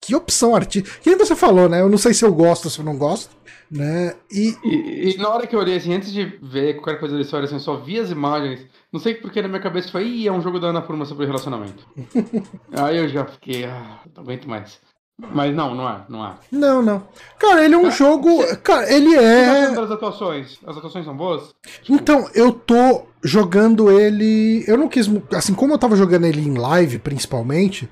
que 0.02 0.14
opção 0.14 0.54
artística. 0.54 1.00
Que 1.00 1.10
nem 1.10 1.18
você 1.18 1.36
falou, 1.36 1.68
né? 1.68 1.80
Eu 1.80 1.88
não 1.88 1.98
sei 1.98 2.14
se 2.14 2.24
eu 2.24 2.32
gosto 2.32 2.66
ou 2.66 2.70
se 2.70 2.78
eu 2.78 2.84
não 2.84 2.96
gosto. 2.96 3.36
Né? 3.70 4.14
E... 4.30 4.54
E, 4.62 5.14
e, 5.14 5.16
na 5.18 5.30
hora 5.30 5.46
que 5.46 5.56
eu 5.56 5.60
olhei, 5.60 5.76
assim, 5.76 5.92
antes 5.92 6.12
de 6.12 6.24
ver 6.40 6.74
qualquer 6.74 7.00
coisa 7.00 7.16
da 7.16 7.22
história, 7.22 7.46
assim, 7.46 7.56
eu 7.56 7.60
só 7.60 7.76
vi 7.76 7.98
as 7.98 8.10
imagens. 8.10 8.66
Não 8.92 9.00
sei 9.00 9.14
porque 9.14 9.42
na 9.42 9.48
minha 9.48 9.60
cabeça 9.60 9.90
foi, 9.90 10.06
ih, 10.06 10.28
é 10.28 10.32
um 10.32 10.40
jogo 10.40 10.60
da 10.60 10.68
Ana 10.68 10.82
Purma 10.82 11.04
sobre 11.04 11.26
relacionamento. 11.26 11.86
Aí 12.72 12.98
eu 12.98 13.08
já 13.08 13.24
fiquei, 13.26 13.64
ah, 13.64 14.00
não 14.14 14.22
aguento 14.22 14.48
mais. 14.48 14.80
Mas 15.16 15.54
não, 15.54 15.74
não 15.74 15.88
é, 15.88 16.00
não 16.08 16.26
é. 16.26 16.34
Não, 16.50 16.82
não. 16.82 17.06
Cara, 17.38 17.64
ele 17.64 17.74
é 17.74 17.78
um 17.78 17.90
jogo. 17.90 18.44
Cara, 18.58 18.92
ele 18.92 19.14
é. 19.14 19.66
As 19.66 19.90
atuações. 19.90 20.58
As 20.66 20.76
atuações 20.76 21.04
são 21.04 21.16
boas? 21.16 21.54
Tipo... 21.82 21.92
Então, 21.92 22.28
eu 22.34 22.52
tô 22.52 23.06
jogando 23.22 23.90
ele. 23.90 24.64
Eu 24.66 24.76
não 24.76 24.88
quis. 24.88 25.08
Assim, 25.32 25.54
como 25.54 25.72
eu 25.72 25.78
tava 25.78 25.94
jogando 25.94 26.26
ele 26.26 26.40
em 26.40 26.58
live, 26.58 26.98
principalmente, 26.98 27.88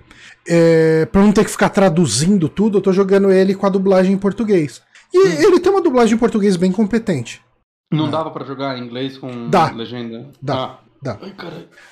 é... 0.49 1.07
pra 1.07 1.23
não 1.23 1.33
ter 1.33 1.45
que 1.45 1.51
ficar 1.51 1.68
traduzindo 1.68 2.49
tudo, 2.49 2.79
eu 2.79 2.83
tô 2.83 2.93
jogando 2.93 3.31
ele 3.31 3.55
com 3.55 3.66
a 3.66 3.70
dublagem 3.70 4.12
em 4.12 4.18
português. 4.18 4.83
E 5.14 5.18
hum. 5.18 5.43
ele 5.43 5.61
tem 5.61 5.70
uma 5.70 5.83
dublagem 5.83 6.16
em 6.16 6.18
português 6.18 6.57
bem 6.57 6.73
competente. 6.73 7.41
Não 7.93 8.11
dava 8.11 8.31
para 8.31 8.45
jogar 8.45 8.77
em 8.77 8.85
inglês 8.85 9.16
com 9.16 9.49
Dá. 9.49 9.70
legenda? 9.70 10.31
Dá. 10.41 10.55
Ah. 10.55 10.79
Dá. 11.03 11.18
Ai, 11.20 11.35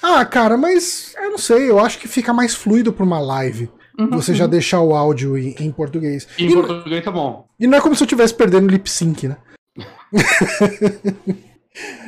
ah, 0.01 0.25
cara, 0.25 0.57
mas 0.57 1.15
eu 1.21 1.31
não 1.33 1.39
sei, 1.39 1.69
eu 1.69 1.81
acho 1.81 1.99
que 1.99 2.07
fica 2.07 2.33
mais 2.33 2.55
fluido 2.55 2.93
pra 2.93 3.05
uma 3.05 3.19
live. 3.19 3.69
Uhum, 4.01 4.11
você 4.11 4.35
já 4.35 4.47
deixar 4.47 4.81
o 4.81 4.95
áudio 4.95 5.37
em, 5.37 5.55
em 5.61 5.71
português. 5.71 6.27
Em 6.39 6.49
e, 6.49 6.55
português 6.55 7.05
tá 7.05 7.11
bom. 7.11 7.47
E 7.59 7.67
não 7.67 7.77
é 7.77 7.81
como 7.81 7.95
se 7.95 8.03
eu 8.03 8.07
estivesse 8.07 8.35
perdendo 8.35 8.71
lip 8.71 8.89
sync, 8.89 9.29
né? 9.29 9.37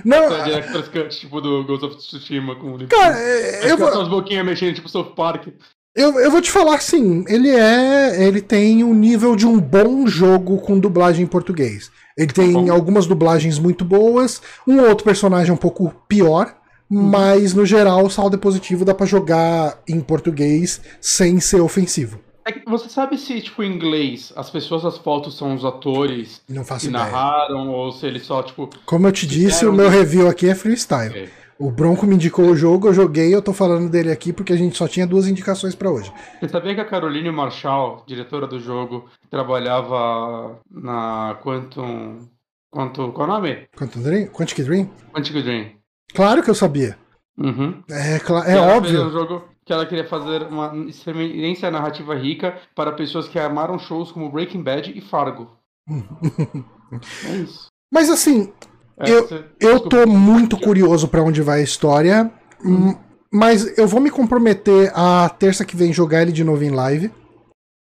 não. 0.04 0.24
Essa 0.24 0.44
Director's 0.44 0.88
Cut, 0.88 1.08
tipo 1.20 1.40
do 1.40 1.64
Ghost 1.64 1.84
of 1.84 1.96
Tsushima 1.96 2.56
com 2.56 2.76
lip 2.76 2.88
Cara, 2.88 3.18
é, 3.18 3.70
eu 3.70 3.76
vou. 3.76 3.88
as 3.88 4.08
boquinhas 4.08 4.46
mexendo, 4.46 4.74
tipo 4.74 4.88
South 4.88 5.12
Park. 5.14 5.48
Eu, 5.94 6.18
eu 6.18 6.30
vou 6.30 6.40
te 6.40 6.50
falar 6.50 6.76
assim, 6.76 7.22
ele 7.28 7.50
é. 7.50 8.26
Ele 8.26 8.40
tem 8.40 8.82
o 8.82 8.88
um 8.88 8.94
nível 8.94 9.36
de 9.36 9.46
um 9.46 9.60
bom 9.60 10.06
jogo 10.06 10.56
com 10.62 10.78
dublagem 10.78 11.24
em 11.24 11.28
português. 11.28 11.90
Ele 12.16 12.32
tem 12.32 12.66
tá 12.66 12.72
algumas 12.72 13.06
dublagens 13.06 13.58
muito 13.58 13.84
boas, 13.84 14.40
um 14.66 14.80
outro 14.80 15.04
personagem 15.04 15.52
um 15.52 15.56
pouco 15.56 15.94
pior, 16.08 16.54
mas 16.92 17.54
no 17.54 17.64
geral 17.64 18.04
o 18.04 18.10
saldo 18.10 18.36
é 18.36 18.38
positivo, 18.38 18.84
dá 18.84 18.94
para 18.94 19.06
jogar 19.06 19.78
em 19.88 20.00
português 20.00 20.80
sem 21.00 21.40
ser 21.40 21.60
ofensivo. 21.60 22.20
É 22.46 22.52
você 22.68 22.88
sabe 22.88 23.16
se, 23.16 23.40
tipo, 23.40 23.62
em 23.62 23.72
inglês, 23.72 24.32
as 24.36 24.50
pessoas 24.50 24.82
das 24.82 24.98
fotos 24.98 25.36
são 25.36 25.54
os 25.54 25.64
atores 25.64 26.42
Não 26.48 26.64
faço 26.64 26.86
que 26.86 26.90
ideia. 26.90 27.04
narraram, 27.04 27.70
ou 27.70 27.92
se 27.92 28.04
eles 28.04 28.26
só, 28.26 28.42
tipo. 28.42 28.68
Como 28.84 29.06
eu 29.06 29.12
te 29.12 29.26
disse, 29.26 29.64
o 29.64 29.72
meu 29.72 29.88
review 29.88 30.28
aqui 30.28 30.48
é 30.48 30.54
freestyle. 30.54 31.16
É. 31.16 31.28
O 31.58 31.70
Bronco 31.70 32.04
me 32.04 32.16
indicou 32.16 32.46
o 32.46 32.56
jogo, 32.56 32.88
eu 32.88 32.94
joguei, 32.94 33.32
eu 33.32 33.40
tô 33.40 33.52
falando 33.52 33.88
dele 33.88 34.10
aqui 34.10 34.32
porque 34.32 34.52
a 34.52 34.56
gente 34.56 34.76
só 34.76 34.88
tinha 34.88 35.06
duas 35.06 35.28
indicações 35.28 35.76
para 35.76 35.90
hoje. 35.90 36.12
Você 36.40 36.48
sabia 36.48 36.74
que 36.74 36.80
a 36.80 36.84
Caroline 36.84 37.30
Marshall, 37.30 38.02
diretora 38.04 38.48
do 38.48 38.58
jogo, 38.58 39.08
trabalhava 39.30 40.58
na 40.68 41.38
Quantum. 41.42 42.26
Quantum. 42.72 43.12
Qual 43.12 43.28
é 43.28 43.30
o 43.30 43.34
nome? 43.34 43.68
Quantum 43.76 44.02
Dream? 44.02 44.26
Quantic 44.28 44.64
Dream? 44.64 44.90
Quantic 45.12 45.42
Dream. 45.42 45.81
Claro 46.14 46.42
que 46.42 46.50
eu 46.50 46.54
sabia. 46.54 46.96
Uhum. 47.38 47.82
É, 47.90 48.52
é 48.52 48.58
óbvio. 48.58 49.10
Jogo 49.10 49.44
que 49.64 49.72
ela 49.72 49.86
queria 49.86 50.06
fazer 50.06 50.42
uma 50.42 50.74
experiência 50.88 51.70
narrativa 51.70 52.14
rica 52.14 52.58
para 52.74 52.92
pessoas 52.92 53.28
que 53.28 53.38
amaram 53.38 53.78
shows 53.78 54.10
como 54.10 54.30
Breaking 54.30 54.62
Bad 54.62 54.92
e 54.96 55.00
Fargo. 55.00 55.50
é 55.88 57.36
isso. 57.36 57.66
Mas 57.92 58.10
assim, 58.10 58.52
é, 58.98 59.10
eu, 59.10 59.44
eu 59.60 59.80
tô 59.80 60.06
muito 60.06 60.58
curioso 60.58 61.08
para 61.08 61.22
onde 61.22 61.42
vai 61.42 61.60
a 61.60 61.64
história. 61.64 62.30
Uhum. 62.64 62.96
Mas 63.32 63.78
eu 63.78 63.88
vou 63.88 64.00
me 64.00 64.10
comprometer 64.10 64.92
a 64.94 65.28
terça 65.28 65.64
que 65.64 65.76
vem 65.76 65.92
jogar 65.92 66.22
ele 66.22 66.32
de 66.32 66.44
novo 66.44 66.62
em 66.62 66.70
live. 66.70 67.10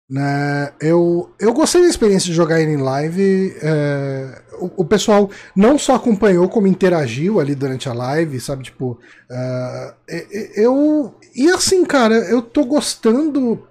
Né? 0.09 0.71
Eu, 0.79 1.29
eu 1.37 1.53
gostei 1.53 1.81
da 1.81 1.87
experiência 1.87 2.27
de 2.27 2.33
jogar 2.33 2.61
ele 2.61 2.71
em 2.71 2.81
live. 2.81 3.55
É, 3.61 4.41
o, 4.53 4.83
o, 4.83 4.85
pessoal 4.85 5.29
não 5.53 5.77
só 5.77 5.95
acompanhou, 5.95 6.47
como 6.47 6.65
interagiu 6.65 7.39
ali 7.39 7.53
durante 7.53 7.89
a 7.89 7.93
live, 7.93 8.39
sabe? 8.39 8.63
Tipo, 8.63 8.91
uh, 9.29 9.93
eu. 10.55 11.13
E 11.35 11.49
assim, 11.49 11.83
cara, 11.83 12.15
eu 12.15 12.41
tô 12.41 12.63
gostando. 12.63 13.67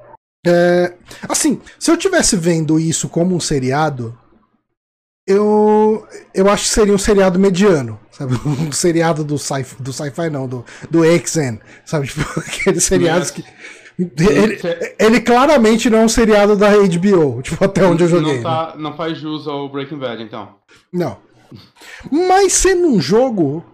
É, 0.46 0.94
assim, 1.28 1.60
se 1.78 1.90
eu 1.90 1.96
tivesse 1.96 2.36
vendo 2.36 2.78
isso 2.78 3.08
como 3.08 3.34
um 3.34 3.40
seriado, 3.40 4.16
eu, 5.26 6.06
eu 6.32 6.48
acho 6.48 6.64
que 6.64 6.70
seria 6.70 6.94
um 6.94 6.98
seriado 6.98 7.38
mediano, 7.38 7.98
sabe? 8.12 8.34
Um 8.46 8.70
seriado 8.70 9.24
do 9.24 9.38
sci-fi, 9.38 9.82
do 9.82 9.92
sci 9.92 10.30
não, 10.30 10.46
do, 10.46 10.64
do 10.88 11.04
X-Men, 11.04 11.60
sabe? 11.84 12.06
Tipo, 12.12 12.40
aqueles 12.40 12.84
seriados 12.84 13.30
que 13.32 13.42
ele, 13.98 14.58
ele, 14.98 15.20
claramente 15.20 15.88
não 15.88 15.98
é 15.98 16.04
um 16.04 16.08
seriado 16.08 16.54
da 16.54 16.70
HBO, 16.70 17.40
tipo, 17.42 17.64
até 17.64 17.84
onde 17.84 18.04
eu 18.04 18.08
joguei. 18.08 18.36
Não, 18.36 18.42
tá, 18.42 18.74
né? 18.76 18.82
não 18.82 18.96
faz 18.96 19.16
jus 19.16 19.48
ao 19.48 19.68
Breaking 19.70 19.98
Bad, 19.98 20.22
então. 20.22 20.54
Não. 20.92 21.18
Mas 22.10 22.52
sendo 22.52 22.88
um 22.88 23.00
jogo, 23.00 23.64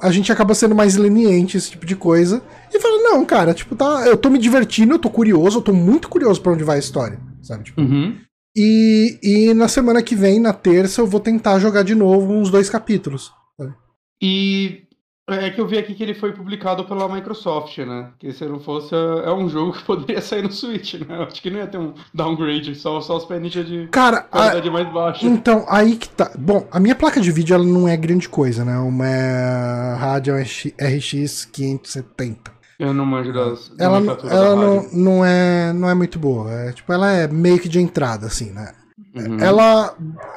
a 0.00 0.10
gente 0.10 0.30
acaba 0.30 0.54
sendo 0.54 0.74
mais 0.74 0.96
leniente, 0.96 1.56
esse 1.56 1.70
tipo 1.70 1.86
de 1.86 1.96
coisa. 1.96 2.42
E 2.72 2.80
fala, 2.80 3.02
não, 3.02 3.24
cara, 3.24 3.54
tipo, 3.54 3.74
tá. 3.74 4.06
Eu 4.06 4.16
tô 4.16 4.28
me 4.28 4.38
divertindo, 4.38 4.94
eu 4.94 4.98
tô 4.98 5.08
curioso, 5.08 5.58
eu 5.58 5.62
tô 5.62 5.72
muito 5.72 6.08
curioso 6.08 6.40
para 6.40 6.52
onde 6.52 6.64
vai 6.64 6.76
a 6.76 6.80
história. 6.80 7.18
Sabe? 7.40 7.64
Tipo, 7.64 7.80
uhum. 7.80 8.16
e, 8.56 9.18
e 9.22 9.54
na 9.54 9.68
semana 9.68 10.02
que 10.02 10.14
vem, 10.14 10.38
na 10.38 10.52
terça, 10.52 11.00
eu 11.00 11.06
vou 11.06 11.20
tentar 11.20 11.58
jogar 11.58 11.82
de 11.82 11.94
novo 11.94 12.32
uns 12.32 12.50
dois 12.50 12.68
capítulos. 12.68 13.32
Sabe? 13.56 13.74
E 14.20 14.82
É 15.28 15.50
que 15.50 15.60
eu 15.60 15.66
vi 15.66 15.78
aqui 15.78 15.94
que 15.94 16.02
ele 16.02 16.14
foi 16.14 16.32
publicado 16.32 16.84
pela 16.84 17.08
Microsoft, 17.08 17.78
né? 17.78 18.10
Que 18.18 18.32
se 18.32 18.44
não 18.44 18.58
fosse, 18.58 18.92
é 18.92 19.30
um 19.30 19.48
jogo 19.48 19.72
que 19.72 19.82
poderia 19.86 20.20
sair 20.20 20.42
no 20.42 20.50
Switch, 20.50 20.94
né? 20.94 21.22
Acho 21.22 21.40
que 21.40 21.48
não 21.48 21.58
ia 21.58 21.66
ter 21.66 21.78
um 21.78 21.94
downgrade, 22.12 22.74
só, 22.74 23.00
só 23.00 23.16
os 23.16 23.24
peniches 23.24 23.66
de 23.66 23.86
Cara, 23.88 24.22
qualidade 24.22 24.68
a... 24.68 24.72
mais 24.72 24.92
baixa. 24.92 25.24
então, 25.24 25.64
aí 25.68 25.96
que 25.96 26.08
tá. 26.08 26.32
Bom, 26.36 26.66
a 26.72 26.80
minha 26.80 26.96
placa 26.96 27.20
de 27.20 27.30
vídeo 27.30 27.54
ela 27.54 27.64
não 27.64 27.86
é 27.86 27.96
grande 27.96 28.28
coisa, 28.28 28.64
né? 28.64 28.76
Uma 28.78 29.06
é 29.06 29.94
Radeon 29.94 30.42
RX 30.42 31.44
570. 31.44 32.50
Eu 32.80 32.92
não 32.92 33.06
manjo 33.06 33.32
das. 33.32 33.70
Ela, 33.78 33.98
ela 34.28 34.56
não, 34.56 34.88
não, 34.92 35.24
é, 35.24 35.72
não 35.72 35.88
é 35.88 35.94
muito 35.94 36.18
boa. 36.18 36.50
É, 36.50 36.72
tipo, 36.72 36.92
ela 36.92 37.12
é 37.12 37.28
meio 37.28 37.60
que 37.60 37.68
de 37.68 37.78
entrada, 37.78 38.26
assim, 38.26 38.50
né? 38.50 38.72
Uhum. 39.14 39.38
Ela. 39.38 39.94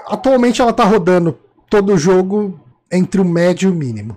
Atualmente 0.08 0.62
ela 0.62 0.72
tá 0.72 0.84
rodando 0.84 1.36
todo 1.68 1.94
o 1.94 1.98
jogo 1.98 2.60
entre 2.92 3.20
o 3.20 3.26
médio 3.26 3.70
e 3.70 3.72
o 3.72 3.76
mínimo. 3.76 4.16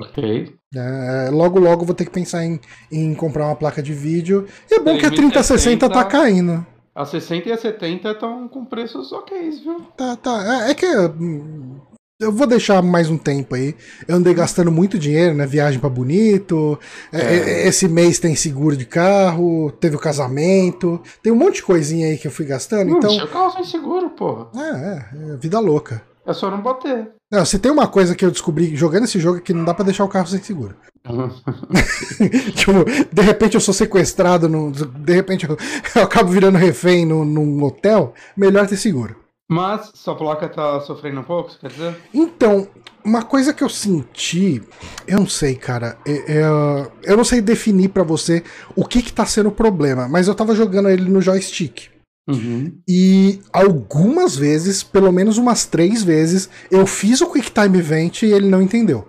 Ok. 0.00 0.54
É, 0.74 1.30
logo, 1.30 1.58
logo 1.58 1.84
vou 1.84 1.94
ter 1.94 2.04
que 2.04 2.10
pensar 2.10 2.44
em, 2.44 2.60
em 2.92 3.14
comprar 3.14 3.46
uma 3.46 3.56
placa 3.56 3.82
de 3.82 3.92
vídeo. 3.92 4.46
E 4.70 4.74
é 4.74 4.78
bom 4.78 4.96
que 4.98 5.06
a 5.06 5.10
3060 5.10 5.88
3060 5.88 5.88
tá 5.90 6.04
caindo. 6.04 6.66
A 6.94 7.04
60 7.04 7.48
e 7.48 7.52
a 7.52 7.58
70 7.58 8.10
estão 8.10 8.48
com 8.48 8.64
preços 8.64 9.12
ok, 9.12 9.50
viu? 9.50 9.80
Tá, 9.96 10.16
tá. 10.16 10.64
É, 10.66 10.70
é 10.70 10.74
que. 10.74 10.86
hum, 10.86 11.78
Eu 12.18 12.32
vou 12.32 12.46
deixar 12.46 12.80
mais 12.82 13.10
um 13.10 13.18
tempo 13.18 13.54
aí. 13.54 13.74
Eu 14.08 14.16
andei 14.16 14.32
gastando 14.32 14.72
muito 14.72 14.98
dinheiro, 14.98 15.34
né? 15.34 15.46
Viagem 15.46 15.78
pra 15.78 15.90
Bonito. 15.90 16.78
é, 17.12 17.20
É. 17.20 17.36
é, 17.64 17.68
Esse 17.68 17.86
mês 17.86 18.18
tem 18.18 18.34
seguro 18.34 18.74
de 18.76 18.86
carro. 18.86 19.70
Teve 19.72 19.96
o 19.96 20.00
casamento. 20.00 20.98
Tem 21.22 21.30
um 21.30 21.36
monte 21.36 21.56
de 21.56 21.64
coisinha 21.64 22.06
aí 22.08 22.16
que 22.16 22.26
eu 22.26 22.30
fui 22.30 22.46
gastando. 22.46 22.90
Não, 22.90 22.96
Então. 22.98 23.14
o 23.14 23.28
carro 23.28 23.50
sem 23.52 23.64
seguro, 23.64 24.08
porra. 24.10 24.46
É, 24.56 25.28
é, 25.30 25.32
é 25.34 25.36
vida 25.36 25.58
louca. 25.60 26.00
É 26.26 26.32
só 26.32 26.50
não 26.50 26.60
bater. 26.60 27.08
Não, 27.30 27.44
se 27.44 27.58
tem 27.58 27.70
uma 27.70 27.86
coisa 27.86 28.14
que 28.14 28.24
eu 28.24 28.30
descobri 28.30 28.74
jogando 28.74 29.04
esse 29.04 29.18
jogo 29.20 29.38
é 29.38 29.40
que 29.40 29.52
não 29.52 29.64
dá 29.64 29.72
pra 29.72 29.84
deixar 29.84 30.04
o 30.04 30.08
carro 30.08 30.26
sem 30.26 30.42
seguro. 30.42 30.76
tipo, 32.54 32.72
de 33.12 33.22
repente 33.22 33.54
eu 33.54 33.60
sou 33.60 33.72
sequestrado, 33.72 34.48
no, 34.48 34.70
de 34.72 35.12
repente 35.14 35.48
eu, 35.48 35.56
eu 35.94 36.02
acabo 36.02 36.30
virando 36.30 36.58
refém 36.58 37.06
no, 37.06 37.24
num 37.24 37.62
hotel, 37.62 38.12
melhor 38.36 38.66
ter 38.66 38.76
seguro. 38.76 39.16
Mas 39.48 39.92
sua 39.94 40.16
placa 40.16 40.48
tá 40.48 40.80
sofrendo 40.80 41.20
um 41.20 41.24
pouco, 41.24 41.52
você 41.52 41.58
quer 41.60 41.70
dizer? 41.70 41.96
Então, 42.12 42.66
uma 43.04 43.22
coisa 43.22 43.54
que 43.54 43.62
eu 43.62 43.68
senti, 43.68 44.60
eu 45.06 45.20
não 45.20 45.28
sei, 45.28 45.54
cara, 45.54 45.96
é- 46.04 46.38
é- 46.40 46.90
eu 47.04 47.16
não 47.16 47.24
sei 47.24 47.40
definir 47.40 47.90
pra 47.90 48.02
você 48.02 48.42
o 48.74 48.84
que 48.84 49.00
que 49.00 49.12
tá 49.12 49.24
sendo 49.24 49.48
o 49.50 49.52
problema, 49.52 50.08
mas 50.08 50.26
eu 50.26 50.34
tava 50.34 50.54
jogando 50.56 50.88
ele 50.88 51.08
no 51.08 51.20
joystick. 51.20 51.88
Uhum. 52.28 52.72
E 52.88 53.40
algumas 53.52 54.36
vezes, 54.36 54.82
pelo 54.82 55.12
menos 55.12 55.38
umas 55.38 55.64
três 55.64 56.02
vezes, 56.02 56.48
eu 56.70 56.86
fiz 56.86 57.20
o 57.20 57.30
Quick 57.30 57.50
Time 57.52 57.78
Event 57.78 58.22
e 58.22 58.26
ele 58.32 58.48
não 58.48 58.60
entendeu. 58.60 59.06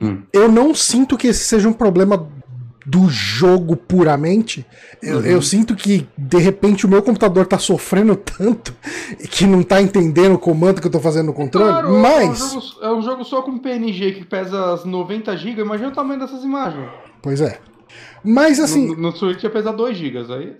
Hum. 0.00 0.22
Eu 0.32 0.50
não 0.50 0.74
sinto 0.74 1.16
que 1.16 1.28
esse 1.28 1.44
seja 1.44 1.68
um 1.68 1.72
problema 1.72 2.28
do 2.86 3.08
jogo 3.08 3.76
puramente. 3.76 4.66
Eu, 5.02 5.18
Uhum. 5.18 5.24
eu 5.24 5.42
sinto 5.42 5.74
que, 5.74 6.06
de 6.18 6.38
repente, 6.38 6.84
o 6.84 6.88
meu 6.88 7.02
computador 7.02 7.46
tá 7.46 7.58
sofrendo 7.58 8.14
tanto 8.16 8.74
que 9.30 9.46
não 9.46 9.62
tá 9.62 9.80
entendendo 9.80 10.34
o 10.34 10.38
comando 10.38 10.80
que 10.80 10.86
eu 10.86 10.90
tô 10.90 11.00
fazendo 11.00 11.26
no 11.26 11.32
controle. 11.32 11.70
Claro, 11.70 11.88
é 11.88 11.90
um, 11.90 12.00
mas. 12.00 12.38
jogo, 12.38 12.66
é 12.82 12.92
um 12.92 13.02
jogo 13.02 13.24
só 13.24 13.42
com 13.42 13.58
PNG 13.58 14.12
que 14.12 14.24
pesa 14.24 14.74
as 14.74 14.84
90 14.84 15.34
GB, 15.36 15.62
imagina 15.62 15.88
o 15.90 15.94
tamanho 15.94 16.20
dessas 16.20 16.44
imagens. 16.44 16.88
Pois 17.22 17.40
é. 17.40 17.58
Mas 18.24 18.58
assim. 18.58 18.86
No, 18.88 18.96
no 18.96 19.12
Switch 19.12 19.42
ia 19.42 19.50
pesar 19.50 19.72
2 19.72 19.96
GB, 19.96 20.32
aí... 20.32 20.56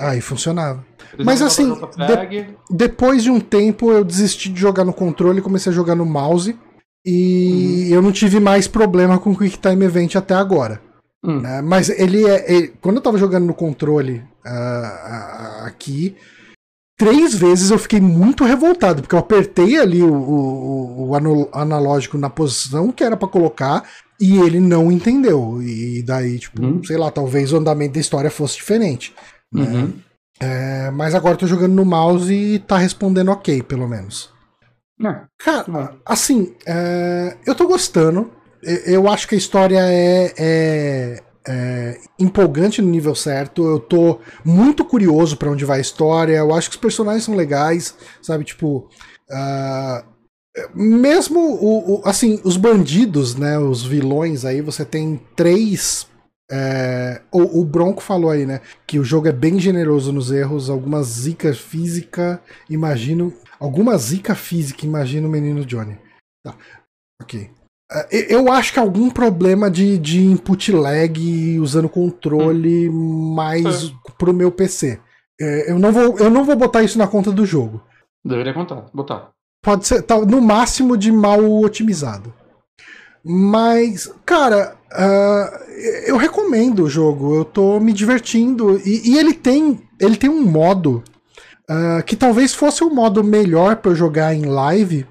Aí 0.00 0.20
funcionava. 0.20 0.84
Mas 1.24 1.40
assim, 1.40 1.72
JPEG. 1.72 2.56
Depois 2.70 3.22
de 3.22 3.30
um 3.30 3.38
tempo 3.40 3.92
eu 3.92 4.02
desisti 4.04 4.48
de 4.48 4.60
jogar 4.60 4.84
no 4.84 4.92
controle 4.92 5.38
e 5.38 5.42
comecei 5.42 5.70
a 5.70 5.74
jogar 5.74 5.94
no 5.94 6.04
mouse. 6.04 6.58
E 7.04 7.88
eu 7.92 8.02
não 8.02 8.10
tive 8.10 8.40
mais 8.40 8.66
problema 8.66 9.18
com 9.18 9.30
o 9.30 9.38
Quick 9.38 9.58
Time 9.58 9.84
Event 9.84 10.16
até 10.16 10.34
agora. 10.34 10.80
Hum. 11.24 11.40
né? 11.40 11.62
Mas 11.62 11.88
ele 11.88 12.24
é. 12.28 12.52
ele- 12.52 12.72
quando 12.80 12.96
eu 12.96 13.02
tava 13.02 13.16
jogando 13.18 13.46
no 13.46 13.54
controle 13.54 14.22
ah, 14.44 15.62
aqui, 15.66 16.16
três 16.98 17.34
vezes 17.34 17.70
eu 17.70 17.78
fiquei 17.78 18.00
muito 18.00 18.44
revoltado, 18.44 19.02
porque 19.02 19.14
eu 19.14 19.18
apertei 19.20 19.78
ali 19.78 20.02
o, 20.02 20.12
o- 20.12 21.08
o 21.10 21.14
analógico 21.52 22.18
na 22.18 22.28
posição 22.30 22.90
que 22.92 23.04
era 23.04 23.16
pra 23.16 23.28
colocar. 23.28 23.84
E 24.20 24.38
ele 24.38 24.60
não 24.60 24.90
entendeu. 24.90 25.60
E 25.62 26.02
daí, 26.02 26.38
tipo, 26.38 26.64
Hum. 26.64 26.82
sei 26.84 26.96
lá, 26.96 27.10
talvez 27.10 27.52
o 27.52 27.56
andamento 27.56 27.94
da 27.94 28.00
história 28.00 28.30
fosse 28.30 28.56
diferente. 28.56 29.14
Uhum. 29.54 29.92
É, 30.40 30.90
mas 30.90 31.14
agora 31.14 31.34
eu 31.34 31.38
tô 31.38 31.46
jogando 31.46 31.74
no 31.74 31.84
mouse 31.84 32.32
e 32.32 32.58
tá 32.58 32.76
respondendo 32.78 33.30
ok, 33.30 33.62
pelo 33.62 33.88
menos. 33.88 34.30
É, 35.04 35.20
Cara, 35.38 35.94
assim, 36.04 36.54
é, 36.66 37.36
eu 37.46 37.54
tô 37.54 37.66
gostando. 37.66 38.30
Eu 38.62 39.08
acho 39.08 39.28
que 39.28 39.34
a 39.34 39.38
história 39.38 39.78
é, 39.80 40.32
é- 40.38 41.22
é 41.48 42.00
empolgante 42.18 42.82
no 42.82 42.88
nível 42.90 43.14
certo. 43.14 43.64
Eu 43.64 43.78
tô 43.78 44.18
muito 44.44 44.84
curioso 44.84 45.36
pra 45.36 45.50
onde 45.50 45.64
vai 45.64 45.78
a 45.78 45.80
história. 45.82 46.36
Eu 46.36 46.52
acho 46.54 46.70
que 46.70 46.76
os 46.76 46.80
personagens 46.80 47.24
são 47.24 47.36
legais, 47.36 47.94
sabe? 48.22 48.44
Tipo. 48.44 48.88
ah, 49.30 50.04
mesmo 50.74 51.38
o, 51.40 51.96
o- 52.00 52.02
assim, 52.04 52.40
os 52.44 52.56
bandidos, 52.56 53.34
né? 53.36 53.58
Os 53.58 53.82
vilões 53.84 54.44
aí, 54.44 54.60
você 54.60 54.84
tem 54.84 55.20
três. 55.34 56.06
é, 56.50 57.20
o, 57.32 57.60
o 57.60 57.64
Bronco 57.64 58.02
falou 58.02 58.30
aí, 58.30 58.46
né? 58.46 58.60
Que 58.86 58.98
o 58.98 59.04
jogo 59.04 59.28
é 59.28 59.32
bem 59.32 59.58
generoso 59.58 60.12
nos 60.12 60.30
erros, 60.30 60.70
alguma 60.70 61.02
zica 61.02 61.52
física, 61.54 62.40
imagino. 62.70 63.32
Alguma 63.58 63.96
zica 63.96 64.34
física, 64.34 64.84
imagina 64.84 65.26
o 65.26 65.30
menino 65.30 65.64
Johnny. 65.64 65.98
Tá. 66.44 66.54
Ok. 67.22 67.50
É, 67.90 68.34
Eu 68.34 68.52
acho 68.52 68.72
que 68.72 68.78
algum 68.78 69.08
problema 69.10 69.70
de, 69.70 69.96
de 69.98 70.20
input 70.24 70.72
lag 70.72 71.58
usando 71.60 71.88
controle 71.88 72.90
mais 72.90 73.64
pro 74.18 74.34
meu 74.34 74.50
PC. 74.52 75.00
É, 75.40 75.70
Eu 75.70 75.78
não, 75.78 75.92
vou, 75.92 76.18
eu 76.18 76.28
não 76.30 76.44
vou 76.44 76.56
botar 76.56 76.82
isso 76.82 76.98
na 76.98 77.06
conta 77.08 77.30
do 77.32 77.46
jogo. 77.46 77.82
Deveria 78.24 78.52
contar, 78.54 78.86
botar. 78.92 79.30
Pode 79.66 79.84
ser, 79.84 80.00
tá, 80.02 80.16
no 80.20 80.40
máximo, 80.40 80.96
de 80.96 81.10
mal 81.10 81.44
otimizado. 81.60 82.32
Mas, 83.24 84.08
cara, 84.24 84.76
ah, 84.92 85.60
eu 86.06 86.16
recomendo 86.16 86.84
o 86.84 86.88
jogo. 86.88 87.34
Eu 87.34 87.44
tô 87.44 87.80
me 87.80 87.92
divertindo. 87.92 88.80
E, 88.86 89.10
e 89.10 89.18
ele 89.18 89.34
tem 89.34 89.82
ele 89.98 90.16
tem 90.16 90.30
um 90.30 90.44
modo 90.44 91.02
ah, 91.68 92.00
que 92.06 92.14
talvez 92.14 92.54
fosse 92.54 92.84
o 92.84 92.94
modo 92.94 93.24
melhor 93.24 93.74
pra 93.78 93.90
eu 93.90 93.96
jogar 93.96 94.32
em 94.32 94.44
live. 94.44 95.04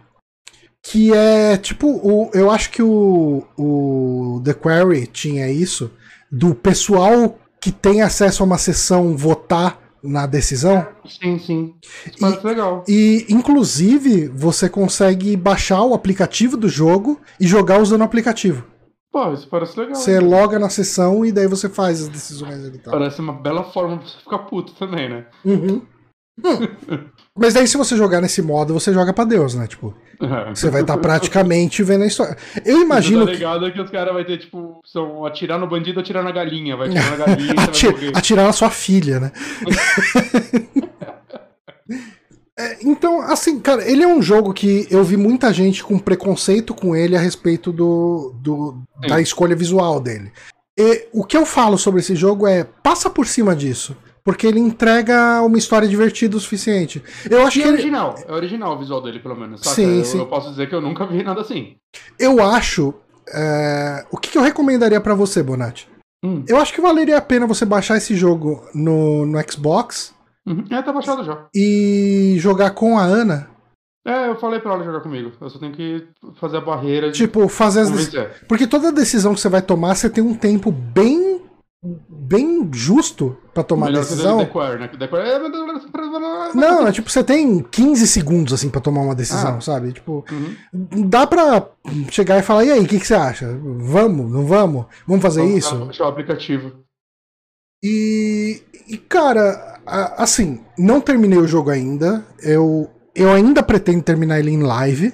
Que 0.81 1.13
é 1.13 1.57
tipo, 1.57 1.87
o, 1.87 2.31
eu 2.33 2.49
acho 2.49 2.71
que 2.71 2.81
o, 2.81 3.43
o 3.57 4.41
The 4.45 4.53
Quarry 4.53 5.05
tinha 5.05 5.51
isso. 5.51 5.91
Do 6.31 6.55
pessoal 6.55 7.37
que 7.59 7.73
tem 7.73 8.01
acesso 8.01 8.41
a 8.41 8.45
uma 8.45 8.57
sessão 8.57 9.17
votar 9.17 9.84
na 10.05 10.25
decisão. 10.25 10.87
Sim, 11.07 11.39
sim. 11.39 11.75
Isso 12.05 12.19
parece 12.19 12.45
legal. 12.45 12.83
E, 12.87 13.25
inclusive, 13.29 14.27
você 14.27 14.69
consegue 14.69 15.35
baixar 15.35 15.83
o 15.83 15.93
aplicativo 15.93 16.55
do 16.55 16.69
jogo 16.69 17.19
e 17.39 17.47
jogar 17.47 17.81
usando 17.81 18.01
o 18.01 18.05
aplicativo. 18.05 18.63
Pô, 19.11 19.31
isso 19.31 19.47
parece 19.47 19.79
legal. 19.79 19.95
Você 19.95 20.19
loga 20.19 20.59
na 20.59 20.69
sessão 20.69 21.25
e 21.25 21.31
daí 21.31 21.47
você 21.47 21.69
faz 21.69 22.01
as 22.01 22.09
decisões 22.09 22.65
ali 22.65 22.75
e 22.75 22.79
tal. 22.79 22.91
Parece 22.91 23.21
uma 23.21 23.33
bela 23.33 23.63
forma 23.63 23.97
pra 23.97 24.07
você 24.07 24.17
ficar 24.19 24.39
puto 24.39 24.73
também, 24.73 25.09
né? 25.09 25.25
Uhum. 25.45 25.81
Hum. 26.43 26.67
Mas 27.37 27.53
daí, 27.53 27.67
se 27.67 27.77
você 27.77 27.95
jogar 27.95 28.21
nesse 28.21 28.41
modo, 28.41 28.73
você 28.73 28.93
joga 28.93 29.13
pra 29.13 29.23
Deus, 29.23 29.55
né? 29.55 29.67
Tipo, 29.67 29.95
você 30.49 30.69
vai 30.69 30.81
estar 30.81 30.97
praticamente 30.97 31.83
vendo 31.83 32.03
a 32.03 32.07
história. 32.07 32.37
Eu 32.65 32.81
imagino 32.81 33.25
tá 33.25 33.31
que. 33.31 33.37
ligado 33.37 33.71
que 33.71 33.81
os 33.81 33.89
caras 33.89 34.13
vão 34.13 34.23
ter, 34.23 34.37
tipo, 34.37 34.81
são 34.85 35.25
atirar 35.25 35.59
no 35.59 35.67
bandido, 35.67 35.99
atirar 35.99 36.23
na 36.23 36.31
galinha. 36.31 36.75
Vai 36.77 36.87
atirar 36.89 37.11
na 37.17 37.17
galinha 37.25 37.47
você 37.49 37.55
vai 37.55 37.65
Ati- 37.65 37.85
morrer. 37.89 38.11
atirar 38.15 38.45
na 38.45 38.53
sua 38.53 38.69
filha, 38.69 39.19
né? 39.19 39.31
É, 42.57 42.77
então, 42.83 43.19
assim, 43.21 43.59
cara, 43.59 43.85
ele 43.85 44.01
é 44.01 44.07
um 44.07 44.21
jogo 44.21 44.53
que 44.53 44.87
eu 44.89 45.03
vi 45.03 45.17
muita 45.17 45.51
gente 45.51 45.83
com 45.83 45.99
preconceito 45.99 46.73
com 46.73 46.95
ele 46.95 47.13
a 47.13 47.19
respeito 47.19 47.69
do, 47.69 48.33
do- 48.41 48.81
da 49.09 49.19
escolha 49.19 49.53
visual 49.53 49.99
dele. 49.99 50.31
E 50.77 51.05
o 51.11 51.25
que 51.25 51.35
eu 51.35 51.45
falo 51.45 51.77
sobre 51.77 51.99
esse 51.99 52.15
jogo 52.15 52.47
é 52.47 52.63
passa 52.63 53.09
por 53.09 53.27
cima 53.27 53.53
disso. 53.53 53.93
Porque 54.25 54.47
ele 54.47 54.59
entrega 54.59 55.41
uma 55.43 55.57
história 55.57 55.87
divertida 55.87 56.35
o 56.35 56.39
suficiente. 56.39 57.01
Eu 57.29 57.45
acho 57.45 57.59
E 57.59 57.61
que 57.61 57.67
é 57.67 57.69
ele, 57.69 57.77
original, 57.77 58.15
é 58.27 58.31
original 58.33 58.73
o 58.73 58.79
visual 58.79 58.99
dele, 59.01 59.19
pelo 59.19 59.35
menos. 59.35 59.61
Saca? 59.61 59.75
Sim, 59.75 59.99
eu, 59.99 60.05
sim. 60.05 60.17
eu 60.17 60.25
posso 60.25 60.49
dizer 60.49 60.67
que 60.67 60.73
eu 60.73 60.81
nunca 60.81 61.05
vi 61.05 61.21
nada 61.23 61.41
assim. 61.41 61.75
eu 62.19 62.43
acho. 62.43 62.93
é, 63.31 64.03
o 64.11 64.17
que, 64.17 64.31
que 64.31 64.37
eu 64.37 64.41
recomendaria 64.41 64.99
pra 64.99 65.13
você, 65.13 65.43
Bonatti? 65.43 65.87
Hum. 66.23 66.43
Eu 66.47 66.57
acho 66.57 66.73
que 66.73 66.81
valeria 66.81 67.17
a 67.17 67.21
pena 67.21 67.45
você 67.45 67.65
baixar 67.65 67.97
esse 67.97 68.15
jogo 68.15 68.65
no, 68.73 69.25
no 69.27 69.39
Xbox 69.51 70.13
Uhum. 70.47 70.63
É, 70.69 70.79
tá 70.81 70.93
baixado 70.93 71.23
já. 71.23 71.45
e 71.55 72.35
jogar 72.37 72.69
com 72.71 72.97
a 72.99 73.03
Ana. 73.03 73.49
É, 74.07 74.27
eu 74.29 74.35
falei 74.35 74.59
pra 74.59 74.73
ela 74.75 74.83
jogar 74.83 75.01
comigo. 75.01 75.31
Eu 75.41 75.49
só 75.49 75.57
tenho 75.57 75.71
que 75.71 76.07
fazer 76.39 76.57
a 76.57 76.61
barreira 76.61 77.09
de 77.11 77.17
Tipo, 77.17 77.47
fazer 77.47 77.79
as. 77.81 78.07
dec-. 78.09 78.45
Porque 78.47 78.67
toda 78.67 78.91
decisão 78.91 79.33
que 79.33 79.39
você 79.39 79.49
vai 79.49 79.63
tomar, 79.63 79.95
você 79.95 80.07
tem 80.07 80.23
um 80.23 80.35
tempo 80.35 80.71
bem 80.71 81.41
bem 82.09 82.67
justo 82.73 83.37
pra 83.53 83.63
tomar 83.63 83.87
Melhor 83.87 84.01
decisão. 84.01 84.37
que 84.45 84.57
né? 84.79 84.87
Que 84.87 84.97
é- 84.97 86.53
Não, 86.55 86.87
é 86.87 86.91
tipo, 86.91 87.09
você 87.09 87.23
tem 87.23 87.59
15 87.59 88.07
segundos 88.07 88.53
assim 88.53 88.69
pra 88.69 88.81
tomar 88.81 89.01
uma 89.01 89.15
decisão, 89.15 89.57
Ah. 89.57 89.61
sabe? 89.61 89.93
Tipo, 89.93 90.25
Uhum. 90.31 91.07
dá 91.07 91.27
pra 91.27 91.67
chegar 92.09 92.39
e 92.39 92.43
falar, 92.43 92.65
e 92.65 92.71
aí, 92.71 92.79
o 92.79 92.87
que, 92.87 92.99
que 92.99 93.05
você 93.07 93.13
acha? 93.15 93.47
Vamos, 93.79 94.31
não 94.31 94.45
vamos? 94.45 94.85
Vamos 95.07 95.21
fazer 95.21 95.41
Vamos 95.41 95.57
isso? 95.57 95.83
Achar 95.89 96.05
o 96.05 96.09
aplicativo. 96.09 96.71
E, 97.83 98.61
e, 98.87 98.97
cara, 98.97 99.79
a- 99.85 100.23
assim, 100.23 100.61
não 100.77 100.99
terminei 100.99 101.37
o 101.37 101.47
jogo 101.47 101.69
ainda. 101.69 102.25
Eu, 102.41 102.89
eu 103.13 103.31
ainda 103.31 103.61
pretendo 103.61 104.01
terminar 104.01 104.39
ele 104.39 104.51
em 104.51 104.63
live. 104.63 105.13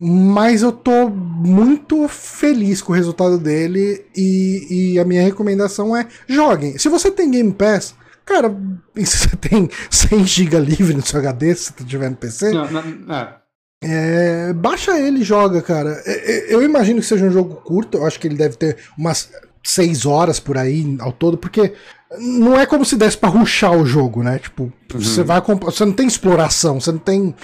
Mas 0.00 0.62
eu 0.62 0.72
tô 0.72 1.08
muito 1.08 2.08
feliz 2.08 2.82
com 2.82 2.92
o 2.92 2.96
resultado 2.96 3.38
dele. 3.38 4.04
E, 4.16 4.94
e 4.94 4.98
a 4.98 5.04
minha 5.04 5.22
recomendação 5.22 5.96
é: 5.96 6.06
joguem. 6.28 6.76
Se 6.78 6.88
você 6.88 7.10
tem 7.10 7.30
Game 7.30 7.52
Pass, 7.52 7.94
cara, 8.24 8.54
e 8.96 9.06
se 9.06 9.18
você 9.18 9.36
tem 9.36 9.68
100 9.90 10.24
GB 10.26 10.58
livre 10.60 10.94
no 10.94 11.06
seu 11.06 11.20
HD, 11.20 11.54
se 11.54 11.72
você 11.76 11.84
tiver 11.84 12.10
no 12.10 12.16
PC, 12.16 12.50
Não, 12.52 12.70
não, 12.70 13.14
é. 13.14 13.36
é, 13.82 14.52
baixa 14.52 14.98
ele 14.98 15.20
e 15.20 15.24
joga, 15.24 15.62
cara. 15.62 16.02
É, 16.04 16.32
é, 16.32 16.54
Eu 16.54 16.62
imagino 16.62 17.00
que 17.00 17.06
seja 17.06 17.24
um 17.24 17.32
jogo 17.32 17.56
curto, 17.56 17.98
eu 17.98 18.06
acho 18.06 18.18
que 18.18 18.26
ele 18.26 18.36
deve 18.36 18.56
ter 18.56 18.76
umas 18.98 19.30
6 19.62 20.06
horas 20.06 20.40
por 20.40 20.58
aí 20.58 20.96
ao 21.00 21.12
todo, 21.12 21.38
porque 21.38 21.72
não 22.18 22.58
é 22.58 22.66
como 22.66 22.84
se 22.84 22.96
desse 22.96 23.16
pra 23.16 23.28
ruxar 23.28 23.72
o 23.72 23.86
jogo, 23.86 24.22
né? 24.22 24.38
Tipo, 24.38 24.72
você 24.92 25.22
vai 25.22 25.40
você 25.40 25.84
não 25.84 25.92
tem 25.92 26.06
exploração, 26.06 26.80
você 26.80 26.92
não 26.92 26.98
tem. 26.98 27.34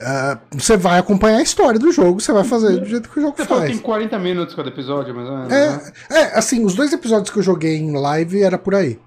ah, 0.00 0.38
você 0.52 0.76
vai 0.76 0.98
acompanhar 0.98 1.38
a 1.38 1.42
história 1.42 1.78
do 1.78 1.92
jogo, 1.92 2.20
você 2.20 2.32
vai 2.32 2.44
fazer 2.44 2.78
do 2.78 2.86
jeito 2.86 3.08
que 3.08 3.18
o 3.18 3.22
jogo 3.22 3.36
Você 3.36 3.44
falou 3.44 3.62
que 3.62 3.68
faz. 3.68 3.78
tem 3.78 3.86
40 3.86 4.18
minutos 4.18 4.54
cada 4.54 4.68
episódio, 4.68 5.14
mas 5.14 5.28
é. 5.28 5.70
né? 5.70 5.92
É, 6.10 6.14
é, 6.14 6.38
assim, 6.38 6.64
os 6.64 6.74
dois 6.74 6.92
episódios 6.92 7.30
que 7.30 7.38
eu 7.38 7.42
joguei 7.42 7.76
em 7.76 7.96
live 7.96 8.42
era 8.42 8.58
por 8.58 8.74
aí. 8.74 8.98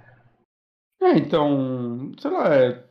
É, 1.01 1.17
então, 1.17 2.11
sei 2.19 2.31
lá, 2.31 2.47
é 2.53 2.83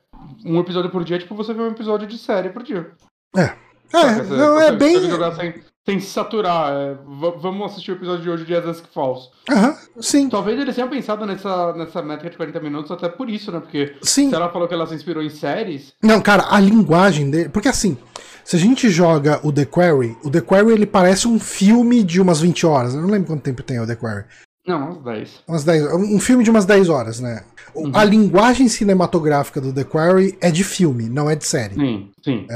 um 0.45 0.61
episódio 0.61 0.91
por 0.91 1.05
dia 1.05 1.17
é 1.17 1.19
tipo 1.19 1.35
você 1.35 1.53
ver 1.53 1.63
um 1.63 1.71
episódio 1.71 2.07
de 2.07 2.19
série 2.19 2.51
por 2.51 2.63
dia. 2.63 2.91
É? 3.37 3.55
Você 3.91 4.23
não, 4.35 4.61
é 4.61 4.73
bem. 4.73 5.01
sem, 5.01 5.55
sem 5.85 5.99
se 6.01 6.07
saturar. 6.07 6.73
é, 6.73 6.97
vamos 7.41 7.73
assistir 7.73 7.91
o 7.93 7.95
episódio 7.95 8.23
de 8.23 8.31
hoje 8.31 8.45
de 8.45 8.55
As 8.55 8.81
Falls. 8.95 9.29
Aham, 9.51 9.77
sim, 10.01 10.29
Talvez 10.29 10.59
eles 10.61 10.75
tenham 10.75 10.89
pensado 10.89 11.27
nessa, 11.27 11.73
nessa 11.75 12.01
métrica 12.03 12.31
de 12.31 12.37
40 12.37 12.61
minutos 12.61 12.91
até 12.91 13.09
por 13.09 13.29
isso, 13.29 13.51
né? 13.51 13.61
Porque 13.61 13.97
sim. 14.03 14.29
se 14.29 14.35
ela 14.35 14.49
falou 14.51 14.69
que 14.69 14.75
ela 14.75 14.87
se 14.87 14.95
inspirou 14.95 15.23
em 15.23 15.31
séries, 15.31 15.93
Não, 16.03 16.21
cara, 16.21 16.47
a 16.51 16.61
linguagem 16.61 17.31
dele. 17.31 17.49
Porque 17.49 17.69
assim, 17.69 17.97
se 18.45 18.57
a 18.57 18.59
gente 18.59 18.89
joga 18.91 19.41
o 19.43 19.53
The 19.53 19.65
Quarry, 19.65 20.17
o 20.25 20.31
The 20.31 20.41
Quarry 20.41 20.73
ele 20.73 20.87
parece 20.87 21.27
um 21.27 21.39
filme 21.41 22.03
de 22.05 22.21
umas 22.21 22.41
20 22.41 22.65
horas. 22.67 22.95
Eu 22.95 23.03
não 23.03 23.09
lembro 23.11 23.29
quanto 23.29 23.43
tempo 23.43 23.63
tem 23.63 23.81
o 23.81 23.87
The 23.87 23.97
Quarry. 23.97 24.25
não, 24.67 24.91
uns 24.91 25.03
10. 25.03 25.43
Umas 25.49 25.65
10, 25.65 25.95
um 25.95 26.21
filme 26.21 26.45
de 26.45 26.51
umas 26.51 26.65
10 26.65 26.89
horas, 26.89 27.19
né? 27.19 27.43
O- 27.75 27.91
A 27.95 28.05
linguagem 28.05 28.69
cinematográfica 28.69 29.61
do 29.61 29.73
The 29.73 29.83
Quarry 29.85 30.37
é 30.41 30.51
de 30.51 30.63
filme, 30.63 31.09
não 31.09 31.29
é 31.29 31.35
de 31.35 31.45
série. 31.47 31.75
Sim, 31.75 32.11
sim. 32.23 32.47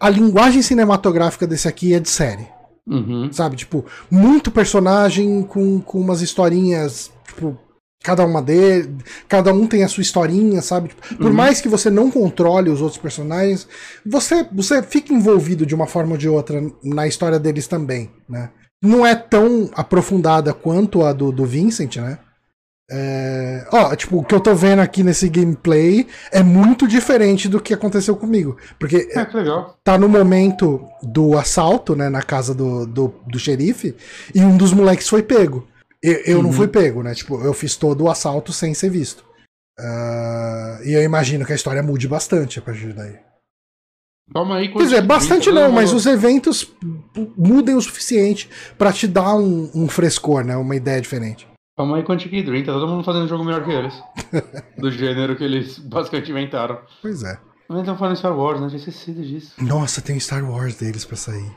A 0.00 0.08
linguagem 0.10 0.62
cinematográfica 0.62 1.46
desse 1.46 1.68
aqui 1.68 1.94
é 1.94 2.00
de 2.00 2.08
série. 2.08 2.48
Uhum. 2.86 3.32
Sabe? 3.32 3.56
Tipo, 3.56 3.84
muito 4.10 4.50
personagem 4.50 5.42
com, 5.42 5.80
com 5.80 6.00
umas 6.00 6.20
historinhas, 6.20 7.10
tipo, 7.26 7.58
cada 8.04 8.24
uma 8.24 8.42
dele, 8.42 8.96
cada 9.26 9.52
um 9.52 9.66
tem 9.66 9.82
a 9.82 9.88
sua 9.88 10.02
historinha, 10.02 10.60
sabe? 10.60 10.90
Tipo, 10.90 11.16
por 11.16 11.32
mais 11.32 11.62
que 11.62 11.68
você 11.68 11.88
não 11.88 12.10
controle 12.10 12.68
os 12.68 12.82
outros 12.82 13.00
personagens, 13.00 13.66
você, 14.04 14.46
você 14.52 14.82
fica 14.82 15.12
envolvido 15.12 15.64
de 15.64 15.74
uma 15.74 15.86
forma 15.86 16.12
ou 16.12 16.18
de 16.18 16.28
outra 16.28 16.62
na 16.82 17.06
história 17.06 17.38
deles 17.38 17.66
também, 17.66 18.10
né? 18.28 18.50
Não 18.82 19.06
é 19.06 19.14
tão 19.14 19.70
aprofundada 19.74 20.52
quanto 20.52 21.02
a 21.02 21.14
do, 21.14 21.32
do 21.32 21.46
Vincent, 21.46 21.96
né? 21.96 22.18
É, 22.90 23.66
Ó, 23.72 23.96
tipo, 23.96 24.18
o 24.18 24.24
que 24.24 24.34
eu 24.34 24.40
tô 24.40 24.54
vendo 24.54 24.80
aqui 24.80 25.02
nesse 25.02 25.28
gameplay 25.28 26.06
é 26.30 26.42
muito 26.42 26.86
diferente 26.86 27.48
do 27.48 27.60
que 27.60 27.72
aconteceu 27.72 28.14
comigo. 28.14 28.56
Porque 28.78 29.08
É, 29.12 29.24
que 29.24 29.36
legal. 29.36 29.78
tá 29.82 29.96
no 29.96 30.08
momento 30.08 30.86
do 31.02 31.36
assalto, 31.38 31.96
né, 31.96 32.08
na 32.10 32.22
casa 32.22 32.54
do, 32.54 32.86
do, 32.86 33.14
do 33.26 33.38
xerife, 33.38 33.96
e 34.34 34.40
um 34.40 34.56
dos 34.56 34.72
moleques 34.72 35.08
foi 35.08 35.22
pego. 35.22 35.66
Eu, 36.02 36.12
eu 36.26 36.42
não 36.42 36.50
Uhum. 36.50 36.56
fui 36.56 36.68
pego, 36.68 37.02
né? 37.02 37.14
Tipo, 37.14 37.40
eu 37.42 37.54
fiz 37.54 37.74
todo 37.76 38.04
o 38.04 38.10
assalto 38.10 38.52
sem 38.52 38.74
ser 38.74 38.90
visto. 38.90 39.24
Ah, 39.80 40.78
e 40.84 40.92
eu 40.92 41.02
imagino 41.02 41.44
que 41.46 41.52
a 41.52 41.56
história 41.56 41.82
mude 41.82 42.06
bastante 42.06 42.58
a 42.58 42.62
partir 42.62 42.92
daí. 42.92 43.16
Calma 44.32 44.56
aí. 44.56 44.70
Quer 44.72 44.82
dizer, 44.82 45.02
bastante 45.02 45.50
não, 45.50 45.72
mas 45.72 45.92
os 45.92 46.04
eventos 46.06 46.70
mudem 47.36 47.74
o 47.74 47.80
suficiente 47.80 48.48
pra 48.76 48.92
te 48.92 49.06
dar 49.08 49.34
um, 49.36 49.70
um 49.74 49.88
frescor, 49.88 50.44
né? 50.44 50.54
Uma 50.56 50.76
ideia 50.76 51.00
diferente. 51.00 51.46
Calma 51.76 51.96
aí, 51.96 52.04
Quantic 52.04 52.30
Dream, 52.44 52.64
tá 52.64 52.72
todo 52.72 52.86
mundo 52.86 53.02
fazendo 53.04 53.26
jogo 53.28 53.44
melhor 53.44 53.64
que 53.64 53.70
eles. 53.72 53.94
Do 54.78 54.90
gênero 54.90 55.34
que 55.36 55.42
eles 55.42 55.78
basicamente 55.78 56.30
inventaram. 56.30 56.78
Pois 57.02 57.22
é. 57.24 57.38
Mas 57.68 57.80
estão 57.80 57.96
falando 57.96 58.12
em 58.14 58.18
Star 58.18 58.36
Wars, 58.38 58.60
né? 58.60 58.68
Tinha 58.68 58.78
esquecido 58.78 59.22
disso. 59.24 59.54
Nossa, 59.62 60.00
tem 60.00 60.16
o 60.16 60.20
Star 60.20 60.44
Wars 60.48 60.76
deles 60.76 61.04
pra 61.04 61.16
sair. 61.16 61.50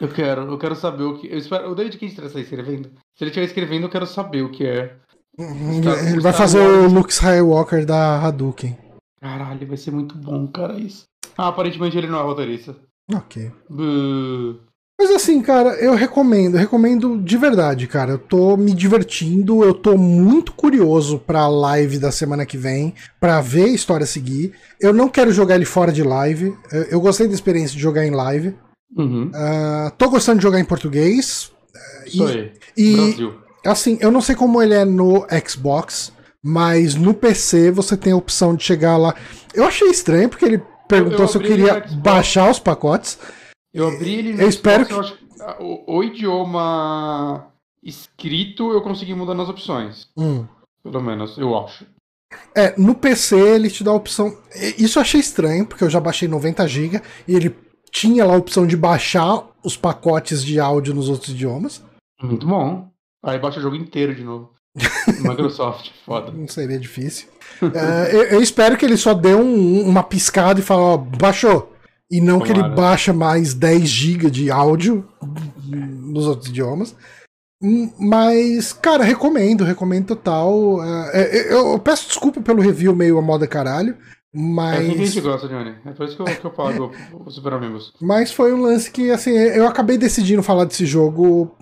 Eu 0.00 0.08
quero, 0.08 0.42
eu 0.42 0.56
quero 0.58 0.74
saber 0.74 1.02
o 1.02 1.18
que. 1.18 1.26
Eu 1.26 1.36
espero, 1.38 1.70
o 1.70 1.74
David 1.74 1.98
Cage 1.98 2.12
estiver 2.14 2.40
escrevendo. 2.40 2.88
Se 3.16 3.24
ele 3.24 3.30
estiver 3.30 3.44
escrevendo, 3.46 3.82
eu 3.84 3.90
quero 3.90 4.06
saber 4.06 4.42
o 4.42 4.50
que 4.50 4.64
é. 4.66 4.96
Star- 5.38 5.98
Ele 6.06 6.20
vai 6.20 6.32
Star 6.32 6.34
fazer 6.34 6.60
Wars- 6.60 6.92
o 6.92 6.94
Luke 6.94 7.12
Skywalker 7.12 7.84
da 7.84 8.20
Hadouken. 8.20 8.78
Caralho, 9.20 9.66
vai 9.66 9.76
ser 9.76 9.90
muito 9.90 10.16
bom, 10.16 10.46
cara, 10.48 10.78
isso. 10.78 11.04
Ah, 11.36 11.48
aparentemente 11.48 11.98
ele 11.98 12.06
não 12.06 12.20
é 12.20 12.22
roteirista. 12.22 12.74
Ok. 13.12 13.50
Buh. 13.68 14.60
Mas 15.00 15.12
assim, 15.12 15.40
cara, 15.40 15.76
eu 15.76 15.94
recomendo, 15.94 16.56
eu 16.56 16.60
recomendo 16.60 17.18
de 17.18 17.36
verdade, 17.36 17.86
cara. 17.86 18.12
Eu 18.12 18.18
tô 18.18 18.56
me 18.56 18.74
divertindo, 18.74 19.62
eu 19.62 19.72
tô 19.72 19.96
muito 19.96 20.50
curioso 20.52 21.20
pra 21.20 21.46
live 21.46 22.00
da 22.00 22.10
semana 22.10 22.44
que 22.44 22.58
vem, 22.58 22.92
pra 23.20 23.40
ver 23.40 23.66
a 23.66 23.68
história 23.68 24.04
seguir. 24.04 24.54
Eu 24.80 24.92
não 24.92 25.08
quero 25.08 25.30
jogar 25.30 25.54
ele 25.54 25.64
fora 25.64 25.92
de 25.92 26.02
live. 26.02 26.52
Eu, 26.72 26.82
eu 26.84 27.00
gostei 27.00 27.28
da 27.28 27.34
experiência 27.34 27.76
de 27.76 27.82
jogar 27.82 28.04
em 28.04 28.10
live. 28.10 28.56
Uhum. 28.96 29.30
Ah, 29.32 29.92
tô 29.96 30.10
gostando 30.10 30.38
de 30.38 30.42
jogar 30.42 30.58
em 30.58 30.64
português. 30.64 31.52
Isso 32.04 32.26
aí. 32.26 32.52
E, 32.76 32.96
Brasil. 32.96 33.34
assim, 33.64 33.98
eu 34.00 34.10
não 34.10 34.20
sei 34.20 34.34
como 34.34 34.60
ele 34.60 34.74
é 34.74 34.84
no 34.84 35.24
Xbox, 35.46 36.12
mas 36.42 36.96
no 36.96 37.14
PC 37.14 37.70
você 37.70 37.96
tem 37.96 38.12
a 38.12 38.16
opção 38.16 38.52
de 38.52 38.64
chegar 38.64 38.96
lá. 38.96 39.14
Eu 39.54 39.64
achei 39.64 39.88
estranho, 39.90 40.28
porque 40.28 40.44
ele 40.44 40.60
perguntou 40.88 41.20
eu 41.20 41.28
se 41.28 41.36
eu 41.36 41.40
abri 41.40 41.52
ele 41.52 41.70
queria 41.70 41.86
baixar 41.98 42.50
os 42.50 42.58
pacotes. 42.58 43.16
Eu 43.72 43.88
abri 43.88 44.14
ele 44.14 44.32
no 44.34 44.42
eu 44.42 44.48
espero 44.48 44.84
Xbox, 44.84 44.90
eu 44.92 45.00
acho 45.00 45.18
que 45.18 45.42
ah, 45.42 45.56
o, 45.60 45.96
o 45.98 46.04
idioma 46.04 47.46
escrito 47.82 48.72
eu 48.72 48.82
consegui 48.82 49.14
mudar 49.14 49.34
nas 49.34 49.48
opções. 49.48 50.08
Hum. 50.16 50.46
Pelo 50.82 51.02
menos, 51.02 51.36
eu 51.38 51.56
acho. 51.58 51.86
É, 52.54 52.74
no 52.78 52.94
PC 52.94 53.36
ele 53.38 53.70
te 53.70 53.82
dá 53.82 53.90
a 53.90 53.94
opção. 53.94 54.36
Isso 54.78 54.98
eu 54.98 55.02
achei 55.02 55.20
estranho, 55.20 55.66
porque 55.66 55.84
eu 55.84 55.90
já 55.90 56.00
baixei 56.00 56.28
90 56.28 56.66
GB 56.66 57.00
e 57.26 57.34
ele 57.34 57.54
tinha 57.90 58.24
lá 58.24 58.34
a 58.34 58.38
opção 58.38 58.66
de 58.66 58.76
baixar 58.76 59.44
os 59.64 59.76
pacotes 59.76 60.44
de 60.44 60.60
áudio 60.60 60.94
nos 60.94 61.08
outros 61.08 61.30
idiomas. 61.30 61.82
Muito 62.22 62.46
bom. 62.46 62.88
Aí 63.24 63.38
baixa 63.38 63.58
o 63.58 63.62
jogo 63.62 63.76
inteiro 63.76 64.14
de 64.14 64.22
novo. 64.24 64.52
Microsoft, 65.20 65.90
foda. 66.04 66.30
Não 66.30 66.46
seria 66.46 66.78
difícil. 66.78 67.28
É, 67.62 68.14
eu, 68.14 68.22
eu 68.24 68.42
espero 68.42 68.76
que 68.76 68.84
ele 68.84 68.96
só 68.96 69.14
dê 69.14 69.34
um- 69.34 69.80
uma 69.88 70.02
piscada 70.02 70.60
e 70.60 70.62
fale, 70.62 70.80
ó, 70.82 70.96
baixou. 70.96 71.72
E 72.10 72.20
não 72.20 72.40
que 72.40 72.50
ele 72.50 72.60
Tomara. 72.60 72.74
baixa 72.74 73.12
mais 73.12 73.52
10 73.54 73.82
GB 73.88 74.30
de 74.30 74.50
áudio 74.50 75.06
nos 75.66 76.26
outros 76.26 76.48
idiomas. 76.48 76.96
Hum, 77.62 77.90
Mas, 77.98 78.72
cara, 78.72 79.04
recomendo, 79.04 79.64
recomendo 79.64 80.06
total. 80.06 80.82
É, 81.12 81.20
é, 81.22 81.52
eu, 81.52 81.78
peço 81.78 82.06
desculpa 82.08 82.40
pelo 82.40 82.62
review 82.62 82.94
meio 82.94 83.18
a 83.18 83.22
moda 83.22 83.46
caralho, 83.46 83.90
É 83.92 83.98
assim 83.98 84.06
que 84.30 84.34
a 84.34 84.96
mas. 84.96 85.10
gente 85.10 85.20
gosta, 85.20 85.48
Johnny. 85.48 85.74
É 85.84 85.90
por 85.90 86.06
isso 86.06 86.16
que 86.16 86.22
eu, 86.22 86.26
que 86.26 86.44
eu 86.44 86.50
pago 86.50 86.92
o 87.26 87.30
Super 87.30 87.54
Amigos. 87.54 87.92
Mas 88.00 88.32
foi 88.32 88.54
um 88.54 88.62
lance 88.62 88.90
que, 88.90 89.10
assim, 89.10 89.32
eu 89.32 89.66
acabei 89.66 89.98
decidindo 89.98 90.42
falar 90.42 90.64
desse 90.64 90.86
jogo 90.86 91.54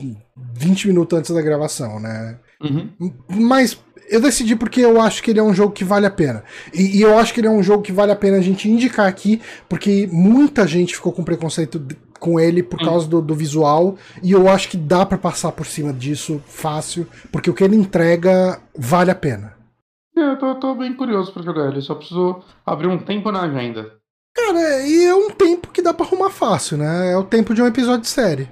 20 0.54 0.88
minutos 0.88 1.18
antes 1.18 1.34
da 1.34 1.40
gravação, 1.42 1.98
né? 1.98 2.38
Uhum. 2.62 2.90
Mas 3.30 3.78
eu 4.08 4.20
decidi 4.20 4.54
porque 4.56 4.80
eu 4.80 5.00
acho 5.00 5.22
que 5.22 5.30
ele 5.30 5.40
é 5.40 5.42
um 5.42 5.54
jogo 5.54 5.72
que 5.72 5.84
vale 5.84 6.06
a 6.06 6.10
pena. 6.10 6.44
E, 6.72 6.98
e 6.98 7.02
eu 7.02 7.18
acho 7.18 7.32
que 7.34 7.40
ele 7.40 7.46
é 7.48 7.50
um 7.50 7.62
jogo 7.62 7.82
que 7.82 7.92
vale 7.92 8.12
a 8.12 8.16
pena 8.16 8.36
a 8.38 8.40
gente 8.42 8.68
indicar 8.68 9.06
aqui, 9.06 9.40
porque 9.68 10.08
muita 10.12 10.66
gente 10.66 10.94
ficou 10.94 11.12
com 11.12 11.24
preconceito 11.24 11.78
d- 11.78 11.96
com 12.18 12.40
ele 12.40 12.62
por 12.62 12.78
Sim. 12.78 12.84
causa 12.86 13.06
do, 13.06 13.20
do 13.20 13.34
visual, 13.34 13.96
e 14.22 14.32
eu 14.32 14.48
acho 14.48 14.68
que 14.70 14.76
dá 14.76 15.04
pra 15.04 15.18
passar 15.18 15.52
por 15.52 15.66
cima 15.66 15.92
disso 15.92 16.42
fácil, 16.46 17.06
porque 17.30 17.50
o 17.50 17.54
que 17.54 17.62
ele 17.62 17.76
entrega 17.76 18.58
vale 18.76 19.10
a 19.10 19.14
pena. 19.14 19.54
É, 20.16 20.20
eu 20.32 20.38
tô, 20.38 20.54
tô 20.54 20.74
bem 20.74 20.94
curioso 20.94 21.30
pra 21.32 21.42
jogar 21.42 21.68
ele. 21.68 21.82
Só 21.82 21.94
preciso 21.94 22.42
abrir 22.64 22.86
um 22.88 22.98
tempo 22.98 23.30
na 23.30 23.42
agenda. 23.42 23.96
Cara, 24.34 24.80
e 24.86 25.04
é 25.04 25.14
um 25.14 25.30
tempo 25.30 25.68
que 25.68 25.82
dá 25.82 25.92
pra 25.92 26.06
arrumar 26.06 26.30
fácil, 26.30 26.78
né? 26.78 27.12
É 27.12 27.16
o 27.18 27.24
tempo 27.24 27.54
de 27.54 27.60
um 27.60 27.66
episódio 27.66 28.00
de 28.02 28.08
série. 28.08 28.48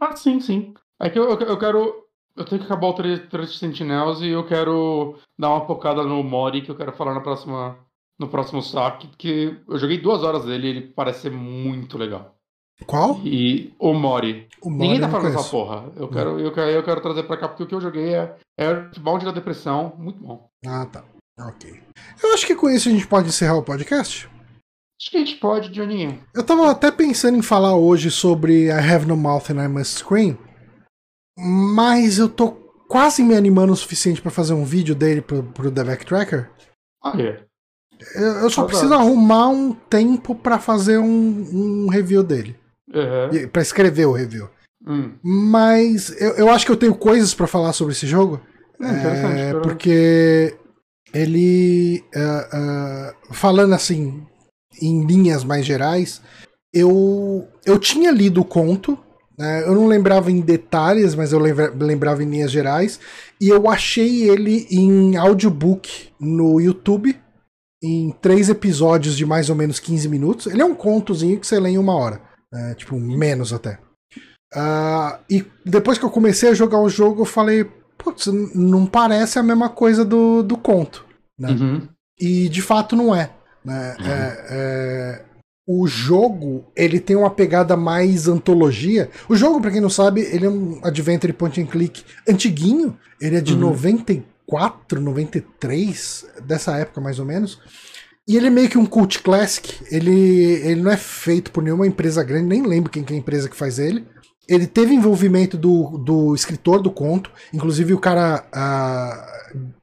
Ah, 0.00 0.16
sim, 0.16 0.40
sim. 0.40 0.74
É 1.00 1.08
que 1.08 1.18
eu, 1.18 1.30
eu 1.30 1.58
quero. 1.58 1.94
Eu 2.36 2.44
tenho 2.44 2.60
que 2.60 2.66
acabar 2.66 2.88
o 2.88 2.92
Tre- 2.92 3.18
Três 3.28 3.58
Sentinels 3.58 4.20
e 4.20 4.28
eu 4.28 4.44
quero 4.46 5.16
dar 5.38 5.50
uma 5.50 5.66
focada 5.66 6.02
no 6.02 6.22
Mori 6.22 6.62
que 6.62 6.70
eu 6.70 6.76
quero 6.76 6.92
falar 6.92 7.14
na 7.14 7.20
próxima, 7.20 7.76
no 8.18 8.28
próximo 8.28 8.62
saque, 8.62 9.06
porque 9.08 9.56
eu 9.68 9.78
joguei 9.78 9.98
duas 9.98 10.22
horas 10.22 10.44
dele 10.44 10.66
e 10.66 10.70
ele 10.70 10.80
parece 10.82 11.22
ser 11.22 11.30
muito 11.30 11.96
legal. 11.96 12.34
Qual? 12.84 13.18
E 13.24 13.72
o 13.78 13.94
Mori. 13.94 14.48
O 14.62 14.70
Ninguém 14.70 15.00
tá 15.00 15.08
falando 15.08 15.32
dessa 15.34 15.48
porra. 15.50 15.90
Eu 15.96 16.08
quero, 16.08 16.38
eu, 16.38 16.52
quero, 16.52 16.70
eu 16.70 16.82
quero 16.82 17.00
trazer 17.00 17.22
pra 17.22 17.38
cá 17.38 17.48
porque 17.48 17.62
o 17.62 17.66
que 17.66 17.74
eu 17.74 17.80
joguei 17.80 18.12
é, 18.14 18.36
é 18.58 18.66
Earthbound 18.66 19.24
da 19.24 19.32
Depressão. 19.32 19.94
Muito 19.96 20.20
bom. 20.22 20.46
Ah, 20.66 20.84
tá. 20.84 21.02
Ok. 21.40 21.82
Eu 22.22 22.34
acho 22.34 22.46
que 22.46 22.54
com 22.54 22.68
isso 22.68 22.88
a 22.90 22.92
gente 22.92 23.06
pode 23.06 23.28
encerrar 23.28 23.56
o 23.56 23.62
podcast. 23.62 24.28
Acho 25.00 25.10
que 25.10 25.16
a 25.16 25.20
gente 25.20 25.36
pode, 25.36 25.70
Johninho. 25.70 26.20
Eu 26.34 26.44
tava 26.44 26.70
até 26.70 26.90
pensando 26.90 27.38
em 27.38 27.42
falar 27.42 27.74
hoje 27.76 28.10
sobre 28.10 28.66
I 28.66 28.70
Have 28.72 29.06
No 29.06 29.16
Mouth 29.16 29.50
and 29.50 29.62
I 29.64 29.68
Must 29.68 29.98
Scream, 29.98 30.36
mas 31.38 32.18
eu 32.18 32.28
tô 32.28 32.52
quase 32.88 33.22
me 33.22 33.34
animando 33.34 33.72
o 33.72 33.76
suficiente 33.76 34.22
pra 34.22 34.30
fazer 34.30 34.54
um 34.54 34.64
vídeo 34.64 34.94
dele 34.94 35.20
pro, 35.20 35.42
pro 35.42 35.70
The 35.70 35.84
Backtracker. 35.84 36.50
Olha. 37.02 37.44
Eu, 38.14 38.22
eu 38.40 38.50
só 38.50 38.64
preciso 38.64 38.92
arrumar 38.92 39.48
um 39.48 39.72
tempo 39.72 40.34
pra 40.34 40.58
fazer 40.58 40.98
um, 40.98 41.06
um 41.06 41.88
review 41.88 42.22
dele. 42.22 42.56
Uhum. 42.92 43.48
Pra 43.48 43.62
escrever 43.62 44.06
o 44.06 44.12
review. 44.12 44.48
Hum. 44.86 45.14
Mas 45.22 46.10
eu, 46.20 46.32
eu 46.34 46.50
acho 46.50 46.64
que 46.66 46.72
eu 46.72 46.76
tenho 46.76 46.94
coisas 46.94 47.34
pra 47.34 47.46
falar 47.46 47.72
sobre 47.72 47.92
esse 47.92 48.06
jogo. 48.06 48.40
Hum. 48.80 48.86
É, 48.86 49.34
quero- 49.46 49.62
porque 49.62 50.56
ele, 51.14 52.04
ah, 52.14 52.48
ah, 52.52 53.14
falando 53.32 53.72
assim, 53.74 54.24
em 54.80 55.04
linhas 55.06 55.42
mais 55.42 55.64
gerais, 55.64 56.20
eu, 56.72 57.48
eu 57.64 57.78
tinha 57.78 58.10
lido 58.10 58.42
o 58.42 58.44
conto, 58.44 58.98
eu 59.66 59.74
não 59.74 59.86
lembrava 59.86 60.30
em 60.30 60.40
detalhes, 60.40 61.14
mas 61.14 61.32
eu 61.32 61.38
lembra- 61.38 61.72
lembrava 61.78 62.22
em 62.22 62.30
linhas 62.30 62.50
gerais, 62.50 62.98
e 63.40 63.48
eu 63.48 63.68
achei 63.68 64.28
ele 64.30 64.66
em 64.70 65.16
audiobook 65.16 66.08
no 66.18 66.60
YouTube, 66.60 67.18
em 67.82 68.10
três 68.22 68.48
episódios 68.48 69.16
de 69.16 69.26
mais 69.26 69.50
ou 69.50 69.56
menos 69.56 69.78
15 69.78 70.08
minutos. 70.08 70.46
Ele 70.46 70.62
é 70.62 70.64
um 70.64 70.74
contozinho 70.74 71.38
que 71.38 71.46
você 71.46 71.60
lê 71.60 71.70
em 71.70 71.78
uma 71.78 71.94
hora, 71.94 72.20
né, 72.52 72.74
tipo, 72.74 72.98
menos 72.98 73.52
até. 73.52 73.78
Ah, 74.54 75.20
e 75.28 75.44
depois 75.64 75.98
que 75.98 76.04
eu 76.04 76.10
comecei 76.10 76.48
a 76.48 76.54
jogar 76.54 76.80
o 76.80 76.88
jogo, 76.88 77.22
eu 77.22 77.26
falei, 77.26 77.64
putz, 77.98 78.26
não 78.54 78.86
parece 78.86 79.38
a 79.38 79.42
mesma 79.42 79.68
coisa 79.68 80.04
do, 80.04 80.42
do 80.42 80.56
conto. 80.56 81.04
né? 81.38 81.50
Uhum. 81.50 81.88
E 82.18 82.48
de 82.48 82.62
fato 82.62 82.96
não 82.96 83.14
é. 83.14 83.30
né? 83.64 83.94
É, 84.00 84.46
é, 84.50 85.24
o 85.66 85.86
jogo 85.86 86.64
ele 86.76 87.00
tem 87.00 87.16
uma 87.16 87.30
pegada 87.30 87.76
mais 87.76 88.28
antologia. 88.28 89.10
O 89.28 89.34
jogo, 89.34 89.60
pra 89.60 89.70
quem 89.70 89.80
não 89.80 89.90
sabe, 89.90 90.20
ele 90.20 90.46
é 90.46 90.48
um 90.48 90.78
adventure 90.82 91.32
point 91.32 91.60
and 91.60 91.66
click 91.66 92.04
antiguinho. 92.28 92.96
Ele 93.20 93.36
é 93.36 93.40
de 93.40 93.54
Uhum. 93.54 93.60
94, 93.60 95.00
93, 95.00 96.24
dessa 96.46 96.76
época 96.76 97.00
mais 97.00 97.18
ou 97.18 97.24
menos. 97.26 97.58
E 98.28 98.36
ele 98.36 98.46
é 98.46 98.50
meio 98.50 98.68
que 98.68 98.78
um 98.78 98.86
cult 98.86 99.20
classic. 99.22 99.74
Ele, 99.90 100.12
ele 100.64 100.82
não 100.82 100.90
é 100.90 100.96
feito 100.96 101.50
por 101.50 101.62
nenhuma 101.62 101.86
empresa 101.86 102.22
grande, 102.22 102.46
nem 102.46 102.62
lembro 102.62 102.90
quem 102.90 103.02
que 103.04 103.12
é 103.12 103.16
a 103.16 103.18
empresa 103.18 103.48
que 103.48 103.56
faz 103.56 103.78
ele. 103.78 104.04
Ele 104.48 104.66
teve 104.68 104.94
envolvimento 104.94 105.56
do, 105.56 105.98
do 105.98 106.32
escritor 106.34 106.80
do 106.80 106.90
conto, 106.90 107.30
inclusive 107.52 107.92
o 107.92 107.98
cara 107.98 108.44
ah, 108.52 109.26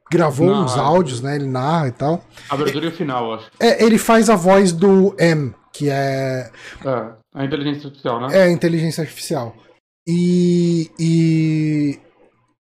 gravou 0.10 0.48
Narra. 0.48 0.64
uns 0.64 0.78
áudios, 0.78 1.22
né? 1.22 1.36
Ele 1.36 1.48
narra 1.48 1.88
e 1.90 1.92
tal. 1.92 2.24
Abertura 2.50 2.88
e 2.88 2.92
final, 2.92 3.34
acho. 3.34 3.52
É, 3.60 3.84
ele 3.84 3.98
faz 3.98 4.30
a 4.30 4.36
voz 4.38 4.72
do 4.72 5.14
M, 5.20 5.54
que 5.74 5.90
é, 5.90 6.50
É, 6.86 7.12
a 7.34 7.44
inteligência 7.44 7.88
artificial, 7.88 8.22
né? 8.22 8.38
é 8.38 8.44
a 8.44 8.52
inteligência 8.52 9.02
artificial. 9.02 9.56
E, 10.08 10.92
e 11.00 12.00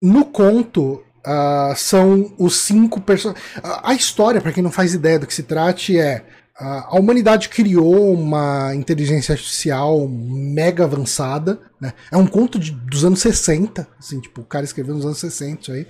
no 0.03 0.24
conto 0.27 1.03
ah, 1.24 1.73
são 1.77 2.33
os 2.39 2.57
cinco 2.57 3.01
personagens. 3.01 3.45
A 3.83 3.95
história, 3.95 4.41
pra 4.41 4.53
quem 4.53 4.62
não 4.62 4.70
faz 4.70 4.93
ideia 4.95 5.19
do 5.19 5.27
que 5.27 5.35
se 5.35 5.43
trate, 5.43 5.99
é 5.99 6.24
ah, 6.59 6.89
a 6.91 6.99
humanidade 7.01 7.49
criou 7.49 8.12
uma 8.12 8.74
inteligência 8.74 9.33
artificial 9.33 10.07
mega 10.09 10.85
avançada. 10.85 11.59
Né? 11.81 11.93
É 12.11 12.16
um 12.16 12.27
conto 12.27 12.59
de- 12.59 12.73
dos 12.73 13.05
anos 13.05 13.20
60. 13.20 13.89
Assim, 13.99 14.20
tipo, 14.20 14.43
o 14.43 14.45
cara 14.45 14.65
escreveu 14.65 14.95
nos 14.95 15.05
anos 15.07 15.19
60 15.19 15.62
isso 15.62 15.73
aí. 15.73 15.87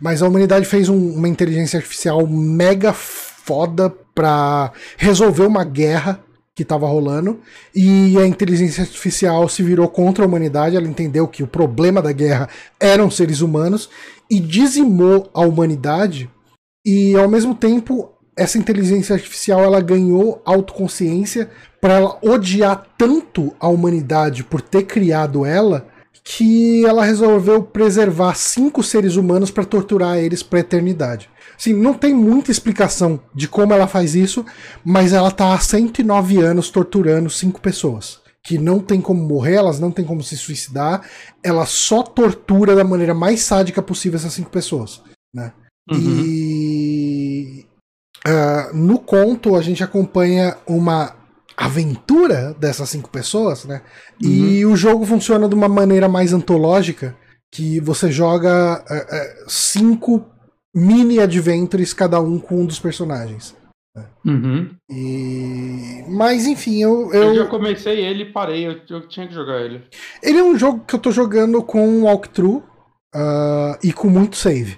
Mas 0.00 0.22
a 0.22 0.26
humanidade 0.28 0.64
fez 0.66 0.88
um- 0.88 1.10
uma 1.14 1.28
inteligência 1.28 1.76
artificial 1.78 2.26
mega 2.26 2.92
foda 2.92 3.90
pra 4.14 4.72
resolver 4.96 5.44
uma 5.44 5.62
guerra 5.64 6.20
que 6.56 6.62
estava 6.62 6.88
rolando 6.88 7.38
e 7.74 8.16
a 8.16 8.26
inteligência 8.26 8.82
artificial 8.82 9.46
se 9.46 9.62
virou 9.62 9.86
contra 9.90 10.24
a 10.24 10.26
humanidade. 10.26 10.74
Ela 10.74 10.88
entendeu 10.88 11.28
que 11.28 11.42
o 11.42 11.46
problema 11.46 12.00
da 12.00 12.12
guerra 12.12 12.48
eram 12.80 13.10
seres 13.10 13.42
humanos 13.42 13.90
e 14.30 14.40
dizimou 14.40 15.28
a 15.34 15.42
humanidade. 15.42 16.30
E 16.84 17.14
ao 17.14 17.28
mesmo 17.28 17.54
tempo, 17.54 18.10
essa 18.34 18.56
inteligência 18.56 19.14
artificial 19.14 19.60
ela 19.60 19.82
ganhou 19.82 20.40
autoconsciência 20.46 21.50
para 21.78 21.92
ela 21.92 22.18
odiar 22.22 22.86
tanto 22.96 23.54
a 23.60 23.68
humanidade 23.68 24.42
por 24.42 24.62
ter 24.62 24.84
criado 24.84 25.44
ela 25.44 25.86
que 26.28 26.84
ela 26.84 27.04
resolveu 27.04 27.62
preservar 27.62 28.34
cinco 28.34 28.82
seres 28.82 29.14
humanos 29.14 29.48
para 29.48 29.64
torturar 29.64 30.18
eles 30.18 30.42
para 30.42 30.58
eternidade. 30.58 31.30
Assim, 31.56 31.72
não 31.72 31.94
tem 31.94 32.12
muita 32.12 32.50
explicação 32.50 33.20
de 33.32 33.46
como 33.46 33.72
ela 33.72 33.86
faz 33.86 34.16
isso, 34.16 34.44
mas 34.84 35.12
ela 35.12 35.30
tá 35.30 35.54
há 35.54 35.60
109 35.60 36.40
anos 36.40 36.68
torturando 36.68 37.30
cinco 37.30 37.60
pessoas. 37.60 38.18
Que 38.42 38.58
não 38.58 38.80
tem 38.80 39.00
como 39.00 39.22
morrer, 39.22 39.54
elas 39.54 39.78
não 39.78 39.92
tem 39.92 40.04
como 40.04 40.20
se 40.20 40.36
suicidar, 40.36 41.08
ela 41.44 41.64
só 41.64 42.02
tortura 42.02 42.74
da 42.74 42.82
maneira 42.82 43.14
mais 43.14 43.42
sádica 43.42 43.80
possível 43.80 44.18
essas 44.18 44.32
cinco 44.32 44.50
pessoas. 44.50 45.00
Né? 45.32 45.52
Uhum. 45.88 46.24
E 46.24 47.66
ah, 48.26 48.70
no 48.74 48.98
conto 48.98 49.54
a 49.54 49.62
gente 49.62 49.84
acompanha 49.84 50.56
uma 50.66 51.14
aventura 51.56 52.54
dessas 52.58 52.90
cinco 52.90 53.10
pessoas, 53.10 53.64
né? 53.64 53.82
E 54.20 54.64
o 54.66 54.76
jogo 54.76 55.06
funciona 55.06 55.48
de 55.48 55.54
uma 55.54 55.68
maneira 55.68 56.08
mais 56.08 56.32
antológica, 56.32 57.16
que 57.50 57.80
você 57.80 58.12
joga 58.12 58.84
ah, 58.88 59.06
ah, 59.10 59.44
cinco 59.48 60.26
mini 60.74 61.18
adventures 61.18 61.94
cada 61.94 62.20
um 62.20 62.38
com 62.38 62.60
um 62.60 62.66
dos 62.66 62.78
personagens. 62.78 63.56
Uhum. 64.26 64.70
E 64.90 66.04
mas 66.08 66.46
enfim, 66.46 66.82
eu, 66.82 67.10
Eu... 67.14 67.22
eu 67.22 67.34
já 67.34 67.46
comecei 67.46 68.04
ele 68.04 68.24
e 68.24 68.32
parei, 68.32 68.66
eu, 68.66 68.80
eu 68.90 69.08
tinha 69.08 69.26
que 69.26 69.32
jogar 69.32 69.62
ele. 69.62 69.84
ele 70.22 70.38
é 70.38 70.44
um 70.44 70.58
jogo 70.58 70.84
que 70.84 70.94
eu 70.94 70.98
tô 70.98 71.10
jogando 71.10 71.62
com 71.62 72.02
walkthrough 72.02 72.62
ah, 73.14 73.78
e 73.82 73.92
com 73.92 74.08
muito 74.08 74.36
save. 74.36 74.76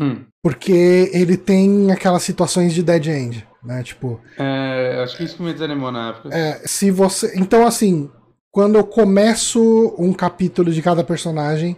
Hum. 0.00 0.24
Porque 0.42 1.10
ele 1.12 1.36
tem 1.36 1.90
aquelas 1.90 2.22
situações 2.22 2.72
de 2.72 2.82
dead 2.82 3.06
end, 3.06 3.46
né? 3.66 3.82
Tipo, 3.82 4.20
É, 4.38 5.02
acho 5.02 5.16
que 5.16 5.24
isso 5.24 5.36
que 5.36 5.42
me 5.42 5.52
desanimou 5.52 5.90
na 5.90 6.10
época. 6.10 6.34
é, 6.34 6.62
se 6.64 6.90
você. 6.90 7.32
Então, 7.36 7.66
assim, 7.66 8.10
quando 8.50 8.76
eu 8.76 8.84
começo 8.84 9.94
um 9.98 10.12
capítulo 10.12 10.72
de 10.72 10.80
cada 10.80 11.02
personagem, 11.04 11.76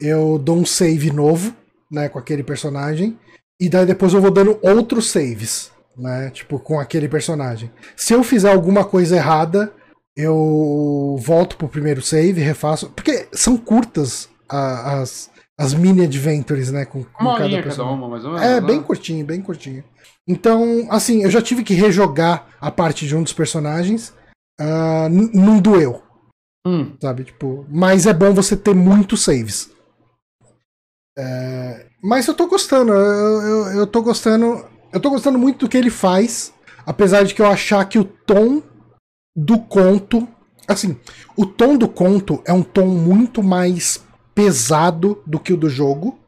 eu 0.00 0.38
dou 0.38 0.56
um 0.56 0.66
save 0.66 1.10
novo, 1.10 1.54
né, 1.90 2.08
com 2.08 2.18
aquele 2.18 2.42
personagem, 2.42 3.18
e 3.60 3.68
daí 3.68 3.84
depois 3.84 4.12
eu 4.14 4.20
vou 4.20 4.30
dando 4.30 4.58
outros 4.62 5.10
saves, 5.10 5.72
né, 5.96 6.30
tipo, 6.30 6.58
com 6.58 6.78
aquele 6.78 7.08
personagem. 7.08 7.70
Se 7.96 8.12
eu 8.12 8.22
fizer 8.22 8.52
alguma 8.52 8.84
coisa 8.84 9.16
errada, 9.16 9.72
eu 10.16 11.16
volto 11.20 11.56
pro 11.56 11.68
primeiro 11.68 12.00
save, 12.02 12.40
refaço, 12.40 12.90
porque 12.90 13.26
são 13.32 13.56
curtas 13.56 14.28
as, 14.48 15.29
as 15.60 15.74
mini 15.74 16.02
adventures, 16.04 16.70
né, 16.72 16.84
com, 16.84 17.04
com 17.04 17.22
Uma 17.24 17.32
cada 17.32 17.44
horinha 17.44 17.58
cada 17.58 17.68
personagem. 17.68 17.98
uma, 17.98 18.08
mais 18.08 18.24
ou 18.24 18.30
menos. 18.32 18.46
É, 18.46 18.60
né? 18.60 18.66
bem 18.66 18.82
curtinho, 18.82 19.24
bem 19.26 19.42
curtinho. 19.42 19.84
Então, 20.26 20.86
assim, 20.90 21.22
eu 21.22 21.30
já 21.30 21.42
tive 21.42 21.62
que 21.62 21.74
rejogar 21.74 22.46
a 22.60 22.70
parte 22.70 23.06
de 23.06 23.14
um 23.16 23.22
dos 23.22 23.32
personagens. 23.32 24.12
n- 24.60 25.30
não 25.34 25.58
doeu, 25.60 26.02
Hum. 26.66 26.94
sabe? 27.00 27.24
Tipo, 27.24 27.64
mas 27.70 28.06
é 28.06 28.12
bom 28.12 28.32
você 28.34 28.56
ter 28.56 28.74
muitos 28.74 29.22
saves. 29.24 29.70
É, 31.18 31.86
mas 32.02 32.26
eu 32.26 32.34
tô 32.34 32.46
gostando, 32.46 32.92
eu, 32.92 33.42
eu, 33.42 33.66
eu 33.80 33.86
tô 33.86 34.02
gostando. 34.02 34.64
Eu 34.92 35.00
tô 35.00 35.10
gostando 35.10 35.38
muito 35.38 35.60
do 35.66 35.68
que 35.68 35.76
ele 35.76 35.90
faz. 35.90 36.52
Apesar 36.86 37.22
de 37.24 37.34
que 37.34 37.42
eu 37.42 37.46
achar 37.46 37.84
que 37.84 37.98
o 37.98 38.04
tom 38.04 38.62
do 39.36 39.58
conto. 39.58 40.26
Assim, 40.66 40.96
o 41.36 41.44
tom 41.44 41.76
do 41.76 41.88
conto 41.88 42.42
é 42.46 42.52
um 42.52 42.62
tom 42.62 42.86
muito 42.86 43.42
mais 43.42 44.02
pesado 44.34 45.22
do 45.26 45.38
que 45.38 45.52
o 45.52 45.56
do 45.56 45.68
jogo. 45.68 46.18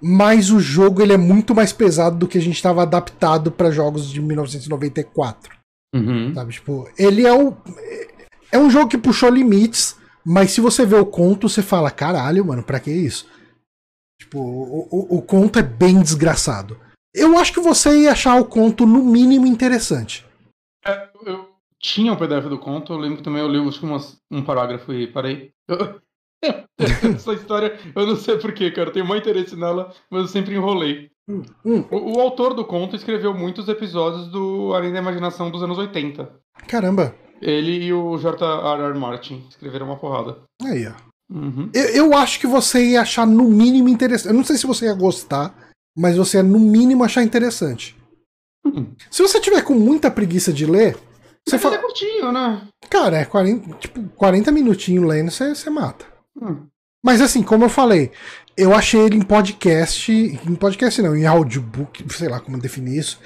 Mas 0.00 0.50
o 0.50 0.60
jogo 0.60 1.02
ele 1.02 1.12
é 1.12 1.16
muito 1.16 1.54
mais 1.54 1.72
pesado 1.72 2.16
do 2.16 2.28
que 2.28 2.38
a 2.38 2.40
gente 2.40 2.56
estava 2.56 2.82
adaptado 2.82 3.50
para 3.50 3.70
jogos 3.70 4.08
de 4.10 4.20
1994. 4.20 5.56
Uhum. 5.94 6.34
Sabe? 6.34 6.52
Tipo, 6.52 6.88
ele 6.98 7.26
é 7.26 7.32
o. 7.32 7.56
É 8.52 8.58
um 8.58 8.70
jogo 8.70 8.88
que 8.88 8.98
puxou 8.98 9.30
limites, 9.30 9.96
mas 10.24 10.50
se 10.50 10.60
você 10.60 10.84
vê 10.86 10.96
o 10.96 11.06
conto, 11.06 11.48
você 11.48 11.62
fala: 11.62 11.90
caralho, 11.90 12.44
mano, 12.44 12.62
pra 12.62 12.78
que 12.80 12.90
isso? 12.90 13.26
Tipo, 14.20 14.38
o, 14.38 14.88
o, 14.90 15.16
o 15.18 15.22
conto 15.22 15.58
é 15.58 15.62
bem 15.62 16.00
desgraçado. 16.00 16.78
Eu 17.14 17.38
acho 17.38 17.52
que 17.52 17.60
você 17.60 18.02
ia 18.02 18.12
achar 18.12 18.38
o 18.40 18.44
conto, 18.44 18.86
no 18.86 19.02
mínimo, 19.02 19.46
interessante. 19.46 20.24
É, 20.84 21.08
eu 21.24 21.48
tinha 21.80 22.12
um 22.12 22.16
PDF 22.16 22.46
do 22.48 22.58
conto, 22.58 22.92
eu 22.92 22.98
lembro 22.98 23.18
que 23.18 23.22
também 23.22 23.40
eu 23.42 23.48
li 23.48 23.58
acho 23.66 23.78
que 23.80 23.86
umas- 23.86 24.16
um 24.30 24.42
parágrafo 24.42 24.92
e 24.92 25.06
parei. 25.06 25.50
Eu- 25.68 26.00
Essa 27.14 27.32
história, 27.32 27.78
eu 27.94 28.06
não 28.06 28.16
sei 28.16 28.36
porquê, 28.38 28.70
cara. 28.70 28.88
Eu 28.88 28.92
tenho 28.92 29.06
muito 29.06 29.22
interesse 29.28 29.56
nela, 29.56 29.92
mas 30.10 30.22
eu 30.22 30.28
sempre 30.28 30.54
enrolei. 30.54 31.10
Hum, 31.28 31.42
O, 31.90 32.16
o 32.16 32.20
autor 32.20 32.54
do 32.54 32.64
conto 32.64 32.94
escreveu 32.94 33.34
muitos 33.34 33.68
episódios 33.68 34.28
do 34.28 34.72
Além 34.74 34.92
da 34.92 34.98
Imaginação 35.00 35.50
dos 35.50 35.62
anos 35.62 35.76
80. 35.78 36.30
caramba. 36.68 37.14
Ele 37.42 37.84
e 37.84 37.92
o 37.92 38.16
J.R.R. 38.16 38.98
Martin 38.98 39.44
escreveram 39.50 39.86
uma 39.86 39.98
porrada. 39.98 40.38
Aí, 40.62 40.86
ó. 40.86 40.92
Uhum. 41.30 41.68
Eu, 41.74 41.84
eu 41.88 42.14
acho 42.16 42.38
que 42.40 42.46
você 42.46 42.92
ia 42.92 43.02
achar 43.02 43.26
no 43.26 43.44
mínimo 43.44 43.88
interessante. 43.88 44.28
Eu 44.28 44.34
não 44.34 44.44
sei 44.44 44.56
se 44.56 44.66
você 44.66 44.86
ia 44.86 44.94
gostar, 44.94 45.54
mas 45.98 46.16
você 46.16 46.38
ia 46.38 46.42
no 46.42 46.58
mínimo 46.58 47.04
achar 47.04 47.22
interessante. 47.22 47.94
Hum. 48.64 48.86
Se 49.10 49.20
você 49.20 49.38
tiver 49.40 49.62
com 49.62 49.74
muita 49.74 50.10
preguiça 50.10 50.52
de 50.52 50.64
ler, 50.64 50.96
você 51.46 51.58
fala. 51.58 51.74
é 51.74 51.78
curtinho, 51.78 52.32
né? 52.32 52.66
Cara, 52.88 53.18
é 53.18 53.24
40, 53.24 53.74
tipo, 53.76 54.02
40 54.16 54.50
minutinhos 54.50 55.04
lendo, 55.06 55.30
você, 55.30 55.54
você 55.54 55.68
mata. 55.68 56.06
Hum. 56.40 56.66
Mas 57.04 57.20
assim, 57.20 57.42
como 57.42 57.64
eu 57.64 57.68
falei, 57.68 58.10
eu 58.56 58.74
achei 58.74 59.00
ele 59.00 59.16
em 59.16 59.22
podcast. 59.22 60.12
Em 60.12 60.54
podcast 60.54 61.00
não, 61.02 61.16
em 61.16 61.26
audiobook, 61.26 62.04
sei 62.12 62.28
lá 62.28 62.40
como 62.40 62.58
definir 62.58 62.98
isso. 62.98 63.20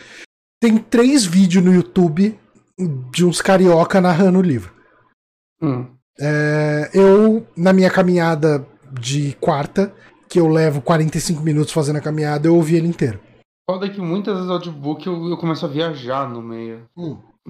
Tem 0.60 0.76
três 0.76 1.24
vídeos 1.24 1.64
no 1.64 1.72
YouTube 1.72 2.38
de 3.10 3.24
uns 3.24 3.40
carioca 3.40 4.00
narrando 4.00 4.38
o 4.38 4.42
livro. 4.42 4.72
Hum. 5.62 5.86
É, 6.18 6.90
eu, 6.92 7.46
na 7.56 7.72
minha 7.72 7.90
caminhada 7.90 8.66
de 8.92 9.34
quarta, 9.40 9.94
que 10.28 10.38
eu 10.38 10.46
levo 10.46 10.82
45 10.82 11.42
minutos 11.42 11.72
fazendo 11.72 11.96
a 11.96 12.02
caminhada, 12.02 12.46
eu 12.46 12.54
ouvi 12.54 12.76
ele 12.76 12.88
inteiro. 12.88 13.20
Foda 13.68 13.88
que 13.88 14.00
muitas 14.00 14.34
vezes 14.34 14.50
audiobook 14.50 15.06
eu, 15.06 15.28
eu 15.28 15.36
começo 15.36 15.64
a 15.64 15.68
viajar 15.68 16.28
no 16.28 16.42
meio. 16.42 16.86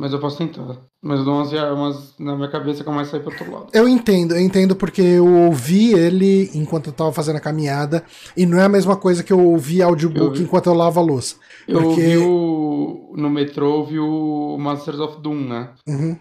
Mas 0.01 0.14
eu 0.14 0.18
posso 0.18 0.39
tentar. 0.39 0.78
Mas 1.02 1.18
eu 1.18 1.24
dou 1.27 1.35
umas, 1.35 1.51
via- 1.51 1.74
umas 1.74 2.14
na 2.18 2.35
minha 2.35 2.48
cabeça 2.48 2.82
começa 2.82 3.14
a 3.16 3.20
ir 3.20 3.22
pro 3.22 3.31
outro 3.32 3.52
lado. 3.52 3.66
Eu 3.74 3.86
entendo, 3.86 4.35
eu 4.35 4.40
entendo 4.40 4.74
porque 4.74 5.02
eu 5.02 5.27
ouvi 5.27 5.93
ele 5.93 6.51
enquanto 6.55 6.86
eu 6.86 6.93
tava 6.94 7.12
fazendo 7.12 7.36
a 7.36 7.40
caminhada, 7.40 8.02
e 8.35 8.47
não 8.47 8.59
é 8.59 8.62
a 8.64 8.68
mesma 8.68 8.97
coisa 8.97 9.22
que 9.22 9.31
eu 9.32 9.39
ouvi 9.39 9.82
audiobook 9.82 10.20
Eu 10.22 10.28
ouvi. 10.31 10.43
enquanto 10.43 10.66
eu 10.68 10.74
lavo 10.74 10.98
a 11.01 11.02
louça. 11.02 11.36
Eu 11.68 11.82
Porque- 11.82 12.01
vi 12.01 12.16
o. 12.16 13.12
No 13.14 13.28
metrô, 13.28 13.81
eu 13.81 13.85
vi 13.85 13.98
o 13.98 14.56
Masters 14.59 14.98
of 15.01 15.20
Doom, 15.20 15.35
né? 15.48 15.68
Uhum. 15.86 16.16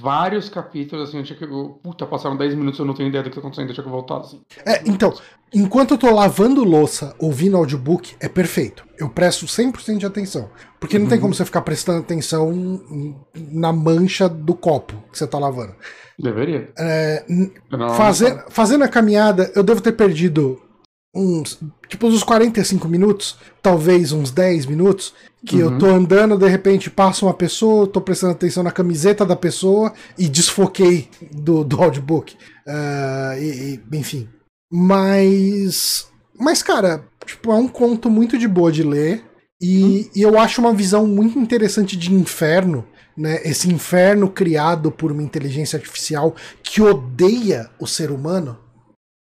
Vários 0.00 0.48
capítulos, 0.48 1.08
assim, 1.08 1.18
eu 1.18 1.24
tinha 1.24 1.38
que. 1.38 1.46
Puta, 1.46 2.04
passaram 2.04 2.36
10 2.36 2.56
minutos, 2.56 2.80
eu 2.80 2.84
não 2.84 2.94
tenho 2.94 3.08
ideia 3.08 3.22
do 3.22 3.30
que 3.30 3.36
tá 3.36 3.40
acontecendo, 3.40 3.68
eu 3.68 3.74
tinha 3.74 3.84
que 3.84 3.90
voltar, 3.90 4.18
assim. 4.18 4.40
É, 4.66 4.82
então, 4.84 5.14
enquanto 5.54 5.92
eu 5.92 5.98
tô 5.98 6.10
lavando 6.12 6.64
louça 6.64 7.14
ouvindo 7.20 7.56
audiobook, 7.56 8.16
é 8.18 8.28
perfeito. 8.28 8.84
Eu 8.98 9.08
presto 9.08 9.46
100% 9.46 9.98
de 9.98 10.06
atenção. 10.06 10.50
Porque 10.80 10.98
não 10.98 11.06
tem 11.06 11.16
Uhum. 11.18 11.22
como 11.22 11.34
você 11.34 11.44
ficar 11.44 11.60
prestando 11.60 12.00
atenção 12.00 12.80
na 13.36 13.70
mancha 13.72 14.28
do 14.28 14.54
copo 14.54 14.94
que 15.12 15.18
você 15.18 15.26
tá 15.26 15.38
lavando. 15.38 15.74
Deveria. 16.18 16.70
É, 16.78 17.24
Eu 17.70 17.90
fazer, 17.90 18.44
fazendo 18.48 18.82
a 18.84 18.88
caminhada, 18.88 19.52
eu 19.54 19.62
devo 19.62 19.80
ter 19.82 19.92
perdido 19.92 20.58
uns. 21.14 21.58
Tipo, 21.88 22.06
uns 22.06 22.22
45 22.22 22.88
minutos, 22.88 23.36
talvez 23.60 24.12
uns 24.12 24.30
10 24.30 24.64
minutos, 24.66 25.12
que 25.44 25.58
eu 25.58 25.68
Uhum. 25.70 25.78
tô 25.78 25.86
andando, 25.86 26.38
de 26.38 26.48
repente 26.48 26.88
passa 26.90 27.26
uma 27.26 27.34
pessoa, 27.34 27.86
tô 27.86 28.00
prestando 28.00 28.32
atenção 28.32 28.62
na 28.62 28.70
camiseta 28.70 29.26
da 29.26 29.34
pessoa 29.36 29.92
e 30.16 30.28
desfoquei 30.28 31.08
do, 31.32 31.62
do 31.64 31.82
audiobook. 31.82 32.36
Ah, 32.66 33.34
e, 33.38 33.80
e, 33.92 33.96
enfim. 33.98 34.28
Mas. 34.72 36.06
Mas, 36.38 36.62
cara, 36.62 37.04
tipo, 37.26 37.50
é 37.52 37.54
um 37.56 37.68
conto 37.68 38.08
muito 38.08 38.38
de 38.38 38.48
boa 38.48 38.72
de 38.72 38.82
ler. 38.82 39.24
E, 39.60 40.10
e 40.14 40.22
eu 40.22 40.38
acho 40.38 40.60
uma 40.60 40.72
visão 40.72 41.06
muito 41.06 41.38
interessante 41.38 41.96
de 41.96 42.12
inferno, 42.14 42.86
né? 43.16 43.42
Esse 43.44 43.70
inferno 43.70 44.30
criado 44.30 44.90
por 44.90 45.12
uma 45.12 45.22
inteligência 45.22 45.76
artificial 45.76 46.34
que 46.62 46.80
odeia 46.80 47.70
o 47.78 47.86
ser 47.86 48.10
humano. 48.10 48.58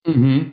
Uhum. 0.06 0.52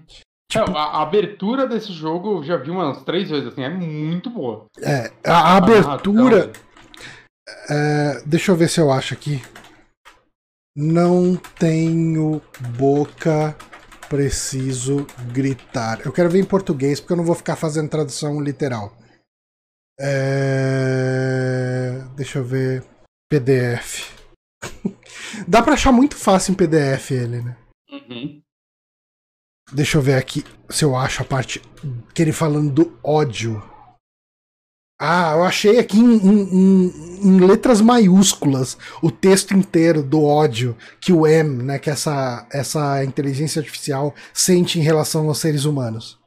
Tipo- 0.50 0.72
É, 0.72 0.78
a, 0.78 1.02
abertura 1.02 1.68
desse 1.68 1.92
jogo 1.92 2.38
eu 2.38 2.44
já 2.44 2.56
vi 2.56 2.72
umas 2.72 3.04
três 3.04 3.30
vezes, 3.30 3.48
assim, 3.48 3.64
é 3.64 3.70
muito 3.70 4.30
boa. 4.30 4.66
É, 4.82 5.12
a 5.26 5.58
abertura. 5.58 6.38
narrativa. 6.38 6.66
é, 7.70 8.24
deixa 8.26 8.52
eu 8.52 8.56
ver 8.56 8.70
se 8.70 8.80
eu 8.80 8.92
acho 8.92 9.14
aqui. 9.14 9.42
Não 10.78 11.36
tenho 11.58 12.42
boca, 12.78 13.56
preciso 14.08 15.06
gritar. 15.32 16.02
Eu 16.06 16.12
quero 16.12 16.30
ver 16.30 16.40
em 16.40 16.46
português 16.46 17.00
porque 17.00 17.14
eu 17.14 17.18
não 17.18 17.24
vou 17.26 17.36
ficar 17.36 17.56
fazendo 17.56 17.90
tradução 17.90 18.42
literal. 18.42 18.96
É, 20.00 21.90
deixa 22.16 22.40
eu 22.40 22.44
ver. 22.44 22.84
PDF. 23.30 24.14
Dá 25.48 25.62
pra 25.64 25.74
achar 25.74 25.92
muito 25.92 26.16
fácil 26.16 26.52
em 26.52 26.56
PDF 26.56 27.12
ele, 27.12 27.42
né? 27.42 27.58
Uhum. 27.92 28.42
Deixa 29.74 29.98
eu 29.98 30.02
ver 30.02 30.14
aqui 30.16 30.44
se 30.70 30.86
eu 30.86 30.96
acho 30.96 31.22
a 31.24 31.26
parte 31.26 31.62
que 32.14 32.22
ele 32.22 32.32
falando 32.32 32.72
do 32.72 33.00
ódio. 33.04 33.62
Ah, 35.02 35.34
eu 35.36 35.44
achei 35.44 35.78
aqui 35.80 35.98
em, 35.98 36.16
em- 36.18 36.56
em- 36.56 37.28
em 37.28 37.40
letras 37.46 37.82
maiúsculas 37.82 38.78
o 39.02 39.12
texto 39.12 39.54
inteiro 39.54 40.02
do 40.02 40.24
ódio 40.24 40.78
que 41.02 41.12
o 41.12 41.28
M, 41.28 41.64
né, 41.64 41.80
que 41.80 41.90
essa, 41.90 42.48
essa 42.52 43.04
inteligência 43.04 43.60
artificial 43.60 44.14
sente 44.34 44.80
em 44.80 44.84
relação 44.84 45.28
aos 45.28 45.40
seres 45.40 45.66
humanos. 45.66 46.18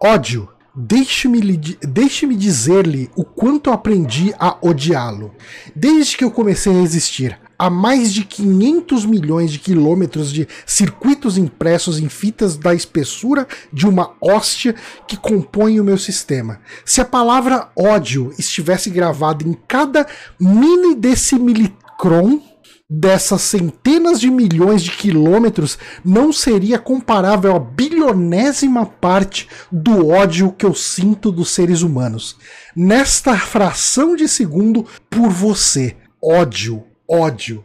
Ódio. 0.00 0.54
Deixe-me 0.78 1.40
deixe-me 1.80 2.36
dizer-lhe 2.36 3.08
o 3.16 3.24
quanto 3.24 3.70
aprendi 3.70 4.34
a 4.38 4.58
odiá-lo. 4.60 5.34
Desde 5.74 6.18
que 6.18 6.22
eu 6.22 6.30
comecei 6.30 6.70
a 6.70 6.82
existir, 6.82 7.40
há 7.58 7.70
mais 7.70 8.12
de 8.12 8.26
500 8.26 9.06
milhões 9.06 9.50
de 9.50 9.58
quilômetros 9.58 10.30
de 10.30 10.46
circuitos 10.66 11.38
impressos 11.38 11.98
em 11.98 12.10
fitas 12.10 12.58
da 12.58 12.74
espessura 12.74 13.48
de 13.72 13.86
uma 13.86 14.12
hóstia 14.20 14.74
que 15.08 15.16
compõe 15.16 15.80
o 15.80 15.84
meu 15.84 15.96
sistema. 15.96 16.60
Se 16.84 17.00
a 17.00 17.06
palavra 17.06 17.70
ódio 17.74 18.34
estivesse 18.38 18.90
gravada 18.90 19.48
em 19.48 19.56
cada 19.66 20.06
mini 20.38 20.94
decimilcron 20.94 22.42
dessas 22.88 23.42
centenas 23.42 24.20
de 24.20 24.30
milhões 24.30 24.82
de 24.82 24.92
quilômetros, 24.92 25.78
não 26.04 26.32
seria 26.32 26.78
comparável 26.78 27.56
à 27.56 27.58
bilionésima 27.58 28.86
parte 28.86 29.48
do 29.70 30.08
ódio 30.08 30.52
que 30.52 30.64
eu 30.64 30.74
sinto 30.74 31.32
dos 31.32 31.50
seres 31.50 31.82
humanos. 31.82 32.36
Nesta 32.74 33.36
fração 33.36 34.14
de 34.14 34.28
segundo, 34.28 34.86
por 35.10 35.28
você. 35.28 35.96
Ódio, 36.22 36.84
ódio. 37.08 37.64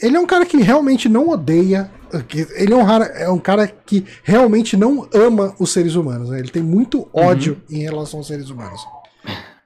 Ele 0.00 0.16
é 0.16 0.20
um 0.20 0.26
cara 0.26 0.46
que 0.46 0.56
realmente 0.58 1.08
não 1.08 1.28
odeia. 1.28 1.90
Ele 2.54 2.72
é 2.72 2.76
um, 2.76 2.90
é 2.90 3.30
um 3.30 3.38
cara 3.38 3.66
que 3.66 4.04
realmente 4.22 4.76
não 4.76 5.08
ama 5.12 5.54
os 5.58 5.72
seres 5.72 5.94
humanos. 5.94 6.30
né? 6.30 6.38
Ele 6.38 6.50
tem 6.50 6.62
muito 6.62 7.08
ódio 7.12 7.60
em 7.70 7.82
relação 7.82 8.20
aos 8.20 8.28
seres 8.28 8.48
humanos. 8.48 8.80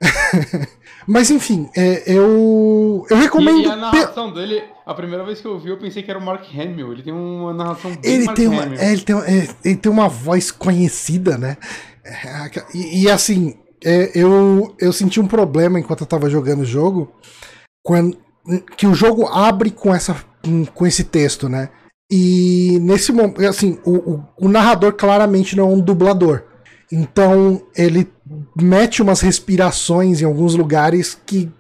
Mas 1.07 1.31
enfim, 1.31 1.69
é, 1.77 2.03
eu, 2.07 3.07
eu 3.09 3.17
E, 3.17 3.21
recomendo. 3.21 3.61
e 3.61 3.67
a 3.67 3.71
pe- 3.75 3.77
narração 3.77 4.33
dele, 4.33 4.63
a 4.85 4.93
primeira 4.95 5.25
vez 5.25 5.41
que 5.41 5.47
eu 5.47 5.59
vi, 5.59 5.71
eu 5.71 5.79
pensei 5.79 6.03
que 6.03 6.11
era 6.11 6.19
o 6.19 6.23
Mark 6.25 6.45
Hamill. 6.53 6.93
Ele 6.93 7.03
tem 7.03 7.13
uma 7.13 7.53
narração 7.55 7.93
bem 7.93 8.01
Ele 8.13 8.25
Mark 8.25 8.37
tem, 8.37 8.49
uma, 8.49 8.65
é, 8.77 8.93
ele, 8.93 9.03
tem, 9.03 9.17
é, 9.17 9.49
ele 9.65 9.77
tem 9.77 9.93
uma 9.93 10.09
voz 10.09 10.51
conhecida, 10.51 11.39
né? 11.39 11.57
E, 12.75 13.03
e, 13.05 13.11
assim, 13.11 13.55
é, 13.85 14.11
eu, 14.15 14.75
eu 14.81 14.93
senti 14.93 15.21
um 15.21 15.27
problema 15.27 15.79
enquanto 15.79 16.01
eu 16.03 16.07
tava 16.07 16.29
jogando 16.31 16.61
o 16.63 16.67
jogo, 16.67 17.13
quando, 17.85 18.17
que 18.77 18.87
o 18.87 18.95
jogo 18.95 19.27
abre 19.27 19.71
com, 19.71 19.95
essa, 19.95 20.17
com 20.75 20.87
esse 20.87 21.05
texto, 21.05 21.49
né? 21.49 21.69
E 22.11 22.79
nesse 22.83 23.11
momento, 23.13 23.45
assim, 23.47 23.79
o, 23.85 24.15
o, 24.15 24.25
o 24.43 24.49
narrador 24.49 24.93
claramente 24.93 25.57
não 25.57 25.71
é 25.71 25.75
um 25.75 25.81
dublador. 25.81 26.45
Então 26.91 27.61
ele 27.77 28.09
mete 28.61 29.03
umas 29.03 29.21
respirações 29.21 30.21
em 30.21 30.25
alguns 30.25 30.55
lugares 30.55 31.19
que 31.27 31.51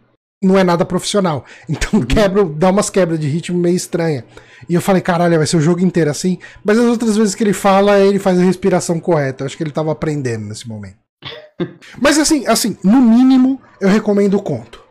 não 0.43 0.59
é 0.59 0.64
nada 0.64 0.84
profissional. 0.84 1.44
Então 1.68 2.01
quebra, 2.02 2.44
dá 2.44 2.70
umas 2.70 2.90
quebras 2.90 3.18
de 3.18 3.28
ritmo 3.28 3.59
meio 3.59 3.76
estranha. 3.76 4.24
E 4.68 4.74
eu 4.74 4.80
falei, 4.80 5.02
caralho, 5.02 5.36
vai 5.36 5.47
ser 5.47 5.56
o 5.56 5.60
jogo 5.60 5.80
inteiro 5.80 6.10
assim. 6.10 6.38
Mas 6.64 6.78
as 6.78 6.86
outras 6.86 7.16
vezes 7.16 7.34
que 7.34 7.44
ele 7.44 7.52
fala, 7.52 7.98
ele 7.98 8.18
faz 8.18 8.38
a 8.38 8.44
respiração 8.44 8.98
correta. 8.98 9.43
Eu 9.43 9.47
acho 9.47 9.56
que 9.56 9.62
ele 9.62 9.70
tava 9.70 9.93
aprendendo 9.93 10.47
nesse 10.47 10.68
momento. 10.68 10.97
Mas 12.01 12.18
assim, 12.18 12.47
assim, 12.47 12.76
no 12.82 13.01
mínimo, 13.01 13.60
eu 13.80 13.88
recomendo 13.88 14.34
o 14.34 14.43
conto. 14.43 14.82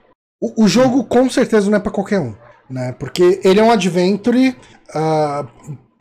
O, 0.41 0.65
o 0.65 0.67
jogo 0.67 1.03
com 1.03 1.29
certeza 1.29 1.69
não 1.69 1.77
é 1.77 1.81
pra 1.81 1.91
qualquer 1.91 2.19
um, 2.19 2.35
né? 2.69 2.91
Porque 2.93 3.39
ele 3.43 3.59
é 3.59 3.63
um 3.63 3.71
adventure. 3.71 4.55
ah, 4.93 5.47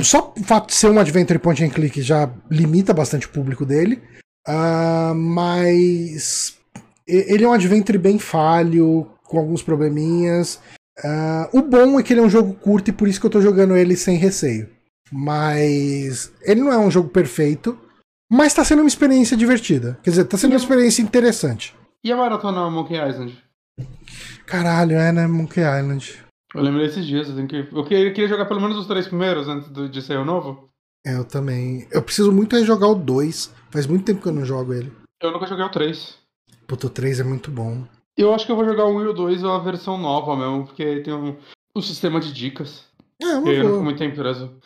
só 0.02 0.34
o 0.36 0.44
fato 0.44 0.68
de 0.68 0.74
ser 0.74 0.90
um 0.90 0.98
adventure 0.98 1.38
point 1.38 1.64
and 1.64 1.70
click 1.70 2.02
já 2.02 2.28
limita 2.50 2.92
bastante 2.92 3.26
o 3.26 3.30
público 3.30 3.64
dele. 3.64 4.02
Ah, 4.46 5.12
mas 5.14 6.58
ele 7.06 7.44
é 7.44 7.48
um 7.48 7.52
adventure 7.52 7.98
bem 7.98 8.18
falho, 8.18 9.08
com 9.24 9.38
alguns 9.38 9.62
probleminhas. 9.62 10.60
Ah, 11.02 11.48
o 11.52 11.62
bom 11.62 11.98
é 11.98 12.02
que 12.02 12.12
ele 12.12 12.20
é 12.20 12.24
um 12.24 12.30
jogo 12.30 12.54
curto 12.54 12.88
e 12.88 12.92
por 12.92 13.08
isso 13.08 13.20
que 13.20 13.26
eu 13.26 13.30
tô 13.30 13.40
jogando 13.40 13.76
ele 13.76 13.96
sem 13.96 14.16
receio. 14.16 14.68
Mas 15.10 16.32
ele 16.42 16.60
não 16.60 16.72
é 16.72 16.78
um 16.78 16.90
jogo 16.90 17.08
perfeito, 17.08 17.78
mas 18.30 18.54
tá 18.54 18.64
sendo 18.64 18.80
uma 18.80 18.88
experiência 18.88 19.36
divertida. 19.36 19.98
Quer 20.02 20.10
dizer, 20.10 20.24
tá 20.24 20.36
sendo 20.36 20.52
uma 20.52 20.58
experiência 20.58 21.02
interessante. 21.02 21.74
E 22.02 22.12
a 22.12 22.16
maratona 22.16 22.70
Monkey 22.70 22.96
Island? 22.96 23.42
Caralho, 24.46 24.96
é, 24.96 25.12
né? 25.12 25.26
Monkey 25.26 25.60
Island. 25.60 26.18
Eu 26.54 26.62
lembrei 26.62 26.86
esses 26.86 27.04
dias, 27.04 27.28
eu, 27.28 27.34
tenho 27.34 27.48
que... 27.48 27.68
eu 27.72 27.84
queria, 27.84 28.28
jogar 28.28 28.46
pelo 28.46 28.60
menos 28.60 28.76
os 28.76 28.86
três 28.86 29.08
primeiros 29.08 29.48
antes 29.48 29.70
de 29.90 30.02
sair 30.02 30.18
o 30.18 30.24
novo. 30.24 30.68
É, 31.04 31.16
eu 31.16 31.24
também. 31.24 31.86
Eu 31.90 32.02
preciso 32.02 32.32
muito 32.32 32.56
rejogar 32.56 32.90
o 32.90 32.94
2. 32.94 33.52
Faz 33.74 33.88
muito 33.88 34.04
tempo 34.04 34.22
que 34.22 34.28
eu 34.28 34.32
não 34.32 34.44
jogo 34.44 34.72
ele. 34.72 34.92
Eu 35.20 35.32
nunca 35.32 35.48
joguei 35.48 35.64
o 35.64 35.68
3. 35.68 36.16
Puto, 36.68 36.86
o 36.86 36.90
3 36.90 37.18
é 37.18 37.24
muito 37.24 37.50
bom. 37.50 37.84
Eu 38.16 38.32
acho 38.32 38.46
que 38.46 38.52
eu 38.52 38.56
vou 38.56 38.64
jogar 38.64 38.84
o 38.84 38.96
1 38.96 39.02
e 39.02 39.06
o 39.08 39.12
2 39.12 39.42
ou 39.42 39.50
a 39.50 39.58
versão 39.58 39.98
nova 39.98 40.36
mesmo, 40.36 40.64
porque 40.66 41.00
tem 41.00 41.12
um. 41.12 41.36
o 41.76 41.82
sistema 41.82 42.20
de 42.20 42.32
dicas. 42.32 42.84
É, 43.20 43.26
uma 43.26 43.50
Eu 43.50 43.64
não 43.64 43.70
fico 43.72 43.82
muito 43.84 43.98
tempo 43.98 44.14
preso. 44.14 44.56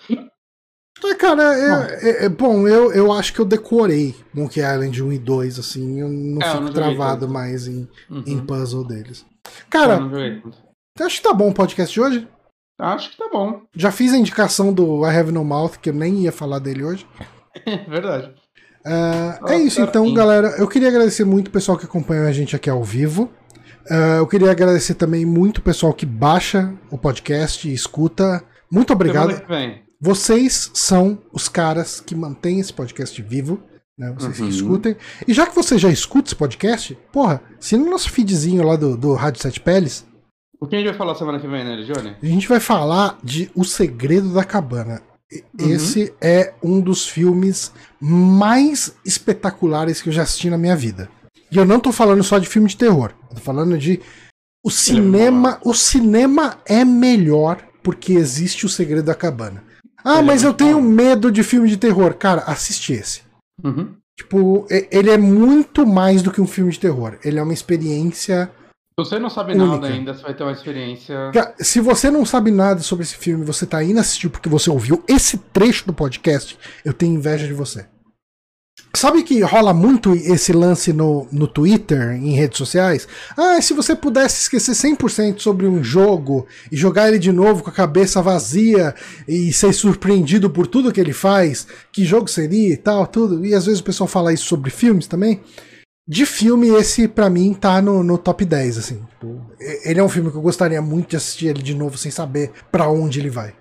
É, 1.06 1.14
cara, 1.14 1.42
é, 1.54 2.10
é- 2.10 2.24
é- 2.26 2.28
bom, 2.28 2.68
eu, 2.68 2.92
eu 2.92 3.10
acho 3.10 3.32
que 3.32 3.38
eu 3.40 3.46
decorei 3.46 4.14
Monkey 4.34 4.60
Island 4.60 5.02
1 5.02 5.12
e 5.14 5.18
2, 5.18 5.58
assim, 5.58 6.00
eu 6.00 6.08
não 6.10 6.42
É, 6.42 6.48
eu 6.48 6.50
fico 6.52 6.64
não 6.64 6.66
joguei 6.66 6.72
travado 6.82 7.20
tanto. 7.22 7.32
mais 7.32 7.66
em, 7.66 7.88
Uhum. 8.10 8.24
em 8.26 8.44
puzzle 8.44 8.84
deles. 8.84 9.24
Eu 9.46 9.52
Cara, 9.70 10.00
não 10.00 10.10
acho 11.06 11.16
que 11.16 11.22
tá 11.22 11.32
bom 11.32 11.48
o 11.48 11.54
podcast 11.54 11.94
de 11.94 12.00
hoje. 12.02 12.28
Acho 12.78 13.10
que 13.10 13.16
tá 13.16 13.28
bom. 13.32 13.62
Já 13.74 13.90
fiz 13.90 14.12
a 14.12 14.18
indicação 14.18 14.70
do 14.72 15.06
I 15.06 15.16
Have 15.16 15.32
No 15.32 15.44
Mouth, 15.44 15.78
que 15.80 15.88
eu 15.88 15.94
nem 15.94 16.20
ia 16.24 16.32
falar 16.32 16.58
dele 16.58 16.84
hoje. 16.84 17.06
Verdade. 17.88 18.34
Ah, 18.84 19.38
é 19.48 19.58
isso, 19.58 19.80
então, 19.80 20.12
galera. 20.14 20.48
Eu 20.58 20.66
queria 20.68 20.88
agradecer 20.88 21.24
muito 21.24 21.48
o 21.48 21.50
pessoal 21.50 21.76
que 21.78 21.84
acompanha 21.84 22.22
a 22.26 22.32
gente 22.32 22.54
aqui 22.56 22.70
ao 22.70 22.82
vivo. 22.82 23.30
Ah, 23.90 24.16
eu 24.18 24.26
queria 24.26 24.50
agradecer 24.50 24.94
também 24.94 25.24
muito 25.26 25.58
o 25.58 25.62
pessoal 25.62 25.92
que 25.92 26.06
baixa 26.06 26.72
o 26.90 26.96
podcast 26.98 27.68
e 27.68 27.72
escuta. 27.74 28.42
Muito 28.70 28.92
obrigado. 28.92 29.40
Vocês 30.00 30.70
são 30.74 31.18
os 31.32 31.48
caras 31.48 32.00
que 32.00 32.14
mantêm 32.14 32.60
esse 32.60 32.72
podcast 32.72 33.20
vivo. 33.22 33.60
Né? 33.98 34.14
Vocês 34.16 34.38
Uhum. 34.38 34.46
que 34.48 34.54
escutem. 34.54 34.96
E 35.26 35.34
já 35.34 35.44
que 35.46 35.54
você 35.56 35.76
já 35.76 35.88
escuta 35.90 36.28
esse 36.28 36.36
podcast, 36.36 36.96
porra, 37.12 37.42
se 37.58 37.76
no 37.76 37.90
nosso 37.90 38.08
feedzinho 38.10 38.62
lá 38.62 38.76
do, 38.76 38.96
do 38.96 39.12
Rádio 39.14 39.42
Sete 39.42 39.58
Peles, 39.60 40.06
O 40.60 40.66
que 40.68 40.76
a 40.76 40.78
gente 40.78 40.88
vai 40.88 40.96
falar 40.98 41.14
semana 41.16 41.40
que 41.40 41.46
vem, 41.48 41.64
né, 41.64 41.82
Johnny? 41.82 42.16
a 42.22 42.26
gente 42.26 42.48
vai 42.48 42.60
falar 42.60 43.18
de 43.24 43.50
O 43.56 43.64
Segredo 43.64 44.32
da 44.32 44.44
Cabana. 44.44 45.02
Uhum. 45.30 45.70
Esse 45.70 46.14
é 46.20 46.54
um 46.62 46.80
dos 46.80 47.06
filmes 47.06 47.72
mais 48.00 48.94
espetaculares 49.04 50.00
que 50.00 50.08
eu 50.08 50.12
já 50.12 50.22
assisti 50.22 50.48
na 50.48 50.56
minha 50.56 50.74
vida. 50.74 51.10
E 51.50 51.56
eu 51.56 51.64
não 51.64 51.80
tô 51.80 51.92
falando 51.92 52.22
só 52.22 52.38
de 52.38 52.48
filme 52.48 52.68
de 52.68 52.76
terror. 52.76 53.12
Eu 53.30 53.36
tô 53.36 53.40
falando 53.40 53.76
de. 53.76 54.00
O 54.64 54.70
cinema. 54.70 55.58
O 55.64 55.74
cinema 55.74 56.58
é 56.66 56.84
melhor 56.84 57.62
porque 57.82 58.12
existe 58.14 58.66
o 58.66 58.68
segredo 58.68 59.04
da 59.04 59.14
cabana. 59.14 59.62
Ah, 60.04 60.18
é 60.18 60.22
mas 60.22 60.42
eu 60.42 60.54
tenho 60.54 60.80
medo 60.80 61.30
de 61.30 61.42
filme 61.42 61.68
de 61.68 61.76
terror. 61.76 62.14
Cara, 62.14 62.42
assiste 62.42 62.92
esse. 62.92 63.22
Uhum. 63.62 63.94
Tipo, 64.16 64.66
ele 64.90 65.10
é 65.10 65.18
muito 65.18 65.86
mais 65.86 66.22
do 66.22 66.32
que 66.32 66.40
um 66.40 66.46
filme 66.46 66.72
de 66.72 66.80
terror. 66.80 67.18
Ele 67.24 67.38
é 67.38 67.42
uma 67.42 67.52
experiência. 67.52 68.50
Se 68.98 69.04
você 69.04 69.18
não 69.20 69.30
sabe 69.30 69.52
Única. 69.52 69.66
nada 69.66 69.86
ainda, 69.86 70.12
você 70.12 70.22
vai 70.22 70.34
ter 70.34 70.42
uma 70.42 70.50
experiência. 70.50 71.30
Se 71.60 71.80
você 71.80 72.10
não 72.10 72.26
sabe 72.26 72.50
nada 72.50 72.80
sobre 72.80 73.04
esse 73.04 73.16
filme, 73.16 73.44
você 73.44 73.64
tá 73.64 73.80
indo 73.84 74.00
assistir 74.00 74.28
porque 74.28 74.48
você 74.48 74.68
ouviu 74.68 75.04
esse 75.06 75.38
trecho 75.38 75.86
do 75.86 75.92
podcast, 75.92 76.58
eu 76.84 76.92
tenho 76.92 77.14
inveja 77.14 77.46
de 77.46 77.52
você. 77.52 77.86
Sabe 78.92 79.22
que 79.22 79.40
rola 79.40 79.72
muito 79.72 80.14
esse 80.14 80.52
lance 80.52 80.92
no, 80.92 81.28
no 81.30 81.46
Twitter, 81.46 82.10
em 82.12 82.32
redes 82.32 82.58
sociais? 82.58 83.06
Ah, 83.36 83.62
se 83.62 83.72
você 83.72 83.94
pudesse 83.94 84.42
esquecer 84.42 84.72
100% 84.72 85.38
sobre 85.38 85.66
um 85.66 85.84
jogo 85.84 86.44
e 86.72 86.76
jogar 86.76 87.06
ele 87.06 87.20
de 87.20 87.30
novo 87.30 87.62
com 87.62 87.70
a 87.70 87.72
cabeça 87.72 88.20
vazia 88.20 88.96
e 89.28 89.52
ser 89.52 89.72
surpreendido 89.72 90.50
por 90.50 90.66
tudo 90.66 90.92
que 90.92 91.00
ele 91.00 91.12
faz, 91.12 91.68
que 91.92 92.04
jogo 92.04 92.26
seria 92.26 92.72
e 92.72 92.76
tal, 92.76 93.06
tudo. 93.06 93.46
E 93.46 93.54
às 93.54 93.66
vezes 93.66 93.78
o 93.78 93.84
pessoal 93.84 94.08
fala 94.08 94.32
isso 94.32 94.46
sobre 94.46 94.70
filmes 94.70 95.06
também. 95.06 95.40
De 96.10 96.24
filme, 96.24 96.68
esse 96.68 97.06
pra 97.06 97.28
mim 97.28 97.52
tá 97.52 97.82
no, 97.82 98.02
no 98.02 98.16
top 98.16 98.42
10, 98.44 98.78
assim. 98.78 99.04
Tipo, 99.10 99.44
e- 99.60 99.90
ele 99.90 100.00
é 100.00 100.02
um 100.02 100.08
filme 100.08 100.30
que 100.30 100.36
eu 100.38 100.40
gostaria 100.42 100.80
muito 100.80 101.10
de 101.10 101.16
assistir 101.16 101.48
ele 101.48 101.62
de 101.62 101.74
novo 101.74 101.98
sem 101.98 102.10
saber 102.10 102.50
pra 102.72 102.88
onde 102.88 103.20
ele 103.20 103.28
vai. 103.28 103.54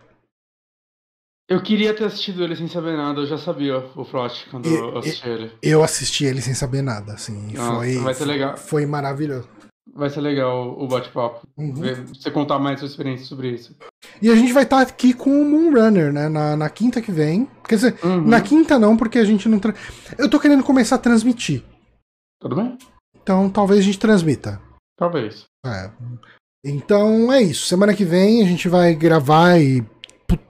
Eu 1.50 1.62
queria 1.62 1.94
ter 1.94 2.04
assistido 2.06 2.44
ele 2.44 2.56
sem 2.56 2.68
saber 2.68 2.98
nada, 2.98 3.22
eu 3.22 3.26
já 3.28 3.38
sabia 3.38 3.78
o 3.96 4.04
plot 4.06 4.48
quando 4.52 4.68
E- 4.68 4.74
eu 4.76 4.98
assisti 4.98 5.28
ele. 5.30 5.52
Eu 5.62 5.84
assisti 5.84 6.26
ele 6.26 6.42
sem 6.42 6.54
saber 6.54 6.82
nada, 6.82 7.14
assim. 7.14 7.50
e 7.50 7.54
Nossa, 7.58 7.76
foi, 7.78 7.98
vai 8.00 8.14
ser 8.14 8.26
legal. 8.26 8.58
foi 8.58 8.86
maravilhoso. 8.86 9.48
Vai 9.96 10.10
ser 10.10 10.22
legal 10.22 10.78
o 10.78 10.88
bate-papo. 10.88 11.48
Uhum. 11.58 11.74
Você 12.14 12.30
contar 12.30 12.60
mais 12.60 12.80
sua 12.80 12.88
experiência 12.88 13.26
sobre 13.26 13.50
isso. 13.52 13.76
E 14.22 14.30
a 14.30 14.36
gente 14.36 14.52
vai 14.54 14.64
estar 14.64 14.82
aqui 14.82 15.14
com 15.14 15.42
o 15.42 15.46
Moonrunner, 15.46 16.12
né? 16.14 16.28
Na, 16.30 16.56
na 16.58 16.70
quinta 16.70 17.02
que 17.02 17.12
vem. 17.12 17.48
Quer 17.68 17.76
dizer, 17.76 17.96
Uhum. 18.04 18.28
na 18.28 18.40
quinta 18.42 18.78
não, 18.78 18.96
porque 18.98 19.18
a 19.18 19.24
gente 19.24 19.48
não. 19.50 19.58
Tra... 19.60 19.74
Eu 20.18 20.30
tô 20.30 20.40
querendo 20.40 20.64
começar 20.64 20.96
a 20.96 21.00
transmitir. 21.00 21.64
Tudo 22.40 22.56
bem? 22.56 22.78
Então 23.22 23.50
talvez 23.50 23.80
a 23.82 23.84
gente 23.84 24.00
transmita. 24.00 24.62
Talvez. 24.98 25.46
É. 25.66 25.92
Então 26.66 27.32
é 27.32 27.42
isso. 27.42 27.68
Semana 27.68 27.94
que 27.94 28.04
vem 28.06 28.42
a 28.42 28.46
gente 28.46 28.68
vai 28.68 28.94
gravar 28.96 29.60
e 29.60 29.86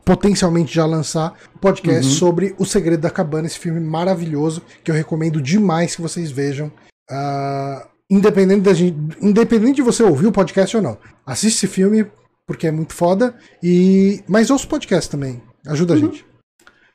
potencialmente 0.04 0.74
já 0.74 0.86
lançar 0.86 1.34
o 1.56 1.60
podcast 1.60 2.08
Uhum. 2.08 2.14
sobre 2.18 2.56
O 2.58 2.66
Segredo 2.66 3.02
da 3.02 3.10
Cabana, 3.12 3.46
esse 3.48 3.60
filme 3.60 3.80
maravilhoso 3.80 4.62
que 4.84 4.90
eu 4.90 4.96
recomendo 4.96 5.42
demais 5.42 5.96
que 5.96 6.02
vocês 6.02 6.32
vejam. 6.32 6.72
Ah, 7.10 7.88
independente, 8.10 8.62
da 8.62 8.74
gente, 8.74 8.98
independente 9.22 9.76
de 9.76 9.82
você 9.82 10.02
ouvir 10.04 10.28
o 10.28 10.32
podcast 10.32 10.76
ou 10.78 10.82
não. 10.84 10.98
Assiste 11.26 11.58
esse 11.58 11.68
filme 11.68 12.10
porque 12.48 12.68
é 12.68 12.72
muito 12.72 12.94
foda. 12.94 13.36
E 13.62 14.24
mas 14.28 14.50
ouça 14.50 14.66
o 14.66 14.70
podcast 14.70 15.10
também. 15.10 15.42
Ajuda 15.68 15.94
a 15.94 15.98
Uhum. 15.98 16.02
gente. 16.04 16.26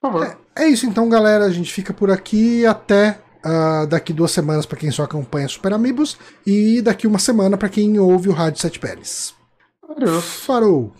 Por 0.00 0.10
favor. 0.12 0.38
É 0.56 0.66
isso 0.66 0.86
então, 0.86 1.08
galera. 1.08 1.44
A 1.44 1.50
gente 1.50 1.72
fica 1.72 1.92
por 1.94 2.10
aqui 2.10 2.66
até 2.66 3.18
uh, 3.44 3.86
daqui 3.86 4.12
duas 4.12 4.30
semanas 4.30 4.66
para 4.66 4.78
quem 4.78 4.90
só 4.90 5.04
acompanha 5.04 5.48
Super 5.48 5.72
Amigos 5.72 6.16
e 6.46 6.80
daqui 6.80 7.06
uma 7.06 7.18
semana 7.18 7.56
para 7.56 7.68
quem 7.68 7.98
ouve 7.98 8.28
o 8.28 8.32
Rádio 8.32 8.60
Sete 8.60 8.78
Peles. 8.78 9.34
Farou! 9.80 10.20
Farou. 10.20 10.92